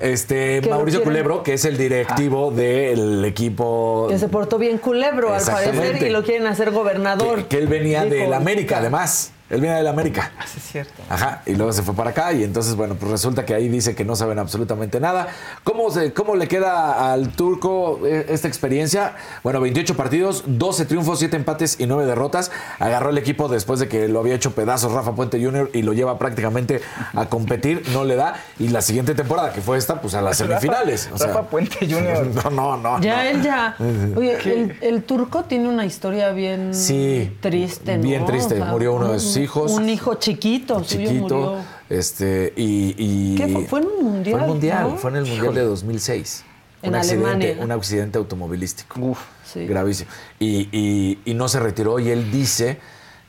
Este, 0.01 0.61
Mauricio? 0.69 1.03
Culebro, 1.03 1.43
que 1.43 1.55
es 1.55 1.65
el 1.65 1.77
directivo 1.77 2.51
del 2.51 3.25
equipo. 3.25 4.07
que 4.11 4.19
se 4.19 4.29
portó 4.29 4.59
bien 4.59 4.79
culebro 4.79 5.33
al 5.33 5.43
parecer 5.45 6.03
y 6.03 6.11
lo 6.11 6.23
quieren 6.25 6.47
hacer 6.47 6.71
gobernador? 6.73 7.43
Que, 7.43 7.47
que 7.47 7.59
él 7.59 7.69
venía 7.69 8.03
del 8.05 8.15
el 8.25 8.35
América, 8.35 8.79
además. 8.79 9.33
Él 9.51 9.61
viene 9.61 9.77
del 9.77 9.87
América. 9.87 10.33
Sí, 10.47 10.59
es 10.59 10.65
cierto. 10.71 11.03
Ajá, 11.09 11.43
y 11.47 11.55
luego 11.55 11.73
se 11.73 11.83
fue 11.83 11.95
para 11.95 12.11
acá 12.11 12.33
y 12.33 12.45
entonces, 12.45 12.77
bueno, 12.77 12.95
pues 12.95 13.11
resulta 13.11 13.45
que 13.45 13.55
ahí 13.55 13.69
dice 13.69 13.95
que 13.95 14.05
no 14.05 14.15
saben 14.17 14.39
absolutamente 14.39 15.01
nada. 15.01 15.27
¿Cómo, 15.65 15.91
se- 15.91 16.13
cómo 16.13 16.37
le 16.37 16.47
queda 16.49 17.13
al 17.13 17.31
turco 17.31 18.01
eh, 18.07 18.27
esta 18.29 18.47
experiencia? 18.49 19.15
Bueno, 19.43 19.61
28 19.61 19.97
partidos, 19.97 20.45
12 20.47 20.87
triunfos, 20.87 21.19
7 21.19 21.37
empates 21.37 21.81
y 21.81 21.87
9 21.87 22.07
derrotas. 22.07 22.51
Agarró 22.79 23.11
el 23.11 23.19
equipo 23.19 23.49
después 23.49 23.81
de 23.81 23.89
que 23.89 24.07
lo 24.09 24.21
había 24.21 24.35
hecho 24.35 24.55
pedazos 24.55 24.93
Rafa 24.93 25.15
Puente 25.15 25.43
Jr. 25.45 25.71
y 25.73 25.83
lo 25.83 25.93
lleva 25.93 26.19
prácticamente 26.19 26.81
a 27.15 27.27
competir, 27.27 27.83
no 27.93 28.05
le 28.05 28.15
da. 28.17 28.35
Y 28.59 28.69
la 28.69 28.81
siguiente 28.83 29.15
temporada, 29.15 29.53
que 29.53 29.61
fue 29.61 29.77
esta, 29.79 30.01
pues 30.01 30.15
a 30.15 30.23
las 30.23 30.37
semifinales. 30.39 31.11
O 31.13 31.19
sea, 31.19 31.29
Rafa 31.29 31.43
Puente 31.49 31.79
Jr. 31.81 32.31
No, 32.45 32.51
no, 32.51 32.77
no. 32.77 33.01
Ya 33.01 33.25
no. 33.25 33.31
él 33.31 33.43
ya. 33.43 33.77
Oye, 34.17 34.39
el, 34.45 34.77
el 34.81 35.03
turco 35.03 35.45
tiene 35.45 35.69
una 35.69 35.85
historia 35.85 36.31
bien 36.31 36.75
Sí, 36.75 37.37
triste, 37.41 37.97
¿no? 37.97 38.03
bien 38.03 38.25
triste. 38.27 38.55
O 38.55 38.59
sea, 38.59 38.67
Murió 38.67 38.93
uno 38.95 39.07
de 39.09 39.15
un- 39.15 39.21
sus 39.35 39.43
hijos. 39.43 39.73
Un 39.73 39.89
hijo 39.89 40.15
chiquito, 40.15 40.83
suyo 40.85 41.09
chiquito. 41.09 41.35
murió. 41.37 41.57
Este, 41.91 42.53
y, 42.57 42.95
y- 42.97 43.35
¿Qué 43.37 43.49
fue? 43.49 43.65
Fue 43.67 43.81
en 43.81 43.87
un 43.87 44.05
mundial, 44.05 44.35
Fue 44.39 44.43
en 44.45 44.49
mundial, 44.51 44.91
¿no? 44.91 44.97
fue 44.97 45.11
en 45.11 45.17
el 45.17 45.27
mundial 45.27 45.55
de 45.55 45.63
2006. 45.63 46.45
En 46.83 46.91
un 46.91 46.95
accidente, 46.97 47.27
Alemania. 47.31 47.65
un 47.65 47.73
accidente 47.73 48.19
automovilístico. 48.19 49.01
Uf. 49.01 49.19
Sí. 49.45 49.67
Gravísimo. 49.67 50.11
Y, 50.39 50.69
y- 50.73 51.19
y 51.25 51.35
no 51.35 51.49
se 51.49 51.61
retiró 51.61 51.99
y 51.99 52.11
él 52.11 52.31
dice 52.31 52.79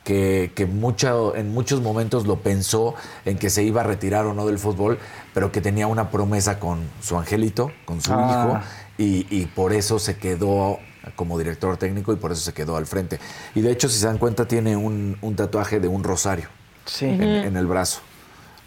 que, 0.03 0.51
que 0.55 0.65
mucho- 0.65 1.35
en 1.35 1.53
muchos 1.53 1.81
momentos 1.81 2.25
lo 2.27 2.37
pensó 2.41 2.95
en 3.25 3.37
que 3.37 3.49
se 3.49 3.63
iba 3.63 3.81
a 3.81 3.83
retirar 3.83 4.25
o 4.25 4.33
no 4.33 4.45
del 4.45 4.59
fútbol, 4.59 4.99
pero 5.33 5.51
que 5.51 5.61
tenía 5.61 5.87
una 5.87 6.11
promesa 6.11 6.59
con 6.59 6.79
su 7.01 7.17
angelito, 7.17 7.71
con 7.85 8.01
su 8.01 8.13
Ah. 8.13 8.61
hijo, 8.97 9.03
y, 9.03 9.25
y 9.29 9.45
por 9.47 9.73
eso 9.73 9.99
se 9.99 10.17
quedó 10.17 10.79
como 11.15 11.37
director 11.37 11.77
técnico 11.77 12.13
y 12.13 12.15
por 12.15 12.31
eso 12.31 12.41
se 12.41 12.53
quedó 12.53 12.77
al 12.77 12.85
frente. 12.85 13.19
Y 13.53 13.61
de 13.61 13.71
hecho, 13.71 13.89
si 13.89 13.99
se 13.99 14.07
dan 14.07 14.17
cuenta, 14.17 14.47
tiene 14.47 14.75
un, 14.75 15.17
un 15.21 15.35
tatuaje 15.35 15.79
de 15.79 15.87
un 15.87 16.03
rosario 16.03 16.47
Sí. 16.85 17.05
en, 17.05 17.21
en 17.21 17.57
el 17.57 17.65
brazo. 17.67 18.01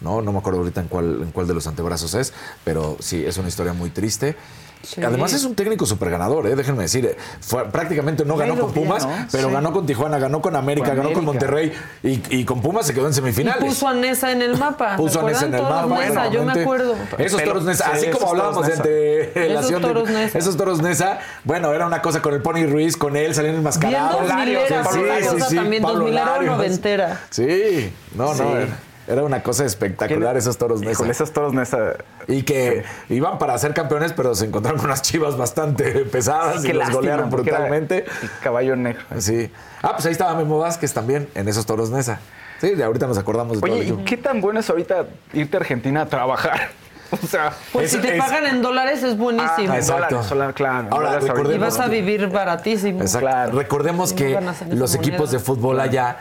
¿no? 0.01 0.21
No 0.21 0.31
me 0.31 0.39
acuerdo 0.39 0.59
ahorita 0.59 0.79
en 0.81 0.87
cuál, 0.87 1.21
en 1.23 1.31
cuál 1.31 1.47
de 1.47 1.53
los 1.53 1.67
antebrazos 1.67 2.13
es, 2.13 2.33
pero 2.63 2.95
sí, 2.99 3.23
es 3.25 3.37
una 3.37 3.49
historia 3.49 3.73
muy 3.73 3.89
triste. 3.89 4.35
Sí. 4.81 5.03
Además 5.03 5.33
es 5.33 5.43
un 5.43 5.55
técnico 5.55 5.85
súper 5.85 6.09
ganador, 6.09 6.47
¿eh? 6.47 6.55
déjenme 6.55 6.83
decir. 6.83 7.05
eh, 7.05 7.17
fue- 7.41 7.65
prácticamente 7.65 8.23
no 8.23 8.37
ganó 8.37 8.57
con 8.57 8.73
bien, 8.73 8.87
Pumas, 8.87 9.05
¿no? 9.05 9.13
pero 9.31 9.49
Sí. 9.49 9.53
ganó 9.53 9.73
con 9.73 9.85
Tijuana, 9.85 10.17
ganó 10.19 10.41
con 10.41 10.55
América, 10.55 10.87
Con 10.89 10.97
ganó 10.97 11.13
con. 11.13 11.25
Monterrey 11.25 11.73
y, 12.01 12.21
y 12.37 12.45
con 12.45 12.61
Pumas 12.61 12.87
se 12.87 12.93
quedó 12.93 13.05
en 13.05 13.11
Y 13.11 13.15
semifinales. 13.15 13.63
puso 13.63 13.87
a 13.89 13.93
Nesa 13.93 14.31
en 14.31 14.41
el 14.41 14.57
mapa. 14.57 14.95
Puso 14.97 15.19
a 15.19 15.23
Nesa 15.23 15.45
en 15.47 15.53
el 15.55 15.63
mapa. 15.63 15.97
Nesa, 15.99 16.29
yo 16.29 16.43
me 16.45 16.53
acuerdo. 16.61 16.95
Esos 17.17 17.41
Pero- 17.41 17.51
toros 17.51 17.65
Nesa, 17.65 17.85
sí, 17.85 17.91
así 17.93 18.07
como 18.09 18.29
hablábamos 18.29 18.67
entre 18.69 19.31
Esos 19.45 19.61
Nación 19.63 19.81
de- 19.81 19.87
toros 19.89 20.09
Nesa. 20.09 20.37
esos 20.37 20.57
toros 20.57 20.81
Nesa, 20.81 21.19
bueno, 21.43 21.73
era 21.73 21.85
una 21.85 22.01
cosa 22.01 22.21
con 22.21 22.33
el 22.33 22.41
Pony 22.41 22.65
Ruiz, 22.65 22.95
con 22.95 23.17
él 23.17 23.35
salían 23.35 23.55
enmascarados. 23.55 24.21
Bien 24.21 24.29
dos 24.29 24.45
milera, 24.45 24.83
Sí, 24.85 24.99
una 24.99 25.17
sí, 25.19 25.27
cosa 25.27 25.49
sí, 25.49 25.55
también, 25.57 25.81
dos 25.83 25.91
Pablo 25.91 26.05
milera 26.05 26.41
noventera. 26.41 27.21
Sí, 27.29 27.91
no, 28.15 28.33
Sí. 28.33 28.41
no. 28.41 28.55
era- 28.57 28.67
Era 29.09 29.23
una 29.23 29.41
cosa 29.41 29.65
espectacular 29.65 30.37
esos 30.37 30.57
toros 30.57 30.81
Nesa. 30.81 30.97
Con 30.97 31.09
esos 31.09 31.31
toros 31.33 31.53
Nesa. 31.53 31.95
Y 32.27 32.43
que 32.43 32.83
iban 33.09 33.39
para 33.39 33.57
ser 33.57 33.73
campeones, 33.73 34.13
pero 34.13 34.35
se 34.35 34.45
encontraron 34.45 34.77
con 34.79 34.87
unas 34.89 35.01
chivas 35.01 35.35
bastante 35.35 35.91
pesadas 36.05 36.61
Qué 36.61 36.69
y 36.69 36.73
los 36.73 36.89
golearon 36.91 37.29
brutalmente. 37.31 38.05
el 38.21 38.29
caballo 38.43 38.75
negro. 38.75 39.01
Sí. 39.17 39.51
Ah, 39.81 39.93
pues 39.93 40.05
ahí 40.05 40.11
estaba 40.11 40.35
Memo 40.35 40.59
Vázquez 40.59 40.93
también, 40.93 41.27
en 41.33 41.47
esos 41.47 41.65
toros 41.65 41.89
Nesa. 41.89 42.19
Sí, 42.61 42.75
de 42.75 42.83
ahorita 42.83 43.07
nos 43.07 43.17
acordamos 43.17 43.57
de 43.59 43.61
todo 43.67 43.73
Oye, 43.79 43.87
el 43.89 43.99
¿y 44.01 44.03
qué 44.03 44.17
tan 44.17 44.41
bueno 44.41 44.59
es 44.59 44.69
ahorita 44.69 45.05
irte 45.33 45.57
a 45.57 45.59
Argentina 45.59 46.01
a 46.01 46.05
trabajar? 46.05 46.69
O 47.11 47.25
sea, 47.25 47.51
Pues 47.73 47.89
si 47.89 47.97
te 47.97 48.15
pagan 48.19 48.45
en 48.45 48.61
dólares 48.61 49.01
es 49.01 49.17
buenísimo. 49.17 49.73
Ah, 49.73 49.77
Exacto. 49.77 50.21
dólares, 50.29 50.53
claro. 50.55 50.89
Ahora, 50.91 51.19
recordemos- 51.19 51.55
y 51.55 51.57
vas 51.57 51.79
a 51.79 51.87
vivir 51.87 52.27
baratísimo. 52.27 53.01
Exacto. 53.01 53.57
Recordemos 53.57 54.11
Y 54.11 54.13
no 54.13 54.17
que 54.19 54.75
los 54.75 54.95
moneda. 54.95 54.95
equipos 54.95 55.31
de 55.31 55.39
fútbol 55.39 55.79
allá, 55.79 56.17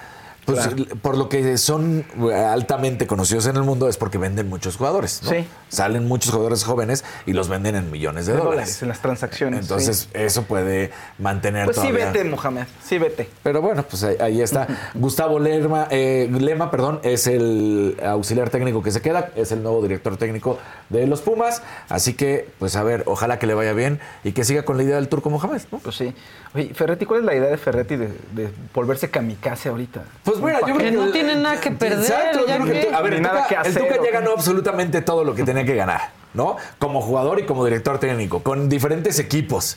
pues 0.54 0.66
Claro. 0.66 0.96
por 1.02 1.16
lo 1.18 1.28
que 1.28 1.58
son 1.58 2.04
eh, 2.30 2.34
altamente 2.34 3.06
conocidos 3.06 3.46
en 3.46 3.56
el 3.56 3.62
mundo 3.64 3.86
es 3.88 3.98
porque 3.98 4.16
venden 4.16 4.48
muchos 4.48 4.76
jugadores. 4.76 5.20
¿no? 5.24 5.30
Sí. 5.30 5.46
Salen 5.68 6.08
muchos 6.08 6.30
jugadores 6.32 6.64
jóvenes 6.64 7.04
y 7.26 7.34
los 7.34 7.48
venden 7.48 7.76
en 7.76 7.90
millones 7.90 8.24
de 8.26 8.32
De 8.32 8.38
dólares. 8.38 8.54
dólares 8.56 8.82
en 8.82 8.88
las 8.88 9.00
transacciones. 9.02 9.60
Entonces, 9.60 9.98
sí. 9.98 10.08
eso 10.14 10.44
puede 10.44 10.90
mantener 11.18 11.66
Pues 11.66 11.76
sí, 11.76 11.92
vete, 11.92 12.24
Mohamed. 12.24 12.64
Sí, 12.82 12.96
vete. 12.98 13.28
Pero 13.42 13.60
bueno, 13.60 13.82
pues 13.82 14.02
ahí, 14.04 14.16
ahí 14.20 14.40
está. 14.40 14.66
Gustavo 14.94 15.38
Lerma, 15.38 15.86
eh, 15.90 16.28
Lema, 16.32 16.70
perdón, 16.70 17.00
es 17.02 17.26
el 17.26 17.96
auxiliar 18.02 18.48
técnico 18.48 18.82
que 18.82 18.90
se 18.90 19.02
queda, 19.02 19.30
es 19.36 19.52
el 19.52 19.62
nuevo 19.62 19.82
director 19.82 20.16
técnico 20.16 20.58
de 20.88 21.06
los 21.06 21.20
Pumas. 21.20 21.62
Así 21.90 22.14
que, 22.14 22.48
pues 22.58 22.74
a 22.76 22.82
ver, 22.82 23.02
ojalá 23.06 23.38
que 23.38 23.46
le 23.46 23.52
vaya 23.54 23.74
bien 23.74 24.00
y 24.24 24.32
que 24.32 24.44
siga 24.44 24.64
con 24.64 24.78
la 24.78 24.82
idea 24.84 24.96
del 24.96 25.08
turco 25.08 25.28
Mohamed, 25.28 25.60
¿no? 25.70 25.78
Pues 25.78 25.96
sí. 25.96 26.14
Oye, 26.54 26.72
Ferretti, 26.72 27.04
¿cuál 27.04 27.20
es 27.20 27.26
la 27.26 27.34
idea 27.34 27.50
de 27.50 27.58
Ferretti 27.58 27.96
de, 27.96 28.06
de 28.32 28.48
volverse 28.72 29.10
kamikaze 29.10 29.68
ahorita? 29.68 30.02
Pues 30.24 30.37
mira, 30.40 30.60
yo 30.66 30.76
Que 30.76 30.90
no 30.90 31.10
tiene 31.10 31.36
nada 31.36 31.60
que 31.60 31.70
perder. 31.70 32.00
Exacto, 32.00 32.46
ya 32.46 32.58
yo 32.58 32.64
creo 32.64 32.88
que 32.90 32.94
a 32.94 33.00
ver, 33.02 33.14
el 33.14 33.22
nada 33.22 33.42
Tuca, 33.42 33.48
que 33.48 33.54
el 33.54 33.60
hacer, 33.76 33.82
Tuca 33.88 34.00
¿o 34.00 34.04
ya 34.04 34.10
ganó 34.12 34.30
absolutamente 34.32 35.02
todo 35.02 35.24
lo 35.24 35.34
que 35.34 35.44
tenía 35.44 35.64
que 35.64 35.74
ganar, 35.74 36.10
¿no? 36.34 36.56
Como 36.78 37.00
jugador 37.00 37.38
y 37.40 37.46
como 37.46 37.64
director 37.64 37.98
técnico, 37.98 38.42
con 38.42 38.68
diferentes 38.68 39.18
equipos. 39.18 39.76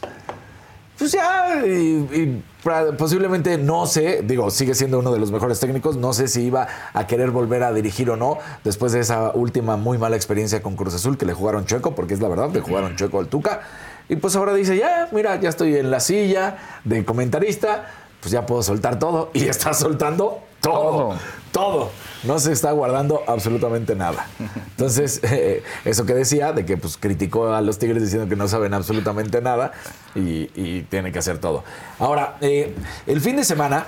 Pues 0.98 1.14
ya, 1.14 1.64
y, 1.66 1.70
y 1.70 2.44
pra- 2.64 2.96
posiblemente 2.96 3.58
no 3.58 3.88
sé, 3.88 4.22
digo, 4.24 4.52
sigue 4.52 4.76
siendo 4.76 5.00
uno 5.00 5.12
de 5.12 5.18
los 5.18 5.32
mejores 5.32 5.60
técnicos, 5.60 5.98
no 5.98 6.14
sé 6.14 6.28
si 6.28 6.44
iba 6.44 6.68
a 6.94 7.08
querer 7.08 7.32
volver 7.32 7.64
a 7.64 7.74
dirigir 7.74 8.12
o 8.12 8.18
no, 8.18 8.38
después 8.64 8.92
de 8.92 9.00
esa 9.00 9.32
última 9.32 9.78
muy 9.78 9.98
mala 9.98 10.16
experiencia 10.16 10.62
con 10.62 10.76
Cruz 10.76 10.94
Azul, 10.94 11.18
que 11.18 11.26
le 11.26 11.34
jugaron 11.34 11.66
chueco, 11.66 11.96
porque 11.96 12.14
es 12.14 12.20
la 12.22 12.28
verdad, 12.28 12.52
le 12.52 12.60
jugaron 12.62 12.96
chueco 12.96 13.18
al 13.20 13.28
Tuca. 13.28 13.62
Y 14.10 14.18
pues 14.18 14.36
ahora 14.36 14.54
dice, 14.54 14.78
ya, 14.78 15.08
mira, 15.12 15.38
ya 15.40 15.50
estoy 15.50 15.76
en 15.76 15.90
la 15.90 16.00
silla 16.02 16.58
de 16.84 17.04
comentarista, 17.04 17.86
pues 18.20 18.32
ya 18.32 18.46
puedo 18.46 18.62
soltar 18.62 19.00
todo. 19.00 19.32
Y 19.34 19.46
está 19.48 19.74
soltando 19.74 20.42
todo, 20.62 21.18
todo. 21.52 21.92
No 22.24 22.40
se 22.40 22.52
está 22.52 22.72
guardando 22.72 23.24
absolutamente 23.28 23.96
nada. 23.96 24.28
Entonces, 24.70 25.20
eh, 25.24 25.64
eso 25.86 26.06
que 26.06 26.14
decía, 26.14 26.54
de 26.54 26.66
que 26.66 26.78
pues 26.78 26.98
criticó 26.98 27.54
a 27.54 27.62
los 27.62 27.80
Tigres 27.80 28.04
diciendo 28.04 28.30
que 28.30 28.36
no 28.36 28.48
saben 28.48 28.74
absolutamente 28.74 29.42
nada 29.42 29.72
y, 30.16 30.50
y 30.56 30.86
tiene 30.90 31.12
que 31.12 31.20
hacer 31.20 31.40
todo. 31.40 31.64
Ahora, 32.00 32.38
eh, 32.42 32.76
el 33.08 33.22
fin 33.22 33.36
de 33.36 33.44
semana 33.44 33.88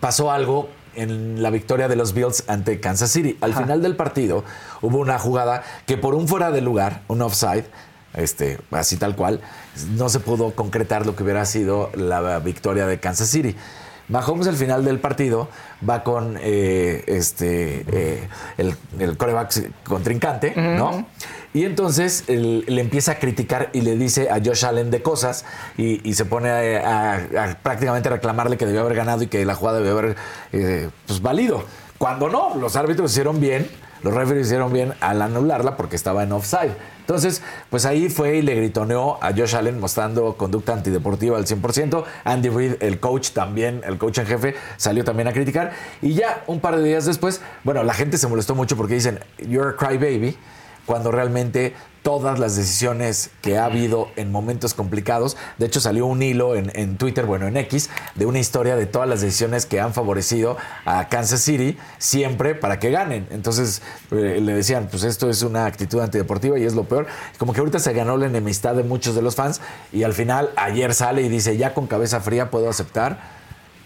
pasó 0.00 0.30
algo 0.30 0.68
en 0.94 1.42
la 1.42 1.50
victoria 1.50 1.88
de 1.88 1.96
los 1.96 2.14
Bills 2.14 2.44
ante 2.48 2.80
Kansas 2.80 3.10
City. 3.10 3.36
Al 3.40 3.54
final 3.54 3.82
del 3.82 3.96
partido 3.96 4.44
hubo 4.80 4.98
una 4.98 5.18
jugada 5.18 5.62
que 5.86 5.96
por 5.96 6.14
un 6.14 6.26
fuera 6.26 6.50
de 6.50 6.60
lugar, 6.60 7.02
un 7.08 7.22
offside, 7.22 7.64
este, 8.14 8.58
así 8.70 8.96
tal 8.96 9.14
cual, 9.14 9.40
no 9.96 10.08
se 10.08 10.20
pudo 10.20 10.54
concretar 10.54 11.04
lo 11.04 11.14
que 11.14 11.22
hubiera 11.22 11.44
sido 11.44 11.90
la 11.94 12.38
victoria 12.38 12.86
de 12.86 12.98
Kansas 12.98 13.28
City. 13.28 13.54
Mahomes 14.08 14.46
al 14.46 14.56
final 14.56 14.84
del 14.84 14.98
partido 15.00 15.48
va 15.88 16.04
con 16.04 16.36
eh, 16.40 17.02
este 17.06 17.84
eh, 17.90 18.28
el, 18.58 18.76
el 18.98 19.16
coreback 19.16 19.70
contrincante, 19.84 20.52
¿no? 20.56 21.06
Y 21.54 21.64
entonces 21.64 22.24
él- 22.28 22.64
le 22.68 22.80
empieza 22.82 23.12
a 23.12 23.14
criticar 23.18 23.70
y 23.72 23.80
le 23.80 23.96
dice 23.96 24.28
a 24.30 24.34
Josh 24.44 24.64
Allen 24.66 24.90
de 24.90 25.02
cosas 25.02 25.44
y, 25.78 26.06
y 26.08 26.14
se 26.14 26.24
pone 26.26 26.50
a, 26.50 27.14
a- 27.14 27.44
a 27.44 27.54
prácticamente 27.62 28.08
reclamarle 28.10 28.56
que 28.56 28.66
debió 28.66 28.82
haber 28.82 28.94
ganado 28.94 29.22
y 29.22 29.26
que 29.26 29.44
la 29.44 29.54
jugada 29.54 29.78
debió 29.78 29.98
haber 29.98 30.16
eh, 30.52 30.88
pues, 31.06 31.22
valido. 31.22 31.64
Cuando 31.98 32.28
no, 32.28 32.54
los 32.56 32.76
árbitros 32.76 33.10
hicieron 33.10 33.40
bien, 33.40 33.66
los 34.02 34.12
referees 34.12 34.46
hicieron 34.48 34.70
bien 34.72 34.92
al 35.00 35.22
anularla 35.22 35.76
porque 35.76 35.96
estaba 35.96 36.22
en 36.24 36.32
offside. 36.32 36.72
Entonces, 37.06 37.40
pues 37.70 37.86
ahí 37.86 38.08
fue 38.08 38.38
y 38.38 38.42
le 38.42 38.56
gritoneó 38.56 39.22
a 39.22 39.30
Josh 39.30 39.54
Allen 39.54 39.78
mostrando 39.78 40.36
conducta 40.36 40.72
antideportiva 40.72 41.36
al 41.38 41.46
100%. 41.46 42.02
Andy 42.24 42.48
Reid, 42.48 42.82
el 42.82 42.98
coach 42.98 43.30
también, 43.30 43.82
el 43.86 43.96
coach 43.96 44.18
en 44.18 44.26
jefe, 44.26 44.56
salió 44.76 45.04
también 45.04 45.28
a 45.28 45.32
criticar. 45.32 45.70
Y 46.02 46.14
ya 46.14 46.42
un 46.48 46.58
par 46.58 46.76
de 46.76 46.82
días 46.82 47.04
después, 47.04 47.40
bueno, 47.62 47.84
la 47.84 47.94
gente 47.94 48.18
se 48.18 48.26
molestó 48.26 48.56
mucho 48.56 48.76
porque 48.76 48.94
dicen, 48.94 49.20
you're 49.38 49.70
a 49.70 49.76
crybaby, 49.76 50.36
cuando 50.86 51.10
realmente 51.10 51.74
todas 52.06 52.38
las 52.38 52.54
decisiones 52.54 53.30
que 53.42 53.58
ha 53.58 53.64
habido 53.64 54.10
en 54.14 54.30
momentos 54.30 54.74
complicados, 54.74 55.36
de 55.58 55.66
hecho 55.66 55.80
salió 55.80 56.06
un 56.06 56.22
hilo 56.22 56.54
en, 56.54 56.70
en 56.76 56.98
Twitter, 56.98 57.26
bueno, 57.26 57.48
en 57.48 57.56
X, 57.56 57.90
de 58.14 58.26
una 58.26 58.38
historia 58.38 58.76
de 58.76 58.86
todas 58.86 59.08
las 59.08 59.22
decisiones 59.22 59.66
que 59.66 59.80
han 59.80 59.92
favorecido 59.92 60.56
a 60.84 61.08
Kansas 61.08 61.40
City 61.40 61.76
siempre 61.98 62.54
para 62.54 62.78
que 62.78 62.92
ganen. 62.92 63.26
Entonces 63.30 63.82
eh, 64.12 64.38
le 64.40 64.54
decían, 64.54 64.86
pues 64.88 65.02
esto 65.02 65.28
es 65.28 65.42
una 65.42 65.66
actitud 65.66 65.98
antideportiva 65.98 66.56
y 66.60 66.62
es 66.62 66.74
lo 66.74 66.84
peor. 66.84 67.08
Como 67.38 67.52
que 67.52 67.58
ahorita 67.58 67.80
se 67.80 67.92
ganó 67.92 68.16
la 68.16 68.26
enemistad 68.26 68.76
de 68.76 68.84
muchos 68.84 69.16
de 69.16 69.22
los 69.22 69.34
fans 69.34 69.60
y 69.92 70.04
al 70.04 70.12
final 70.12 70.50
ayer 70.54 70.94
sale 70.94 71.22
y 71.22 71.28
dice, 71.28 71.56
ya 71.56 71.74
con 71.74 71.88
cabeza 71.88 72.20
fría 72.20 72.52
puedo 72.52 72.70
aceptar 72.70 73.18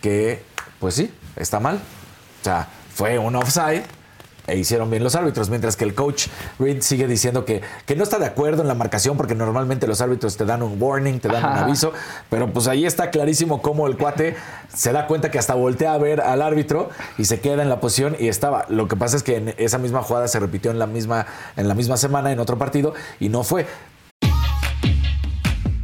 que, 0.03 0.43
pues 0.79 0.95
sí, 0.95 1.11
está 1.37 1.59
mal. 1.59 1.77
O 1.77 2.45
sea, 2.45 2.69
fue 2.93 3.19
un 3.19 3.35
offside 3.35 3.85
e 4.51 4.59
hicieron 4.59 4.91
bien 4.91 5.03
los 5.03 5.15
árbitros, 5.15 5.51
mientras 5.51 5.77
que 5.77 5.85
el 5.85 5.95
coach 5.95 6.29
Reed 6.59 6.83
sigue 6.83 7.07
diciendo 7.07 7.45
que, 7.45 7.63
que 7.87 7.97
no 7.97 8.03
está 8.03 8.19
de 8.19 8.27
acuerdo 8.27 8.63
en 8.63 8.69
la 8.69 8.75
marcación 8.75 9.17
porque 9.17 9.35
normalmente 9.35 9.87
los 9.87 10.01
árbitros 10.01 10.37
te 10.37 10.45
dan 10.45 10.63
un 10.63 10.81
warning, 10.81 11.21
te 11.21 11.29
dan 11.29 11.45
un 11.45 11.59
aviso, 11.59 11.93
pero 12.29 12.53
pues 12.53 12.67
ahí 12.67 12.87
está 12.87 13.11
clarísimo 13.11 13.63
cómo 13.63 13.87
el 13.87 13.97
cuate 13.97 14.37
se 14.75 14.93
da 14.93 15.07
cuenta 15.07 15.31
que 15.31 15.39
hasta 15.39 15.55
voltea 15.55 15.95
a 15.95 15.99
ver 15.99 16.21
al 16.21 16.43
árbitro 16.43 16.91
y 17.19 17.25
se 17.25 17.41
queda 17.41 17.63
en 17.63 17.69
la 17.69 17.81
posición 17.81 18.17
y 18.19 18.29
estaba. 18.29 18.67
Lo 18.69 18.89
que 18.89 18.97
pasa 18.97 19.17
es 19.17 19.23
que 19.23 19.37
en 19.37 19.55
esa 19.59 19.79
misma 19.79 20.03
jugada 20.03 20.29
se 20.29 20.39
repitió 20.39 20.71
en 20.71 20.79
la 20.79 20.87
misma, 20.87 21.27
en 21.57 21.69
la 21.69 21.75
misma 21.75 21.97
semana 21.97 22.33
en 22.33 22.39
otro 22.39 22.59
partido 22.59 22.95
y 23.19 23.29
no 23.29 23.43
fue. 23.43 23.67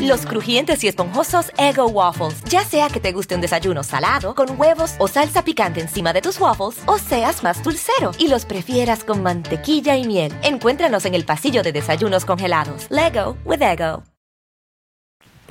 Los 0.00 0.26
crujientes 0.26 0.82
y 0.84 0.88
esponjosos 0.88 1.52
Ego 1.58 1.86
Waffles. 1.86 2.42
Ya 2.44 2.64
sea 2.64 2.88
que 2.88 3.00
te 3.00 3.12
guste 3.12 3.34
un 3.34 3.40
desayuno 3.40 3.82
salado, 3.82 4.34
con 4.34 4.58
huevos 4.58 4.94
o 4.98 5.08
salsa 5.08 5.42
picante 5.42 5.80
encima 5.80 6.12
de 6.12 6.22
tus 6.22 6.40
waffles, 6.40 6.82
o 6.86 6.98
seas 6.98 7.42
más 7.42 7.62
dulcero 7.62 8.12
y 8.18 8.28
los 8.28 8.44
prefieras 8.44 9.04
con 9.04 9.22
mantequilla 9.22 9.96
y 9.96 10.06
miel. 10.06 10.34
Encuéntranos 10.42 11.04
en 11.04 11.14
el 11.14 11.24
pasillo 11.24 11.62
de 11.62 11.72
desayunos 11.72 12.24
congelados. 12.24 12.86
Lego 12.90 13.36
with 13.44 13.62
Ego. 13.62 14.02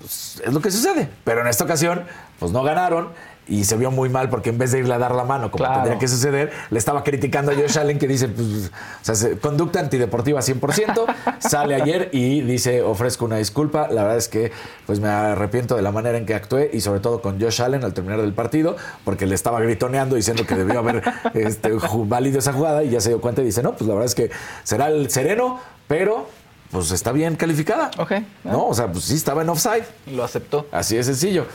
es 0.03 0.53
lo 0.53 0.61
que 0.61 0.71
sucede. 0.71 1.09
Pero 1.23 1.41
en 1.41 1.47
esta 1.47 1.63
ocasión, 1.63 2.05
pues 2.39 2.51
no 2.51 2.63
ganaron 2.63 3.13
y 3.47 3.63
se 3.65 3.77
vio 3.77 3.91
muy 3.91 4.09
mal 4.09 4.29
porque 4.29 4.49
en 4.49 4.57
vez 4.57 4.71
de 4.71 4.79
irle 4.79 4.93
a 4.93 4.97
dar 4.97 5.13
la 5.13 5.23
mano 5.23 5.51
como 5.51 5.63
Claro. 5.63 5.75
tendría 5.81 5.99
que 5.99 6.07
suceder, 6.07 6.51
le 6.69 6.79
estaba 6.79 7.03
criticando 7.03 7.51
a 7.51 7.55
Josh 7.55 7.77
Allen 7.77 7.99
que 7.99 8.07
dice, 8.07 8.27
pues, 8.27 8.47
o 8.47 9.05
sea, 9.05 9.15
se- 9.15 9.37
conducta 9.37 9.79
antideportiva 9.79 10.41
100%, 10.41 11.05
sale 11.39 11.75
ayer 11.75 12.09
y 12.11 12.41
dice, 12.41 12.81
ofrezco 12.81 13.25
una 13.25 13.37
disculpa, 13.37 13.87
la 13.89 14.01
verdad 14.03 14.17
es 14.17 14.27
que 14.27 14.51
pues 14.85 14.99
me 14.99 15.09
arrepiento 15.09 15.75
de 15.75 15.81
la 15.81 15.91
manera 15.91 16.17
en 16.17 16.25
que 16.25 16.33
actué 16.33 16.69
y 16.73 16.81
sobre 16.81 16.99
todo 16.99 17.21
con 17.21 17.39
Josh 17.39 17.61
Allen 17.61 17.83
al 17.83 17.93
terminar 17.93 18.21
del 18.21 18.33
partido, 18.33 18.75
porque 19.03 19.25
le 19.27 19.35
estaba 19.35 19.59
gritoneando 19.59 20.15
diciendo 20.15 20.45
que 20.47 20.55
debió 20.55 20.79
haber 20.79 21.03
este, 21.35 21.71
válido 22.05 22.39
esa 22.39 22.53
jugada 22.53 22.83
y 22.83 22.89
ya 22.89 22.99
se 23.01 23.09
dio 23.09 23.21
cuenta 23.21 23.41
y 23.41 23.45
dice, 23.45 23.61
no, 23.61 23.73
pues 23.73 23.87
la 23.87 23.93
verdad 23.93 24.05
es 24.07 24.15
que 24.15 24.31
será 24.63 24.87
el 24.87 25.09
sereno, 25.09 25.59
pero 25.87 26.27
pues 26.71 26.91
está 26.91 27.11
bien 27.11 27.35
calificada. 27.35 27.91
Ok. 27.99 28.11
No, 28.43 28.67
o 28.67 28.73
sea, 28.73 28.91
pues 28.91 29.05
sí 29.05 29.13
estaba 29.15 29.43
en 29.43 29.49
offside. 29.49 29.83
Lo 30.07 30.23
aceptó. 30.23 30.65
Así 30.71 30.95
de 30.97 31.03
sencillo. 31.03 31.45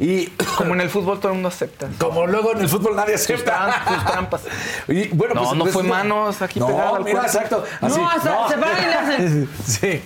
Y 0.00 0.26
Como 0.56 0.72
en 0.74 0.80
el 0.80 0.88
fútbol 0.90 1.20
todo 1.20 1.28
el 1.28 1.34
mundo 1.34 1.48
acepta. 1.48 1.86
como 1.98 2.26
luego 2.26 2.52
en 2.52 2.62
el 2.62 2.68
fútbol 2.68 2.96
nadie 2.96 3.16
Sus, 3.18 3.30
acepta. 3.30 3.84
sus 3.86 4.04
trampas. 4.06 4.40
Y 4.88 5.08
bueno, 5.08 5.34
No, 5.34 5.42
pues, 5.44 5.54
no 5.58 5.66
fue 5.66 5.82
manos 5.82 6.40
aquí 6.42 6.58
pegada 6.58 6.84
No, 6.86 6.94
al 6.96 7.04
mira, 7.04 7.20
cuerpo. 7.20 7.36
exacto. 7.36 7.64
Así, 7.82 7.98
No, 8.00 8.08
hasta 8.10 8.48
se 8.48 8.56
van 8.56 8.70
y 8.78 8.86
le 8.86 8.94
hacen. 8.94 9.50
Sí. 9.66 10.02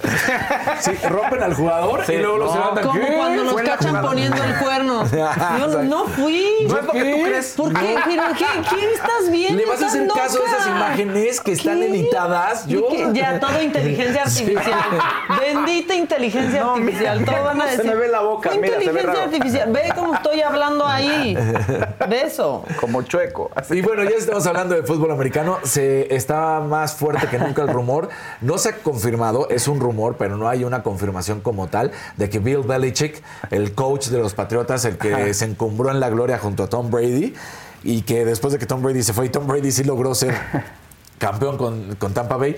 Sí, 0.80 0.92
rompen 1.08 1.42
al 1.42 1.54
jugador 1.54 2.04
Sí, 2.06 2.12
y 2.12 2.18
luego 2.18 2.38
los 2.38 2.54
no. 2.54 2.60
levantan. 2.60 2.84
Como 2.84 3.00
¿Qué? 3.00 3.14
cuando 3.16 3.44
los 3.44 3.54
cachan 3.62 4.00
poniendo 4.02 4.44
el 4.44 4.54
cuerno. 4.56 5.04
Yo 5.58 5.82
no 5.82 6.04
fui. 6.06 6.46
No 6.68 6.78
es 6.78 6.84
lo 6.84 6.92
que 6.92 7.04
tú 7.12 7.22
crees. 7.24 7.54
¿Por 7.56 7.72
qué? 7.72 7.96
¿Pero 8.04 8.22
qué? 8.38 8.46
¿Quién 8.68 8.90
estás 8.94 9.30
viendo? 9.30 9.58
¿Le 9.58 9.66
vas 9.66 9.72
a 9.82 9.86
¿Estás 9.86 9.90
hacer 9.94 10.06
loca? 10.06 10.20
caso 10.22 10.38
a 10.42 10.46
esas 10.46 10.66
imágenes 10.68 11.40
que 11.40 11.52
están 11.52 11.82
editadas? 11.82 12.64
¿Y 12.66 12.72
Yo. 12.74 12.88
Ya, 13.12 13.40
todo 13.40 13.60
inteligencia 13.60 14.22
artificial. 14.26 14.80
Bendita 15.40 15.94
inteligencia 15.94 16.60
No, 16.62 16.74
artificial. 16.74 17.20
mira, 17.20 17.32
Todo 17.34 17.44
van 17.44 17.60
a 17.60 17.64
se 17.64 17.70
decir. 17.78 17.90
me 17.90 17.96
ve 17.96 18.08
la 18.08 18.20
boca, 18.20 18.50
"Fue 18.50 18.58
mira, 18.58 18.68
se 18.74 18.78
ve 18.78 18.84
inteligencia 18.84 19.12
raro". 19.14 19.24
artificial. 19.34 19.72
Ve 19.72 19.82
cómo 19.94 20.14
estoy 20.14 20.40
hablando 20.42 20.86
ahí. 20.86 21.34
De 21.34 22.22
eso. 22.22 22.64
Como 22.80 23.02
chueco. 23.02 23.50
Así. 23.54 23.78
Y 23.78 23.82
bueno, 23.82 24.04
ya 24.04 24.16
estamos 24.16 24.46
hablando 24.46 24.74
de 24.74 24.82
fútbol 24.84 25.10
americano. 25.10 25.58
Se 25.64 26.14
está 26.14 26.60
más 26.60 26.94
fuerte 26.94 27.26
que 27.28 27.38
nunca 27.38 27.62
el 27.62 27.68
rumor. 27.68 28.08
No 28.40 28.58
se 28.58 28.68
ha 28.70 28.72
confirmado, 28.78 29.48
es 29.50 29.66
un 29.68 29.80
rumor, 29.80 29.87
pero 30.18 30.36
no 30.36 30.48
hay 30.48 30.64
una 30.64 30.82
confirmación 30.82 31.40
como 31.40 31.68
tal 31.68 31.92
de 32.16 32.28
que 32.28 32.38
Bill 32.38 32.58
Belichick, 32.58 33.22
el 33.50 33.74
coach 33.74 34.08
de 34.08 34.18
los 34.18 34.34
Patriotas, 34.34 34.84
el 34.84 34.98
que 34.98 35.32
se 35.34 35.44
encumbró 35.44 35.90
en 35.90 36.00
la 36.00 36.10
gloria 36.10 36.38
junto 36.38 36.64
a 36.64 36.68
Tom 36.68 36.90
Brady, 36.90 37.34
y 37.82 38.02
que 38.02 38.24
después 38.24 38.52
de 38.52 38.58
que 38.58 38.66
Tom 38.66 38.82
Brady 38.82 39.02
se 39.02 39.12
fue, 39.12 39.26
y 39.26 39.28
Tom 39.28 39.46
Brady 39.46 39.70
sí 39.72 39.84
logró 39.84 40.14
ser 40.14 40.34
campeón 41.18 41.56
con, 41.56 41.94
con 41.96 42.12
Tampa 42.14 42.36
Bay. 42.36 42.56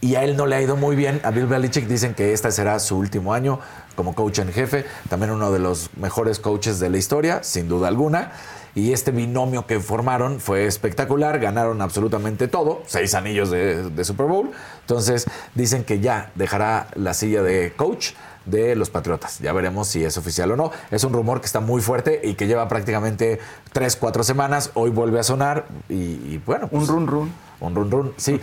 Y 0.00 0.16
a 0.16 0.24
él 0.24 0.36
no 0.36 0.46
le 0.46 0.56
ha 0.56 0.60
ido 0.60 0.74
muy 0.74 0.96
bien. 0.96 1.20
A 1.22 1.30
Bill 1.30 1.46
Belichick 1.46 1.86
dicen 1.86 2.14
que 2.14 2.32
este 2.32 2.50
será 2.50 2.80
su 2.80 2.98
último 2.98 3.34
año 3.34 3.60
como 3.94 4.16
coach 4.16 4.40
en 4.40 4.52
jefe. 4.52 4.84
También 5.08 5.30
uno 5.30 5.52
de 5.52 5.60
los 5.60 5.90
mejores 5.96 6.40
coaches 6.40 6.80
de 6.80 6.90
la 6.90 6.98
historia, 6.98 7.44
sin 7.44 7.68
duda 7.68 7.86
alguna. 7.86 8.32
Y 8.74 8.92
este 8.92 9.10
binomio 9.10 9.66
que 9.66 9.80
formaron 9.80 10.40
fue 10.40 10.66
espectacular. 10.66 11.38
Ganaron 11.38 11.82
absolutamente 11.82 12.48
todo. 12.48 12.82
Seis 12.86 13.14
anillos 13.14 13.50
de, 13.50 13.90
de 13.90 14.04
Super 14.04 14.26
Bowl. 14.26 14.50
Entonces 14.80 15.26
dicen 15.54 15.84
que 15.84 16.00
ya 16.00 16.30
dejará 16.34 16.88
la 16.94 17.12
silla 17.12 17.42
de 17.42 17.72
coach 17.76 18.12
de 18.46 18.74
los 18.74 18.90
Patriotas. 18.90 19.38
Ya 19.38 19.52
veremos 19.52 19.88
si 19.88 20.04
es 20.04 20.16
oficial 20.16 20.50
o 20.52 20.56
no. 20.56 20.72
Es 20.90 21.04
un 21.04 21.12
rumor 21.12 21.40
que 21.40 21.46
está 21.46 21.60
muy 21.60 21.82
fuerte 21.82 22.20
y 22.24 22.34
que 22.34 22.46
lleva 22.46 22.66
prácticamente 22.68 23.38
tres, 23.72 23.94
cuatro 23.96 24.24
semanas. 24.24 24.70
Hoy 24.74 24.90
vuelve 24.90 25.20
a 25.20 25.22
sonar 25.22 25.66
y, 25.88 25.94
y 25.94 26.42
bueno. 26.44 26.68
Un 26.72 26.80
pues, 26.80 26.88
run 26.88 27.06
run. 27.06 27.32
un 27.60 27.74
run 27.74 27.90
run, 27.90 28.14
sí. 28.16 28.40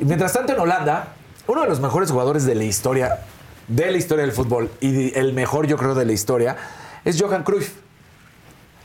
Y 0.00 0.04
mientras 0.04 0.32
tanto 0.32 0.52
en 0.52 0.60
Holanda, 0.60 1.14
uno 1.46 1.62
de 1.62 1.68
los 1.68 1.80
mejores 1.80 2.10
jugadores 2.10 2.44
de 2.44 2.54
la 2.54 2.64
historia, 2.64 3.20
de 3.66 3.90
la 3.90 3.96
historia 3.98 4.24
del 4.24 4.32
fútbol, 4.32 4.70
y 4.80 5.18
el 5.18 5.32
mejor 5.32 5.66
yo 5.66 5.76
creo 5.76 5.94
de 5.94 6.04
la 6.04 6.12
historia, 6.12 6.56
es 7.04 7.20
Johan 7.20 7.42
Cruyff. 7.42 7.72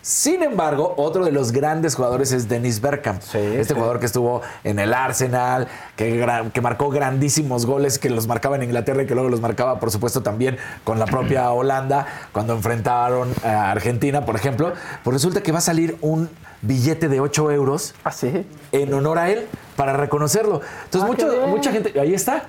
Sin 0.05 0.43
embargo, 0.43 0.93
otro 0.97 1.25
de 1.25 1.31
los 1.31 1.51
grandes 1.51 1.95
jugadores 1.95 2.31
es 2.31 2.47
Dennis 2.47 2.79
Bergkamp. 2.79 3.23
este 3.23 3.63
sí. 3.63 3.73
jugador 3.73 3.99
que 3.99 4.05
estuvo 4.05 4.43
en 4.63 4.77
el 4.77 4.93
Arsenal, 4.93 5.67
que, 5.95 6.61
marcó 6.61 6.91
grandísimos 6.91 7.65
goles, 7.65 7.97
que 7.97 8.11
los 8.11 8.27
marcaba 8.27 8.55
en 8.55 8.61
Inglaterra 8.61 9.01
y 9.01 9.07
que 9.07 9.15
luego 9.15 9.29
los 9.29 9.41
marcaba, 9.41 9.79
por 9.79 9.89
supuesto, 9.89 10.21
también 10.21 10.57
con 10.83 10.99
la 10.99 11.07
propia 11.07 11.49
Holanda, 11.51 12.05
cuando 12.33 12.53
enfrentaron 12.53 13.33
a 13.43 13.71
Argentina, 13.71 14.23
por 14.27 14.35
ejemplo. 14.35 14.73
Pues 15.03 15.15
resulta 15.15 15.41
que 15.41 15.51
va 15.51 15.57
a 15.57 15.61
salir 15.61 15.97
un 16.01 16.29
billete 16.61 17.09
de 17.09 17.19
8 17.19 17.49
euros 17.49 17.95
¿Ah, 18.03 18.11
sí? 18.11 18.45
en 18.73 18.93
honor 18.93 19.17
a 19.17 19.31
él 19.31 19.47
para 19.75 19.93
reconocerlo. 19.93 20.61
Entonces, 20.83 21.01
Ah, 21.01 21.07
mucho- 21.07 21.47
mucha 21.47 21.71
gente, 21.71 21.99
ahí 21.99 22.13
está. 22.13 22.43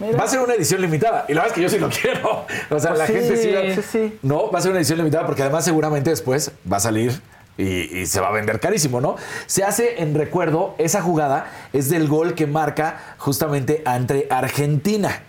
Mira. 0.00 0.16
Va 0.18 0.24
a 0.24 0.28
ser 0.28 0.40
una 0.40 0.54
edición 0.54 0.80
limitada. 0.80 1.26
Y 1.28 1.34
la 1.34 1.42
verdad 1.42 1.48
es 1.48 1.52
que 1.54 1.62
yo 1.62 1.68
sí 1.68 1.78
lo 1.78 1.88
quiero. 2.00 2.46
O 2.70 2.80
sea, 2.80 2.90
Pues 2.90 2.98
la 2.98 3.06
sí, 3.06 3.12
gente 3.12 3.36
sí, 3.36 3.50
la- 3.50 3.74
sí, 3.76 3.82
sí. 3.82 4.18
No, 4.22 4.50
va 4.50 4.58
a 4.58 4.62
ser 4.62 4.70
una 4.72 4.80
edición 4.80 4.98
limitada 4.98 5.26
porque 5.26 5.42
además 5.42 5.64
seguramente 5.64 6.10
después 6.10 6.50
va 6.70 6.78
a 6.78 6.80
salir 6.80 7.20
y, 7.58 7.98
y 7.98 8.06
se 8.06 8.20
va 8.20 8.28
a 8.28 8.32
vender 8.32 8.58
carísimo, 8.60 9.00
¿no? 9.00 9.16
Se 9.46 9.62
hace 9.64 10.02
en 10.02 10.14
recuerdo, 10.14 10.74
esa 10.78 11.02
jugada 11.02 11.46
es 11.74 11.90
del 11.90 12.08
gol 12.08 12.34
que 12.34 12.46
marca 12.46 13.14
justamente 13.18 13.82
entre 13.86 14.26
Argentina 14.30 15.22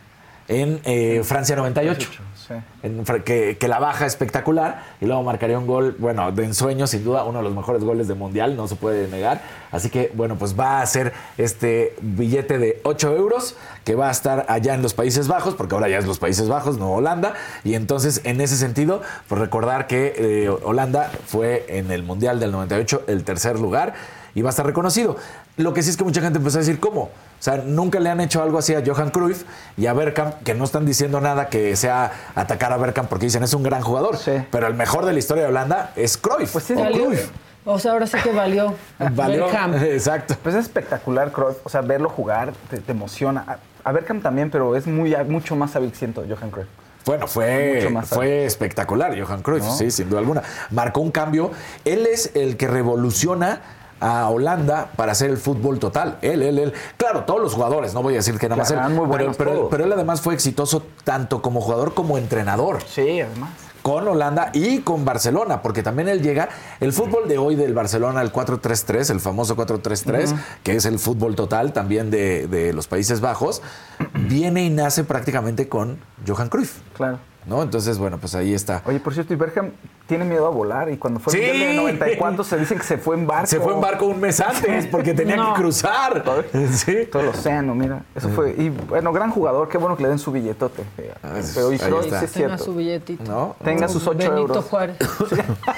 en 0.48 0.80
eh, 0.86 1.22
Francia 1.24 1.56
98. 1.56 2.10
Que, 3.24 3.68
la 3.68 3.80
baja 3.80 4.06
espectacular 4.06 4.84
y 5.00 5.06
luego 5.06 5.24
marcaría 5.24 5.58
un 5.58 5.68
gol, 5.68 5.96
bueno, 6.00 6.32
de 6.32 6.44
ensueño, 6.44 6.88
sin 6.88 7.04
duda, 7.04 7.24
uno 7.24 7.40
de 7.40 7.44
los 7.44 7.56
mejores 7.56 7.84
goles 7.84 8.08
del 8.08 8.18
mundial, 8.18 8.58
no 8.58 8.68
se 8.68 8.76
puede 8.76 9.08
negar. 9.08 9.42
Así 9.72 9.90
que, 9.90 10.12
bueno, 10.14 10.36
pues 10.36 10.60
va 10.60 10.82
a 10.82 10.86
ser 10.86 11.14
este 11.38 11.96
billete 12.02 12.58
de 12.58 12.82
8 12.84 13.16
euros 13.16 13.56
que 13.86 13.96
va 13.96 14.10
a 14.10 14.12
estar 14.12 14.46
allá 14.50 14.74
en 14.74 14.82
los 14.82 14.94
Países 14.94 15.28
Bajos, 15.28 15.56
porque 15.56 15.76
ahora 15.76 15.90
ya 15.90 15.98
es 15.98 16.06
los 16.06 16.20
Países 16.20 16.50
Bajos, 16.50 16.78
no 16.78 16.92
Holanda. 16.92 17.34
Y 17.64 17.76
entonces, 17.76 18.22
en 18.24 18.42
ese 18.42 18.58
sentido, 18.58 19.02
pues 19.28 19.40
recordar 19.40 19.88
que 19.88 20.14
eh, 20.18 20.50
Holanda 20.50 21.12
fue 21.26 21.66
en 21.70 21.92
el 21.92 22.04
mundial 22.04 22.40
del 22.40 22.52
98 22.52 23.04
el 23.08 23.24
tercer 23.24 23.60
lugar 23.60 23.94
y 24.34 24.42
va 24.42 24.50
a 24.50 24.52
estar 24.52 24.66
reconocido. 24.66 25.18
Lo 25.58 25.74
que 25.74 25.84
sí 25.84 25.90
es 25.90 25.98
que 25.98 26.04
mucha 26.04 26.22
gente 26.22 26.38
empezó 26.40 26.58
a 26.58 26.62
decir, 26.62 26.80
¿cómo? 26.80 27.02
O 27.02 27.44
sea, 27.44 27.58
nunca 27.58 28.00
le 28.00 28.10
han 28.10 28.22
hecho 28.22 28.42
algo 28.42 28.58
así 28.58 28.74
a 28.74 28.84
Johan 28.86 29.10
Cruyff 29.10 29.44
y 29.78 29.88
a 29.88 29.94
Bergkamp, 29.94 30.44
que 30.44 30.54
no 30.54 30.64
están 30.64 30.86
diciendo 30.86 31.20
nada 31.22 31.50
que 31.50 31.76
sea 31.76 32.12
atacar 32.36 32.72
a 32.72 32.78
Bergkamp 32.78 33.10
porque 33.10 33.26
dicen 33.26 33.44
es 33.44 33.54
un 33.54 33.64
gran 33.64 33.82
jugador. 33.82 34.18
Pero 34.52 34.68
el 34.68 34.76
mejor 34.76 35.06
de 35.06 35.14
la 35.14 35.20
historia 35.20 35.44
de 35.44 35.50
Holanda 35.50 35.92
es 35.96 36.18
Cruyff. 36.18 36.52
Pues 36.52 36.66
sí, 36.66 36.74
o 36.74 36.80
Valió. 36.80 37.06
Cruyff. 37.06 37.30
O 37.66 37.78
sea, 37.78 37.92
ahora 37.92 38.08
sí 38.08 38.18
que 38.24 38.32
valió. 38.32 38.74
Valió. 38.98 39.46
Bergkamp. 39.46 39.76
Exacto. 39.84 40.36
Pues 40.42 40.56
es 40.56 40.66
espectacular, 40.66 41.32
Cruyff. 41.32 41.58
O 41.64 41.70
sea, 41.70 41.82
verlo 41.82 42.10
jugar 42.10 42.54
te, 42.70 42.80
te 42.80 42.92
emociona. 42.92 43.44
A, 43.48 43.90
a 43.90 43.92
Bergkamp 43.92 44.24
también, 44.24 44.50
pero 44.50 44.76
es 44.76 44.88
muy, 44.88 45.16
mucho 45.28 45.56
más 45.56 45.76
hábil, 45.76 45.94
siento, 45.94 46.24
Johan 46.28 46.50
Cruyff. 46.50 46.68
Bueno, 47.06 47.28
fue, 47.28 47.92
fue 48.06 48.46
espectacular 48.46 49.20
Johan 49.20 49.42
Cruyff, 49.42 49.64
¿No? 49.64 49.74
sí, 49.74 49.90
sin 49.90 50.10
duda 50.10 50.20
alguna. 50.20 50.44
Marcó 50.70 51.02
un 51.02 51.12
cambio. 51.12 51.52
Él 51.84 52.06
es 52.06 52.32
el 52.36 52.58
que 52.58 52.68
revoluciona 52.68 53.62
a 54.02 54.28
Holanda 54.30 54.90
para 54.98 55.14
hacer 55.14 55.30
el 55.30 55.38
fútbol 55.38 55.80
total. 55.80 56.18
Él, 56.22 56.42
él, 56.44 56.60
él. 56.60 56.74
Claro, 56.98 57.24
todos 57.24 57.40
los 57.42 57.54
jugadores, 57.54 57.94
no 57.94 58.02
voy 58.04 58.16
a 58.16 58.18
decir 58.18 58.38
que 58.38 58.50
nada 58.50 58.58
más 58.64 58.72
él. 58.72 58.80
Muy 58.94 59.08
pero, 59.16 59.32
pero- 59.34 59.70
pero 59.70 59.84
él 59.86 59.94
además 59.94 60.20
fue 60.22 60.34
exitoso 60.34 60.84
tanto 61.04 61.42
como 61.42 61.62
jugador 61.62 61.94
como 61.94 62.18
entrenador. 62.18 62.80
Sí, 62.88 63.22
además. 63.22 63.52
con 63.82 64.08
Holanda 64.08 64.52
y 64.54 64.82
con 64.82 65.06
Barcelona, 65.06 65.64
porque 65.64 65.82
también 65.82 66.08
él 66.08 66.22
llega, 66.22 66.50
el 66.80 66.94
fútbol 66.94 67.28
de 67.28 67.40
hoy 67.40 67.56
del 67.56 67.74
Barcelona, 67.74 68.22
el 68.22 68.32
4-3-3, 68.32 69.10
el 69.10 69.20
famoso 69.20 69.56
4-3-3, 69.58 70.34
Ujú. 70.34 70.40
que 70.62 70.76
es 70.76 70.86
el 70.86 71.00
fútbol 71.00 71.36
total 71.36 71.74
también 71.74 72.12
de, 72.12 72.46
de 72.48 72.74
los 72.74 72.86
Países 72.88 73.22
Bajos, 73.22 73.64
viene 74.14 74.64
y 74.66 74.70
nace 74.70 75.04
prácticamente 75.04 75.68
con 75.68 75.98
Johan 76.28 76.50
Cruyff. 76.50 76.78
Claro. 76.96 77.18
¿No? 77.48 77.64
Entonces, 77.64 77.98
bueno, 77.98 78.20
pues 78.20 78.36
ahí 78.36 78.54
está. 78.54 78.84
Oye, 78.86 79.00
por 79.00 79.16
cierto, 79.16 79.34
y 79.34 79.36
Bergkamp 79.38 79.74
tiene 80.12 80.26
miedo 80.26 80.46
a 80.46 80.50
volar 80.50 80.92
y 80.92 80.98
cuando 80.98 81.22
fue 81.22 81.32
Sí. 81.32 81.40
el 81.42 81.58
de 81.58 81.74
90 81.76 82.12
y 82.12 82.18
cuántos 82.18 82.46
se 82.48 82.58
dicen 82.58 82.78
que 82.78 82.84
se 82.84 82.98
fue 82.98 83.16
en 83.16 83.26
barco. 83.26 83.48
Se 83.48 83.62
fue 83.62 83.74
en 83.74 83.80
barco 83.80 84.08
un 84.08 84.20
mes 84.20 84.42
antes 84.42 84.86
porque 84.88 85.14
tenía 85.14 85.38
No. 85.38 85.54
que 85.54 85.62
cruzar. 85.62 86.22
Sí. 86.74 87.06
Todo 87.10 87.22
el 87.24 87.30
océano, 87.30 87.74
mira. 87.74 88.02
Eso 88.14 88.28
fue. 88.28 88.54
Y 88.58 88.68
bueno, 88.70 89.14
gran 89.14 89.32
jugador, 89.32 89.70
qué 89.70 89.78
bueno 89.78 89.96
que 89.96 90.04
le 90.04 90.10
den 90.10 90.20
su 90.20 90.34
billetote. 90.34 90.84
Pero 90.98 91.72
y 91.72 91.78
sí 91.78 91.86
es 91.86 91.90
Tenga 92.10 92.28
cierto. 92.28 92.64
su 92.66 92.76
billetito. 92.76 93.24
¿No? 93.32 93.56
Tenga 93.64 93.88
sus 93.88 94.06
8 94.06 94.18
Benito 94.18 94.38
euros. 94.38 94.66
Juárez. 94.66 94.98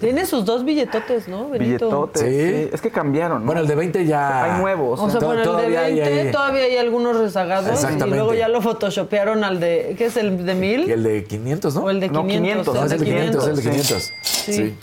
Tiene 0.00 0.26
sus 0.26 0.44
dos 0.44 0.64
billetotes, 0.64 1.28
¿no? 1.28 1.48
Benito. 1.50 1.86
Billetotes. 1.88 2.22
Sí. 2.22 2.28
sí. 2.28 2.70
Es 2.72 2.80
que 2.80 2.90
cambiaron. 2.90 3.40
¿no? 3.40 3.46
Bueno, 3.46 3.60
el 3.60 3.66
de 3.68 3.74
20 3.74 4.06
ya. 4.06 4.44
Hay 4.54 4.60
nuevos. 4.60 4.98
O 5.00 5.10
sea, 5.10 5.20
bueno, 5.20 5.32
el 5.34 5.38
de 5.38 5.44
todavía 5.44 5.80
hay 5.82 5.94
20 6.00 6.20
ahí. 6.20 6.30
todavía 6.32 6.62
hay 6.64 6.76
algunos 6.78 7.16
rezagados 7.18 7.68
y 7.68 7.72
Exactamente. 7.74 8.16
luego 8.16 8.34
ya 8.34 8.48
lo 8.48 8.60
photoshopearon 8.62 9.44
al 9.44 9.60
de, 9.60 9.94
¿qué 9.96 10.06
es 10.06 10.16
el 10.16 10.44
de 10.44 10.54
1000? 10.54 10.88
Y 10.88 10.92
el 10.92 11.02
de 11.02 11.24
500, 11.24 11.74
¿no? 11.74 11.82
O 11.84 11.90
el 11.90 12.00
de 12.00 12.08
No, 12.08 12.22
500. 12.22 12.40
500, 12.40 12.74
No, 12.74 12.84
es 12.84 12.92
el 12.92 12.93
de 12.93 12.93
500, 12.98 13.42
es 13.44 13.48
el 13.50 13.56
de 13.56 13.62
sí. 13.62 13.68
500. 13.70 14.12
Sí. 14.22 14.52
Sí. 14.52 14.74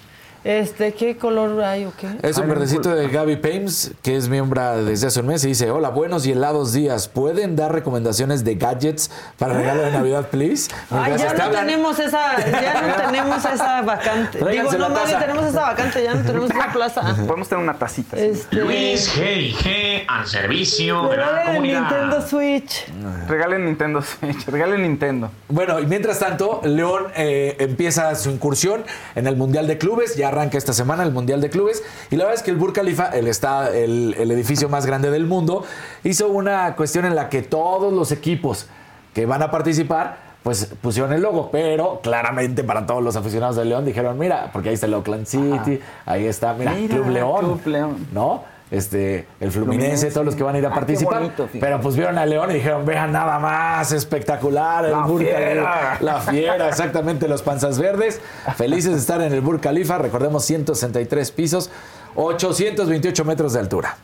Este, 0.43 0.93
¿qué 0.93 1.17
color 1.17 1.61
hay 1.61 1.85
o 1.85 1.93
qué? 1.95 2.07
Es 2.27 2.37
un 2.39 2.47
verdecito 2.47 2.89
de 2.95 3.07
Gaby 3.09 3.35
Pames, 3.35 3.91
que 4.01 4.15
es 4.15 4.27
miembro 4.27 4.83
desde 4.83 5.05
hace 5.05 5.19
un 5.19 5.27
mes, 5.27 5.43
y 5.43 5.49
dice, 5.49 5.69
hola, 5.69 5.89
buenos 5.89 6.25
y 6.25 6.31
helados 6.31 6.73
días. 6.73 7.07
¿Pueden 7.07 7.55
dar 7.55 7.71
recomendaciones 7.71 8.43
de 8.43 8.55
gadgets 8.55 9.11
para 9.37 9.53
regalo 9.53 9.83
de 9.83 9.91
Navidad, 9.91 10.29
please? 10.29 10.71
Ay, 10.89 11.13
ya 11.17 11.33
no 11.35 11.51
tenemos 11.51 11.99
esa, 11.99 12.37
ya 12.49 12.81
no 12.81 12.95
tenemos 12.95 13.45
esa 13.45 13.81
vacante. 13.83 14.43
Digo, 14.49 14.71
no 14.71 14.89
mames, 14.89 15.19
tenemos 15.19 15.45
esa 15.45 15.61
vacante, 15.61 16.03
ya 16.03 16.15
no 16.15 16.25
tenemos 16.25 16.49
esa 16.49 16.73
plaza. 16.73 17.15
Podemos 17.27 17.47
tener 17.47 17.63
una 17.63 17.75
tacita. 17.75 18.17
Este, 18.17 18.55
Luis 18.55 19.15
G&G 19.15 20.05
al 20.07 20.25
servicio 20.25 21.07
de 21.07 21.17
la 21.17 21.43
comunidad. 21.45 21.81
Nintendo 21.81 22.27
Switch. 22.27 22.85
Regalen 23.27 23.65
Nintendo 23.65 24.01
Switch, 24.01 24.47
regalen 24.47 24.81
Nintendo. 24.81 25.29
Bueno, 25.49 25.79
y 25.79 25.85
mientras 25.85 26.17
tanto, 26.17 26.61
León 26.63 27.07
eh, 27.15 27.57
empieza 27.59 28.15
su 28.15 28.31
incursión 28.31 28.83
en 29.13 29.27
el 29.27 29.35
Mundial 29.35 29.67
de 29.67 29.77
Clubes, 29.77 30.15
ya 30.15 30.30
arranca 30.31 30.57
esta 30.57 30.73
semana 30.73 31.03
el 31.03 31.11
Mundial 31.11 31.41
de 31.41 31.49
Clubes, 31.49 31.83
y 32.09 32.15
la 32.15 32.23
verdad 32.25 32.39
es 32.39 32.43
que 32.43 32.51
el 32.51 32.57
Burj 32.57 32.73
Khalifa, 32.73 33.09
el, 33.09 33.27
está, 33.27 33.75
el, 33.75 34.15
el 34.17 34.31
edificio 34.31 34.69
más 34.69 34.85
grande 34.85 35.11
del 35.11 35.25
mundo, 35.25 35.63
hizo 36.03 36.27
una 36.29 36.75
cuestión 36.75 37.05
en 37.05 37.15
la 37.15 37.29
que 37.29 37.41
todos 37.41 37.93
los 37.93 38.11
equipos 38.11 38.67
que 39.13 39.25
van 39.25 39.41
a 39.43 39.51
participar, 39.51 40.31
pues 40.43 40.73
pusieron 40.81 41.13
el 41.13 41.21
logo, 41.21 41.49
pero 41.51 41.99
claramente 42.01 42.63
para 42.63 42.85
todos 42.85 43.03
los 43.03 43.15
aficionados 43.15 43.55
de 43.57 43.65
León 43.65 43.85
dijeron, 43.85 44.17
mira, 44.17 44.49
porque 44.51 44.69
ahí 44.69 44.75
está 44.75 44.87
el 44.87 44.93
Oakland 44.95 45.25
City, 45.27 45.79
ahí 46.05 46.25
está, 46.25 46.53
mira, 46.53 46.73
Mira, 46.73 46.95
Club 46.95 47.09
León, 47.09 47.39
Club 47.39 47.67
León. 47.67 48.07
¿no? 48.11 48.43
Este, 48.71 49.27
el 49.41 49.51
Fluminense, 49.51 49.59
Fluminense. 49.89 50.11
todos 50.11 50.25
los 50.25 50.35
que 50.35 50.43
van 50.43 50.55
a 50.55 50.59
ir 50.59 50.65
a 50.65 50.69
Ah, 50.69 50.73
participar. 50.73 51.19
bonito, 51.23 51.49
pero 51.59 51.81
pues 51.81 51.95
vieron 51.97 52.17
a 52.17 52.25
León 52.25 52.51
y 52.51 52.53
dijeron, 52.53 52.85
vean 52.85 53.11
nada 53.11 53.37
más 53.37 53.91
espectacular 53.91 54.85
el 54.85 54.91
La 54.91 54.99
Burj 54.99 55.23
fiera. 55.25 55.39
Khalifa". 55.39 55.97
La 55.99 56.19
fiera, 56.21 56.69
exactamente, 56.69 57.27
los 57.27 57.41
panzas 57.41 57.77
verdes. 57.77 58.21
Felices 58.55 58.93
de 58.93 58.99
estar 58.99 59.21
en 59.21 59.33
el 59.33 59.41
Burj 59.41 59.59
Khalifa. 59.61 59.97
Recordemos 59.97 60.45
163 60.45 61.31
pisos, 61.31 61.69
828 62.15 63.25
metros 63.25 63.53
de 63.53 63.59
altura. 63.59 63.97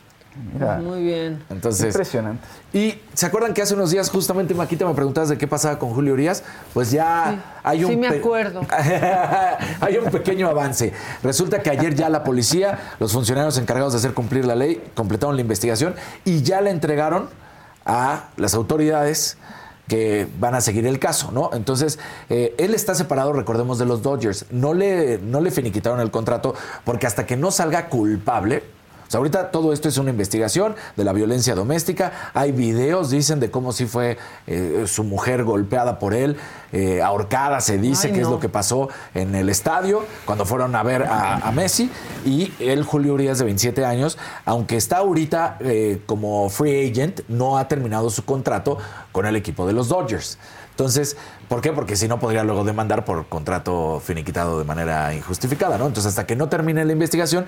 Muy 0.82 1.02
bien. 1.02 1.42
Entonces, 1.50 1.86
Impresionante. 1.86 2.46
Y 2.72 3.00
¿se 3.14 3.26
acuerdan 3.26 3.54
que 3.54 3.62
hace 3.62 3.74
unos 3.74 3.90
días 3.90 4.10
justamente 4.10 4.54
Maquita 4.54 4.86
me 4.86 4.94
preguntabas 4.94 5.28
de 5.30 5.38
qué 5.38 5.46
pasaba 5.46 5.78
con 5.78 5.94
Julio 5.94 6.12
Urias? 6.12 6.44
Pues 6.74 6.90
ya 6.90 7.58
hay 7.62 7.84
un 7.84 7.90
Sí 7.90 7.96
me 7.96 8.08
acuerdo. 8.08 8.60
hay 9.80 9.96
un 9.96 10.10
pequeño 10.10 10.48
avance. 10.48 10.92
Resulta 11.22 11.60
que 11.62 11.70
ayer 11.70 11.94
ya 11.94 12.08
la 12.08 12.24
policía, 12.24 12.78
los 13.00 13.12
funcionarios 13.12 13.58
encargados 13.58 13.92
de 13.94 13.98
hacer 13.98 14.14
cumplir 14.14 14.44
la 14.44 14.54
ley, 14.54 14.82
completaron 14.94 15.36
la 15.36 15.42
investigación 15.42 15.94
y 16.24 16.42
ya 16.42 16.60
le 16.60 16.70
entregaron 16.70 17.28
a 17.84 18.28
las 18.36 18.54
autoridades 18.54 19.38
que 19.88 20.28
van 20.38 20.54
a 20.54 20.60
seguir 20.60 20.86
el 20.86 20.98
caso, 20.98 21.32
¿no? 21.32 21.50
Entonces, 21.54 21.98
eh, 22.28 22.54
él 22.58 22.74
está 22.74 22.94
separado, 22.94 23.32
recordemos, 23.32 23.78
de 23.78 23.86
los 23.86 24.02
Dodgers. 24.02 24.44
No 24.50 24.74
le, 24.74 25.18
no 25.18 25.40
le 25.40 25.50
finiquitaron 25.50 26.00
el 26.00 26.10
contrato 26.10 26.54
porque 26.84 27.06
hasta 27.06 27.24
que 27.24 27.36
no 27.36 27.50
salga 27.50 27.88
culpable, 27.88 28.62
o 29.08 29.10
sea, 29.10 29.18
ahorita 29.18 29.50
todo 29.50 29.72
esto 29.72 29.88
es 29.88 29.96
una 29.96 30.10
investigación 30.10 30.76
de 30.96 31.02
la 31.02 31.14
violencia 31.14 31.54
doméstica. 31.54 32.30
Hay 32.34 32.52
videos, 32.52 33.08
dicen, 33.08 33.40
de 33.40 33.50
cómo 33.50 33.72
sí 33.72 33.86
fue 33.86 34.18
eh, 34.46 34.84
su 34.86 35.02
mujer 35.02 35.44
golpeada 35.44 35.98
por 35.98 36.12
él, 36.12 36.36
eh, 36.72 37.00
ahorcada, 37.00 37.62
se 37.62 37.78
dice 37.78 38.08
Ay, 38.08 38.12
que 38.12 38.20
es 38.20 38.28
lo 38.28 38.38
que 38.38 38.50
pasó 38.50 38.90
en 39.14 39.34
el 39.34 39.48
estadio 39.48 40.04
cuando 40.26 40.44
fueron 40.44 40.76
a 40.76 40.82
ver 40.82 41.04
a, 41.04 41.36
a 41.36 41.52
Messi. 41.52 41.90
Y 42.26 42.52
él, 42.58 42.82
Julio 42.82 43.14
Urias, 43.14 43.38
de 43.38 43.46
27 43.46 43.86
años, 43.86 44.18
aunque 44.44 44.76
está 44.76 44.98
ahorita 44.98 45.56
eh, 45.60 46.02
como 46.04 46.50
free 46.50 46.90
agent, 46.90 47.22
no 47.28 47.56
ha 47.56 47.66
terminado 47.66 48.10
su 48.10 48.26
contrato 48.26 48.76
con 49.12 49.24
el 49.24 49.36
equipo 49.36 49.66
de 49.66 49.72
los 49.72 49.88
Dodgers. 49.88 50.38
Entonces, 50.70 51.16
¿por 51.48 51.62
qué? 51.62 51.72
Porque 51.72 51.96
si 51.96 52.08
no 52.08 52.20
podría 52.20 52.44
luego 52.44 52.62
demandar 52.62 53.06
por 53.06 53.26
contrato 53.26 54.00
finiquitado 54.04 54.58
de 54.58 54.64
manera 54.64 55.14
injustificada, 55.14 55.78
¿no? 55.78 55.86
Entonces, 55.86 56.10
hasta 56.10 56.26
que 56.26 56.36
no 56.36 56.48
termine 56.48 56.84
la 56.84 56.92
investigación, 56.92 57.46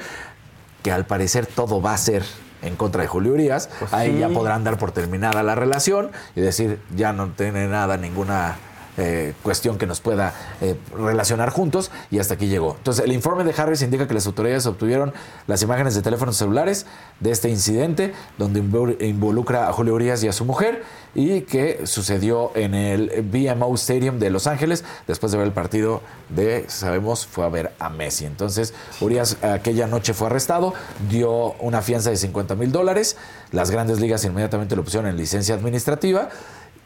que 0.82 0.92
al 0.92 1.06
parecer 1.06 1.46
todo 1.46 1.80
va 1.80 1.94
a 1.94 1.98
ser 1.98 2.24
en 2.62 2.76
contra 2.76 3.02
de 3.02 3.08
Julio 3.08 3.32
Urias, 3.32 3.70
ahí 3.90 4.12
sí. 4.12 4.18
ya 4.18 4.28
podrán 4.28 4.64
dar 4.64 4.78
por 4.78 4.92
terminada 4.92 5.42
la 5.42 5.54
relación 5.54 6.10
y 6.36 6.40
decir, 6.40 6.78
ya 6.94 7.12
no 7.12 7.30
tiene 7.30 7.68
nada, 7.68 7.96
ninguna 7.96 8.56
eh, 8.98 9.34
cuestión 9.42 9.78
que 9.78 9.86
nos 9.86 10.00
pueda 10.00 10.34
eh, 10.60 10.76
relacionar 10.96 11.50
juntos 11.50 11.90
y 12.10 12.18
hasta 12.18 12.34
aquí 12.34 12.48
llegó. 12.48 12.74
Entonces, 12.76 13.04
el 13.04 13.12
informe 13.12 13.44
de 13.44 13.54
Harris 13.56 13.82
indica 13.82 14.06
que 14.06 14.14
las 14.14 14.26
autoridades 14.26 14.66
obtuvieron 14.66 15.12
las 15.46 15.62
imágenes 15.62 15.94
de 15.94 16.02
teléfonos 16.02 16.36
celulares 16.36 16.86
de 17.20 17.30
este 17.30 17.48
incidente, 17.48 18.12
donde 18.38 18.62
invo- 18.62 18.96
involucra 19.02 19.68
a 19.68 19.72
Julio 19.72 19.94
Urias 19.94 20.22
y 20.24 20.28
a 20.28 20.32
su 20.32 20.44
mujer, 20.44 20.82
y 21.14 21.40
que 21.42 21.86
sucedió 21.86 22.52
en 22.54 22.74
el 22.74 23.22
BMO 23.22 23.74
Stadium 23.74 24.18
de 24.18 24.30
Los 24.30 24.46
Ángeles, 24.46 24.84
después 25.08 25.32
de 25.32 25.38
ver 25.38 25.46
el 25.48 25.52
partido 25.52 26.02
de, 26.28 26.64
sabemos, 26.68 27.26
fue 27.26 27.44
a 27.44 27.48
ver 27.48 27.72
a 27.78 27.88
Messi. 27.90 28.26
Entonces, 28.26 28.74
Urias 29.00 29.36
aquella 29.42 29.86
noche 29.86 30.14
fue 30.14 30.28
arrestado, 30.28 30.72
dio 31.08 31.52
una 31.60 31.82
fianza 31.82 32.10
de 32.10 32.16
50 32.16 32.54
mil 32.54 32.70
dólares, 32.70 33.16
las 33.50 33.70
grandes 33.70 33.98
ligas 34.00 34.24
inmediatamente 34.24 34.76
lo 34.76 34.84
pusieron 34.84 35.08
en 35.10 35.16
licencia 35.16 35.54
administrativa, 35.54 36.28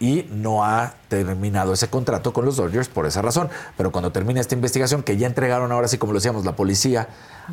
y 0.01 0.27
no 0.31 0.65
ha 0.65 0.95
terminado 1.09 1.73
ese 1.73 1.89
contrato 1.89 2.33
con 2.33 2.45
los 2.45 2.57
Dodgers 2.57 2.89
por 2.89 3.07
esa 3.07 3.23
razón. 3.23 3.49
Pero 3.77 3.93
cuando 3.93 4.13
termine 4.13 4.41
esta 4.41 4.55
investigación, 4.55 5.03
que 5.03 5.17
ya 5.17 5.27
entregaron 5.27 5.71
ahora 5.73 5.89
sí, 5.89 5.99
como 5.99 6.13
lo 6.13 6.19
decíamos, 6.19 6.45
la 6.45 6.57
policía, 6.57 7.09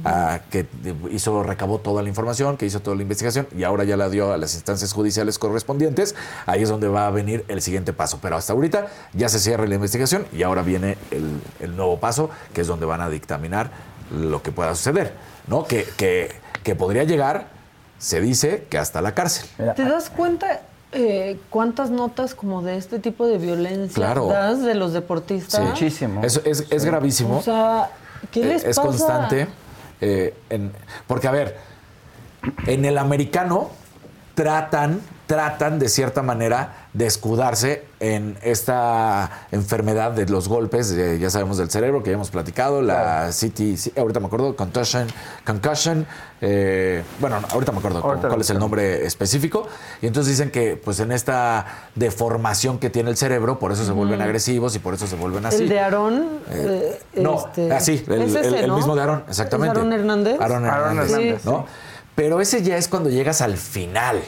ah, 0.05 0.39
que 0.49 0.65
hizo, 1.11 1.43
recabó 1.43 1.79
toda 1.79 2.01
la 2.01 2.09
información, 2.09 2.57
que 2.57 2.65
hizo 2.65 2.79
toda 2.79 2.95
la 2.95 3.03
investigación 3.03 3.47
y 3.55 3.63
ahora 3.63 3.83
ya 3.83 3.97
la 3.97 4.09
dio 4.09 4.33
a 4.33 4.37
las 4.37 4.55
instancias 4.55 4.93
judiciales 4.93 5.37
correspondientes, 5.37 6.15
ahí 6.45 6.63
es 6.63 6.69
donde 6.69 6.87
va 6.87 7.07
a 7.07 7.11
venir 7.11 7.45
el 7.47 7.61
siguiente 7.61 7.93
paso. 7.93 8.19
Pero 8.21 8.35
hasta 8.37 8.53
ahorita 8.53 8.87
ya 9.13 9.29
se 9.29 9.39
cierra 9.39 9.65
la 9.67 9.75
investigación 9.75 10.25
y 10.33 10.43
ahora 10.43 10.63
viene 10.63 10.97
el, 11.11 11.41
el 11.59 11.75
nuevo 11.75 11.99
paso, 11.99 12.29
que 12.53 12.61
es 12.61 12.67
donde 12.67 12.85
van 12.85 13.01
a 13.01 13.09
dictaminar 13.09 13.71
lo 14.11 14.41
que 14.41 14.51
pueda 14.51 14.75
suceder, 14.75 15.13
¿no? 15.47 15.65
Que, 15.65 15.87
que, 15.97 16.31
que 16.63 16.75
podría 16.75 17.03
llegar, 17.03 17.47
se 17.97 18.19
dice, 18.19 18.65
que 18.69 18.77
hasta 18.77 19.01
la 19.01 19.13
cárcel. 19.13 19.47
¿Te 19.75 19.85
das 19.85 20.09
cuenta 20.09 20.61
eh, 20.93 21.39
cuántas 21.49 21.89
notas 21.89 22.35
como 22.35 22.61
de 22.61 22.77
este 22.77 22.99
tipo 22.99 23.25
de 23.27 23.37
violencia 23.37 23.95
Claro. 23.95 24.27
das 24.27 24.61
de 24.61 24.75
los 24.75 24.93
deportistas? 24.93 25.77
Sí. 25.77 25.87
Es, 26.21 26.41
es- 26.45 26.67
es 26.69 26.85
gravísimo. 26.85 27.37
O 27.37 27.41
sea, 27.41 27.89
¿qué 28.31 28.41
Eh, 28.41 28.45
les 28.45 28.63
es 28.63 28.75
pasa? 28.77 28.87
constante. 28.87 29.47
eh, 30.01 30.33
en- 30.49 30.71
porque, 31.07 31.27
a 31.27 31.31
ver, 31.31 31.57
en 32.65 32.85
el 32.85 32.97
americano 32.97 33.69
tratan, 34.33 34.99
tratan 35.31 35.79
de 35.79 35.87
cierta 35.87 36.21
manera 36.21 36.87
de 36.91 37.05
escudarse 37.05 37.85
en 38.01 38.37
esta 38.41 39.45
enfermedad 39.53 40.11
de 40.11 40.25
los 40.25 40.49
golpes, 40.49 40.93
ya 40.93 41.29
sabemos 41.29 41.55
del 41.57 41.69
cerebro 41.69 42.03
que 42.03 42.09
ya 42.09 42.15
hemos 42.15 42.31
platicado, 42.31 42.81
la 42.81 43.29
CT, 43.29 43.77
sí, 43.77 43.93
ahorita 43.95 44.19
me 44.19 44.25
acuerdo, 44.25 44.57
concussion, 44.57 45.07
concussion, 45.45 46.05
eh, 46.41 47.01
bueno, 47.21 47.39
no, 47.39 47.47
ahorita 47.49 47.71
me 47.71 47.77
acuerdo 47.77 47.99
Ahorita 48.03 48.27
cuál 48.27 48.41
es 48.41 48.49
el 48.49 48.59
nombre 48.59 49.05
específico, 49.05 49.69
y 50.01 50.07
entonces 50.07 50.33
dicen 50.37 50.51
que 50.51 50.75
pues 50.75 50.99
en 50.99 51.13
esta 51.13 51.65
deformación 51.95 52.77
que 52.77 52.89
tiene 52.89 53.09
el 53.09 53.15
cerebro, 53.15 53.57
por 53.57 53.71
eso 53.71 53.85
se 53.85 53.93
vuelven 53.93 54.21
agresivos 54.21 54.75
y 54.75 54.79
por 54.79 54.95
eso 54.95 55.07
se 55.07 55.15
vuelven 55.15 55.45
así. 55.45 55.63
El 55.63 55.69
de 55.69 55.79
Aarón. 55.79 56.25
Eh, 56.49 56.99
eh, 57.13 57.21
no, 57.21 57.37
este, 57.45 57.71
así, 57.71 58.03
el, 58.05 58.21
es 58.23 58.35
ese, 58.35 58.47
el- 58.49 58.53
el 58.55 58.67
¿no? 58.67 58.75
mismo 58.75 58.97
de 58.97 59.01
Aaron, 59.03 59.23
exactamente. 59.29 59.71
¿Es 59.71 59.77
Aarón 59.77 59.93
Hernández? 59.93 60.41
Aaron 60.41 60.65
Aaron 60.65 60.89
Hernández, 60.89 61.11
Hernández, 61.13 61.45
¿no? 61.45 61.65
Pero 62.15 62.41
ese 62.41 62.61
ya 62.63 62.75
es 62.75 62.89
cuando 62.89 63.09
llegas 63.09 63.39
al 63.39 63.55
final, 63.55 64.21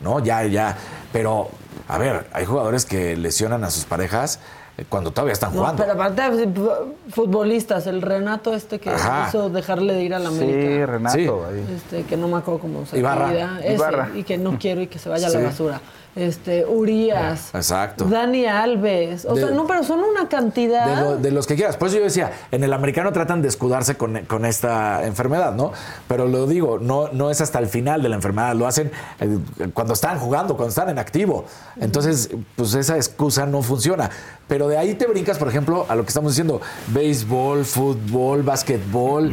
¿no? 0.00 0.20
Ya, 0.20 0.44
ya. 0.44 0.76
Pero, 1.12 1.48
a 1.88 1.98
ver, 1.98 2.26
hay 2.32 2.44
jugadores 2.44 2.84
que 2.84 3.16
lesionan 3.16 3.64
a 3.64 3.70
sus 3.70 3.84
parejas 3.84 4.40
eh, 4.76 4.84
cuando 4.88 5.10
todavía 5.10 5.32
están 5.32 5.52
No, 5.54 5.60
jugando. 5.60 5.82
pero 5.82 5.94
aparte 5.94 6.22
fu- 6.54 6.94
futbolistas, 7.10 7.86
el 7.86 8.00
Renato 8.02 8.54
este 8.54 8.78
que 8.78 8.90
Ajá. 8.90 9.26
hizo 9.28 9.48
dejarle 9.50 9.94
de 9.94 10.02
ir 10.02 10.14
a 10.14 10.18
la 10.18 10.30
Sí, 10.30 10.36
América. 10.42 10.86
Renato. 10.86 11.16
Sí. 11.16 11.26
ahí. 11.28 11.74
Este, 11.76 12.02
que 12.04 12.16
no 12.16 12.28
me 12.28 12.36
acuerdo 12.38 12.60
cómo 12.60 12.86
se 12.86 12.98
Ibarra. 12.98 13.58
ese, 13.60 13.74
Ibarra. 13.74 14.10
y 14.14 14.22
que 14.22 14.38
no 14.38 14.58
quiero 14.58 14.80
y 14.82 14.86
que 14.86 14.98
se 14.98 15.08
vaya 15.08 15.26
a 15.26 15.30
Sí. 15.30 15.38
la 15.38 15.44
basura. 15.44 15.80
Este, 16.18 16.66
Urias, 16.66 17.50
Exacto. 17.54 18.04
Dani 18.06 18.44
Alves. 18.46 19.24
O 19.24 19.34
De- 19.34 19.42
sea, 19.42 19.50
no, 19.52 19.66
pero 19.68 19.84
son 19.84 20.00
una 20.00 20.28
cantidad. 20.28 20.96
De, 20.96 21.00
lo- 21.00 21.16
de 21.16 21.30
los 21.30 21.46
que 21.46 21.54
quieras. 21.54 21.76
Por 21.76 21.86
eso 21.88 21.98
yo 21.98 22.02
decía, 22.04 22.32
en 22.50 22.64
el 22.64 22.72
americano 22.72 23.12
tratan 23.12 23.40
de 23.40 23.46
escudarse 23.46 23.94
con, 23.96 24.18
con 24.26 24.44
esta 24.44 25.06
enfermedad, 25.06 25.54
¿no? 25.54 25.72
Pero 26.08 26.26
lo 26.26 26.48
digo, 26.48 26.78
no, 26.80 27.08
no 27.12 27.30
es 27.30 27.40
hasta 27.40 27.60
el 27.60 27.68
final 27.68 28.02
de 28.02 28.08
la 28.08 28.16
enfermedad, 28.16 28.54
lo 28.56 28.66
hacen 28.66 28.90
eh, 29.20 29.38
cuando 29.72 29.92
están 29.94 30.18
jugando, 30.18 30.56
cuando 30.56 30.70
están 30.70 30.88
en 30.88 30.98
activo. 30.98 31.44
Entonces, 31.80 32.30
pues 32.56 32.74
esa 32.74 32.96
excusa 32.96 33.46
no 33.46 33.62
funciona. 33.62 34.10
Pero 34.48 34.66
de 34.66 34.76
ahí 34.76 34.94
te 34.94 35.06
brincas, 35.06 35.38
por 35.38 35.46
ejemplo, 35.48 35.86
a 35.88 35.94
lo 35.94 36.02
que 36.02 36.08
estamos 36.08 36.32
diciendo, 36.32 36.60
béisbol, 36.88 37.64
fútbol, 37.64 38.42
básquetbol. 38.42 39.32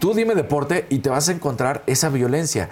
Tú 0.00 0.14
dime 0.14 0.34
deporte 0.34 0.86
y 0.90 0.98
te 0.98 1.10
vas 1.10 1.28
a 1.28 1.32
encontrar 1.32 1.84
esa 1.86 2.08
violencia. 2.08 2.68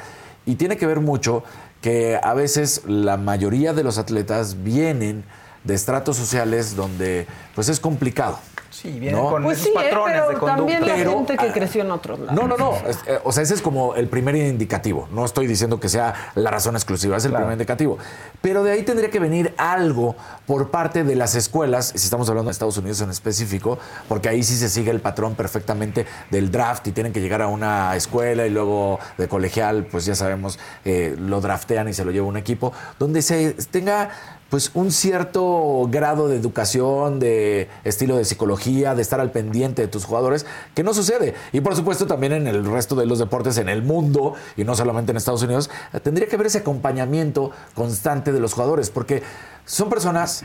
Y 0.47 0.55
tiene 0.55 0.77
que 0.77 0.87
ver 0.87 1.01
mucho 1.01 1.43
que 1.81 2.19
a 2.23 2.35
veces 2.35 2.83
la 2.87 3.17
mayoría 3.17 3.73
de 3.73 3.85
los 3.85 3.99
atletas 3.99 4.63
vienen 4.63 5.25
de 5.67 5.75
estratos 5.75 6.17
sociales 6.17 6.77
donde 6.77 7.27
pues 7.55 7.69
es 7.69 7.81
complicado. 7.81 8.39
Sí, 8.69 8.91
vienen 9.01 9.23
¿no? 9.23 9.31
con 9.31 9.43
Pues 9.43 9.59
esos 9.59 9.69
sí, 9.69 9.79
¿eh? 9.79 9.85
patrones 9.85 10.17
pero 10.17 10.29
de 10.29 10.35
conducta. 10.35 10.57
también 10.57 10.87
la 10.87 10.95
Pero, 10.97 11.11
gente 11.13 11.37
que 11.39 11.47
ah, 11.49 11.53
creció 11.53 11.81
en 11.83 11.91
otros 11.93 12.19
lados. 12.19 12.35
No, 12.35 12.47
no, 12.47 12.59
no. 12.59 12.75
Es- 12.87 12.99
eh, 13.07 13.19
o 13.25 13.33
sea, 13.33 13.43
ese 13.43 13.55
es 13.55 13.63
como 13.63 13.95
el 13.95 14.07
primer 14.09 14.37
indicativo. 14.37 15.09
No 15.13 15.25
estoy 15.25 15.47
diciendo 15.47 15.81
que 15.81 15.89
sea 15.89 16.13
la 16.35 16.51
razón 16.51 16.75
exclusiva, 16.77 17.17
es 17.17 17.25
el 17.25 17.33
primer 17.33 17.53
indicativo. 17.53 17.97
Pero 18.43 18.65
de 18.65 18.73
ahí 18.73 18.83
tendría 18.83 19.09
que 19.11 19.19
venir 19.19 19.55
algo 19.57 20.15
por 20.47 20.71
parte 20.71 21.05
de 21.05 21.15
las 21.17 21.35
escuelas, 21.37 21.87
si 21.97 22.05
estamos 22.05 22.29
hablando 22.29 22.51
de 22.51 22.53
Estados 22.53 22.77
Unidos 22.77 23.01
en 23.01 23.09
específico, 23.09 23.79
porque 24.11 24.29
ahí 24.29 24.43
sí 24.43 24.55
se 24.57 24.69
sigue 24.69 24.91
el 24.91 25.01
patrón 25.01 25.37
perfectamente 25.37 26.05
del 26.31 26.51
draft 26.51 26.87
y 26.89 26.93
tienen 26.93 27.15
que 27.15 27.23
llegar 27.23 27.41
a 27.41 27.47
una 27.49 27.97
escuela 27.97 28.47
y 28.47 28.51
luego 28.51 28.99
de 29.17 29.27
colegial, 29.27 29.87
pues 29.91 30.05
ya 30.05 30.15
sabemos, 30.15 30.59
eh, 30.85 31.17
lo 31.19 31.41
draftean 31.41 31.89
y 31.89 31.95
se 31.95 32.05
lo 32.05 32.11
lleva 32.11 32.27
un 32.27 32.37
equipo, 32.37 32.75
donde 32.99 33.23
se 33.23 33.55
tenga 33.71 34.11
pues 34.51 34.71
un 34.75 34.93
cierto 34.93 35.89
grado 35.91 36.29
de 36.29 36.37
educación, 36.37 37.19
de 37.19 37.69
estilo 37.85 38.17
de 38.17 38.25
psicología, 38.25 38.95
de 38.95 39.03
estar 39.03 39.21
al 39.21 39.31
pendiente 39.33 39.83
de 39.83 39.89
tus 39.89 40.05
jugadores, 40.05 40.47
que 40.75 40.83
no 40.85 40.95
sucede. 40.95 41.35
Y 41.53 41.61
por 41.61 41.75
supuesto 41.75 42.07
también 42.07 42.33
en 42.33 42.47
el 42.47 42.65
resto 42.65 42.95
de 42.95 43.07
los 43.07 43.19
deportes 43.19 43.59
en 43.59 43.69
el 43.69 43.83
mundo, 43.83 44.35
y 44.57 44.65
no 44.65 44.75
solamente 44.77 45.11
en 45.11 45.17
Estados 45.17 45.43
Unidos, 45.43 45.69
eh, 45.93 46.01
tendría 46.01 46.29
que 46.29 46.37
haber 46.37 46.47
ese 46.47 46.59
acompañamiento 46.59 47.51
constante 47.75 48.33
de 48.33 48.39
los 48.41 48.53
jugadores, 48.55 48.91
porque 48.91 49.23
son 49.65 49.89
personas 49.89 50.45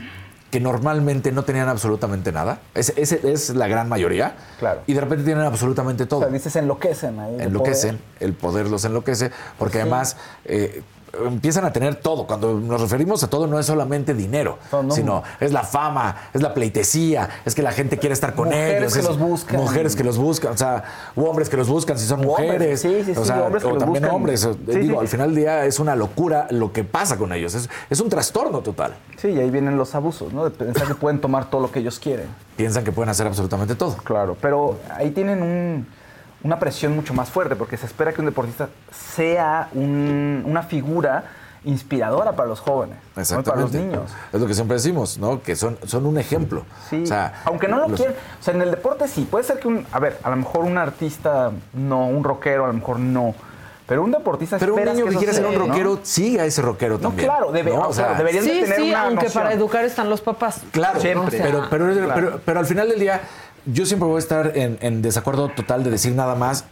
que 0.50 0.60
normalmente 0.60 1.32
no 1.32 1.44
tenían 1.44 1.68
absolutamente 1.70 2.30
nada. 2.30 2.60
Ese, 2.74 2.92
ese 3.00 3.32
es 3.32 3.50
la 3.50 3.68
gran 3.68 3.88
mayoría. 3.88 4.34
Claro. 4.58 4.82
Y 4.86 4.92
de 4.92 5.00
repente 5.00 5.24
tienen 5.24 5.44
absolutamente 5.44 6.04
todo. 6.04 6.20
O 6.20 6.22
sea, 6.24 6.32
dices, 6.32 6.54
enloquecen 6.56 7.18
ahí. 7.20 7.36
enloquecen, 7.40 7.96
poder. 7.96 8.16
el 8.20 8.32
poder 8.34 8.68
los 8.68 8.84
enloquece, 8.84 9.30
porque 9.58 9.78
Sí. 9.78 9.80
además 9.80 10.16
eh, 10.44 10.82
empiezan 11.26 11.64
a 11.64 11.72
tener 11.72 11.96
todo. 11.96 12.26
Cuando 12.26 12.54
nos 12.58 12.80
referimos 12.80 13.22
a 13.22 13.28
todo, 13.28 13.46
no 13.46 13.58
es 13.58 13.66
solamente 13.66 14.14
dinero, 14.14 14.58
No, 14.72 14.82
no. 14.82 14.94
sino 14.94 15.22
es 15.40 15.52
la 15.52 15.62
fama, 15.62 16.16
es 16.32 16.40
la 16.42 16.54
pleitesía, 16.54 17.28
es 17.44 17.54
que 17.54 17.62
la 17.62 17.72
gente 17.72 17.98
quiere 17.98 18.12
estar 18.14 18.34
con 18.34 18.46
Mujeres 18.46 18.78
ellos. 18.80 18.92
que 18.94 18.98
es- 19.00 19.04
los 19.06 19.18
buscan. 19.18 19.56
Mujeres 19.60 19.96
que 19.96 20.04
los 20.04 20.18
buscan, 20.18 20.52
o 20.52 20.56
sea, 20.56 20.84
u 21.16 21.24
hombres 21.24 21.48
que 21.48 21.56
los 21.56 21.68
buscan 21.68 21.98
si 21.98 22.06
son 22.06 22.20
mujeres. 22.20 22.80
sí, 22.80 23.02
sí, 23.04 23.12
o 23.12 23.20
sí, 23.20 23.24
sea, 23.26 23.42
hombres 23.42 23.62
que 23.62 23.70
o 23.70 23.76
también 23.78 24.02
buscan. 24.02 24.16
hombres. 24.16 24.44
o- 24.44 24.54
Sí, 24.54 24.78
digo, 24.78 25.00
al 25.00 25.08
final 25.08 25.28
del 25.28 25.36
día 25.36 25.64
es 25.66 25.78
una 25.78 25.94
locura 25.96 26.46
lo 26.50 26.72
que 26.72 26.84
pasa 26.84 27.16
con 27.18 27.32
ellos. 27.32 27.54
Es, 27.54 27.68
es 27.90 28.00
un 28.00 28.08
trastorno 28.08 28.60
total. 28.60 28.94
Sí, 29.16 29.28
y 29.28 29.38
ahí 29.40 29.50
vienen 29.50 29.76
los 29.76 29.94
abusos, 29.94 30.32
¿no? 30.32 30.44
De 30.44 30.50
pensar 30.50 30.86
que 30.86 30.94
pueden 30.94 31.20
tomar 31.20 31.50
todo 31.50 31.60
lo 31.60 31.70
que 31.70 31.80
ellos 31.80 31.98
quieren. 31.98 32.26
Piensan 32.56 32.84
que 32.84 32.92
pueden 32.92 33.08
hacer 33.10 33.26
absolutamente 33.26 33.74
todo. 33.74 33.96
Claro, 33.98 34.36
pero 34.40 34.78
ahí 34.96 35.10
tienen 35.10 35.42
un- 35.42 35.86
una 36.44 36.58
presión 36.58 36.94
mucho 36.94 37.14
más 37.14 37.28
fuerte 37.30 37.56
porque 37.56 37.76
se 37.76 37.86
espera 37.86 38.12
que 38.12 38.20
un 38.20 38.26
deportista 38.26 38.68
sea 38.90 39.68
un- 39.72 40.42
una 40.46 40.62
figura 40.62 41.24
inspiradora 41.64 42.32
para 42.32 42.48
los 42.48 42.58
jóvenes, 42.60 42.96
¿no? 43.30 43.42
para 43.44 43.60
los 43.60 43.72
niños. 43.72 44.10
Es 44.32 44.40
lo 44.40 44.46
que 44.48 44.54
siempre 44.54 44.76
decimos, 44.76 45.18
¿no? 45.18 45.40
Que 45.42 45.54
son, 45.54 45.78
son 45.86 46.06
un 46.06 46.18
ejemplo. 46.18 46.64
Sí, 46.90 47.04
O 47.04 47.06
sea, 47.06 47.42
aunque 47.44 47.68
no 47.68 47.76
lo 47.78 47.88
los- 47.88 48.00
quieran. 48.00 48.16
O 48.40 48.42
sea, 48.42 48.54
en 48.54 48.62
el 48.62 48.70
deporte 48.72 49.06
sí. 49.06 49.26
Puede 49.30 49.44
ser 49.44 49.60
que 49.60 49.68
un. 49.68 49.86
A 49.92 50.00
ver, 50.00 50.18
a 50.24 50.30
lo 50.30 50.36
mejor 50.36 50.64
un 50.64 50.76
artista 50.76 51.52
no, 51.72 52.06
un 52.08 52.24
rockero 52.24 52.64
a 52.64 52.68
lo 52.68 52.72
mejor 52.74 52.98
no. 52.98 53.34
Pero 53.86 54.02
un 54.04 54.10
deportista 54.12 54.58
Pero 54.58 54.74
un 54.74 54.84
niño 54.84 55.04
que 55.04 55.10
eso 55.10 55.18
quiere 55.18 55.34
ser 55.34 55.44
un 55.46 55.54
¿no? 55.58 55.66
rockero, 55.66 55.98
sigue 56.02 56.40
a 56.40 56.46
ese 56.46 56.62
rockero 56.62 56.94
No, 56.94 57.00
también. 57.08 57.28
claro, 57.28 57.52
debe- 57.52 57.72
o 57.72 57.92
sea, 57.92 58.14
deberían 58.14 58.44
de 58.44 58.50
Sí, 58.50 58.60
tener 58.62 58.76
sí, 58.78 58.88
una 58.90 59.02
aunque 59.02 59.24
noción. 59.26 59.42
para 59.42 59.54
educar 59.54 59.84
están 59.84 60.08
los 60.08 60.20
papás. 60.20 60.62
Claro, 60.70 61.00
Siempre. 61.00 61.26
O 61.26 61.30
sea, 61.30 61.44
pero, 61.44 61.66
pero, 61.68 61.92
Claro. 61.92 62.12
pero- 62.14 62.40
pero 62.44 62.60
al 62.60 62.66
final 62.66 62.88
del 62.88 62.98
día, 63.00 63.20
yo 63.66 63.86
siempre 63.86 64.08
voy 64.08 64.16
a 64.16 64.18
estar 64.20 64.52
en, 64.56 64.78
en 64.80 65.02
desacuerdo 65.02 65.48
total 65.48 65.84
de 65.84 65.90
decir 65.90 66.14
nada 66.14 66.34
más. 66.34 66.64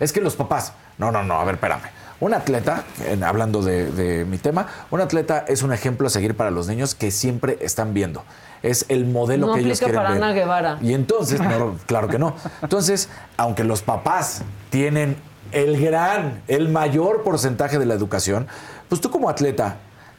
Es 0.00 0.12
que 0.12 0.20
los 0.20 0.36
papás. 0.36 0.72
No, 0.98 1.10
no, 1.12 1.22
no, 1.22 1.34
a 1.40 1.44
ver, 1.44 1.56
espérame. 1.56 1.82
Un 2.20 2.34
atleta, 2.34 2.84
en- 3.06 3.22
hablando 3.22 3.62
de, 3.62 3.90
de 3.92 4.24
mi 4.24 4.38
tema, 4.38 4.66
un 4.90 5.00
atleta 5.00 5.44
es 5.46 5.62
un 5.62 5.72
ejemplo 5.72 6.06
a 6.08 6.10
seguir 6.10 6.36
para 6.36 6.50
los 6.50 6.66
niños 6.66 6.94
que 6.96 7.10
siempre 7.12 7.58
están 7.60 7.94
viendo. 7.94 8.24
Es 8.62 8.86
el 8.88 9.04
modelo 9.06 9.46
No 9.48 9.54
que 9.54 9.60
ellos 9.60 9.78
quieren 9.78 9.96
para 9.96 10.10
ver. 10.10 10.22
Ana 10.22 10.32
Guevara. 10.32 10.78
Y 10.82 10.94
entonces, 10.94 11.40
no, 11.40 11.76
claro 11.86 12.08
que 12.08 12.18
no. 12.18 12.34
Entonces, 12.60 13.08
aunque 13.36 13.62
los 13.62 13.82
papás 13.82 14.42
tienen 14.70 15.16
el 15.52 15.80
gran, 15.80 16.42
el 16.48 16.68
mayor 16.68 17.22
porcentaje 17.22 17.78
de 17.78 17.86
la 17.86 17.94
educación, 17.94 18.48
pues 18.88 19.00
tú 19.00 19.10
como 19.10 19.28
atleta 19.30 19.76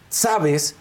sabes 0.09 0.75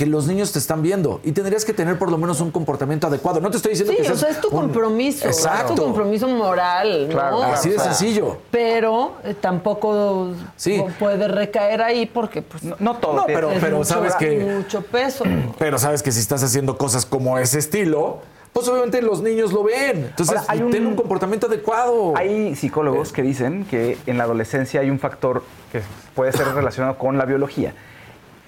que 0.00 0.06
los 0.06 0.26
niños 0.26 0.50
te 0.50 0.58
están 0.58 0.80
viendo 0.80 1.20
y 1.24 1.32
tendrías 1.32 1.62
que 1.66 1.74
tener 1.74 1.98
por 1.98 2.10
lo 2.10 2.16
menos 2.16 2.40
un 2.40 2.50
comportamiento 2.50 3.06
adecuado. 3.06 3.38
No 3.38 3.50
te 3.50 3.58
estoy 3.58 3.72
diciendo 3.72 3.92
Sí, 3.94 4.02
que 4.02 4.10
o 4.12 4.16
sea, 4.16 4.30
es 4.30 4.40
tu 4.40 4.48
un- 4.48 4.54
compromiso. 4.62 5.26
Exacto. 5.26 5.74
Es 5.74 5.78
tu 5.78 5.82
compromiso 5.84 6.26
moral, 6.26 7.08
¿no? 7.08 7.12
Claro, 7.12 7.42
así 7.42 7.68
de 7.68 7.76
O 7.76 7.80
sea, 7.80 7.92
sencillo. 7.92 8.38
Pero 8.50 9.12
eh, 9.24 9.34
tampoco 9.38 10.28
Sí. 10.56 10.82
puede 10.98 11.28
recaer 11.28 11.82
ahí 11.82 12.06
porque 12.06 12.40
pues 12.40 12.62
No, 12.80 12.96
todo. 12.96 13.12
No, 13.14 13.26
pero, 13.26 13.50
es 13.50 13.58
pero 13.60 13.76
mucho- 13.76 13.88
sabes 13.90 14.14
que 14.14 14.38
mucho 14.38 14.80
peso. 14.80 15.24
pero 15.58 15.78
sabes 15.78 16.02
que 16.02 16.12
si 16.12 16.20
estás 16.20 16.42
haciendo 16.42 16.78
cosas 16.78 17.04
como 17.04 17.36
ese 17.38 17.58
estilo, 17.58 18.20
pues 18.54 18.66
obviamente 18.68 19.02
los 19.02 19.20
niños 19.20 19.52
lo 19.52 19.64
ven. 19.64 20.06
Entonces, 20.06 20.34
Ahora, 20.34 20.46
hay 20.50 20.62
un- 20.62 20.70
ten 20.70 20.86
un 20.86 20.94
comportamiento 20.96 21.46
adecuado. 21.46 22.14
Hay 22.16 22.56
psicólogos 22.56 23.12
que 23.12 23.20
dicen 23.20 23.66
que 23.66 23.98
en 24.06 24.16
la 24.16 24.24
adolescencia 24.24 24.80
hay 24.80 24.88
un 24.88 24.98
factor 24.98 25.42
que 25.70 25.82
puede 26.14 26.32
ser 26.32 26.46
relacionado 26.54 26.96
con 26.96 27.18
la 27.18 27.26
biología. 27.26 27.74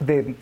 De 0.01 0.35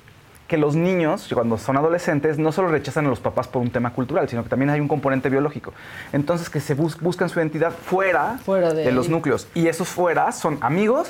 que 0.51 0.59
los 0.59 0.75
niños, 0.75 1.31
cuando 1.33 1.57
son 1.59 1.77
adolescentes, 1.77 2.37
no 2.37 2.51
solo 2.51 2.67
rechazan 2.67 3.07
a 3.07 3.09
los 3.09 3.21
papás 3.21 3.47
por 3.47 3.63
un 3.63 3.71
tema 3.71 3.93
cultural, 3.93 4.29
sino 4.29 4.43
que 4.43 4.49
también 4.49 4.69
hay 4.71 4.81
un 4.81 4.89
componente 4.89 5.29
biológico. 5.31 5.73
Entonces, 6.13 6.51
que 6.51 6.59
se 6.59 6.75
bus- 6.75 6.99
buscan 7.01 7.29
su 7.29 7.39
identidad 7.39 7.71
fuera, 7.71 8.37
Fuera 8.45 8.75
de 8.75 8.91
los 8.91 9.09
núcleos. 9.09 9.47
Y 9.55 9.69
esos 9.69 9.87
fuera 9.87 10.33
son 10.33 10.59
amigos 10.61 11.07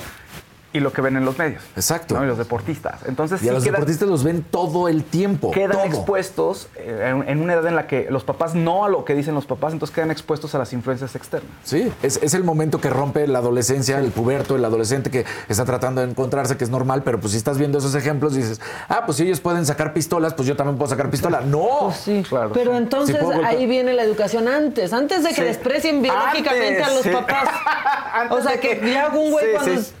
y 0.73 0.79
lo 0.79 0.93
que 0.93 1.01
ven 1.01 1.17
en 1.17 1.25
los 1.25 1.37
medios. 1.37 1.61
Exacto. 1.75 2.15
¿no? 2.15 2.23
Y 2.23 2.27
los 2.27 2.37
deportistas. 2.37 3.01
Entonces, 3.05 3.43
y 3.43 3.49
a 3.49 3.53
los 3.53 3.63
deportistas 3.63 4.07
los 4.07 4.23
ven 4.23 4.43
todo 4.49 4.87
el 4.87 5.03
tiempo. 5.03 5.51
quedan 5.51 5.71
todo. 5.73 5.83
expuestos 5.85 6.69
eh, 6.77 7.09
en, 7.11 7.27
en 7.29 7.41
una 7.41 7.53
edad 7.53 7.67
en 7.67 7.75
la 7.75 7.87
que 7.87 8.07
los 8.09 8.23
papás 8.23 8.55
no 8.55 8.85
a 8.85 8.89
lo 8.89 9.03
que 9.05 9.13
dicen 9.13 9.35
los 9.35 9.45
papás, 9.45 9.73
entonces 9.73 9.93
quedan 9.93 10.11
expuestos 10.11 10.55
a 10.55 10.59
las 10.59 10.71
influencias 10.73 11.15
externas. 11.15 11.51
Sí, 11.63 11.91
es, 12.01 12.19
es 12.23 12.33
el 12.33 12.43
momento 12.43 12.79
que 12.79 12.89
rompe 12.89 13.27
la 13.27 13.39
adolescencia, 13.39 13.99
el 13.99 14.11
puberto, 14.11 14.55
el 14.55 14.63
adolescente 14.65 15.11
que 15.11 15.25
está 15.49 15.65
tratando 15.65 16.01
de 16.01 16.09
encontrarse, 16.09 16.55
que 16.57 16.63
es 16.63 16.69
normal, 16.69 17.03
pero 17.03 17.19
pues 17.19 17.31
si 17.33 17.37
estás 17.37 17.57
viendo 17.57 17.77
esos 17.79 17.93
ejemplos, 17.95 18.33
dices, 18.33 18.61
ah, 18.87 19.03
pues 19.05 19.17
si 19.17 19.23
ellos 19.23 19.41
pueden 19.41 19.65
sacar 19.65 19.93
pistolas, 19.93 20.33
pues 20.33 20.47
yo 20.47 20.55
también 20.55 20.77
puedo 20.77 20.89
sacar 20.89 21.09
pistola. 21.09 21.41
No, 21.41 21.67
Pues 21.85 21.97
sí, 21.97 22.23
Claro, 22.27 22.51
pero 22.53 22.71
sí. 22.71 22.77
entonces 22.77 23.15
Sí, 23.17 23.21
puedo 23.21 23.35
volcar- 23.37 23.55
ahí 23.55 23.65
viene 23.65 23.93
la 23.93 24.03
educación 24.03 24.47
antes, 24.47 24.93
antes 24.93 25.23
de 25.23 25.29
que 25.29 25.35
Sí. 25.35 25.41
desprecien 25.43 26.01
biológicamente 26.01 26.83
Antes, 26.83 26.87
a 26.87 26.91
los 26.95 27.01
sí. 27.03 27.09
papás. 27.09 27.49
Antes 28.13 28.37
o 28.37 28.41
sea, 28.41 28.51
de 28.53 28.59
que, 28.59 28.79
que- 28.79 28.93
ya 28.93 29.09
un 29.09 29.31
güey 29.31 29.45
Sí, 29.45 29.51
cuando 29.55 29.81
sí. 29.81 29.91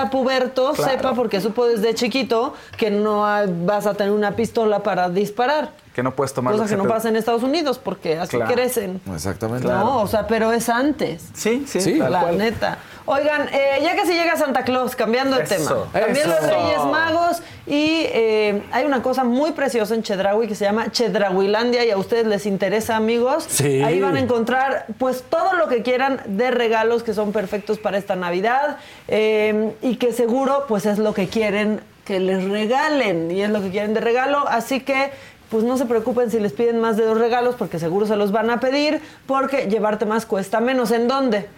Sea 0.00 0.10
puberto 0.10 0.72
Claro. 0.72 0.90
sepa, 0.92 1.14
porque 1.14 1.40
supo 1.40 1.66
desde 1.66 1.94
chiquito, 1.94 2.54
que 2.76 2.90
no 2.90 3.22
vas 3.64 3.86
a 3.86 3.94
tener 3.94 4.12
una 4.12 4.36
pistola 4.36 4.82
para 4.82 5.08
disparar. 5.08 5.70
Que 5.98 6.02
no 6.04 6.14
puedes 6.14 6.32
tomar 6.32 6.52
Cosa 6.52 6.62
que 6.62 6.68
se 6.70 6.76
no 6.76 6.84
te- 6.84 6.88
pasa 6.90 7.08
en 7.08 7.16
Estados 7.16 7.42
Unidos, 7.42 7.80
porque 7.82 8.18
así 8.20 8.36
Claro. 8.36 8.54
crecen. 8.54 9.00
exactamente. 9.12 9.66
No, 9.66 10.02
o 10.02 10.06
sea, 10.06 10.28
pero 10.28 10.52
es 10.52 10.68
antes. 10.68 11.24
Sí, 11.34 11.64
sí, 11.66 11.96
La 11.96 12.20
cual. 12.20 12.38
neta. 12.38 12.78
Oigan, 13.04 13.48
eh, 13.52 13.80
ya 13.82 13.96
casi 13.96 14.12
llega 14.12 14.36
Santa 14.36 14.62
Claus, 14.62 14.94
cambiando 14.94 15.34
de 15.36 15.42
Eso, 15.42 15.56
tema. 15.56 16.04
También 16.06 16.28
los. 16.28 16.40
Reyes 16.40 16.84
Magos 16.88 17.42
y 17.66 18.02
eh, 18.12 18.62
hay 18.70 18.84
una 18.84 19.02
cosa 19.02 19.24
muy 19.24 19.50
preciosa 19.50 19.92
en 19.96 20.04
Chedraui 20.04 20.46
que 20.46 20.54
se 20.54 20.66
llama 20.66 20.92
Chedrauilandia 20.92 21.84
y 21.84 21.90
a 21.90 21.96
ustedes 21.96 22.28
les 22.28 22.46
interesa, 22.46 22.94
amigos. 22.94 23.44
Sí. 23.48 23.82
Ahí 23.82 24.00
van 24.00 24.14
a 24.14 24.20
encontrar 24.20 24.86
pues 24.98 25.24
todo 25.28 25.54
lo 25.54 25.66
que 25.66 25.82
quieran 25.82 26.20
de 26.26 26.52
regalos 26.52 27.02
que 27.02 27.12
son 27.12 27.32
perfectos 27.32 27.78
para 27.78 27.98
esta 27.98 28.14
Navidad 28.14 28.76
eh, 29.08 29.72
y 29.82 29.96
que 29.96 30.12
seguro 30.12 30.66
pues 30.68 30.86
es 30.86 30.98
lo 30.98 31.12
que 31.12 31.26
quieren 31.26 31.80
que 32.04 32.20
les 32.20 32.42
regalen 32.48 33.30
y 33.32 33.42
es 33.42 33.50
lo 33.50 33.60
que 33.60 33.70
quieren 33.70 33.92
de 33.94 34.00
regalo. 34.00 34.46
Así 34.48 34.80
que 34.80 35.10
pues 35.50 35.64
no 35.64 35.76
se 35.76 35.86
preocupen 35.86 36.30
si 36.30 36.40
les 36.40 36.52
piden 36.52 36.80
más 36.80 36.96
de 36.96 37.04
dos 37.04 37.18
regalos 37.18 37.54
porque 37.56 37.78
seguro 37.78 38.06
se 38.06 38.16
los 38.16 38.32
van 38.32 38.50
a 38.50 38.60
pedir 38.60 39.00
porque 39.26 39.66
llevarte 39.68 40.06
más 40.06 40.26
cuesta 40.26 40.60
menos. 40.60 40.90
¿En 40.90 41.08
dónde? 41.08 41.48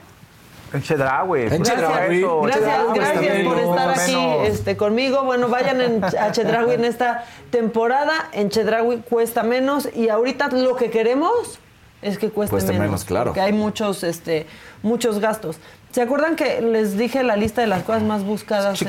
En 0.73 0.83
Chedraui. 0.83 1.43
En 1.43 1.62
Chedraui. 1.62 2.21
Gracias, 2.21 2.65
Chedraui 2.65 2.95
gracias 2.95 3.15
también, 3.15 3.45
por 3.45 3.59
estar 3.59 3.91
aquí 3.91 4.15
menos. 4.15 4.49
este, 4.49 4.77
conmigo. 4.77 5.25
Bueno, 5.25 5.49
vayan 5.49 5.81
en, 5.81 6.05
a 6.05 6.31
Chedraui 6.31 6.75
en 6.75 6.85
esta 6.85 7.25
temporada. 7.51 8.29
En 8.33 8.51
Chedraui 8.51 8.99
cuesta 8.99 9.43
menos 9.43 9.89
y 9.95 10.09
ahorita 10.09 10.49
lo 10.51 10.77
que 10.77 10.91
queremos 10.91 11.59
es 12.03 12.19
que 12.19 12.31
cueste, 12.31 12.53
Cueste 12.53 12.73
menos, 12.73 13.05
claro. 13.05 13.27
Porque 13.27 13.41
hay 13.41 13.53
muchos, 13.53 14.05
este, 14.05 14.47
muchos 14.83 15.19
gastos. 15.19 15.59
¿Se 15.93 16.03
acuerdan 16.03 16.37
que 16.37 16.61
les 16.61 16.97
dije 16.97 17.23
la 17.25 17.35
lista 17.37 17.61
de 17.62 17.67
las 17.67 17.83
cosas 17.83 18.03
más 18.05 18.23
buscadas 18.23 18.81
en 18.83 18.89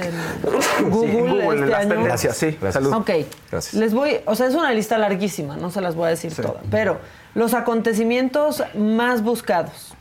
Google, 0.92 1.12
Sí, 1.12 1.18
en 1.18 1.28
Google, 1.30 1.56
este 1.56 1.66
las 1.72 1.80
año? 1.82 1.90
tendencias, 1.96 2.38
sí. 2.38 2.58
Gracias. 2.62 2.74
Salud. 2.84 2.94
Ok. 2.94 3.10
Gracias. 3.52 3.74
Les 3.74 3.94
voy, 3.94 4.20
o 4.26 4.36
sea, 4.36 4.46
es 4.48 4.54
una 4.54 4.72
lista 4.72 4.98
larguísima, 5.00 5.58
no 5.58 5.72
se 5.72 5.82
las 5.82 5.96
voy 5.96 6.06
a 6.06 6.10
decir 6.10 6.32
Sí. 6.32 6.42
todas, 6.44 6.62
pero 6.70 7.00
los 7.34 7.54
acontecimientos 7.56 8.64
más 8.76 9.24
buscados. 9.24 9.94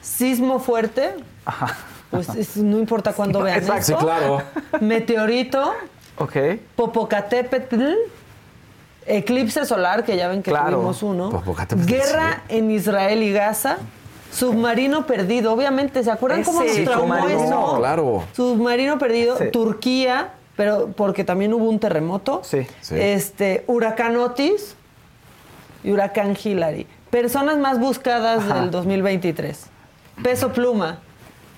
Sismo 0.00 0.58
fuerte, 0.58 1.14
pues 2.10 2.28
es- 2.30 2.56
no 2.56 2.78
importa 2.78 3.12
cuándo 3.12 3.40
vean 3.40 3.58
Exacto. 3.58 3.84
Sí, 3.84 3.92
esto. 3.92 4.04
claro. 4.04 4.42
Meteorito, 4.80 5.72
Ok. 6.18 6.36
Popocatépetl, 6.76 7.84
eclipse 9.06 9.64
solar, 9.64 10.04
que 10.04 10.16
ya 10.16 10.28
ven 10.28 10.42
que 10.42 10.50
Claro. 10.50 10.72
tuvimos 10.76 11.02
uno, 11.02 11.30
Popocatépetl, 11.30 11.86
guerra 11.88 12.42
en 12.48 12.70
Israel 12.70 13.22
y 13.22 13.32
Gaza, 13.32 13.78
submarino 14.32 15.06
perdido, 15.06 15.52
obviamente, 15.52 16.02
¿se 16.02 16.10
acuerdan 16.10 16.42
cómo 16.42 16.62
nos 16.62 16.70
Ese 16.70 16.84
traumó 16.84 17.14
submarino. 17.14 17.44
eso? 17.44 17.76
Claro. 17.78 18.24
Submarino 18.32 18.98
perdido, 18.98 19.36
Sí. 19.38 19.44
Turquía, 19.52 20.30
pero 20.56 20.88
porque 20.96 21.22
también 21.24 21.52
hubo 21.54 21.68
un 21.68 21.78
terremoto. 21.78 22.40
Sí. 22.44 22.66
Sí. 22.80 22.94
Este, 22.98 23.64
huracán 23.66 24.16
Otis, 24.16 24.74
y 25.84 25.90
Huracán 25.92 26.36
Hillary. 26.42 26.86
Personas 27.10 27.58
más 27.58 27.78
buscadas 27.78 28.38
Ajá. 28.44 28.60
del 28.60 28.70
2023. 28.70 29.66
Peso 30.22 30.52
Pluma, 30.52 30.98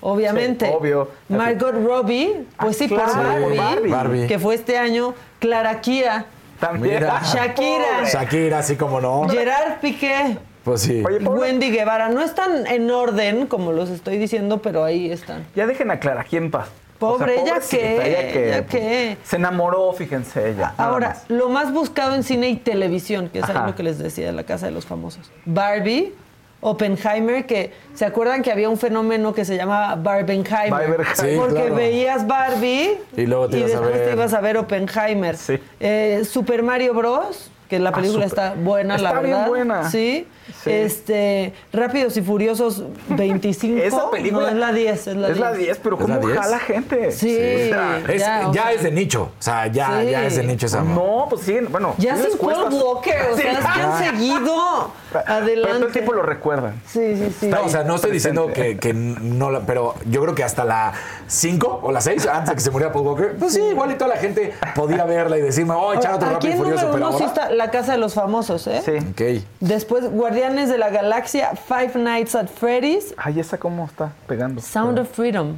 obviamente. 0.01 0.65
Sí, 0.65 0.71
obvio. 0.77 1.09
Margot 1.29 1.73
Robbie, 1.75 2.45
pues 2.59 2.75
Ah, 2.75 2.79
sí, 2.79 2.87
claro, 2.87 3.13
por 3.13 3.23
Barbie, 3.23 3.43
por 3.43 3.57
Barbie. 3.57 3.89
Barbie. 3.91 4.27
que 4.27 4.39
fue 4.39 4.55
este 4.55 4.77
año. 4.77 5.13
Clara 5.39 5.79
Kia, 5.81 6.25
También. 6.59 6.95
Mira. 6.95 7.21
Shakira, 7.23 8.03
Shakira, 8.11 8.59
así 8.59 8.75
como 8.75 8.99
no. 8.99 9.27
Gerard 9.29 9.79
Piqué. 9.79 10.37
Pues 10.65 10.81
sí. 10.81 11.01
Oye, 11.05 11.19
Wendy 11.19 11.69
Guevara, 11.71 12.09
no 12.09 12.21
están 12.21 12.65
en 12.67 12.89
orden 12.91 13.45
como 13.47 13.71
los 13.71 13.89
estoy 13.89 14.17
diciendo, 14.17 14.61
pero 14.61 14.83
ahí 14.83 15.11
están. 15.11 15.45
Ya 15.55 15.67
dejen 15.67 15.91
a 15.91 15.99
Clara 15.99 16.21
aquí 16.21 16.35
en 16.37 16.51
paz. 16.51 16.67
Pobre, 16.99 17.41
¿ella 17.41 17.57
ella 17.57 17.59
que, 17.69 18.47
¿Ella 18.47 18.65
qué? 18.65 19.17
Se 19.23 19.35
enamoró, 19.35 19.93
fíjense 19.93 20.49
ella. 20.49 20.73
Ahora, 20.77 21.09
más. 21.09 21.25
lo 21.27 21.49
más 21.49 21.71
buscado 21.71 22.15
en 22.15 22.23
cine 22.23 22.49
y 22.49 22.55
televisión, 22.55 23.29
que 23.29 23.39
es 23.39 23.43
Ajá. 23.45 23.61
algo 23.65 23.75
que 23.75 23.83
les 23.83 23.99
decía 23.99 24.25
de 24.25 24.31
la 24.31 24.43
casa 24.43 24.65
de 24.65 24.71
los 24.71 24.85
famosos. 24.85 25.29
Barbie, 25.45 26.13
Oppenheimer, 26.61 27.45
que 27.45 27.71
se 27.93 28.05
acuerdan 28.05 28.41
que 28.41 28.51
había 28.51 28.69
un 28.69 28.77
fenómeno 28.77 29.33
que 29.33 29.45
se 29.45 29.55
llamaba 29.57 29.93
Barbenheimer. 29.95 30.71
Barbenheimer. 30.71 31.15
Sí, 31.15 31.35
porque 31.37 31.53
claro. 31.53 31.75
veías 31.75 32.25
Barbie 32.25 32.97
Y 33.15 33.25
luego 33.27 33.49
te 33.49 33.59
ibas 33.59 33.71
a 33.71 33.79
después 33.81 33.93
te 33.93 33.99
ver- 34.05 34.13
ibas 34.15 34.33
a 34.33 34.41
ver 34.41 34.57
Oppenheimer. 34.57 35.37
Sí. 35.37 35.59
Eh, 35.79 36.23
Super 36.27 36.63
Mario 36.63 36.93
Bros. 36.95 37.51
Que 37.69 37.79
la 37.79 37.89
Ah, 37.89 37.93
película 37.93 38.25
está 38.25 38.53
buena, 38.53 38.95
la 38.99 39.09
está 39.09 39.21
bien 39.21 39.31
verdad. 39.33 39.47
buena. 39.47 39.89
Sí. 39.89 40.27
Sí. 40.63 40.71
Este, 40.71 41.53
Rápidos 41.73 42.15
y 42.17 42.21
Furiosos 42.21 42.83
25. 43.09 43.81
Esa 43.81 44.09
película 44.11 44.43
No, 44.43 44.47
es 44.49 44.55
la 44.55 44.71
10, 44.73 45.07
es 45.07 45.15
la 45.15 45.27
10. 45.27 45.31
Es 45.31 45.39
la 45.39 45.53
10, 45.53 45.79
pero 45.81 45.95
¿Es 45.95 46.01
¿cómo 46.01 46.13
la 46.15 46.19
10? 46.25 46.39
jala 46.39 46.59
gente? 46.59 47.11
Sí. 47.11 47.35
O 47.35 47.69
sea, 47.69 48.01
Es- 48.07 48.21
Ya, 48.21 48.47
o 48.49 48.53
ya 48.53 48.61
sea. 48.63 48.71
es 48.73 48.83
de 48.83 48.91
nicho. 48.91 49.21
O 49.39 49.41
sea, 49.41 49.67
ya, 49.67 50.01
Sí. 50.01 50.09
ya 50.11 50.25
es 50.25 50.35
de 50.37 50.43
nicho 50.43 50.65
esa 50.67 50.81
No, 50.81 51.27
pues 51.29 51.41
siguen, 51.41 51.67
bueno. 51.71 51.95
Ya 51.97 52.15
sí 52.15 52.23
Paul 52.29 52.37
cuesta 52.37 52.71
su- 52.71 52.77
Walker, 52.77 53.15
o 53.31 53.35
sea, 53.37 53.51
es 53.53 53.59
que 53.59 53.65
han 53.81 54.03
seguido 54.03 54.91
Pero 55.11 55.23
todo 55.25 55.33
adelante. 55.35 55.85
el 55.87 55.91
tiempo 55.91 56.13
lo 56.13 56.21
recuerdan. 56.23 56.81
Sí, 56.87 57.15
sí, 57.15 57.35
sí. 57.39 57.47
No, 57.47 57.63
o 57.63 57.69
sea, 57.69 57.83
no 57.83 57.95
estoy 57.95 58.11
diciendo 58.11 58.47
que, 58.53 58.77
que 58.77 58.93
no 58.93 59.49
la. 59.51 59.61
Pero 59.61 59.95
yo 60.09 60.21
creo 60.21 60.35
que 60.35 60.43
hasta 60.43 60.63
la 60.63 60.93
5 61.27 61.79
o 61.83 61.91
la 61.91 62.01
6, 62.01 62.27
antes 62.27 62.49
de 62.49 62.55
que 62.55 62.61
se 62.61 62.71
muriera 62.71 62.91
Paul 62.93 63.07
Walker, 63.07 63.35
pues 63.37 63.53
sí, 63.53 63.61
igual 63.61 63.91
y 63.91 63.95
toda 63.95 64.09
la 64.15 64.17
gente 64.21 64.53
podía 64.75 65.05
verla 65.05 65.37
y 65.37 65.41
decirme, 65.41 65.73
oh, 65.73 65.93
echar 65.93 66.13
otro 66.15 66.29
rápido 66.29 66.53
y 66.53 66.57
furioso, 66.57 66.91
pero 66.91 67.07
uno 67.07 67.17
sí 67.17 67.23
ahora. 67.23 67.41
está 67.43 67.49
La 67.51 67.71
Casa 67.71 67.93
de 67.93 67.97
los 67.97 68.13
Famosos, 68.13 68.67
¿eh? 68.67 68.81
Sí. 68.85 68.91
Ok. 69.11 69.43
Después, 69.59 70.09
Guardianes 70.35 70.67
de 70.69 70.77
la 70.77 70.89
Galaxia, 70.89 71.51
Five 71.55 71.91
Nights 71.95 72.35
at 72.35 72.47
Freddy's, 72.49 73.13
Ay, 73.17 73.39
esa 73.39 73.57
cómo 73.57 73.85
está 73.85 74.11
pegando. 74.27 74.59
Sound 74.61 74.99
of 74.99 75.09
Freedom. 75.09 75.55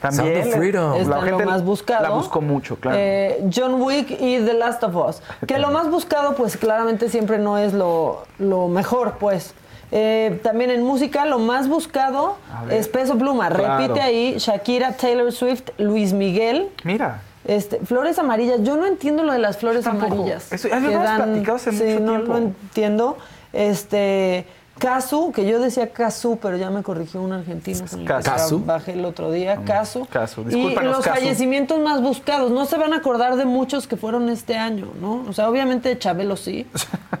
También. 0.00 0.36
Sound 0.42 0.46
of 0.46 0.54
Freedom. 0.56 0.94
Está 0.94 1.10
La 1.10 1.16
lo 1.20 1.22
gente 1.26 1.44
más 1.44 1.62
buscado. 1.62 2.02
La 2.02 2.08
buscó 2.10 2.40
mucho, 2.40 2.76
claro. 2.76 2.96
Eh, 2.98 3.44
John 3.54 3.82
Wick 3.82 4.10
y 4.18 4.38
The 4.38 4.54
Last 4.54 4.82
of 4.84 4.96
Us. 4.96 5.22
Que 5.46 5.58
lo 5.58 5.70
más 5.70 5.90
buscado, 5.90 6.34
pues 6.34 6.56
claramente 6.56 7.10
siempre 7.10 7.36
no 7.36 7.58
es 7.58 7.74
lo, 7.74 8.22
lo 8.38 8.68
mejor, 8.68 9.16
pues. 9.20 9.52
Eh, 9.92 10.40
también 10.42 10.70
en 10.70 10.82
música, 10.82 11.26
lo 11.26 11.38
más 11.38 11.68
buscado 11.68 12.36
es 12.70 12.88
Peso 12.88 13.18
Pluma. 13.18 13.50
Claro. 13.50 13.82
Repite 13.82 14.00
ahí 14.00 14.36
Shakira, 14.38 14.92
Taylor 14.92 15.30
Swift, 15.30 15.64
Luis 15.76 16.14
Miguel. 16.14 16.70
Mira. 16.84 17.20
Este, 17.44 17.80
flores 17.80 18.18
amarillas. 18.18 18.60
Yo 18.62 18.76
no 18.76 18.86
entiendo 18.86 19.24
lo 19.24 19.32
de 19.34 19.38
las 19.40 19.58
flores 19.58 19.84
tampoco. 19.84 20.14
amarillas. 20.14 20.50
Eso- 20.52 20.68
ya 20.68 20.78
lo 20.80 20.88
que 20.88 20.94
hemos 20.94 21.06
dan- 21.06 21.22
platicado 21.24 21.56
hace 21.56 21.72
sí, 21.72 21.84
mucho 21.84 22.00
no 22.00 22.12
tiempo. 22.12 22.32
lo 22.32 22.38
entiendo. 22.38 23.18
Este, 23.52 24.46
Casu, 24.78 25.32
que 25.32 25.46
yo 25.46 25.60
decía 25.60 25.90
Casu, 25.92 26.38
pero 26.40 26.56
ya 26.56 26.70
me 26.70 26.82
corrigió 26.82 27.20
un 27.22 27.32
argentino 27.32 27.80
con 27.90 28.00
el 28.00 28.06
que 28.06 28.12
Casu. 28.22 28.60
trabajé 28.60 28.92
el 28.92 29.04
otro 29.04 29.30
día. 29.30 29.60
Casu. 29.64 30.06
Casu. 30.06 30.42
Y 30.48 30.74
los 30.74 30.98
Casu. 30.98 31.18
fallecimientos 31.20 31.78
más 31.80 32.00
buscados. 32.00 32.50
No 32.50 32.64
se 32.66 32.78
van 32.78 32.92
a 32.92 32.96
acordar 32.96 33.36
de 33.36 33.44
muchos 33.44 33.86
que 33.86 33.96
fueron 33.96 34.28
este 34.30 34.56
año, 34.56 34.88
¿no? 35.00 35.24
O 35.28 35.32
sea, 35.32 35.50
obviamente 35.50 35.98
Chabelo 35.98 36.36
sí. 36.36 36.66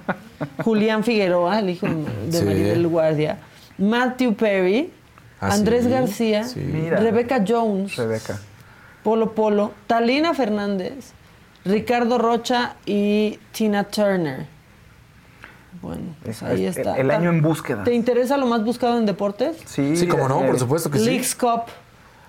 Julián 0.64 1.04
Figueroa, 1.04 1.58
el 1.58 1.70
hijo 1.70 1.86
de 1.86 2.38
Sí. 2.38 2.44
Maribel 2.44 2.86
Guardia. 2.88 3.38
Matthew 3.78 4.34
Perry. 4.34 4.90
Ah, 5.40 5.52
Andrés 5.54 5.84
sí, 5.84 5.90
García. 5.90 6.44
sí. 6.44 6.60
Mira. 6.60 6.98
Rebecca 6.98 7.42
Jones. 7.46 7.96
Rebeca. 7.96 8.38
Polo 9.02 9.32
Polo, 9.34 9.72
Talina 9.86 10.34
Fernández, 10.34 11.12
Ricardo 11.64 12.18
Rocha 12.18 12.74
y 12.84 13.38
Tina 13.52 13.84
Turner. 13.84 14.46
Bueno, 15.82 16.02
pues 16.22 16.36
Es- 16.36 16.42
ahí 16.42 16.66
es- 16.66 16.76
está. 16.76 16.96
el 16.98 17.10
año 17.10 17.30
en 17.30 17.40
búsqueda. 17.40 17.84
¿Te 17.84 17.94
interesa 17.94 18.36
lo 18.36 18.46
más 18.46 18.62
buscado 18.64 18.98
en 18.98 19.06
deportes? 19.06 19.56
Sí, 19.66 19.96
Sí, 19.96 20.06
como 20.06 20.28
no, 20.28 20.42
eh, 20.44 20.46
por 20.48 20.58
supuesto 20.58 20.90
que 20.90 20.98
sí. 20.98 21.04
Leagues 21.06 21.34
Cup, 21.34 21.62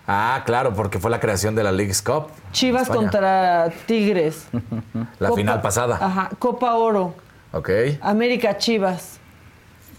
Ah, 0.08 0.42
claro, 0.46 0.74
porque 0.74 1.00
fue 1.00 1.12
la 1.12 1.20
creación 1.20 1.54
de 1.56 1.64
la 1.64 1.72
League's 1.72 2.02
Cup. 2.02 2.28
Chivas 2.52 2.84
España. 2.84 3.00
contra 3.02 3.70
Tigres. 3.86 4.48
La 5.20 5.30
Copa- 5.30 5.40
final 5.40 5.62
pasada. 5.62 6.00
Ajá, 6.02 6.30
Copa 6.40 6.74
Oro, 6.74 7.14
Ok. 7.54 7.70
América 8.02 8.58
Chivas. 8.58 9.20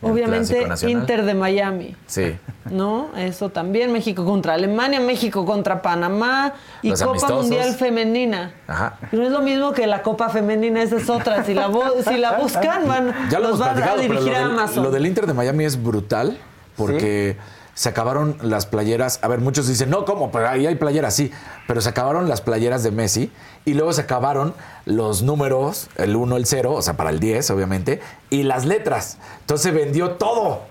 Obviamente. 0.02 0.66
Inter 0.88 1.24
de 1.24 1.34
Miami. 1.34 1.96
Sí. 2.06 2.36
¿No? 2.70 3.08
Eso 3.16 3.48
también. 3.48 3.92
México 3.92 4.24
contra 4.24 4.54
Alemania, 4.54 5.00
México 5.00 5.44
contra 5.46 5.80
Panamá 5.80 6.52
y 6.82 6.90
Los 6.90 7.00
Copa 7.00 7.10
amistosos. 7.12 7.46
Mundial 7.46 7.74
Femenina. 7.74 8.52
Ajá. 8.66 8.98
No 9.12 9.22
es 9.24 9.30
lo 9.30 9.40
mismo 9.42 9.72
que 9.72 9.86
la 9.86 10.02
Copa 10.02 10.28
Femenina, 10.28 10.82
esa 10.82 10.96
es 10.96 11.08
otra. 11.08 11.44
Si 11.44 11.54
la, 11.54 11.70
si 12.04 12.16
la 12.18 12.32
buscan, 12.38 12.86
van, 12.88 13.14
Ya 13.30 13.38
lo 13.38 13.50
los 13.50 13.58
van 13.58 13.82
a 13.82 13.96
dirigir 13.96 14.34
a 14.34 14.46
Amazon. 14.46 14.82
lo 14.84 14.90
del 14.90 15.06
Inter 15.06 15.26
de 15.26 15.34
Miami 15.34 15.64
es 15.64 15.82
brutal 15.82 16.36
porque 16.76 17.36
se 17.74 17.88
acabaron 17.88 18.36
las 18.42 18.66
playeras. 18.66 19.18
A 19.22 19.28
ver, 19.28 19.40
muchos 19.40 19.66
dicen, 19.68 19.88
no, 19.90 20.04
¿cómo? 20.04 20.30
Pero 20.30 20.48
ahí 20.48 20.66
hay 20.66 20.74
playeras, 20.74 21.14
sí. 21.14 21.30
Pero 21.66 21.80
se 21.80 21.88
acabaron 21.88 22.28
las 22.28 22.40
playeras 22.40 22.82
de 22.82 22.90
Messi 22.90 23.32
y 23.64 23.74
luego 23.74 23.92
se 23.92 24.02
acabaron 24.02 24.54
los 24.84 25.22
números, 25.22 25.88
el 25.96 26.16
1, 26.16 26.36
el 26.36 26.46
0, 26.46 26.72
o 26.74 26.82
sea, 26.82 26.96
para 26.96 27.10
el 27.10 27.18
10, 27.20 27.50
obviamente, 27.50 28.00
y 28.30 28.42
las 28.42 28.66
letras. 28.66 29.18
Entonces 29.40 29.62
se 29.62 29.70
vendió 29.70 30.12
todo. 30.12 30.70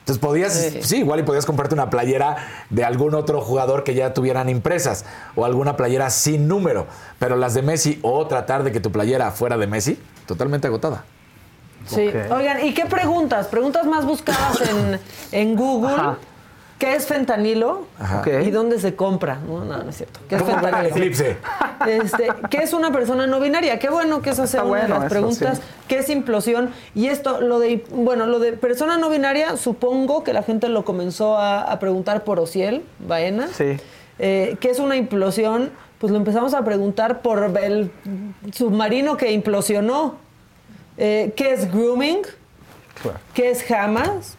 Entonces 0.00 0.18
podías, 0.20 0.54
Sí. 0.54 0.78
sí. 0.82 0.96
igual 0.98 1.20
y 1.20 1.22
podías 1.24 1.44
comprarte 1.44 1.74
una 1.74 1.90
playera 1.90 2.36
de 2.70 2.84
algún 2.84 3.14
otro 3.14 3.42
jugador 3.42 3.84
que 3.84 3.94
ya 3.94 4.14
tuvieran 4.14 4.48
impresas 4.48 5.04
o 5.36 5.44
alguna 5.44 5.76
playera 5.76 6.08
sin 6.10 6.48
número, 6.48 6.86
pero 7.18 7.36
las 7.36 7.52
de 7.54 7.62
Messi 7.62 7.98
o 8.02 8.26
tratar 8.26 8.64
de 8.64 8.72
que 8.72 8.80
tu 8.80 8.90
playera 8.90 9.30
fuera 9.30 9.58
de 9.58 9.66
Messi, 9.66 10.00
totalmente 10.26 10.66
agotada. 10.68 11.04
Sí. 11.86 12.10
Oigan, 12.30 12.64
¿y 12.64 12.74
qué 12.74 12.86
preguntas? 12.86 13.46
Preguntas 13.48 13.86
más 13.86 14.04
buscadas 14.04 14.60
en, 14.62 15.00
en 15.32 15.56
Google. 15.56 15.94
Ajá. 15.94 16.18
¿Qué 16.80 16.96
es 16.96 17.06
fentanilo? 17.06 17.86
Ajá. 17.98 18.20
Ok. 18.20 18.28
¿Y 18.46 18.50
dónde 18.50 18.80
se 18.80 18.96
compra? 18.96 19.38
No, 19.46 19.64
no, 19.66 19.84
no 19.84 19.90
es 19.90 19.96
cierto. 19.98 20.18
¿Qué 20.28 20.36
es 20.36 20.42
¿Cómo 20.42 20.54
fentanilo? 20.58 20.88
Eclipse. 20.96 21.36
Este, 21.86 22.28
¿Qué 22.50 22.58
es 22.58 22.74
una 22.74 22.92
persona 22.92 23.26
no 23.26 23.40
binaria? 23.40 23.78
Qué 23.78 23.88
bueno 23.88 24.20
que 24.20 24.30
esa 24.30 24.46
sea 24.46 24.60
Está 24.60 24.70
una 24.70 24.82
de 24.82 24.88
las 24.88 24.98
eso, 25.04 25.08
preguntas. 25.08 25.58
sí. 25.58 25.64
¿Qué 25.88 25.98
es 26.00 26.10
implosión? 26.10 26.70
Y 26.94 27.06
esto, 27.06 27.40
lo 27.40 27.58
de, 27.58 27.84
bueno, 27.90 28.26
lo 28.26 28.38
de 28.38 28.52
persona 28.52 28.98
no 28.98 29.08
binaria, 29.08 29.56
supongo 29.56 30.22
que 30.22 30.34
la 30.34 30.42
gente 30.42 30.68
lo 30.68 30.84
comenzó 30.84 31.38
a, 31.38 31.62
a 31.62 31.78
preguntar 31.78 32.22
por 32.24 32.38
Ociel, 32.38 32.82
Baena. 32.98 33.48
Sí. 33.48 33.78
Eh, 34.18 34.56
¿Qué 34.60 34.68
es 34.70 34.78
una 34.78 34.96
implosión? 34.96 35.70
Pues 35.98 36.10
lo 36.10 36.18
empezamos 36.18 36.52
a 36.52 36.62
preguntar 36.64 37.22
por 37.22 37.50
el 37.62 37.90
submarino 38.52 39.16
que 39.16 39.32
implosionó. 39.32 40.16
Eh, 40.98 41.32
¿Qué 41.34 41.52
es 41.54 41.70
grooming? 41.72 42.22
Claro. 43.00 43.18
¿Qué 43.32 43.50
es 43.50 43.70
Hamas? 43.70 44.36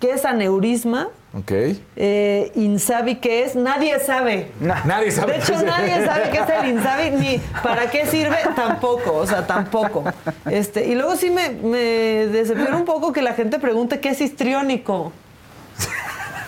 ¿Qué 0.00 0.12
es 0.12 0.24
aneurisma? 0.24 1.08
Ok. 1.34 1.52
Eh, 1.96 2.52
Insabi, 2.54 3.16
¿qué 3.16 3.44
es? 3.44 3.54
Nadie 3.54 4.00
sabe. 4.00 4.50
Nadie 4.60 5.10
sabe. 5.10 5.32
De 5.34 5.38
hecho, 5.38 5.52
qué 5.52 5.58
es. 5.58 5.62
nadie 5.64 6.06
sabe 6.06 6.30
qué 6.30 6.38
es 6.38 6.48
el 6.62 6.68
Insabi, 6.70 7.10
ni 7.10 7.38
para 7.62 7.90
qué 7.90 8.06
sirve, 8.06 8.38
tampoco, 8.56 9.14
o 9.14 9.26
sea, 9.26 9.46
tampoco. 9.46 10.04
Este, 10.50 10.86
y 10.86 10.94
luego 10.94 11.16
sí 11.16 11.30
me, 11.30 11.50
me 11.50 11.78
decepciona 11.78 12.76
un 12.76 12.86
poco 12.86 13.12
que 13.12 13.20
la 13.22 13.34
gente 13.34 13.58
pregunte 13.58 14.00
qué 14.00 14.10
es 14.10 14.20
histriónico. 14.22 15.12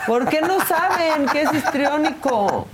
¿Por 0.06 0.28
qué 0.28 0.40
no 0.40 0.58
saben 0.64 1.26
qué 1.30 1.42
es 1.42 1.52
histriónico? 1.52 2.66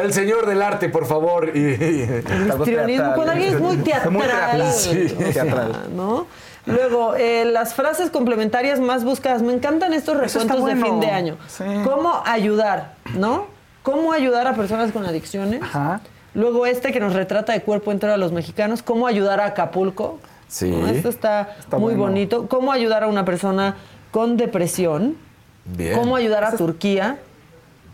El 0.00 0.12
señor 0.12 0.46
del 0.46 0.62
arte, 0.62 0.88
por 0.88 1.04
favor. 1.04 1.50
Y, 1.54 1.58
y- 1.58 2.02
El 2.02 2.48
histrionismo, 2.48 3.12
cuando 3.14 3.32
alguien 3.32 3.54
es 3.54 3.60
muy 3.60 3.76
teatral. 3.78 4.12
Muy 4.12 4.22
teatral, 4.22 4.72
sí. 4.72 5.14
o 5.18 5.32
sea, 5.32 5.42
Teatral. 5.44 5.88
¿no? 5.96 6.26
Luego, 6.70 7.14
eh, 7.16 7.44
las 7.44 7.74
frases 7.74 8.10
complementarias 8.10 8.80
más 8.80 9.04
buscadas. 9.04 9.42
Me 9.42 9.52
encantan 9.52 9.92
estos 9.92 10.16
recuentos 10.16 10.64
de 10.64 10.76
fin 10.76 11.00
de 11.00 11.08
año. 11.10 11.36
Sí. 11.48 11.64
¿Cómo 11.84 12.22
ayudar? 12.24 12.94
¿No? 13.16 13.46
¿Cómo 13.82 14.12
ayudar 14.12 14.46
a 14.46 14.54
personas 14.54 14.92
con 14.92 15.04
adicciones? 15.06 15.62
Ajá. 15.62 16.00
Luego 16.34 16.66
este 16.66 16.92
que 16.92 17.00
nos 17.00 17.14
retrata 17.14 17.52
de 17.52 17.62
cuerpo 17.62 17.92
entero 17.92 18.12
a 18.12 18.16
los 18.16 18.32
mexicanos. 18.32 18.82
¿Cómo 18.82 19.06
ayudar 19.06 19.40
a 19.40 19.46
Acapulco? 19.46 20.18
Sí. 20.48 20.70
¿No? 20.70 20.86
Esto 20.88 21.08
está, 21.08 21.54
Está 21.58 21.78
muy 21.78 21.94
bueno. 21.94 22.12
bonito. 22.12 22.46
¿Cómo 22.48 22.72
ayudar 22.72 23.04
a 23.04 23.06
una 23.08 23.24
persona 23.24 23.76
con 24.10 24.36
depresión? 24.36 25.16
Bien. 25.64 25.98
¿Cómo 25.98 26.16
ayudar 26.16 26.44
a 26.44 26.48
Eso 26.48 26.56
Turquía? 26.58 27.18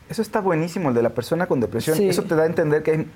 Eso 0.08 0.22
está 0.22 0.40
buenísimo, 0.40 0.90
el 0.90 0.94
de 0.94 1.02
la 1.02 1.10
persona 1.10 1.46
con 1.46 1.60
depresión. 1.60 1.96
Sí. 1.96 2.08
Eso 2.08 2.22
te 2.22 2.34
da 2.36 2.44
a 2.44 2.46
entender 2.46 2.82
que 2.82 2.90
hay, 2.92 3.06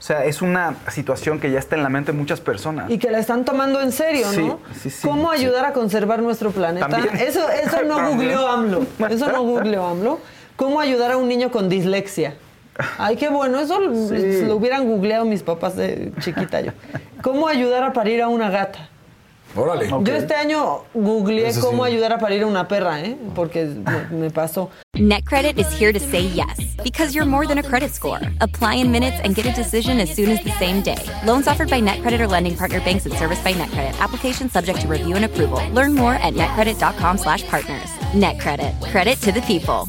o 0.00 0.02
sea, 0.02 0.24
es 0.24 0.40
una 0.40 0.76
situación 0.88 1.38
que 1.38 1.50
ya 1.50 1.58
está 1.58 1.76
en 1.76 1.82
la 1.82 1.90
mente 1.90 2.10
de 2.12 2.16
muchas 2.18 2.40
personas. 2.40 2.90
Y 2.90 2.96
que 2.96 3.10
la 3.10 3.18
están 3.18 3.44
tomando 3.44 3.82
en 3.82 3.92
serio, 3.92 4.26
Sí, 4.30 4.40
¿no? 4.46 4.58
sí, 4.74 4.88
sí, 4.88 5.06
¿Cómo 5.06 5.30
sí. 5.34 5.40
ayudar 5.42 5.66
a 5.66 5.74
conservar 5.74 6.22
nuestro 6.22 6.50
planeta? 6.52 6.88
También. 6.88 7.14
Eso, 7.18 7.46
eso 7.50 7.82
no 7.82 8.08
googleó 8.10 8.48
AMLO. 8.48 8.86
Eso 9.10 9.30
no 9.30 9.42
googleó 9.44 9.86
AMLO. 9.86 10.18
¿Cómo 10.56 10.80
ayudar 10.80 11.12
a 11.12 11.16
un 11.18 11.28
niño 11.28 11.50
con 11.50 11.68
dislexia? 11.68 12.34
Ay, 12.96 13.16
qué 13.16 13.28
bueno. 13.28 13.60
Eso 13.60 13.78
lo 13.78 14.56
hubieran 14.56 14.86
googleado 14.88 15.26
mis 15.26 15.42
papás 15.42 15.76
de 15.76 16.12
chiquita 16.20 16.62
yo. 16.62 16.72
¿Cómo 17.22 17.46
ayudar 17.46 17.82
a 17.84 17.92
parir 17.92 18.22
a 18.22 18.28
una 18.28 18.48
gata? 18.48 18.88
Órale. 19.56 19.88
Yo 19.88 20.14
este 20.14 20.34
año 20.34 20.82
googleé 20.94 21.48
Eso 21.48 21.60
sí. 21.60 21.66
cómo 21.66 21.84
ayudar 21.84 22.12
a 22.12 22.18
parir 22.18 22.42
a 22.42 22.46
una 22.46 22.68
perra, 22.68 23.00
¿eh? 23.00 23.16
Porque 23.34 23.64
me, 23.64 24.18
me 24.18 24.30
pasó. 24.30 24.70
NetCredit 24.96 25.58
is 25.58 25.66
here 25.72 25.92
to 25.92 25.98
say 26.00 26.22
yes 26.34 26.58
because 26.84 27.14
you're 27.14 27.24
more 27.26 27.46
than 27.46 27.58
a 27.58 27.62
credit 27.62 27.90
score. 27.92 28.20
Apply 28.40 28.74
in 28.76 28.90
minutes 28.92 29.18
and 29.24 29.34
get 29.34 29.46
a 29.46 29.52
decision 29.52 29.98
as 29.98 30.10
soon 30.14 30.30
as 30.30 30.42
the 30.44 30.52
same 30.58 30.82
day. 30.82 30.98
Loans 31.24 31.48
offered 31.48 31.70
by 31.70 31.80
NetCredit 31.80 32.20
or 32.20 32.28
lending 32.28 32.56
partner 32.56 32.80
banks 32.80 33.06
and 33.06 33.14
serviced 33.14 33.42
by 33.42 33.52
NetCredit. 33.52 33.98
Application 34.00 34.48
subject 34.50 34.80
to 34.82 34.88
review 34.88 35.16
and 35.16 35.24
approval. 35.24 35.60
Learn 35.72 35.94
more 35.94 36.14
at 36.14 36.34
netcredit.com/partners. 36.34 37.90
NetCredit. 38.14 38.80
Credit 38.90 39.20
to 39.22 39.32
the 39.32 39.42
people. 39.42 39.88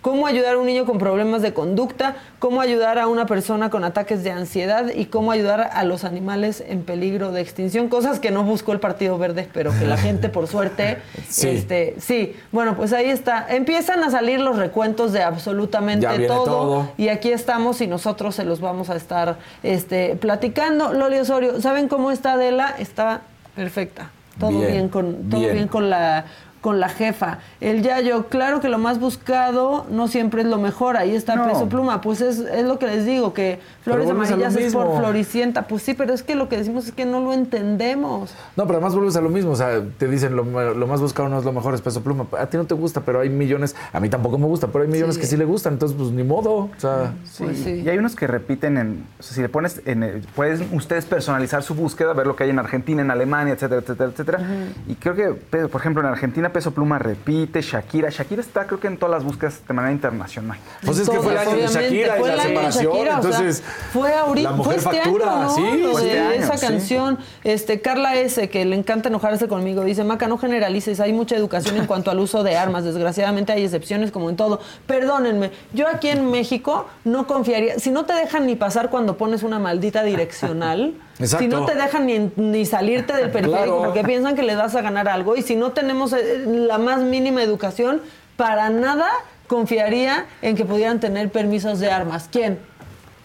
Cómo 0.00 0.28
ayudar 0.28 0.54
a 0.54 0.58
un 0.58 0.66
niño 0.66 0.84
con 0.86 0.98
problemas 0.98 1.42
de 1.42 1.52
conducta, 1.52 2.14
cómo 2.38 2.60
ayudar 2.60 3.00
a 3.00 3.08
una 3.08 3.26
persona 3.26 3.68
con 3.68 3.82
ataques 3.82 4.22
de 4.22 4.30
ansiedad 4.30 4.90
y 4.94 5.06
cómo 5.06 5.32
ayudar 5.32 5.70
a 5.72 5.82
los 5.82 6.04
animales 6.04 6.62
en 6.66 6.82
peligro 6.84 7.32
de 7.32 7.40
extinción. 7.40 7.88
Cosas 7.88 8.20
que 8.20 8.30
no 8.30 8.44
buscó 8.44 8.72
el 8.72 8.78
Partido 8.78 9.18
Verde, 9.18 9.48
pero 9.52 9.72
que 9.76 9.84
la 9.86 9.96
gente, 9.98 10.28
por 10.28 10.46
suerte, 10.46 10.98
Sí. 11.28 11.48
este, 11.48 11.96
sí. 11.98 12.36
Bueno, 12.52 12.76
pues 12.76 12.92
ahí 12.92 13.10
está. 13.10 13.46
Empiezan 13.50 14.04
a 14.04 14.10
salir 14.10 14.40
los 14.40 14.56
recuentos 14.56 15.12
de 15.12 15.22
absolutamente 15.24 16.06
todo, 16.28 16.44
todo. 16.44 16.88
Y 16.96 17.08
aquí 17.08 17.32
estamos 17.32 17.80
y 17.80 17.88
nosotros 17.88 18.36
se 18.36 18.44
los 18.44 18.60
vamos 18.60 18.90
a 18.90 18.96
estar 18.96 19.36
este, 19.64 20.14
platicando. 20.14 20.92
Loli 20.92 21.18
Osorio, 21.18 21.60
¿saben 21.60 21.88
cómo 21.88 22.12
está 22.12 22.34
Adela? 22.34 22.72
Está 22.78 23.22
perfecta. 23.56 24.10
Todo 24.38 24.50
bien, 24.50 24.70
Bien, 24.70 24.88
con, 24.88 25.28
todo 25.28 25.40
bien. 25.40 25.52
bien 25.54 25.66
con 25.66 25.90
la 25.90 26.24
con 26.60 26.80
la 26.80 26.88
jefa. 26.88 27.38
El 27.60 27.82
Yayo, 27.82 28.26
claro 28.28 28.60
que 28.60 28.68
lo 28.68 28.78
más 28.78 28.98
buscado 29.00 29.86
no 29.90 30.08
siempre 30.08 30.42
es 30.42 30.48
lo 30.48 30.58
mejor. 30.58 30.96
Ahí 30.96 31.14
está 31.14 31.36
No. 31.36 31.46
Peso 31.46 31.68
Pluma. 31.68 32.00
Pues 32.00 32.20
es, 32.20 32.38
es 32.38 32.64
lo 32.64 32.78
que 32.78 32.86
les 32.86 33.04
digo, 33.06 33.32
que 33.32 33.60
Flores 33.82 34.10
Amarillas 34.10 34.56
es 34.56 34.72
por. 34.72 34.96
Floricienta. 34.98 35.66
Pues 35.68 35.82
sí, 35.82 35.94
pero 35.94 36.12
es 36.14 36.22
que 36.22 36.34
lo 36.34 36.48
que 36.48 36.56
decimos 36.56 36.86
es 36.86 36.92
que 36.92 37.04
no 37.06 37.20
lo 37.20 37.32
entendemos. 37.32 38.34
No, 38.56 38.64
pero 38.66 38.78
además 38.78 38.94
vuelves 38.94 39.16
a 39.16 39.20
lo 39.20 39.28
mismo. 39.28 39.52
O 39.52 39.56
sea, 39.56 39.82
te 39.98 40.08
dicen 40.08 40.34
lo, 40.36 40.44
lo 40.74 40.86
más 40.86 41.00
buscado 41.00 41.28
no 41.28 41.38
es 41.38 41.44
lo 41.44 41.52
mejor, 41.52 41.74
es 41.74 41.80
peso 41.80 42.02
pluma. 42.02 42.26
A 42.38 42.46
ti 42.46 42.56
no 42.56 42.64
te 42.64 42.74
gusta, 42.74 43.00
pero 43.02 43.20
hay 43.20 43.28
millones. 43.28 43.76
A 43.92 44.00
mí 44.00 44.08
tampoco 44.08 44.38
me 44.38 44.46
gusta, 44.46 44.66
pero 44.68 44.84
hay 44.84 44.90
millones 44.90 45.14
Sí. 45.16 45.20
que 45.20 45.26
sí 45.26 45.36
le 45.36 45.44
gustan. 45.44 45.74
Entonces, 45.74 45.96
pues 45.98 46.10
ni 46.10 46.22
modo. 46.24 46.52
O 46.54 46.70
sea, 46.78 47.12
Sí, 47.24 47.44
Pues 47.44 47.66
y 47.66 47.88
hay 47.88 47.98
unos 47.98 48.16
que 48.16 48.26
repiten 48.26 48.76
en. 48.78 49.04
O 49.18 49.22
sea, 49.22 49.34
si 49.34 49.40
le 49.42 49.48
pones. 49.48 49.80
En, 49.86 50.02
el- 50.02 50.20
pueden 50.34 50.68
ustedes 50.74 51.04
personalizar 51.06 51.62
su 51.62 51.74
búsqueda, 51.74 52.12
ver 52.12 52.26
lo 52.26 52.36
que 52.36 52.44
hay 52.44 52.50
en 52.50 52.58
Argentina, 52.58 53.02
en 53.02 53.10
Alemania, 53.10 53.54
etcétera, 53.54 53.80
etcétera, 53.80 54.10
etcétera. 54.10 54.38
Y 54.86 54.94
creo 54.96 55.14
que, 55.14 55.28
por 55.68 55.80
ejemplo, 55.80 56.02
en 56.02 56.08
Argentina 56.08 56.47
Peso 56.52 56.72
Pluma 56.72 56.98
repite, 56.98 57.60
Shakira. 57.60 58.10
Shakira 58.10 58.40
está, 58.40 58.66
creo 58.66 58.80
que 58.80 58.86
en 58.86 58.96
todas 58.96 59.14
las 59.14 59.24
búsquedas 59.24 59.60
de 59.66 59.74
manera 59.74 59.92
internacional. 59.92 60.58
Pues 60.84 60.98
es 60.98 61.08
que 61.08 61.18
fue 61.18 61.32
el 61.32 61.38
año 61.38 61.56
de 61.56 61.66
Shakira 61.66 62.16
y 62.16 62.20
fue 62.20 62.36
la 62.36 62.42
separación. 62.42 62.84
Shakira, 62.84 63.18
o 63.18 63.22
sea, 63.22 63.30
entonces, 63.30 63.62
fue 63.92 64.14
ahorita, 64.14 64.50
la 64.50 64.56
mujer 64.56 64.80
fue 64.80 64.92
este 64.92 65.02
factura, 65.02 65.32
año, 65.32 65.42
¿no? 65.42 65.54
sí. 65.54 65.88
Fue 65.92 66.06
este 66.06 66.20
año, 66.20 66.32
esa 66.32 66.56
sí. 66.56 66.66
canción, 66.66 67.18
este 67.44 67.80
Carla 67.80 68.14
S, 68.16 68.48
que 68.48 68.64
le 68.64 68.76
encanta 68.76 69.08
enojarse 69.08 69.48
conmigo, 69.48 69.84
dice, 69.84 70.04
Maca, 70.04 70.28
no 70.28 70.38
generalices, 70.38 71.00
hay 71.00 71.12
mucha 71.12 71.36
educación 71.36 71.76
en 71.76 71.86
cuanto 71.86 72.10
al 72.10 72.18
uso 72.18 72.42
de 72.42 72.56
armas, 72.56 72.84
desgraciadamente 72.84 73.52
hay 73.52 73.64
excepciones 73.64 74.10
como 74.10 74.30
en 74.30 74.36
todo. 74.36 74.60
Perdónenme, 74.86 75.50
yo 75.72 75.86
aquí 75.88 76.08
en 76.08 76.30
México 76.30 76.86
no 77.04 77.26
confiaría, 77.26 77.78
si 77.78 77.90
no 77.90 78.04
te 78.04 78.12
dejan 78.12 78.46
ni 78.46 78.56
pasar 78.56 78.90
cuando 78.90 79.16
pones 79.16 79.42
una 79.42 79.58
maldita 79.58 80.02
direccional, 80.02 80.94
Exacto. 81.18 81.38
si 81.44 81.48
no 81.48 81.64
te 81.64 81.74
dejan 81.74 82.06
ni, 82.06 82.30
ni 82.36 82.64
salirte 82.66 83.12
del 83.14 83.30
periférico 83.32 83.56
Claro. 83.78 83.82
porque 83.84 84.04
piensan 84.04 84.36
que 84.36 84.42
le 84.42 84.54
das 84.54 84.74
a 84.74 84.82
ganar 84.82 85.08
algo, 85.08 85.36
y 85.36 85.42
si 85.42 85.56
no 85.56 85.72
tenemos 85.72 86.12
eh, 86.12 86.44
la 86.46 86.78
más 86.78 87.00
mínima 87.00 87.42
educación, 87.42 88.00
para 88.36 88.70
nada 88.70 89.08
confiaría 89.48 90.26
en 90.42 90.56
que 90.56 90.64
pudieran 90.64 91.00
tener 91.00 91.30
permisos 91.30 91.80
de 91.80 91.90
armas. 91.90 92.28
¿Quién? 92.30 92.58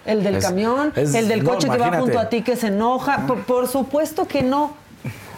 ¿El 0.06 0.24
del 0.24 0.36
Es- 0.38 0.46
camión? 0.46 0.92
es- 0.96 1.14
¿El 1.14 1.28
del 1.28 1.44
no, 1.44 1.52
coche 1.52 1.70
que 1.70 1.78
va 1.78 1.98
junto 2.00 2.20
a 2.20 2.30
ti 2.30 2.42
que 2.42 2.56
se 2.56 2.68
enoja? 2.68 3.26
Por, 3.28 3.44
por 3.44 3.68
supuesto 3.68 4.28
que 4.28 4.42
no. 4.42 4.76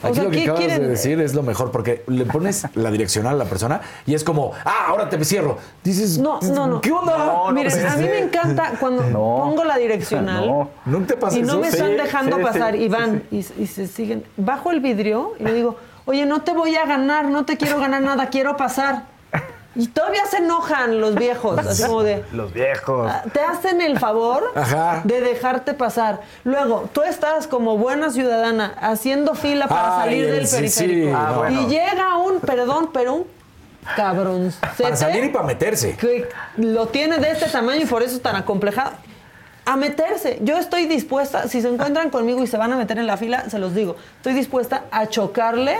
O 0.05 0.07
Aquí 0.09 0.15
sea, 0.15 0.23
lo 0.25 0.29
que 0.29 0.37
¿qué 0.37 0.43
acabas 0.43 0.59
quieren? 0.61 0.81
de 0.83 0.87
decir 0.89 1.19
es 1.21 1.33
lo 1.33 1.43
mejor, 1.43 1.71
porque 1.71 2.03
le 2.07 2.25
pones 2.25 2.65
la 2.75 2.91
direccional 2.91 3.35
a 3.35 3.37
la 3.43 3.49
persona 3.49 3.81
y 4.05 4.13
es 4.13 4.23
como, 4.23 4.51
ah, 4.63 4.85
ahora 4.87 5.09
te 5.09 5.23
cierro. 5.25 5.57
Dices, 5.83 6.17
No, 6.17 6.39
no, 6.41 6.67
no. 6.67 6.81
¿qué 6.81 6.91
onda? 6.91 7.51
Miren, 7.51 7.85
a 7.85 7.95
mí 7.97 8.03
me 8.03 8.19
encanta 8.19 8.73
cuando 8.79 9.01
pongo 9.11 9.63
la 9.63 9.77
direccional 9.77 10.45
No. 10.47 10.69
¿No 10.85 11.05
te 11.05 11.17
pasa 11.17 11.37
y 11.37 11.41
no 11.41 11.53
eso? 11.53 11.59
me 11.59 11.67
están 11.69 11.87
Sí, 11.91 11.95
dejando 11.95 12.37
sí, 12.37 12.43
pasar 12.43 12.73
sí, 12.75 12.79
y 12.83 12.87
van 12.89 13.23
Y, 13.31 13.37
y 13.37 13.67
se 13.67 13.87
siguen. 13.87 14.23
Bajo 14.37 14.71
el 14.71 14.79
vidrio 14.79 15.33
y 15.39 15.43
le 15.43 15.53
digo, 15.53 15.77
oye, 16.05 16.25
no 16.25 16.41
te 16.41 16.53
voy 16.53 16.75
a 16.75 16.85
ganar, 16.85 17.25
no 17.25 17.45
te 17.45 17.57
quiero 17.57 17.79
ganar 17.79 18.01
nada, 18.01 18.29
quiero 18.29 18.55
pasar. 18.57 19.14
Y 19.75 19.87
todavía 19.87 20.25
se 20.25 20.37
enojan 20.37 21.01
los 21.01 21.15
viejos, 21.15 21.57
así 21.59 21.83
como 21.83 22.01
de, 22.03 22.23
Los 22.31 22.53
viejos. 22.53 23.11
Ah, 23.11 23.23
te 23.33 23.41
hacen 23.41 23.81
el 23.81 23.99
favor 23.99 24.43
Ajá. 24.55 25.01
de 25.03 25.19
dejarte 25.19 25.73
pasar. 25.73 26.21
Luego, 26.45 26.89
tú 26.93 27.03
estás 27.03 27.45
como 27.47 27.77
buena 27.77 28.09
ciudadana 28.09 28.73
haciendo 28.79 29.35
fila 29.35 29.67
para 29.67 29.97
Ay, 29.97 30.03
salir 30.05 30.25
el 30.25 30.31
del 30.31 30.47
sí, 30.47 30.55
periférico. 30.55 31.07
sí, 31.09 31.13
Ah, 31.13 31.33
bueno. 31.37 31.61
Y 31.61 31.65
llega 31.67 32.17
un, 32.17 32.39
perdón, 32.39 32.89
pero 32.93 33.13
un 33.15 33.27
cabrón. 33.97 34.53
Para 34.81 34.95
salir 34.95 35.25
y 35.25 35.29
para 35.29 35.45
meterse. 35.45 35.97
Que 35.97 36.29
lo 36.57 36.87
tiene 36.87 37.17
de 37.17 37.31
este 37.31 37.47
tamaño 37.47 37.81
y 37.81 37.85
por 37.85 38.01
eso 38.01 38.15
es 38.15 38.21
tan 38.21 38.35
acomplejado. 38.37 38.91
A 39.65 39.75
meterse. 39.75 40.37
Yo 40.41 40.57
estoy 40.57 40.85
dispuesta, 40.85 41.47
si 41.49 41.61
se 41.61 41.67
encuentran 41.67 42.09
conmigo 42.11 42.41
y 42.41 42.47
se 42.47 42.55
van 42.55 42.71
a 42.71 42.77
meter 42.77 42.97
en 42.97 43.07
la 43.07 43.17
fila, 43.17 43.49
se 43.49 43.59
los 43.59 43.73
digo, 43.75 43.95
estoy 44.17 44.33
dispuesta 44.33 44.85
a 44.91 45.07
chocarle 45.07 45.77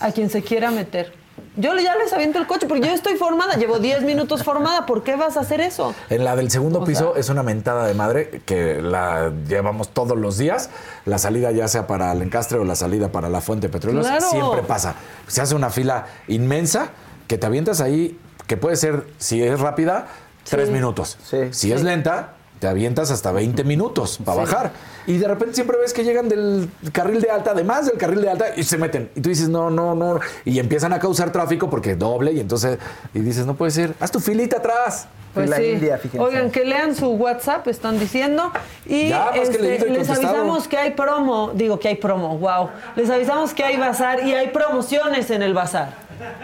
a 0.00 0.12
quien 0.12 0.30
se 0.30 0.42
quiera 0.42 0.70
meter. 0.70 1.12
Yo 1.56 1.74
ya 1.78 1.94
les 1.96 2.12
aviento 2.12 2.38
el 2.38 2.46
coche 2.46 2.66
porque 2.66 2.86
yo 2.86 2.94
estoy 2.94 3.16
formada, 3.16 3.56
llevo 3.56 3.78
10 3.78 4.02
minutos 4.04 4.42
formada, 4.42 4.86
¿por 4.86 5.02
qué 5.02 5.16
vas 5.16 5.36
a 5.36 5.40
hacer 5.40 5.60
eso? 5.60 5.94
En 6.08 6.24
la 6.24 6.34
del 6.34 6.50
segundo 6.50 6.80
O 6.80 6.84
piso 6.84 7.12
sea- 7.12 7.20
es 7.20 7.28
una 7.28 7.42
mentada 7.42 7.86
de 7.86 7.92
madre 7.94 8.42
que 8.46 8.80
la 8.80 9.30
llevamos 9.46 9.90
todos 9.90 10.16
los 10.16 10.38
días. 10.38 10.70
La 11.04 11.18
salida 11.18 11.50
ya 11.50 11.68
sea 11.68 11.86
para 11.86 12.10
el 12.12 12.22
encastre 12.22 12.58
o 12.58 12.64
la 12.64 12.74
salida 12.74 13.12
para 13.12 13.28
la 13.28 13.40
fuente 13.42 13.66
de 13.68 13.72
petróleos 13.72 14.06
Claro. 14.06 14.30
siempre 14.30 14.62
pasa. 14.62 14.94
Se 15.26 15.42
hace 15.42 15.54
una 15.54 15.68
fila 15.68 16.06
inmensa 16.28 16.90
que 17.28 17.36
te 17.36 17.46
avientas 17.46 17.80
ahí, 17.82 18.18
que 18.46 18.56
puede 18.56 18.76
ser, 18.76 19.06
si 19.18 19.42
es 19.42 19.60
rápida, 19.60 20.06
tres 20.48 20.70
minutos. 20.70 21.18
si 21.50 21.70
es 21.72 21.82
lenta, 21.82 22.34
te 22.62 22.68
avientas 22.68 23.10
hasta 23.10 23.32
20 23.32 23.64
minutos 23.64 24.20
para 24.24 24.46
Sí. 24.46 24.52
bajar. 24.52 24.70
Y 25.08 25.18
de 25.18 25.26
repente 25.26 25.56
siempre 25.56 25.76
ves 25.78 25.92
que 25.92 26.04
llegan 26.04 26.28
del 26.28 26.70
carril 26.92 27.20
de 27.20 27.28
alta, 27.28 27.50
además 27.50 27.86
del 27.86 27.98
carril 27.98 28.22
de 28.22 28.30
alta, 28.30 28.46
y 28.56 28.62
se 28.62 28.78
meten. 28.78 29.10
Y 29.16 29.20
tú 29.20 29.30
dices, 29.30 29.48
no, 29.48 29.68
no, 29.68 29.96
no. 29.96 30.20
Y 30.44 30.60
empiezan 30.60 30.92
a 30.92 31.00
causar 31.00 31.32
tráfico 31.32 31.68
porque 31.68 31.96
doble. 31.96 32.30
Y 32.32 32.38
entonces, 32.38 32.78
y 33.14 33.18
dices, 33.18 33.46
no 33.46 33.54
puede 33.54 33.72
ser, 33.72 33.94
haz 33.98 34.12
tu 34.12 34.20
filita 34.20 34.58
atrás. 34.58 35.08
Pues 35.34 35.50
sí. 35.56 35.80
Oigan, 36.18 36.50
que 36.52 36.64
lean 36.64 36.94
su 36.94 37.08
WhatsApp, 37.08 37.66
están 37.66 37.98
diciendo. 37.98 38.52
Y 38.86 39.08
Ya, 39.08 39.30
este, 39.30 39.58
les 39.90 40.08
avisamos 40.08 40.68
que 40.68 40.76
hay 40.76 40.92
promo. 40.92 41.50
Digo 41.54 41.80
que 41.80 41.88
hay 41.88 41.96
promo, 41.96 42.38
wow. 42.38 42.68
Les 42.94 43.10
avisamos 43.10 43.54
que 43.54 43.64
hay 43.64 43.76
bazar 43.78 44.24
y 44.24 44.34
hay 44.34 44.48
promociones 44.48 45.30
en 45.30 45.42
el 45.42 45.52
bazar. 45.52 45.94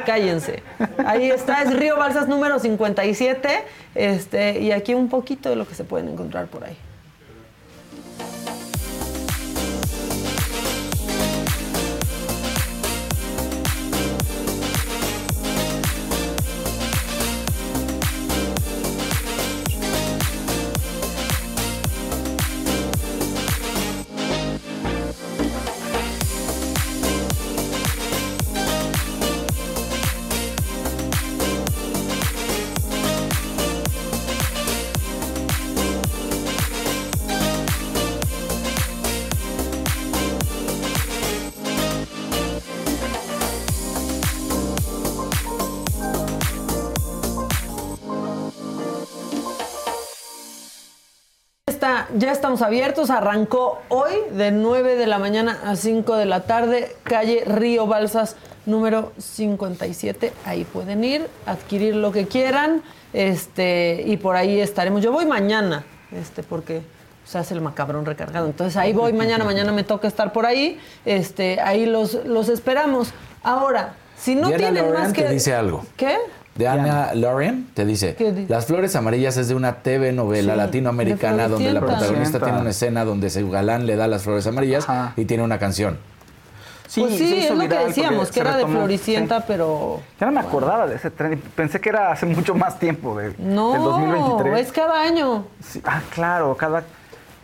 Cállense. 0.06 0.62
Ahí 1.06 1.30
está, 1.30 1.62
es 1.62 1.76
Río 1.76 1.96
Balsas 1.96 2.28
número 2.28 2.58
57. 2.58 3.64
Este, 3.94 4.60
y 4.60 4.72
aquí 4.72 4.94
un 4.94 5.08
poquito 5.08 5.50
de 5.50 5.56
lo 5.56 5.66
que 5.66 5.74
se 5.74 5.84
pueden 5.84 6.08
encontrar 6.08 6.46
por 6.46 6.64
ahí. 6.64 6.76
Ya 52.18 52.32
estamos 52.32 52.62
abiertos. 52.62 53.10
Arrancó 53.10 53.80
hoy 53.88 54.12
de 54.32 54.50
9 54.50 54.96
de 54.96 55.06
la 55.06 55.18
mañana 55.18 55.58
a 55.64 55.76
5 55.76 56.16
de 56.16 56.26
la 56.26 56.42
tarde, 56.42 56.94
calle 57.04 57.44
Río 57.46 57.86
Balsas, 57.86 58.36
número 58.66 59.12
57. 59.18 60.32
Ahí 60.44 60.64
pueden 60.64 61.04
ir, 61.04 61.26
adquirir 61.46 61.96
lo 61.96 62.12
que 62.12 62.26
quieran. 62.26 62.82
Este, 63.12 64.02
y 64.06 64.16
por 64.16 64.36
ahí 64.36 64.60
estaremos. 64.60 65.02
Yo 65.02 65.12
voy 65.12 65.26
mañana, 65.26 65.84
este, 66.12 66.42
porque 66.42 66.82
se 67.24 67.38
hace 67.38 67.54
el 67.54 67.60
macabrón 67.60 68.04
recargado. 68.04 68.46
Entonces 68.46 68.76
ahí 68.76 68.92
voy 68.92 69.12
mañana, 69.12 69.44
mañana 69.44 69.72
me 69.72 69.84
toca 69.84 70.08
estar 70.08 70.32
por 70.32 70.46
ahí. 70.46 70.78
Este, 71.04 71.60
ahí 71.60 71.86
los, 71.86 72.14
los 72.26 72.48
esperamos. 72.48 73.12
Ahora, 73.42 73.94
si 74.16 74.34
no 74.34 74.48
Diana 74.48 74.56
tienen 74.56 74.84
Laurent 74.84 75.04
más 75.04 75.12
que. 75.12 75.22
te 75.22 75.32
dice 75.32 75.54
algo. 75.54 75.84
¿Qué? 75.96 76.16
Diana 76.58 77.14
Lauren 77.14 77.68
te 77.72 77.84
dice. 77.86 78.16
Las 78.48 78.66
Flores 78.66 78.94
Amarillas 78.96 79.36
es 79.36 79.48
de 79.48 79.54
una 79.54 79.76
TV 79.76 80.12
novela 80.12 80.52
Sí, 80.54 80.58
latinoamericana 80.58 81.44
de 81.44 81.48
donde 81.48 81.72
la 81.72 81.80
protagonista 81.80 82.40
tiene 82.40 82.60
una 82.60 82.70
escena 82.70 83.04
donde 83.04 83.30
su 83.30 83.48
galán 83.48 83.86
le 83.86 83.94
da 83.96 84.08
las 84.08 84.22
flores 84.24 84.46
amarillas 84.46 84.86
y 85.16 85.24
tiene 85.24 85.42
una 85.44 85.58
canción. 85.58 85.98
Sí, 86.88 87.02
pues 87.02 87.16
sí, 87.18 87.38
es 87.40 87.50
lo 87.50 87.60
que 87.60 87.68
decíamos, 87.68 88.30
que 88.30 88.40
era 88.40 88.56
de. 88.56 88.66
Floricienta, 88.66 89.44
pero. 89.46 90.00
Ya 90.18 90.26
no 90.26 90.32
me 90.32 90.40
acordaba 90.40 90.86
de 90.86 90.96
ese 90.96 91.10
tren. 91.10 91.40
Pensé 91.54 91.80
que 91.80 91.90
era 91.90 92.10
hace 92.12 92.24
mucho 92.26 92.54
más 92.54 92.78
tiempo 92.78 93.16
de, 93.18 93.34
No, 93.38 93.72
del 93.74 93.82
2023. 93.82 94.66
es 94.66 94.72
cada 94.72 95.02
año. 95.02 95.44
Sí, 95.62 95.80
ah, 95.84 96.00
claro, 96.14 96.56
cada. 96.56 96.78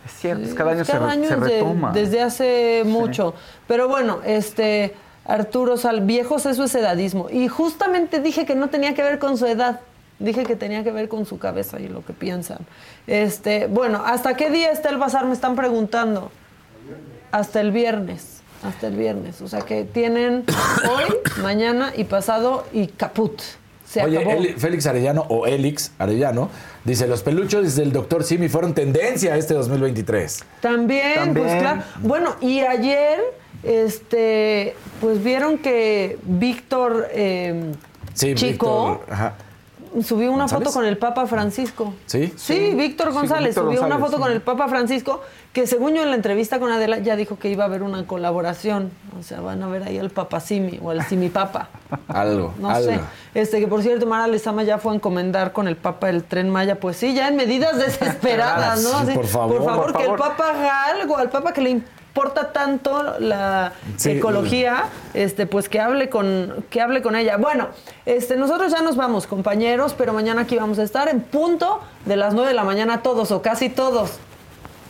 Es 0.05 0.11
cierto, 0.19 0.43
es 0.43 0.53
cada 0.55 0.71
año, 0.71 0.81
Es 0.81 0.89
cada 0.89 1.07
se, 1.07 1.13
año 1.13 1.29
se 1.29 1.35
de- 1.35 1.41
retoma. 1.41 1.91
desde 1.91 2.21
hace 2.23 2.83
mucho. 2.85 3.33
Pero 3.67 3.87
bueno, 3.87 4.19
este 4.25 4.95
Arturo 5.25 5.77
Sal, 5.77 6.01
viejos 6.01 6.45
eso 6.45 6.63
es 6.63 6.75
edadismo. 6.75 7.29
Y 7.29 7.47
justamente 7.47 8.19
dije 8.19 8.45
que 8.45 8.55
no 8.55 8.69
tenía 8.69 8.93
que 8.93 9.03
ver 9.03 9.19
con 9.19 9.37
su 9.37 9.45
edad. 9.45 9.79
Dije 10.19 10.43
que 10.43 10.55
tenía 10.55 10.83
que 10.83 10.91
ver 10.91 11.09
con 11.09 11.25
su 11.25 11.39
cabeza 11.39 11.79
y 11.79 11.87
lo 11.89 12.05
que 12.05 12.13
piensan. 12.13 12.59
Este, 13.07 13.67
bueno, 13.67 14.01
¿hasta 14.05 14.35
qué 14.37 14.49
día 14.49 14.71
está 14.71 14.89
el 14.89 14.97
bazar? 14.97 15.25
Me 15.25 15.33
están 15.33 15.55
preguntando. 15.55 16.31
Hasta 17.31 17.59
el 17.59 17.71
viernes. 17.71 18.39
Hasta 18.63 18.87
el 18.87 18.95
viernes. 18.95 19.41
O 19.41 19.47
sea 19.47 19.61
que 19.61 19.83
tienen 19.83 20.45
hoy, 20.89 21.15
mañana 21.41 21.91
y 21.95 22.05
pasado 22.05 22.65
y 22.71 22.87
caput. 22.87 23.41
Se 23.85 24.03
Oye, 24.03 24.19
acabó. 24.19 24.31
Eli- 24.37 24.53
Félix 24.53 24.85
Arellano 24.87 25.25
o 25.29 25.45
Elix 25.47 25.91
Arellano 25.99 26.49
dice, 26.85 27.07
los 27.07 27.21
peluchos 27.21 27.75
del 27.75 27.91
Dr. 27.91 28.23
Simi 28.23 28.47
fueron 28.49 28.73
tendencia 28.73 29.35
este 29.37 29.53
2023. 29.53 30.43
También, 30.61 31.15
También. 31.15 31.33
pues 31.47 31.61
claro. 31.61 31.83
Bueno, 32.01 32.35
y 32.41 32.59
ayer, 32.61 33.19
este, 33.65 34.75
pues 35.01 35.23
vieron 35.23 35.57
que 35.57 36.17
Víctor 36.23 37.07
eh, 37.11 37.73
Sí, 38.13 38.33
Chico 38.35 38.99
Víctor, 38.99 39.13
ajá. 39.13 39.33
subió 40.03 40.29
una 40.31 40.43
¿González? 40.43 40.67
foto 40.67 40.73
con 40.79 40.85
el 40.85 40.97
Papa 40.97 41.25
Francisco. 41.27 41.93
¿Sí? 42.05 42.31
Sí, 42.37 42.73
Víctor 42.75 43.09
Sí, 43.09 43.13
González 43.13 43.49
Víctor 43.55 43.65
subió 43.65 43.85
una 43.85 43.97
foto 43.99 44.15
sí. 44.17 44.21
con 44.23 44.31
el 44.31 44.41
Papa 44.41 44.67
Francisco, 44.69 45.21
que 45.51 45.67
según 45.67 45.95
yo 45.95 46.03
en 46.03 46.09
la 46.11 46.15
entrevista 46.15 46.59
con 46.59 46.71
Adela 46.71 46.99
ya 46.99 47.15
dijo 47.17 47.37
que 47.37 47.49
iba 47.49 47.63
a 47.65 47.67
haber 47.67 47.83
una 47.83 48.05
colaboración. 48.07 48.91
O 49.19 49.23
sea, 49.23 49.41
van 49.41 49.61
a 49.63 49.67
ver 49.67 49.83
ahí 49.83 49.97
al 49.97 50.11
Papa 50.11 50.39
Simi 50.39 50.79
o 50.81 50.91
al 50.91 51.03
Simi 51.05 51.27
Papa. 51.29 51.67
Algo, 52.07 52.53
No 52.59 52.69
algo. 52.69 52.89
sé. 52.91 52.99
Este, 53.33 53.59
que 53.59 53.67
por 53.67 53.81
cierto, 53.83 54.05
Mara 54.05 54.27
Lezama 54.27 54.63
ya 54.63 54.77
fue 54.77 54.93
a 54.93 54.95
encomendar 54.95 55.51
con 55.51 55.67
el 55.67 55.75
Papa 55.75 56.09
el 56.09 56.23
tren 56.23 56.49
Maya. 56.49 56.79
Pues 56.79 56.95
sí, 56.97 57.13
ya 57.13 57.27
en 57.27 57.35
medidas 57.35 57.77
desesperadas, 57.85 58.81
¿no? 58.83 58.97
Así, 58.97 59.11
por 59.13 59.27
favor. 59.27 59.57
Por 59.57 59.65
favor, 59.65 59.83
Por 59.91 59.97
que 59.97 60.03
el 60.03 60.17
favor. 60.17 60.19
Papa 60.37 60.49
haga 60.51 60.83
algo, 60.85 61.17
al 61.17 61.29
Papa 61.29 61.51
que 61.53 61.61
le 61.61 61.81
importa 62.15 62.53
tanto 62.53 63.19
la 63.19 63.73
Sí. 63.97 64.11
ecología, 64.11 64.85
este, 65.13 65.45
pues 65.47 65.67
que 65.67 65.81
hable 65.81 66.07
con, 66.07 66.63
que 66.69 66.79
hable 66.79 67.01
con 67.01 67.13
ella. 67.17 67.35
Bueno, 67.35 67.67
este, 68.05 68.37
nosotros 68.37 68.71
ya 68.71 68.81
nos 68.81 68.95
vamos, 68.95 69.27
compañeros, 69.27 69.93
pero 69.97 70.13
mañana 70.13 70.43
aquí 70.43 70.55
vamos 70.55 70.79
a 70.79 70.83
estar 70.83 71.09
en 71.09 71.19
punto 71.19 71.81
de 72.05 72.15
las 72.15 72.33
9 72.33 72.47
de 72.47 72.53
la 72.53 72.63
mañana 72.63 73.03
todos 73.03 73.31
o 73.31 73.41
casi 73.41 73.67
todos. 73.67 74.11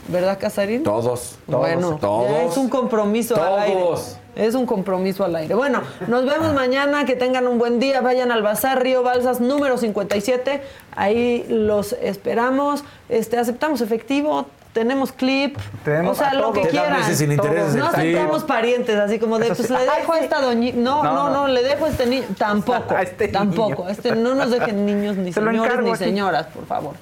¿Verdad, 0.08 0.38
Casarín? 0.40 0.84
Todos. 0.84 1.40
Bueno, 1.48 1.98
todos. 2.00 2.30
ya 2.30 2.44
es 2.44 2.58
un 2.58 2.70
compromiso 2.70 3.44
al 3.44 3.58
aire. 3.58 3.74
Todos. 3.82 4.18
Es 4.36 4.54
un 4.54 4.68
compromiso 4.68 5.24
al 5.24 5.36
aire. 5.36 5.56
Bueno, 5.56 5.82
nos 6.08 6.26
vemos 6.28 6.54
mañana, 6.54 7.06
que 7.06 7.16
tengan 7.16 7.48
un 7.48 7.58
buen 7.58 7.80
día, 7.80 8.02
vayan 8.02 8.32
al 8.32 8.44
Bazar 8.44 8.84
Río 8.84 9.02
Balsas 9.02 9.40
número 9.42 9.80
57, 9.80 10.62
ahí 10.96 11.44
los 11.50 11.94
esperamos, 11.94 12.84
este, 13.10 13.40
aceptamos 13.40 13.82
efectivo, 13.82 14.46
tenemos 14.76 15.14
clip, 15.14 15.58
Tenemos 15.86 16.20
o 16.20 16.22
sea, 16.22 16.34
lo 16.34 16.52
que 16.52 16.68
quieran. 16.68 17.02
sin 17.16 17.34
no 17.34 17.86
aceptamos 17.88 18.44
parientes, 18.44 18.94
así 18.98 19.20
como 19.20 19.40
de, 19.40 19.46
Eso 19.46 19.56
pues 19.56 19.68
sí. 19.70 19.74
le 19.74 19.80
Ay, 19.90 20.02
dejo 20.02 20.12
a 20.14 20.20
esta 20.20 20.42
doñita, 20.42 20.78
no, 20.78 21.02
No, 21.02 21.14
no, 21.14 21.30
no, 21.30 21.34
no. 21.34 21.48
le 21.48 21.64
dejo 21.64 21.86
a 21.86 21.90
este 21.90 22.06
niño, 22.14 22.26
tampoco, 22.38 22.94
A 22.94 23.02
este 23.04 23.30
tampoco, 23.30 23.84
niño. 23.84 23.90
este, 23.90 24.16
no 24.18 24.36
nos 24.36 24.52
dejen 24.52 24.86
niños 24.86 25.16
ni 25.24 25.32
Se 25.32 25.40
señores 25.42 25.80
ni 25.82 25.90
aquí. 25.92 25.98
señoras, 25.98 26.48
por 26.48 26.66
favor. 26.68 26.96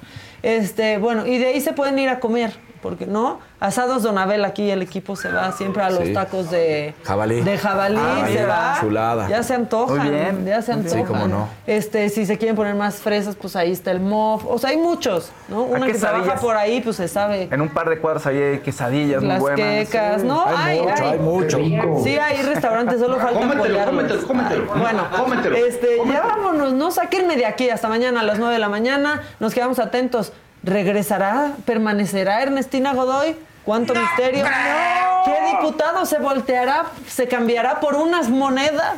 Este, 0.44 1.00
bueno, 1.00 1.26
y 1.26 1.40
de 1.40 1.48
ahí 1.48 1.62
se 1.62 1.74
pueden 1.74 1.98
ir 1.98 2.10
a 2.10 2.20
comer, 2.20 2.54
porque 2.84 3.08
no, 3.08 3.40
asados 3.60 4.04
Donabel 4.04 4.44
aquí 4.46 4.70
el 4.70 4.82
equipo 4.84 5.16
se 5.16 5.32
va 5.32 5.52
siempre 5.54 5.82
a 5.82 5.90
los 5.90 6.04
Sí. 6.04 6.14
tacos 6.14 6.52
de 6.52 6.94
Jabalí. 7.04 7.42
de 7.42 7.58
jabalí, 7.58 7.98
Ah, 8.00 8.28
se 8.32 8.46
va. 8.46 8.78
chulada. 8.82 9.28
Ya 9.30 9.42
se 9.42 9.54
antojan, 9.56 9.98
Muy 9.98 10.10
bien, 10.10 10.46
ya 10.46 10.62
se 10.62 10.74
muy 10.76 10.82
antojan. 10.84 11.00
Sí, 11.00 11.08
cómo 11.08 11.28
no. 11.28 11.48
Este, 11.66 12.10
si 12.10 12.26
se 12.26 12.38
quieren 12.38 12.56
poner 12.58 12.76
más 12.76 12.96
fresas, 12.98 13.36
pues 13.36 13.56
ahí 13.56 13.72
está 13.72 13.90
el 13.92 14.02
mof. 14.02 14.44
O 14.46 14.60
sea, 14.60 14.72
hay 14.72 14.78
muchos, 14.78 15.32
¿no? 15.48 15.64
Una 15.64 15.88
que 15.88 15.94
trabaja 15.94 16.36
por 16.36 16.56
ahí, 16.58 16.82
pues 16.82 16.98
se 16.98 17.08
sabe. 17.08 17.48
En 17.50 17.62
un 17.62 17.70
par 17.70 17.90
de 17.90 17.98
cuadros 18.00 18.26
ahí 18.28 18.38
hay 18.38 18.60
quesadillas 18.60 19.22
muy 19.22 19.30
Las 19.30 19.40
buenas. 19.40 19.60
quecas, 19.88 20.22
Sí. 20.22 20.28
¿no? 20.28 20.44
Hay 20.46 20.82
mucho, 20.82 21.58
hay 21.58 21.70
mucho. 21.80 22.04
Sí, 22.04 22.18
hay 22.18 22.42
restaurantes, 22.44 23.00
solo 23.00 23.16
falta 23.18 23.40
Cómetelo, 23.40 23.86
cómetelo, 23.86 24.28
cómetelo. 24.28 24.66
Bueno, 24.76 25.08
Cómetelo. 25.18 25.56
este, 25.56 25.98
ya 26.06 26.22
vámonos, 26.22 26.74
no 26.74 26.92
sáquenme 26.92 27.38
de 27.38 27.46
aquí 27.46 27.70
hasta 27.70 27.88
mañana 27.88 28.20
a 28.20 28.24
las 28.24 28.40
9 28.40 28.54
de 28.54 28.60
la 28.60 28.70
mañana. 28.70 29.22
Nos 29.40 29.54
quedamos 29.54 29.80
atentos. 29.80 30.34
¿Regresará? 30.64 31.53
¿Permanecerá 31.65 32.41
Ernestina 32.41 32.94
Godoy? 32.94 33.35
¿Cuánto 33.65 33.94
misterio? 33.94 34.45
¿Qué 35.26 35.52
diputado 35.52 36.06
se 36.06 36.19
volteará, 36.19 36.85
se 37.07 37.27
cambiará 37.27 37.80
por 37.80 37.95
unas 37.95 38.30
monedas? 38.30 38.95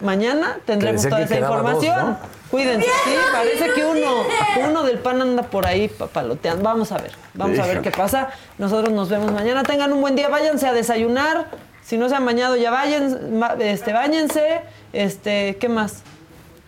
Mañana 0.00 0.58
tendremos 0.64 1.02
toda 1.02 1.18
que 1.18 1.24
esa 1.24 1.34
dos, 1.40 1.44
información. 1.44 2.10
¿no? 2.10 2.18
Cuídense, 2.50 2.86
sí, 3.04 3.14
parece 3.32 3.72
que 3.74 3.84
uno, 3.84 4.22
uno 4.68 4.82
del 4.84 4.98
pan 4.98 5.20
anda 5.20 5.42
por 5.42 5.66
ahí 5.66 5.88
papaloteando. 5.88 6.62
Vamos 6.62 6.92
a 6.92 6.98
ver, 6.98 7.12
vamos 7.34 7.58
a 7.58 7.66
ver 7.66 7.82
qué 7.82 7.90
pasa. 7.90 8.30
Nosotros 8.58 8.92
nos 8.94 9.08
vemos 9.08 9.32
mañana. 9.32 9.64
Tengan 9.64 9.92
un 9.92 10.00
buen 10.00 10.16
día, 10.16 10.28
váyanse 10.28 10.66
a 10.66 10.72
desayunar. 10.72 11.46
Si 11.82 11.98
no 11.98 12.08
se 12.08 12.14
han 12.14 12.24
bañado, 12.24 12.56
ya 12.56 12.70
vayan, 12.70 13.42
este, 13.58 13.92
bañense. 13.92 14.60
Este, 14.92 15.56
¿qué 15.60 15.68
más? 15.68 16.02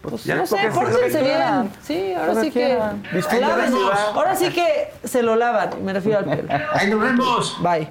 Pues, 0.02 0.24
ya 0.24 0.36
no 0.36 0.47
sé, 0.47 0.56
pórtense 0.72 1.20
quieran. 1.20 1.62
bien. 1.62 1.74
Sí, 1.82 2.14
ahora 2.14 2.40
sí 2.40 2.51
que. 2.51 2.78
ciudad. 3.20 3.98
Ahora 4.14 4.36
sí 4.36 4.51
que 4.51 4.93
se 5.05 5.22
lo 5.22 5.36
lavan, 5.36 5.85
me 5.85 5.93
refiero 5.93 6.20
al 6.20 6.24
pelo. 6.24 6.48
Ahí 6.72 6.89
nos 6.89 7.01
vemos. 7.01 7.62
Bye. 7.62 7.89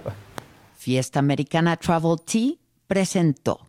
Fiesta 0.76 1.20
Americana 1.20 1.78
Travel 1.78 2.16
Tea 2.26 2.54
presentó. 2.88 3.69